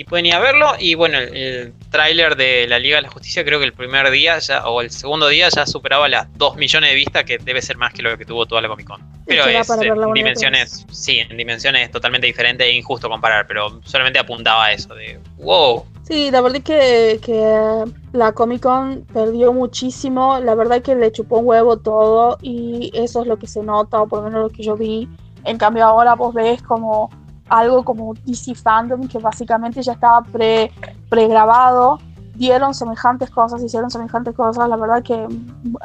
y 0.00 0.04
pueden 0.04 0.24
ir 0.24 0.34
a 0.34 0.38
verlo. 0.38 0.72
Y 0.78 0.94
bueno, 0.94 1.18
el, 1.18 1.74
tráiler 1.90 2.34
de 2.34 2.66
la 2.66 2.78
Liga 2.78 2.96
de 2.96 3.02
la 3.02 3.10
Justicia 3.10 3.44
creo 3.44 3.58
que 3.58 3.66
el 3.66 3.74
primer 3.74 4.10
día 4.10 4.38
ya, 4.38 4.66
o 4.66 4.80
el 4.80 4.90
segundo 4.90 5.28
día 5.28 5.50
ya 5.50 5.66
superaba 5.66 6.08
las 6.08 6.26
2 6.38 6.56
millones 6.56 6.90
de 6.90 6.96
vistas, 6.96 7.24
que 7.24 7.36
debe 7.36 7.60
ser 7.60 7.76
más 7.76 7.92
que 7.92 8.00
lo 8.00 8.16
que 8.16 8.24
tuvo 8.24 8.46
toda 8.46 8.62
la 8.62 8.68
Comic 8.68 8.86
Con. 8.86 9.02
Pero 9.26 9.44
es 9.44 9.68
en 9.68 10.12
dimensiones, 10.14 10.86
sí, 10.90 11.18
en 11.18 11.36
dimensiones 11.36 11.90
totalmente 11.90 12.26
diferentes 12.26 12.66
e 12.66 12.72
injusto 12.72 13.10
comparar, 13.10 13.46
pero 13.46 13.78
solamente 13.84 14.18
apuntaba 14.18 14.66
a 14.66 14.72
eso 14.72 14.94
de 14.94 15.20
wow. 15.36 15.84
Sí, 16.04 16.30
la 16.30 16.40
verdad 16.40 16.56
es 16.56 16.64
que, 16.64 17.20
que 17.22 17.84
la 18.14 18.32
Comic 18.32 18.62
Con 18.62 19.04
perdió 19.12 19.52
muchísimo, 19.52 20.40
la 20.40 20.54
verdad 20.54 20.78
es 20.78 20.82
que 20.82 20.94
le 20.94 21.12
chupó 21.12 21.40
un 21.40 21.46
huevo 21.46 21.76
todo 21.76 22.38
y 22.40 22.90
eso 22.94 23.20
es 23.20 23.26
lo 23.26 23.38
que 23.38 23.46
se 23.46 23.62
nota, 23.62 24.00
o 24.00 24.08
por 24.08 24.20
lo 24.20 24.24
menos 24.30 24.40
lo 24.44 24.48
que 24.48 24.62
yo 24.62 24.76
vi. 24.76 25.06
En 25.44 25.58
cambio 25.58 25.84
ahora 25.84 26.14
vos 26.14 26.32
ves 26.32 26.62
como 26.62 27.10
algo 27.50 27.84
como 27.84 28.14
DC 28.24 28.54
Fandom, 28.54 29.06
que 29.08 29.18
básicamente 29.18 29.82
ya 29.82 29.92
estaba 29.92 30.22
pre, 30.22 30.72
pregrabado, 31.08 31.98
dieron 32.40 32.72
semejantes 32.72 33.28
cosas, 33.28 33.62
hicieron 33.62 33.90
semejantes 33.90 34.34
cosas, 34.34 34.66
la 34.68 34.76
verdad 34.76 35.02
que 35.02 35.28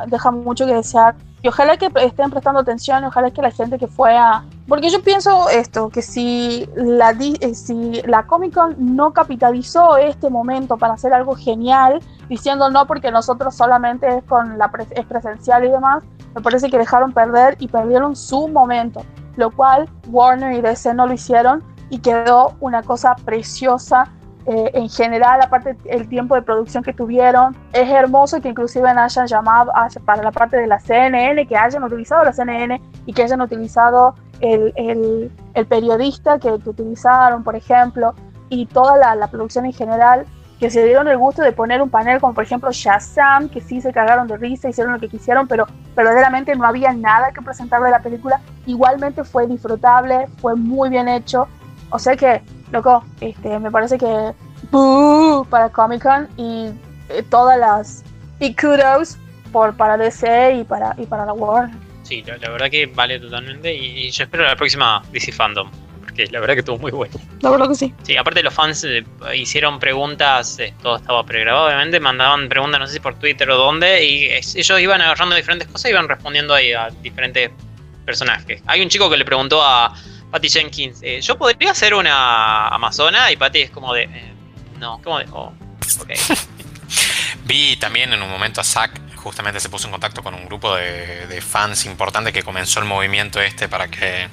deja 0.08 0.32
mucho 0.32 0.66
que 0.66 0.74
desear. 0.74 1.16
Y 1.42 1.50
ojalá 1.50 1.76
que 1.76 1.92
estén 2.02 2.32
prestando 2.32 2.62
atención, 2.62 3.04
ojalá 3.04 3.30
que 3.32 3.42
la 3.42 3.52
gente 3.52 3.78
que 3.78 3.88
fue 3.88 4.16
a... 4.16 4.46
Porque 4.68 4.90
yo 4.90 5.02
pienso 5.04 5.50
esto, 5.50 5.90
que 5.90 6.02
si 6.02 6.68
la, 6.76 7.12
eh, 7.12 7.54
si 7.54 8.02
la 8.04 8.26
Comic 8.26 8.54
Con 8.54 8.76
no 8.78 9.12
capitalizó 9.12 9.98
este 9.98 10.30
momento 10.30 10.78
para 10.78 10.94
hacer 10.94 11.14
algo 11.14 11.36
genial, 11.36 12.00
diciendo 12.30 12.70
no 12.70 12.88
porque 12.88 13.12
nosotros 13.12 13.54
solamente 13.54 14.08
es, 14.08 14.24
con 14.24 14.58
la 14.58 14.72
es 14.92 15.06
presencial 15.06 15.66
y 15.66 15.70
demás, 15.70 16.04
me 16.34 16.42
parece 16.42 16.70
que 16.70 16.78
dejaron 16.78 17.12
perder 17.12 17.58
y 17.60 17.68
perdieron 17.68 18.16
su 18.16 18.48
momento 18.48 19.04
lo 19.36 19.52
cual 19.52 19.90
Warner 20.08 20.54
y 20.54 20.62
DC 20.62 20.94
no 20.94 21.08
lo 21.08 21.14
hicieron 21.14 21.64
y 21.90 22.00
quedó 22.00 22.56
una 22.60 22.84
cosa 22.84 23.16
preciosa. 23.26 24.12
Eh, 24.48 24.72
en 24.76 24.90
general, 24.90 25.42
aparte 25.42 25.76
el 25.86 26.08
tiempo 26.08 26.36
de 26.36 26.44
producción 26.44 26.84
que 26.84 26.94
tuvieron, 26.94 27.56
es 27.74 27.90
hermoso 27.90 28.40
que 28.42 28.50
inclusive 28.50 28.88
hayan 28.88 29.26
llamado 29.26 29.72
para 30.06 30.22
la 30.22 30.32
parte 30.32 30.58
de 30.58 30.68
la 30.68 30.80
CNN, 30.80 31.48
que 31.48 31.58
hayan 31.58 31.84
utilizado 31.84 32.24
la 32.24 32.32
CNN 32.32 32.80
y 33.08 33.14
que 33.14 33.24
hayan 33.24 33.42
utilizado 33.42 34.14
el, 34.42 34.72
el, 34.76 35.66
periodista 35.66 36.38
que, 36.38 36.52
utilizaron, 36.52 37.44
por 37.44 37.56
ejemplo, 37.56 38.14
y 38.50 38.68
toda 38.68 39.16
la 39.16 39.28
producción 39.28 39.66
en 39.66 39.74
general 39.74 40.28
que 40.60 40.70
se 40.70 40.86
dieron 40.86 41.08
el 41.08 41.18
gusto 41.18 41.42
de 41.42 41.52
poner 41.52 41.82
un 41.82 41.90
panel 41.90 42.20
como 42.20 42.34
por 42.34 42.44
ejemplo 42.44 42.72
Shazam, 42.72 43.50
que 43.50 43.62
sí 43.62 43.82
se 43.82 43.92
cagaron 43.92 44.28
de 44.28 44.38
risa, 44.38 44.70
hicieron 44.70 44.94
lo 44.94 45.00
que 45.00 45.10
quisieron, 45.10 45.48
pero 45.48 45.68
verdaderamente 45.96 46.56
no 46.56 46.66
había 46.66 46.94
nada 46.94 47.32
que 47.32 47.42
presentar 47.42 47.82
de 47.82 47.92
la 47.92 48.00
película. 48.00 48.40
Igualmente 48.66 49.24
fue 49.24 49.48
disfrutable, 49.48 50.28
fue 50.40 50.56
muy 50.56 50.90
bien 50.90 51.08
hecho. 51.08 51.48
O 51.90 52.00
sea 52.00 52.16
que, 52.16 52.42
loco, 52.72 53.04
este, 53.20 53.60
me 53.60 53.70
parece 53.70 53.98
que 53.98 54.34
para 55.50 55.70
Comic 55.70 56.02
Con 56.02 56.28
y 56.38 56.72
eh, 57.10 57.24
todas 57.30 57.60
las 57.60 58.04
y 58.40 58.56
kudos 58.56 59.18
por, 59.52 59.76
para 59.76 59.98
DC 59.98 60.56
y 60.56 60.64
para, 60.64 60.96
y 60.98 61.06
para 61.06 61.26
la 61.26 61.34
Warner. 61.34 61.76
Sí, 62.04 62.24
la, 62.24 62.38
verdad 62.50 62.70
que 62.70 62.86
vale 62.86 63.20
totalmente 63.20 63.74
y, 63.74 64.08
y 64.08 64.12
yo 64.12 64.24
espero 64.24 64.44
la 64.44 64.56
próxima 64.56 65.02
DC 65.12 65.32
Fandom 65.32 65.70
que 66.16 66.26
la 66.28 66.40
verdad 66.40 66.56
que 66.56 66.60
estuvo 66.62 66.78
muy 66.78 66.92
bueno. 66.92 67.14
La 67.42 67.50
verdad 67.50 67.68
que 67.68 67.76
sí. 67.76 67.94
Sí, 68.04 68.18
aparte 68.18 68.42
los 68.42 68.54
fans 68.54 68.84
eh, 68.84 69.04
hicieron 69.36 69.80
preguntas, 69.80 70.58
eh, 70.60 70.74
todo 70.82 70.98
estaba 70.98 71.26
pregrabado 71.26 71.68
obviamente, 71.68 72.00
mandaban 72.00 72.50
preguntas 72.50 72.80
no 72.80 72.88
sé 72.88 72.94
si 72.94 73.00
por 73.00 73.20
Twitter 73.20 73.50
o 73.50 73.58
dónde, 73.58 74.04
y 74.04 74.30
ellos 74.32 74.80
iban 74.80 75.02
agarrando 75.02 75.36
diferentes 75.36 75.68
cosas 75.68 75.86
y 75.86 75.90
iban 75.90 76.08
respondiendo 76.08 76.54
ahí 76.54 76.74
a 76.74 76.90
diferentes 77.02 77.52
personajes. 78.06 78.62
Hay 78.66 78.82
un 78.82 78.90
chico 78.90 79.10
que 79.10 79.18
le 79.18 79.26
preguntó 79.26 79.62
a 79.64 79.94
Patty 80.32 80.50
Jenkins, 80.50 81.00
eh, 81.02 81.22
¿yo 81.22 81.38
podría 81.38 81.74
ser 81.74 81.94
una 81.94 82.68
amazona? 82.70 83.32
Y 83.32 83.38
Patty 83.38 83.62
es 83.62 83.70
como 83.70 83.94
de, 83.94 84.10
no, 84.80 85.02
como 85.04 85.20
de, 85.20 85.26
oh, 85.32 85.54
ok. 86.02 86.10
Vi 87.46 87.76
también 87.78 88.12
en 88.14 88.22
un 88.24 88.30
momento 88.30 88.62
a 88.62 88.64
Zack 88.64 89.02
justamente 89.16 89.60
se 89.60 89.70
puso 89.70 89.88
en 89.88 89.92
contacto 89.92 90.22
con 90.22 90.36
un 90.36 90.46
grupo 90.46 90.76
de, 90.76 91.26
de, 91.26 91.42
fans 91.42 91.86
importante 91.86 92.32
que 92.32 92.44
comenzó 92.44 92.80
el 92.80 92.86
movimiento 92.86 93.42
este 93.42 93.68
para 93.68 93.88
que 93.88 94.30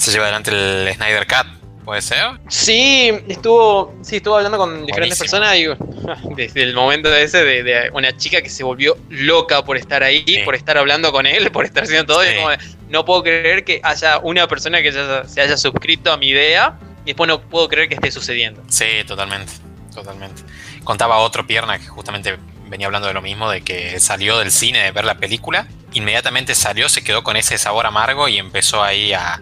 se 0.00 0.12
lleva 0.12 0.24
adelante 0.24 0.50
el 0.50 0.92
Snyder 0.94 1.26
Cut. 1.26 1.60
¿Puede 1.84 2.02
ser? 2.02 2.38
Sí, 2.48 3.10
estuvo, 3.26 3.94
sí, 4.02 4.16
estuvo 4.16 4.36
hablando 4.36 4.58
con 4.58 4.86
diferentes 4.86 5.18
personas 5.18 5.56
y 5.56 5.66
desde 6.36 6.62
el 6.62 6.74
momento 6.74 7.12
ese 7.14 7.42
de, 7.44 7.90
una 7.92 8.16
chica 8.16 8.40
que 8.42 8.48
se 8.48 8.62
volvió 8.62 8.96
loca 9.08 9.64
por 9.64 9.76
estar 9.76 10.02
ahí, 10.02 10.42
por 10.44 10.54
estar 10.54 10.78
hablando 10.78 11.10
con 11.10 11.26
él, 11.26 11.50
por 11.52 11.64
estar 11.64 11.84
haciendo 11.84 12.14
todo. 12.14 12.24
Y 12.24 12.36
como 12.36 12.50
no 12.88 13.04
puedo 13.04 13.22
creer 13.22 13.64
que 13.64 13.80
haya 13.82 14.18
una 14.18 14.46
persona 14.46 14.82
que 14.82 14.92
se 14.92 15.40
haya 15.40 15.56
suscrito 15.56 16.12
a 16.12 16.16
mi 16.16 16.28
idea 16.28 16.78
y 17.02 17.06
después 17.06 17.28
no 17.28 17.40
puedo 17.40 17.68
creer 17.68 17.88
que 17.88 17.94
esté 17.94 18.10
sucediendo. 18.10 18.62
Sí, 18.68 18.86
totalmente, 19.06 19.52
totalmente. 19.94 20.42
Contaba 20.84 21.18
otro 21.18 21.46
pierna 21.46 21.78
que 21.78 21.86
justamente 21.86 22.38
venía 22.68 22.86
hablando 22.86 23.08
de 23.08 23.14
lo 23.14 23.22
mismo, 23.22 23.50
de 23.50 23.62
que 23.62 23.98
salió 24.00 24.38
del 24.38 24.52
cine 24.52 24.84
de 24.84 24.92
ver 24.92 25.04
la 25.04 25.16
película, 25.16 25.66
inmediatamente 25.92 26.54
salió, 26.54 26.88
se 26.88 27.02
quedó 27.02 27.24
con 27.24 27.36
ese 27.36 27.58
sabor 27.58 27.86
amargo 27.86 28.28
y 28.28 28.38
empezó 28.38 28.82
ahí 28.82 29.12
a 29.12 29.40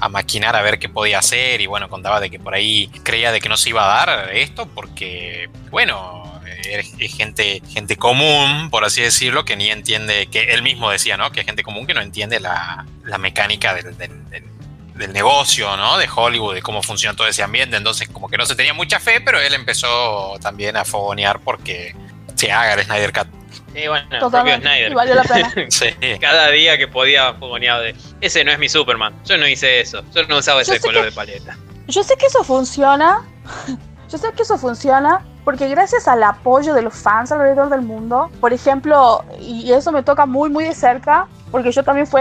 a 0.00 0.08
maquinar 0.08 0.56
a 0.56 0.62
ver 0.62 0.78
qué 0.78 0.88
podía 0.88 1.18
hacer 1.18 1.60
y 1.60 1.66
bueno, 1.66 1.88
contaba 1.88 2.20
de 2.20 2.30
que 2.30 2.38
por 2.38 2.54
ahí 2.54 2.88
creía 3.02 3.32
de 3.32 3.40
que 3.40 3.48
no 3.48 3.56
se 3.56 3.70
iba 3.70 3.84
a 3.84 4.06
dar 4.06 4.34
esto 4.34 4.66
porque, 4.66 5.48
bueno, 5.70 6.40
es, 6.70 7.14
gente, 7.14 7.62
gente 7.68 7.96
común, 7.96 8.70
por 8.70 8.84
así 8.84 9.02
decirlo, 9.02 9.44
que 9.44 9.56
ni 9.56 9.70
entiende, 9.70 10.26
que 10.26 10.44
él 10.52 10.62
mismo 10.62 10.90
decía, 10.90 11.16
¿no? 11.16 11.32
Que 11.32 11.40
es 11.40 11.46
gente 11.46 11.62
común 11.62 11.86
que 11.86 11.94
no 11.94 12.00
entiende 12.00 12.40
la, 12.40 12.86
mecánica 13.18 13.74
del, 13.74 13.96
del, 13.96 15.12
negocio, 15.12 15.76
¿no? 15.76 15.96
De 15.96 16.08
Hollywood, 16.12 16.54
de 16.54 16.62
cómo 16.62 16.82
funciona 16.82 17.16
todo 17.16 17.28
ese 17.28 17.42
ambiente, 17.42 17.76
entonces 17.76 18.08
como 18.08 18.28
que 18.28 18.36
no 18.36 18.44
se 18.46 18.56
tenía 18.56 18.74
mucha 18.74 18.98
fe, 18.98 19.20
pero 19.20 19.40
él 19.40 19.54
empezó 19.54 20.36
también 20.40 20.76
a 20.76 20.84
fogonear 20.84 21.40
porque 21.40 21.94
se 22.34 22.50
haga 22.50 22.74
el 22.74 22.84
Snyder 22.84 23.12
Cut 23.12 23.37
Sí, 23.78 23.86
bueno, 23.86 24.28
Snyder. 24.28 24.92
valió 24.92 25.14
la 25.14 25.22
pena. 25.22 25.52
Cada 26.20 26.50
día 26.50 26.76
que 26.76 26.88
podía 26.88 27.34
fogoneaba 27.34 27.80
de 27.80 27.94
ese 28.20 28.42
no 28.42 28.50
es 28.50 28.58
mi 28.58 28.68
Superman. 28.68 29.14
Yo 29.24 29.38
no 29.38 29.46
hice 29.46 29.80
eso. 29.80 30.02
Yo 30.12 30.24
no 30.24 30.38
usaba 30.38 30.62
ese 30.62 30.80
color 30.80 31.04
de 31.04 31.12
paleta. 31.12 31.56
Yo 31.86 32.02
sé 32.02 32.16
que 32.16 32.26
eso 32.26 32.42
funciona. 32.42 33.22
Yo 34.10 34.18
sé 34.18 34.32
que 34.34 34.42
eso 34.42 34.58
funciona 34.58 35.24
porque 35.44 35.68
gracias 35.68 36.08
al 36.08 36.22
apoyo 36.22 36.74
de 36.74 36.82
los 36.82 36.94
fans 36.94 37.30
alrededor 37.30 37.68
del 37.68 37.82
mundo, 37.82 38.30
por 38.40 38.52
ejemplo, 38.52 39.24
y 39.38 39.70
eso 39.72 39.92
me 39.92 40.02
toca 40.02 40.26
muy, 40.26 40.50
muy 40.50 40.64
de 40.64 40.74
cerca, 40.74 41.26
porque 41.50 41.72
yo 41.72 41.82
también 41.82 42.06
fui 42.06 42.20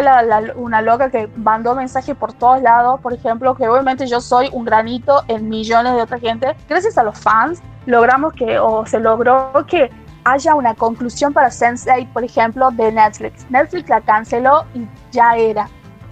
una 0.56 0.82
loca 0.82 1.10
que 1.10 1.28
mandó 1.36 1.76
mensajes 1.76 2.16
por 2.16 2.32
todos 2.32 2.62
lados, 2.62 3.02
por 3.02 3.14
ejemplo, 3.14 3.56
que 3.56 3.68
obviamente 3.68 4.08
yo 4.08 4.22
soy 4.22 4.50
un 4.54 4.64
granito 4.64 5.24
en 5.28 5.50
millones 5.50 5.96
de 5.96 6.02
otra 6.02 6.20
gente. 6.20 6.56
Gracias 6.70 6.98
a 6.98 7.04
los 7.04 7.18
fans 7.20 7.62
logramos 7.86 8.34
que, 8.34 8.60
o 8.60 8.86
se 8.86 9.00
logró 9.00 9.52
que 9.66 9.90
haya 10.28 10.56
una 10.56 10.76
conclusión 10.76 11.32
para 11.32 11.48
Sense8, 11.48 12.12
por 12.12 12.24
ejemplo, 12.24 12.70
de 12.72 12.92
Netflix. 12.92 13.50
Netflix 13.50 13.88
la 13.90 14.02
canceló 14.02 14.66
y 14.74 14.86
ya 15.12 15.38
era. 15.38 15.70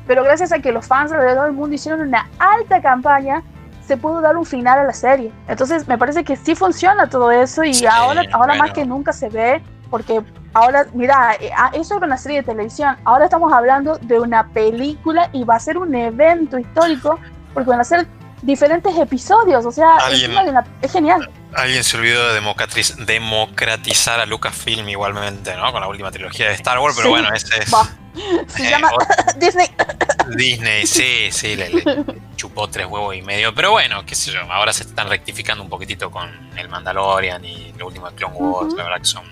Pero 0.07 0.23
gracias 0.23 0.51
a 0.53 0.59
que 0.59 0.71
los 0.71 0.87
fans 0.87 1.11
alrededor 1.11 1.45
del 1.45 1.53
mundo 1.53 1.75
hicieron 1.75 2.01
una 2.01 2.29
alta 2.39 2.81
campaña, 2.81 3.43
se 3.85 3.97
pudo 3.97 4.21
dar 4.21 4.37
un 4.37 4.45
final 4.45 4.79
a 4.79 4.83
la 4.83 4.93
serie. 4.93 5.31
Entonces 5.47 5.87
me 5.87 5.97
parece 5.97 6.23
que 6.23 6.37
sí 6.37 6.55
funciona 6.55 7.09
todo 7.09 7.29
eso 7.31 7.63
y 7.63 7.85
ahora, 7.85 8.23
ahora 8.31 8.55
más 8.55 8.71
que 8.71 8.85
nunca 8.85 9.11
se 9.11 9.29
ve, 9.29 9.61
porque 9.89 10.21
ahora, 10.53 10.85
mira, 10.93 11.35
eh, 11.39 11.51
ah, 11.57 11.71
eso 11.73 11.97
era 11.97 12.05
una 12.05 12.17
serie 12.17 12.37
de 12.37 12.43
televisión, 12.43 12.95
ahora 13.03 13.25
estamos 13.25 13.51
hablando 13.51 13.97
de 13.97 14.19
una 14.19 14.47
película 14.47 15.29
y 15.33 15.43
va 15.43 15.55
a 15.55 15.59
ser 15.59 15.77
un 15.77 15.93
evento 15.93 16.57
histórico, 16.57 17.19
porque 17.53 17.69
van 17.69 17.81
a 17.81 17.83
ser 17.83 18.07
diferentes 18.41 18.97
episodios, 18.97 19.65
o 19.65 19.71
sea, 19.71 19.97
es 20.81 20.91
genial 20.91 21.29
Alguien 21.55 21.83
se 21.83 21.97
olvidó 21.97 22.33
de 22.33 22.41
democratizar 23.05 24.19
a 24.19 24.25
Lucasfilm 24.25 24.89
igualmente, 24.89 25.55
¿no? 25.55 25.71
Con 25.71 25.81
la 25.81 25.87
última 25.87 26.11
trilogía 26.11 26.47
de 26.47 26.53
Star 26.53 26.79
Wars, 26.79 26.95
pero 26.97 27.09
bueno, 27.09 27.33
ese 27.33 27.59
es. 27.59 27.69
Se 28.47 28.65
eh, 28.65 28.69
llama 28.69 28.91
Disney. 29.37 29.67
Disney, 30.35 30.85
sí, 30.85 31.29
sí, 31.31 31.55
le, 31.55 31.83
chupó 32.35 32.67
tres 32.69 32.87
huevos 32.87 33.15
y 33.15 33.21
medio. 33.21 33.53
Pero 33.53 33.71
bueno, 33.71 34.05
qué 34.05 34.15
sé 34.15 34.31
yo, 34.31 34.41
ahora 34.51 34.73
se 34.73 34.83
están 34.83 35.09
rectificando 35.09 35.63
un 35.63 35.69
poquitito 35.69 36.11
con 36.11 36.29
el 36.57 36.69
Mandalorian 36.69 37.43
y 37.45 37.73
lo 37.77 37.87
último 37.87 38.09
de 38.09 38.15
Clone 38.15 38.35
Wars, 38.35 38.73
la 38.73 38.83
verdad 38.83 38.99
que 38.99 39.05
son 39.05 39.23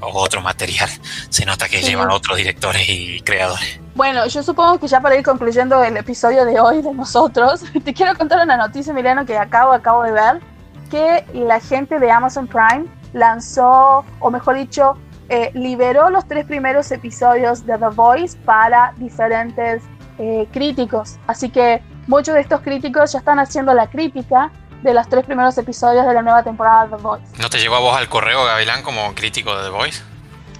otro 0.00 0.40
material. 0.40 0.90
Se 1.28 1.44
nota 1.44 1.68
que 1.68 1.80
llevan 1.80 2.10
otros 2.10 2.36
directores 2.36 2.88
y 2.88 3.20
creadores. 3.20 3.80
Bueno, 3.94 4.26
yo 4.26 4.42
supongo 4.42 4.78
que 4.78 4.88
ya 4.88 5.00
para 5.00 5.16
ir 5.16 5.24
concluyendo 5.24 5.82
el 5.84 5.96
episodio 5.96 6.44
de 6.44 6.58
hoy 6.60 6.82
de 6.82 6.92
nosotros, 6.92 7.62
te 7.84 7.94
quiero 7.94 8.16
contar 8.16 8.42
una 8.42 8.56
noticia, 8.56 8.92
Mileno, 8.92 9.24
que 9.24 9.36
acabo, 9.36 9.72
acabo 9.72 10.02
de 10.02 10.12
ver 10.12 10.51
que 10.92 11.24
la 11.32 11.58
gente 11.58 11.98
de 11.98 12.10
Amazon 12.10 12.46
Prime 12.46 12.84
lanzó, 13.14 14.04
o 14.20 14.30
mejor 14.30 14.56
dicho, 14.56 14.98
eh, 15.30 15.50
liberó 15.54 16.10
los 16.10 16.28
tres 16.28 16.44
primeros 16.44 16.92
episodios 16.92 17.64
de 17.64 17.78
The 17.78 17.88
Voice 17.94 18.36
para 18.44 18.92
diferentes 18.98 19.82
eh, 20.18 20.46
críticos. 20.52 21.18
Así 21.26 21.48
que 21.48 21.82
muchos 22.06 22.34
de 22.34 22.42
estos 22.42 22.60
críticos 22.60 23.12
ya 23.12 23.20
están 23.20 23.38
haciendo 23.38 23.72
la 23.72 23.88
crítica 23.88 24.52
de 24.82 24.92
los 24.92 25.08
tres 25.08 25.24
primeros 25.24 25.56
episodios 25.56 26.04
de 26.06 26.12
la 26.12 26.20
nueva 26.20 26.42
temporada 26.42 26.84
de 26.84 26.96
The 26.96 27.02
Voice. 27.02 27.24
¿No 27.40 27.48
te 27.48 27.58
llegó 27.58 27.76
a 27.76 27.80
vos 27.80 27.96
al 27.96 28.10
correo, 28.10 28.44
Gavilán, 28.44 28.82
como 28.82 29.14
crítico 29.14 29.56
de 29.56 29.64
The 29.64 29.70
Voice? 29.70 30.11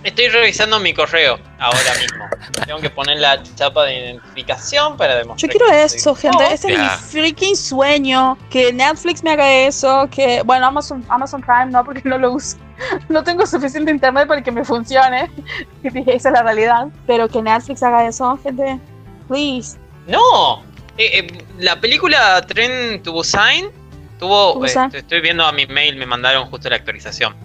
Estoy 0.05 0.29
revisando 0.29 0.81
mi 0.81 0.93
correo 0.93 1.39
ahora 1.59 1.95
mismo. 2.01 2.25
Tengo 2.67 2.81
que 2.81 2.91
poner 2.91 3.19
la 3.19 3.41
chapa 3.55 3.85
de 3.85 3.99
identificación 3.99 4.97
para 4.97 5.17
demostrar. 5.17 5.53
Yo 5.53 5.59
quiero 5.59 5.73
eso, 5.73 6.15
gente. 6.15 6.45
Ese 6.53 6.73
es 6.73 6.79
mi 6.79 6.87
freaking 6.87 7.57
sueño. 7.57 8.37
Que 8.51 8.73
Netflix 8.73 9.23
me 9.23 9.31
haga 9.31 9.51
eso. 9.51 10.09
Que, 10.11 10.43
bueno, 10.43 10.67
Amazon, 10.67 11.05
Amazon 11.09 11.41
Prime 11.41 11.67
no, 11.67 11.85
porque 11.85 12.03
no 12.05 12.19
lo 12.19 12.33
uso. 12.33 12.57
No 13.09 13.23
tengo 13.23 13.47
suficiente 13.47 13.93
internet 13.93 14.27
para 14.27 14.43
que 14.43 14.51
me 14.51 14.65
funcione. 14.65 15.31
Esa 15.85 16.29
es 16.29 16.33
la 16.33 16.43
realidad. 16.43 16.89
Pero 17.07 17.29
que 17.29 17.41
Netflix 17.41 17.81
haga 17.83 18.09
eso, 18.09 18.37
gente. 18.43 18.81
Please. 19.29 19.79
No. 20.09 20.65
Eh, 20.99 21.19
eh, 21.19 21.45
la 21.59 21.81
película 21.81 22.45
Tren 22.47 23.01
to 23.03 23.13
Busan 23.13 23.71
tuvo. 24.19 24.65
Eh, 24.67 24.75
estoy 24.93 25.21
viendo 25.21 25.45
a 25.45 25.53
mi 25.53 25.67
mail, 25.67 25.97
me 25.97 26.07
mandaron 26.07 26.51
justo 26.51 26.69
la 26.69 26.77
actualización. 26.77 27.37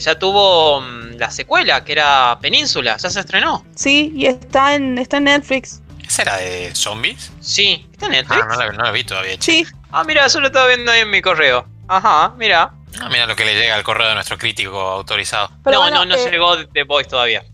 Ya 0.00 0.18
tuvo 0.18 0.80
mm, 0.80 1.16
la 1.18 1.30
secuela, 1.30 1.84
que 1.84 1.92
era 1.92 2.38
Península, 2.40 2.96
ya 2.96 3.10
se 3.10 3.20
estrenó. 3.20 3.64
Sí, 3.74 4.12
y 4.14 4.26
está 4.26 4.74
en, 4.74 4.98
está 4.98 5.18
en 5.18 5.24
Netflix. 5.24 5.80
¿Esa 6.06 6.22
era 6.22 6.36
de 6.38 6.74
zombies? 6.74 7.30
Sí, 7.40 7.86
está 7.92 8.06
en 8.06 8.12
Netflix. 8.12 8.40
Ah, 8.42 8.70
no 8.72 8.82
la, 8.82 8.90
vi 8.90 9.04
todavía. 9.04 9.36
Sí. 9.38 9.66
Ah, 9.90 10.04
mira, 10.04 10.24
eso 10.24 10.40
lo 10.40 10.46
estaba 10.46 10.66
viendo 10.68 10.90
ahí 10.90 11.00
en 11.00 11.10
mi 11.10 11.20
correo. 11.20 11.66
Ajá, 11.86 12.32
mira. 12.38 12.72
Ah, 13.00 13.08
mira 13.10 13.26
lo 13.26 13.36
que 13.36 13.44
le 13.44 13.54
llega 13.54 13.74
al 13.74 13.82
correo 13.82 14.08
de 14.08 14.14
nuestro 14.14 14.38
crítico 14.38 14.80
autorizado. 14.80 15.50
no, 15.64 15.90
no, 15.90 16.04
no 16.06 16.14
eh, 16.14 16.30
llegó 16.30 16.66
The 16.66 16.84
Voice 16.84 17.10
todavía. 17.10 17.44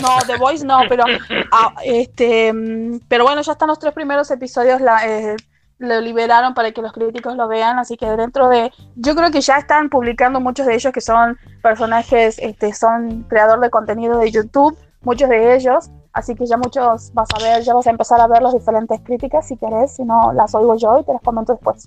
No, 0.00 0.18
The 0.26 0.36
Voice 0.36 0.64
no, 0.64 0.80
pero 0.88 1.04
ah, 1.52 1.74
este, 1.84 2.52
mm, 2.52 3.00
pero 3.08 3.24
bueno, 3.24 3.42
ya 3.42 3.52
están 3.52 3.68
los 3.68 3.78
tres 3.78 3.94
primeros 3.94 4.30
episodios 4.32 4.80
la, 4.80 5.06
eh, 5.06 5.36
lo 5.82 6.00
liberaron 6.00 6.54
para 6.54 6.72
que 6.72 6.80
los 6.80 6.92
críticos 6.92 7.36
lo 7.36 7.48
vean, 7.48 7.78
así 7.78 7.96
que 7.96 8.06
dentro 8.06 8.48
de, 8.48 8.72
yo 8.94 9.14
creo 9.14 9.30
que 9.30 9.40
ya 9.40 9.56
están 9.56 9.90
publicando 9.90 10.40
muchos 10.40 10.66
de 10.66 10.74
ellos 10.74 10.92
que 10.92 11.00
son 11.00 11.38
personajes, 11.62 12.38
este, 12.38 12.72
son 12.72 13.24
creador 13.24 13.60
de 13.60 13.70
contenido 13.70 14.18
de 14.18 14.30
YouTube, 14.30 14.78
muchos 15.02 15.28
de 15.28 15.56
ellos, 15.56 15.90
así 16.12 16.34
que 16.34 16.46
ya 16.46 16.56
muchos 16.56 17.12
vas 17.12 17.28
a 17.34 17.42
ver, 17.42 17.62
ya 17.62 17.74
vas 17.74 17.86
a 17.86 17.90
empezar 17.90 18.20
a 18.20 18.28
ver 18.28 18.42
las 18.42 18.54
diferentes 18.54 19.00
críticas 19.00 19.48
si 19.48 19.56
querés, 19.56 19.96
si 19.96 20.04
no 20.04 20.32
las 20.32 20.54
oigo 20.54 20.76
yo 20.76 21.00
y 21.00 21.04
te 21.04 21.12
las 21.12 21.22
comento 21.22 21.52
después. 21.52 21.86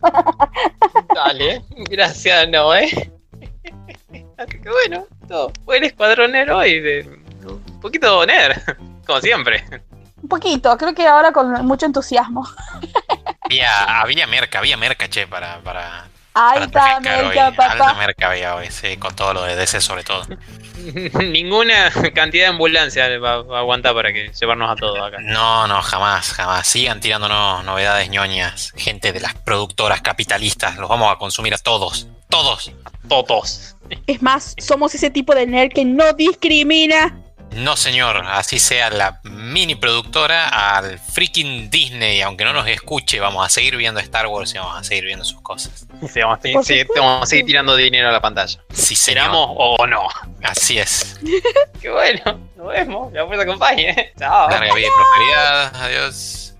Dale, 1.15 1.63
gracias 1.89 2.49
Noé. 2.49 2.89
Qué 4.11 4.69
bueno, 4.69 5.05
todo. 5.27 5.51
buen 5.63 5.83
escuadronero 5.85 6.65
y 6.65 6.79
de 6.81 7.19
un 7.47 7.79
poquito 7.79 8.25
nerd, 8.25 8.57
como 9.05 9.21
siempre. 9.21 9.63
Un 10.25 10.29
poquito, 10.29 10.75
creo 10.75 10.95
que 10.95 11.05
ahora 11.07 11.31
con 11.31 11.63
mucho 11.67 11.85
entusiasmo. 11.85 12.49
Había, 13.41 14.01
había 14.01 14.25
merca, 14.25 14.57
había 14.57 14.75
merca, 14.75 15.07
che, 15.07 15.27
para. 15.27 15.59
para 15.59 16.07
Alta 16.33 16.99
merca, 16.99 17.51
papá. 17.51 17.73
Alta 17.73 17.93
merca 17.93 18.31
había 18.31 18.55
hoy, 18.55 18.71
sí, 18.71 18.97
con 18.97 19.15
todo 19.15 19.35
lo 19.35 19.43
de 19.43 19.55
DC 19.55 19.81
sobre 19.81 20.03
todo. 20.03 20.25
Ninguna 21.21 21.91
cantidad 22.15 22.45
de 22.45 22.49
ambulancia 22.49 23.19
va, 23.19 23.33
a 23.33 23.59
aguantar 23.59 23.93
para 23.93 24.11
que 24.11 24.31
llevarnos 24.31 24.71
a 24.71 24.75
todos 24.75 24.97
acá. 24.99 25.19
No, 25.21 25.67
no, 25.67 25.79
jamás, 25.83 26.33
jamás. 26.33 26.65
Sigan 26.65 27.01
tirándonos 27.01 27.63
novedades 27.63 28.09
ñoñas. 28.09 28.73
Gente 28.75 29.13
de 29.13 29.19
las 29.19 29.35
productoras 29.35 30.01
capitalistas, 30.01 30.77
los 30.77 30.89
vamos 30.89 31.13
a 31.13 31.19
consumir 31.19 31.53
a 31.53 31.59
todos. 31.59 32.07
Todos. 32.29 32.71
Todos. 33.07 33.75
Es 34.07 34.23
más, 34.23 34.55
somos 34.57 34.95
ese 34.95 35.11
tipo 35.11 35.35
de 35.35 35.45
nerd 35.45 35.69
que 35.71 35.85
no 35.85 36.13
discrimina. 36.13 37.15
No, 37.55 37.77
señor, 37.77 38.25
así 38.27 38.59
sea 38.59 38.89
la 38.89 39.21
mini 39.55 39.75
productora 39.75 40.49
al 40.49 40.99
freaking 40.99 41.69
Disney, 41.69 42.19
aunque 42.19 42.43
no 42.43 42.51
nos 42.51 42.67
escuche, 42.67 43.21
vamos 43.21 43.45
a 43.45 43.47
seguir 43.47 43.77
viendo 43.77 44.01
Star 44.01 44.27
Wars 44.27 44.53
y 44.53 44.57
vamos 44.57 44.77
a 44.77 44.83
seguir 44.83 45.05
viendo 45.05 45.23
sus 45.23 45.39
cosas. 45.39 45.87
Sí, 46.11 46.19
vamos, 46.19 46.39
a, 46.43 47.25
seguir 47.25 47.45
tirando 47.45 47.73
dinero 47.77 48.09
a 48.09 48.11
la 48.11 48.19
pantalla. 48.19 48.59
Si 48.73 48.97
¿Seramos 48.97 49.47
o 49.55 49.87
no? 49.87 50.09
Así 50.43 50.77
es. 50.77 51.21
Qué 51.81 51.89
bueno, 51.89 52.37
nos 52.57 52.67
vemos, 52.67 53.13
la 53.13 53.25
fuerza 53.25 53.43
acompañe. 53.43 54.11
Chao. 54.19 54.49
Larga 54.49 54.75
vida 54.75 54.87
y 54.87 54.91
prosperidad, 54.91 55.75
adiós. 55.85 56.53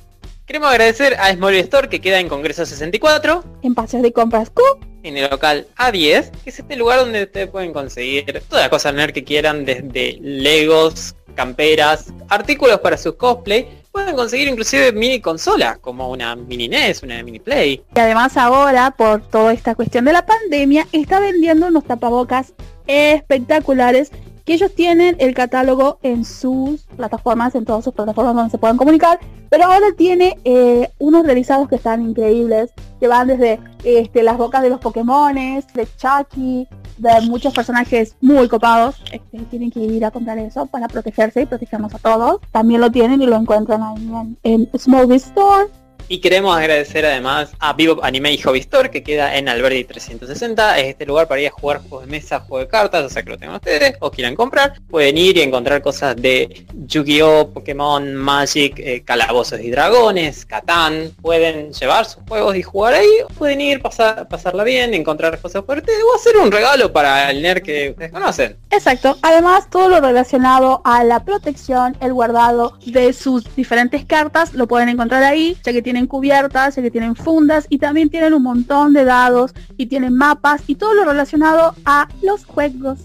Queremos 0.45 0.69
agradecer 0.69 1.15
a 1.19 1.33
Small 1.33 1.55
Store 1.55 1.89
que 1.89 1.99
queda 1.99 2.21
en 2.21 2.29
Congreso 2.29 2.65
64. 2.65 3.43
En 3.61 3.75
Paseos 3.75 4.03
de 4.03 4.13
Compras 4.13 4.49
Q. 4.51 4.63
En 5.03 5.17
el 5.17 5.29
local 5.29 5.67
A10, 5.75 6.31
que 6.45 6.49
es 6.49 6.59
este 6.59 6.77
lugar 6.77 6.99
donde 6.99 7.23
ustedes 7.23 7.49
pueden 7.49 7.73
conseguir 7.73 8.41
todas 8.47 8.63
las 8.63 8.69
cosas 8.69 8.93
nerd 8.93 9.11
que 9.11 9.25
quieran, 9.25 9.65
desde 9.65 10.17
Legos, 10.21 11.13
camperas, 11.35 12.11
artículos 12.29 12.79
para 12.79 12.97
sus 12.97 13.15
cosplay. 13.15 13.67
Pueden 13.91 14.15
conseguir 14.15 14.47
inclusive 14.47 14.91
mini 14.91 15.21
consolas, 15.21 15.77
como 15.77 16.09
una 16.09 16.35
mini 16.35 16.67
NES, 16.67 17.03
una 17.03 17.21
mini 17.23 17.39
Play. 17.39 17.81
Y 17.95 17.99
además 17.99 18.35
ahora, 18.35 18.91
por 18.91 19.21
toda 19.21 19.53
esta 19.53 19.75
cuestión 19.75 20.05
de 20.05 20.13
la 20.13 20.25
pandemia, 20.25 20.87
está 20.91 21.19
vendiendo 21.19 21.67
unos 21.67 21.85
tapabocas 21.85 22.53
espectaculares 22.87 24.11
que 24.45 24.53
ellos 24.53 24.73
tienen 24.73 25.15
el 25.19 25.33
catálogo 25.33 25.99
en 26.03 26.23
sus 26.23 26.83
plataformas, 26.95 27.55
en 27.55 27.65
todas 27.65 27.83
sus 27.83 27.93
plataformas 27.93 28.35
donde 28.35 28.51
se 28.51 28.57
puedan 28.57 28.77
comunicar, 28.77 29.19
pero 29.49 29.65
ahora 29.65 29.87
tiene 29.97 30.37
eh, 30.43 30.89
unos 30.99 31.25
realizados 31.25 31.67
que 31.67 31.75
están 31.75 32.01
increíbles, 32.03 32.71
que 32.99 33.07
van 33.07 33.27
desde 33.27 33.59
este, 33.83 34.23
las 34.23 34.37
bocas 34.37 34.61
de 34.61 34.69
los 34.69 34.79
Pokémones, 34.79 35.65
de 35.73 35.87
Chucky, 35.97 36.67
de 36.97 37.21
muchos 37.21 37.53
personajes 37.53 38.15
muy 38.21 38.47
copados. 38.47 39.01
Este, 39.11 39.39
tienen 39.49 39.71
que 39.71 39.79
ir 39.79 40.05
a 40.05 40.11
comprar 40.11 40.37
eso 40.37 40.65
para 40.67 40.87
protegerse 40.87 41.41
y 41.41 41.45
protegernos 41.45 41.93
a 41.93 41.99
todos. 41.99 42.41
También 42.51 42.81
lo 42.81 42.91
tienen 42.91 43.21
y 43.21 43.25
lo 43.25 43.35
encuentran 43.35 43.81
ahí 43.83 44.11
en, 44.43 44.69
en 44.71 44.79
Small 44.79 45.11
Store. 45.13 45.67
Y 46.07 46.19
queremos 46.19 46.55
agradecer 46.55 47.03
además 47.03 47.51
a 47.59 47.73
Vivo 47.73 47.99
Anime 48.03 48.31
y 48.31 48.37
Hobby 48.37 48.59
Store 48.59 48.91
que 48.91 49.01
queda 49.01 49.35
en 49.35 49.49
Alberdi 49.49 49.83
360. 49.85 50.77
Es 50.77 50.85
este 50.89 51.05
lugar 51.07 51.27
para 51.27 51.41
ir 51.41 51.47
a 51.47 51.51
jugar 51.51 51.79
juegos 51.79 52.05
de 52.05 52.11
mesa, 52.11 52.39
juegos 52.41 52.67
de 52.67 52.69
cartas, 52.69 53.05
o 53.05 53.09
sea 53.09 53.23
que 53.23 53.31
lo 53.31 53.37
tengan 53.39 53.55
ustedes 53.55 53.95
o 53.99 54.11
quieran 54.11 54.35
comprar. 54.35 54.79
Pueden 54.87 55.17
ir 55.17 55.37
y 55.37 55.41
encontrar 55.41 55.81
cosas 55.81 56.15
de 56.15 56.67
Yu-Gi-Oh, 56.73 57.49
Pokémon, 57.53 58.13
Magic, 58.13 58.77
eh, 58.77 59.03
Calabozos 59.03 59.59
y 59.59 59.71
Dragones, 59.71 60.45
Catán. 60.45 61.11
Pueden 61.23 61.73
llevar 61.73 62.05
sus 62.05 62.21
juegos 62.27 62.55
y 62.55 62.61
jugar 62.61 62.93
ahí. 62.93 63.09
Pueden 63.35 63.61
ir, 63.61 63.81
pasar, 63.81 64.27
pasarla 64.27 64.63
bien, 64.63 64.93
encontrar 64.93 65.39
cosas 65.39 65.65
fuertes 65.65 65.95
o 66.07 66.15
hacer 66.15 66.37
un 66.37 66.51
regalo 66.51 66.93
para 66.93 67.31
el 67.31 67.41
nerd 67.41 67.63
que 67.63 67.89
ustedes 67.89 68.11
conocen. 68.11 68.57
Exacto. 68.69 69.17
Además, 69.23 69.71
todo 69.71 69.89
lo 69.89 70.01
relacionado 70.01 70.81
a 70.85 71.03
la 71.03 71.25
protección, 71.25 71.97
el 71.99 72.13
guardado 72.13 72.77
de 72.85 73.11
sus 73.13 73.55
diferentes 73.55 74.05
cartas, 74.05 74.53
lo 74.53 74.67
pueden 74.67 74.89
encontrar 74.89 75.23
ahí, 75.23 75.57
ya 75.63 75.73
que 75.73 75.81
tiene 75.81 75.94
tienen 75.95 76.07
cubiertas, 76.07 76.75
que 76.75 76.91
tienen 76.91 77.15
fundas 77.15 77.67
y 77.69 77.77
también 77.77 78.09
tienen 78.09 78.33
un 78.33 78.43
montón 78.43 78.91
de 78.91 79.05
dados 79.05 79.53
y 79.77 79.85
tienen 79.85 80.13
mapas 80.13 80.61
y 80.67 80.75
todo 80.75 80.93
lo 80.93 81.05
relacionado 81.05 81.73
a 81.85 82.09
los 82.21 82.43
juegos. 82.43 82.99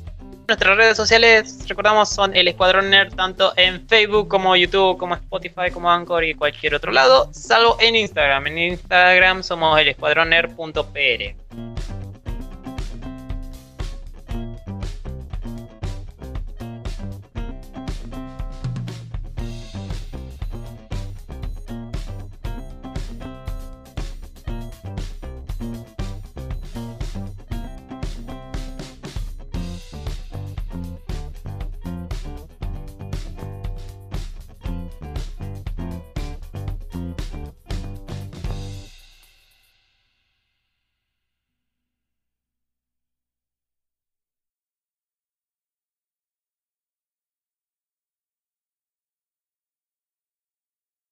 Nuestras 0.48 0.76
redes 0.76 0.96
sociales, 0.96 1.64
recordamos, 1.68 2.08
son 2.08 2.34
el 2.34 2.48
Escuadrón 2.48 2.90
Nerd 2.90 3.14
tanto 3.14 3.52
en 3.56 3.86
Facebook 3.86 4.26
como 4.26 4.56
YouTube, 4.56 4.98
como 4.98 5.14
Spotify, 5.14 5.70
como 5.72 5.88
Anchor 5.88 6.24
y 6.24 6.34
cualquier 6.34 6.74
otro 6.74 6.90
lado, 6.90 7.28
salvo 7.32 7.76
en 7.78 7.94
Instagram. 7.94 8.48
En 8.48 8.58
Instagram 8.58 9.44
somos 9.44 9.78
el 9.78 9.86
escuadrón. 9.86 11.69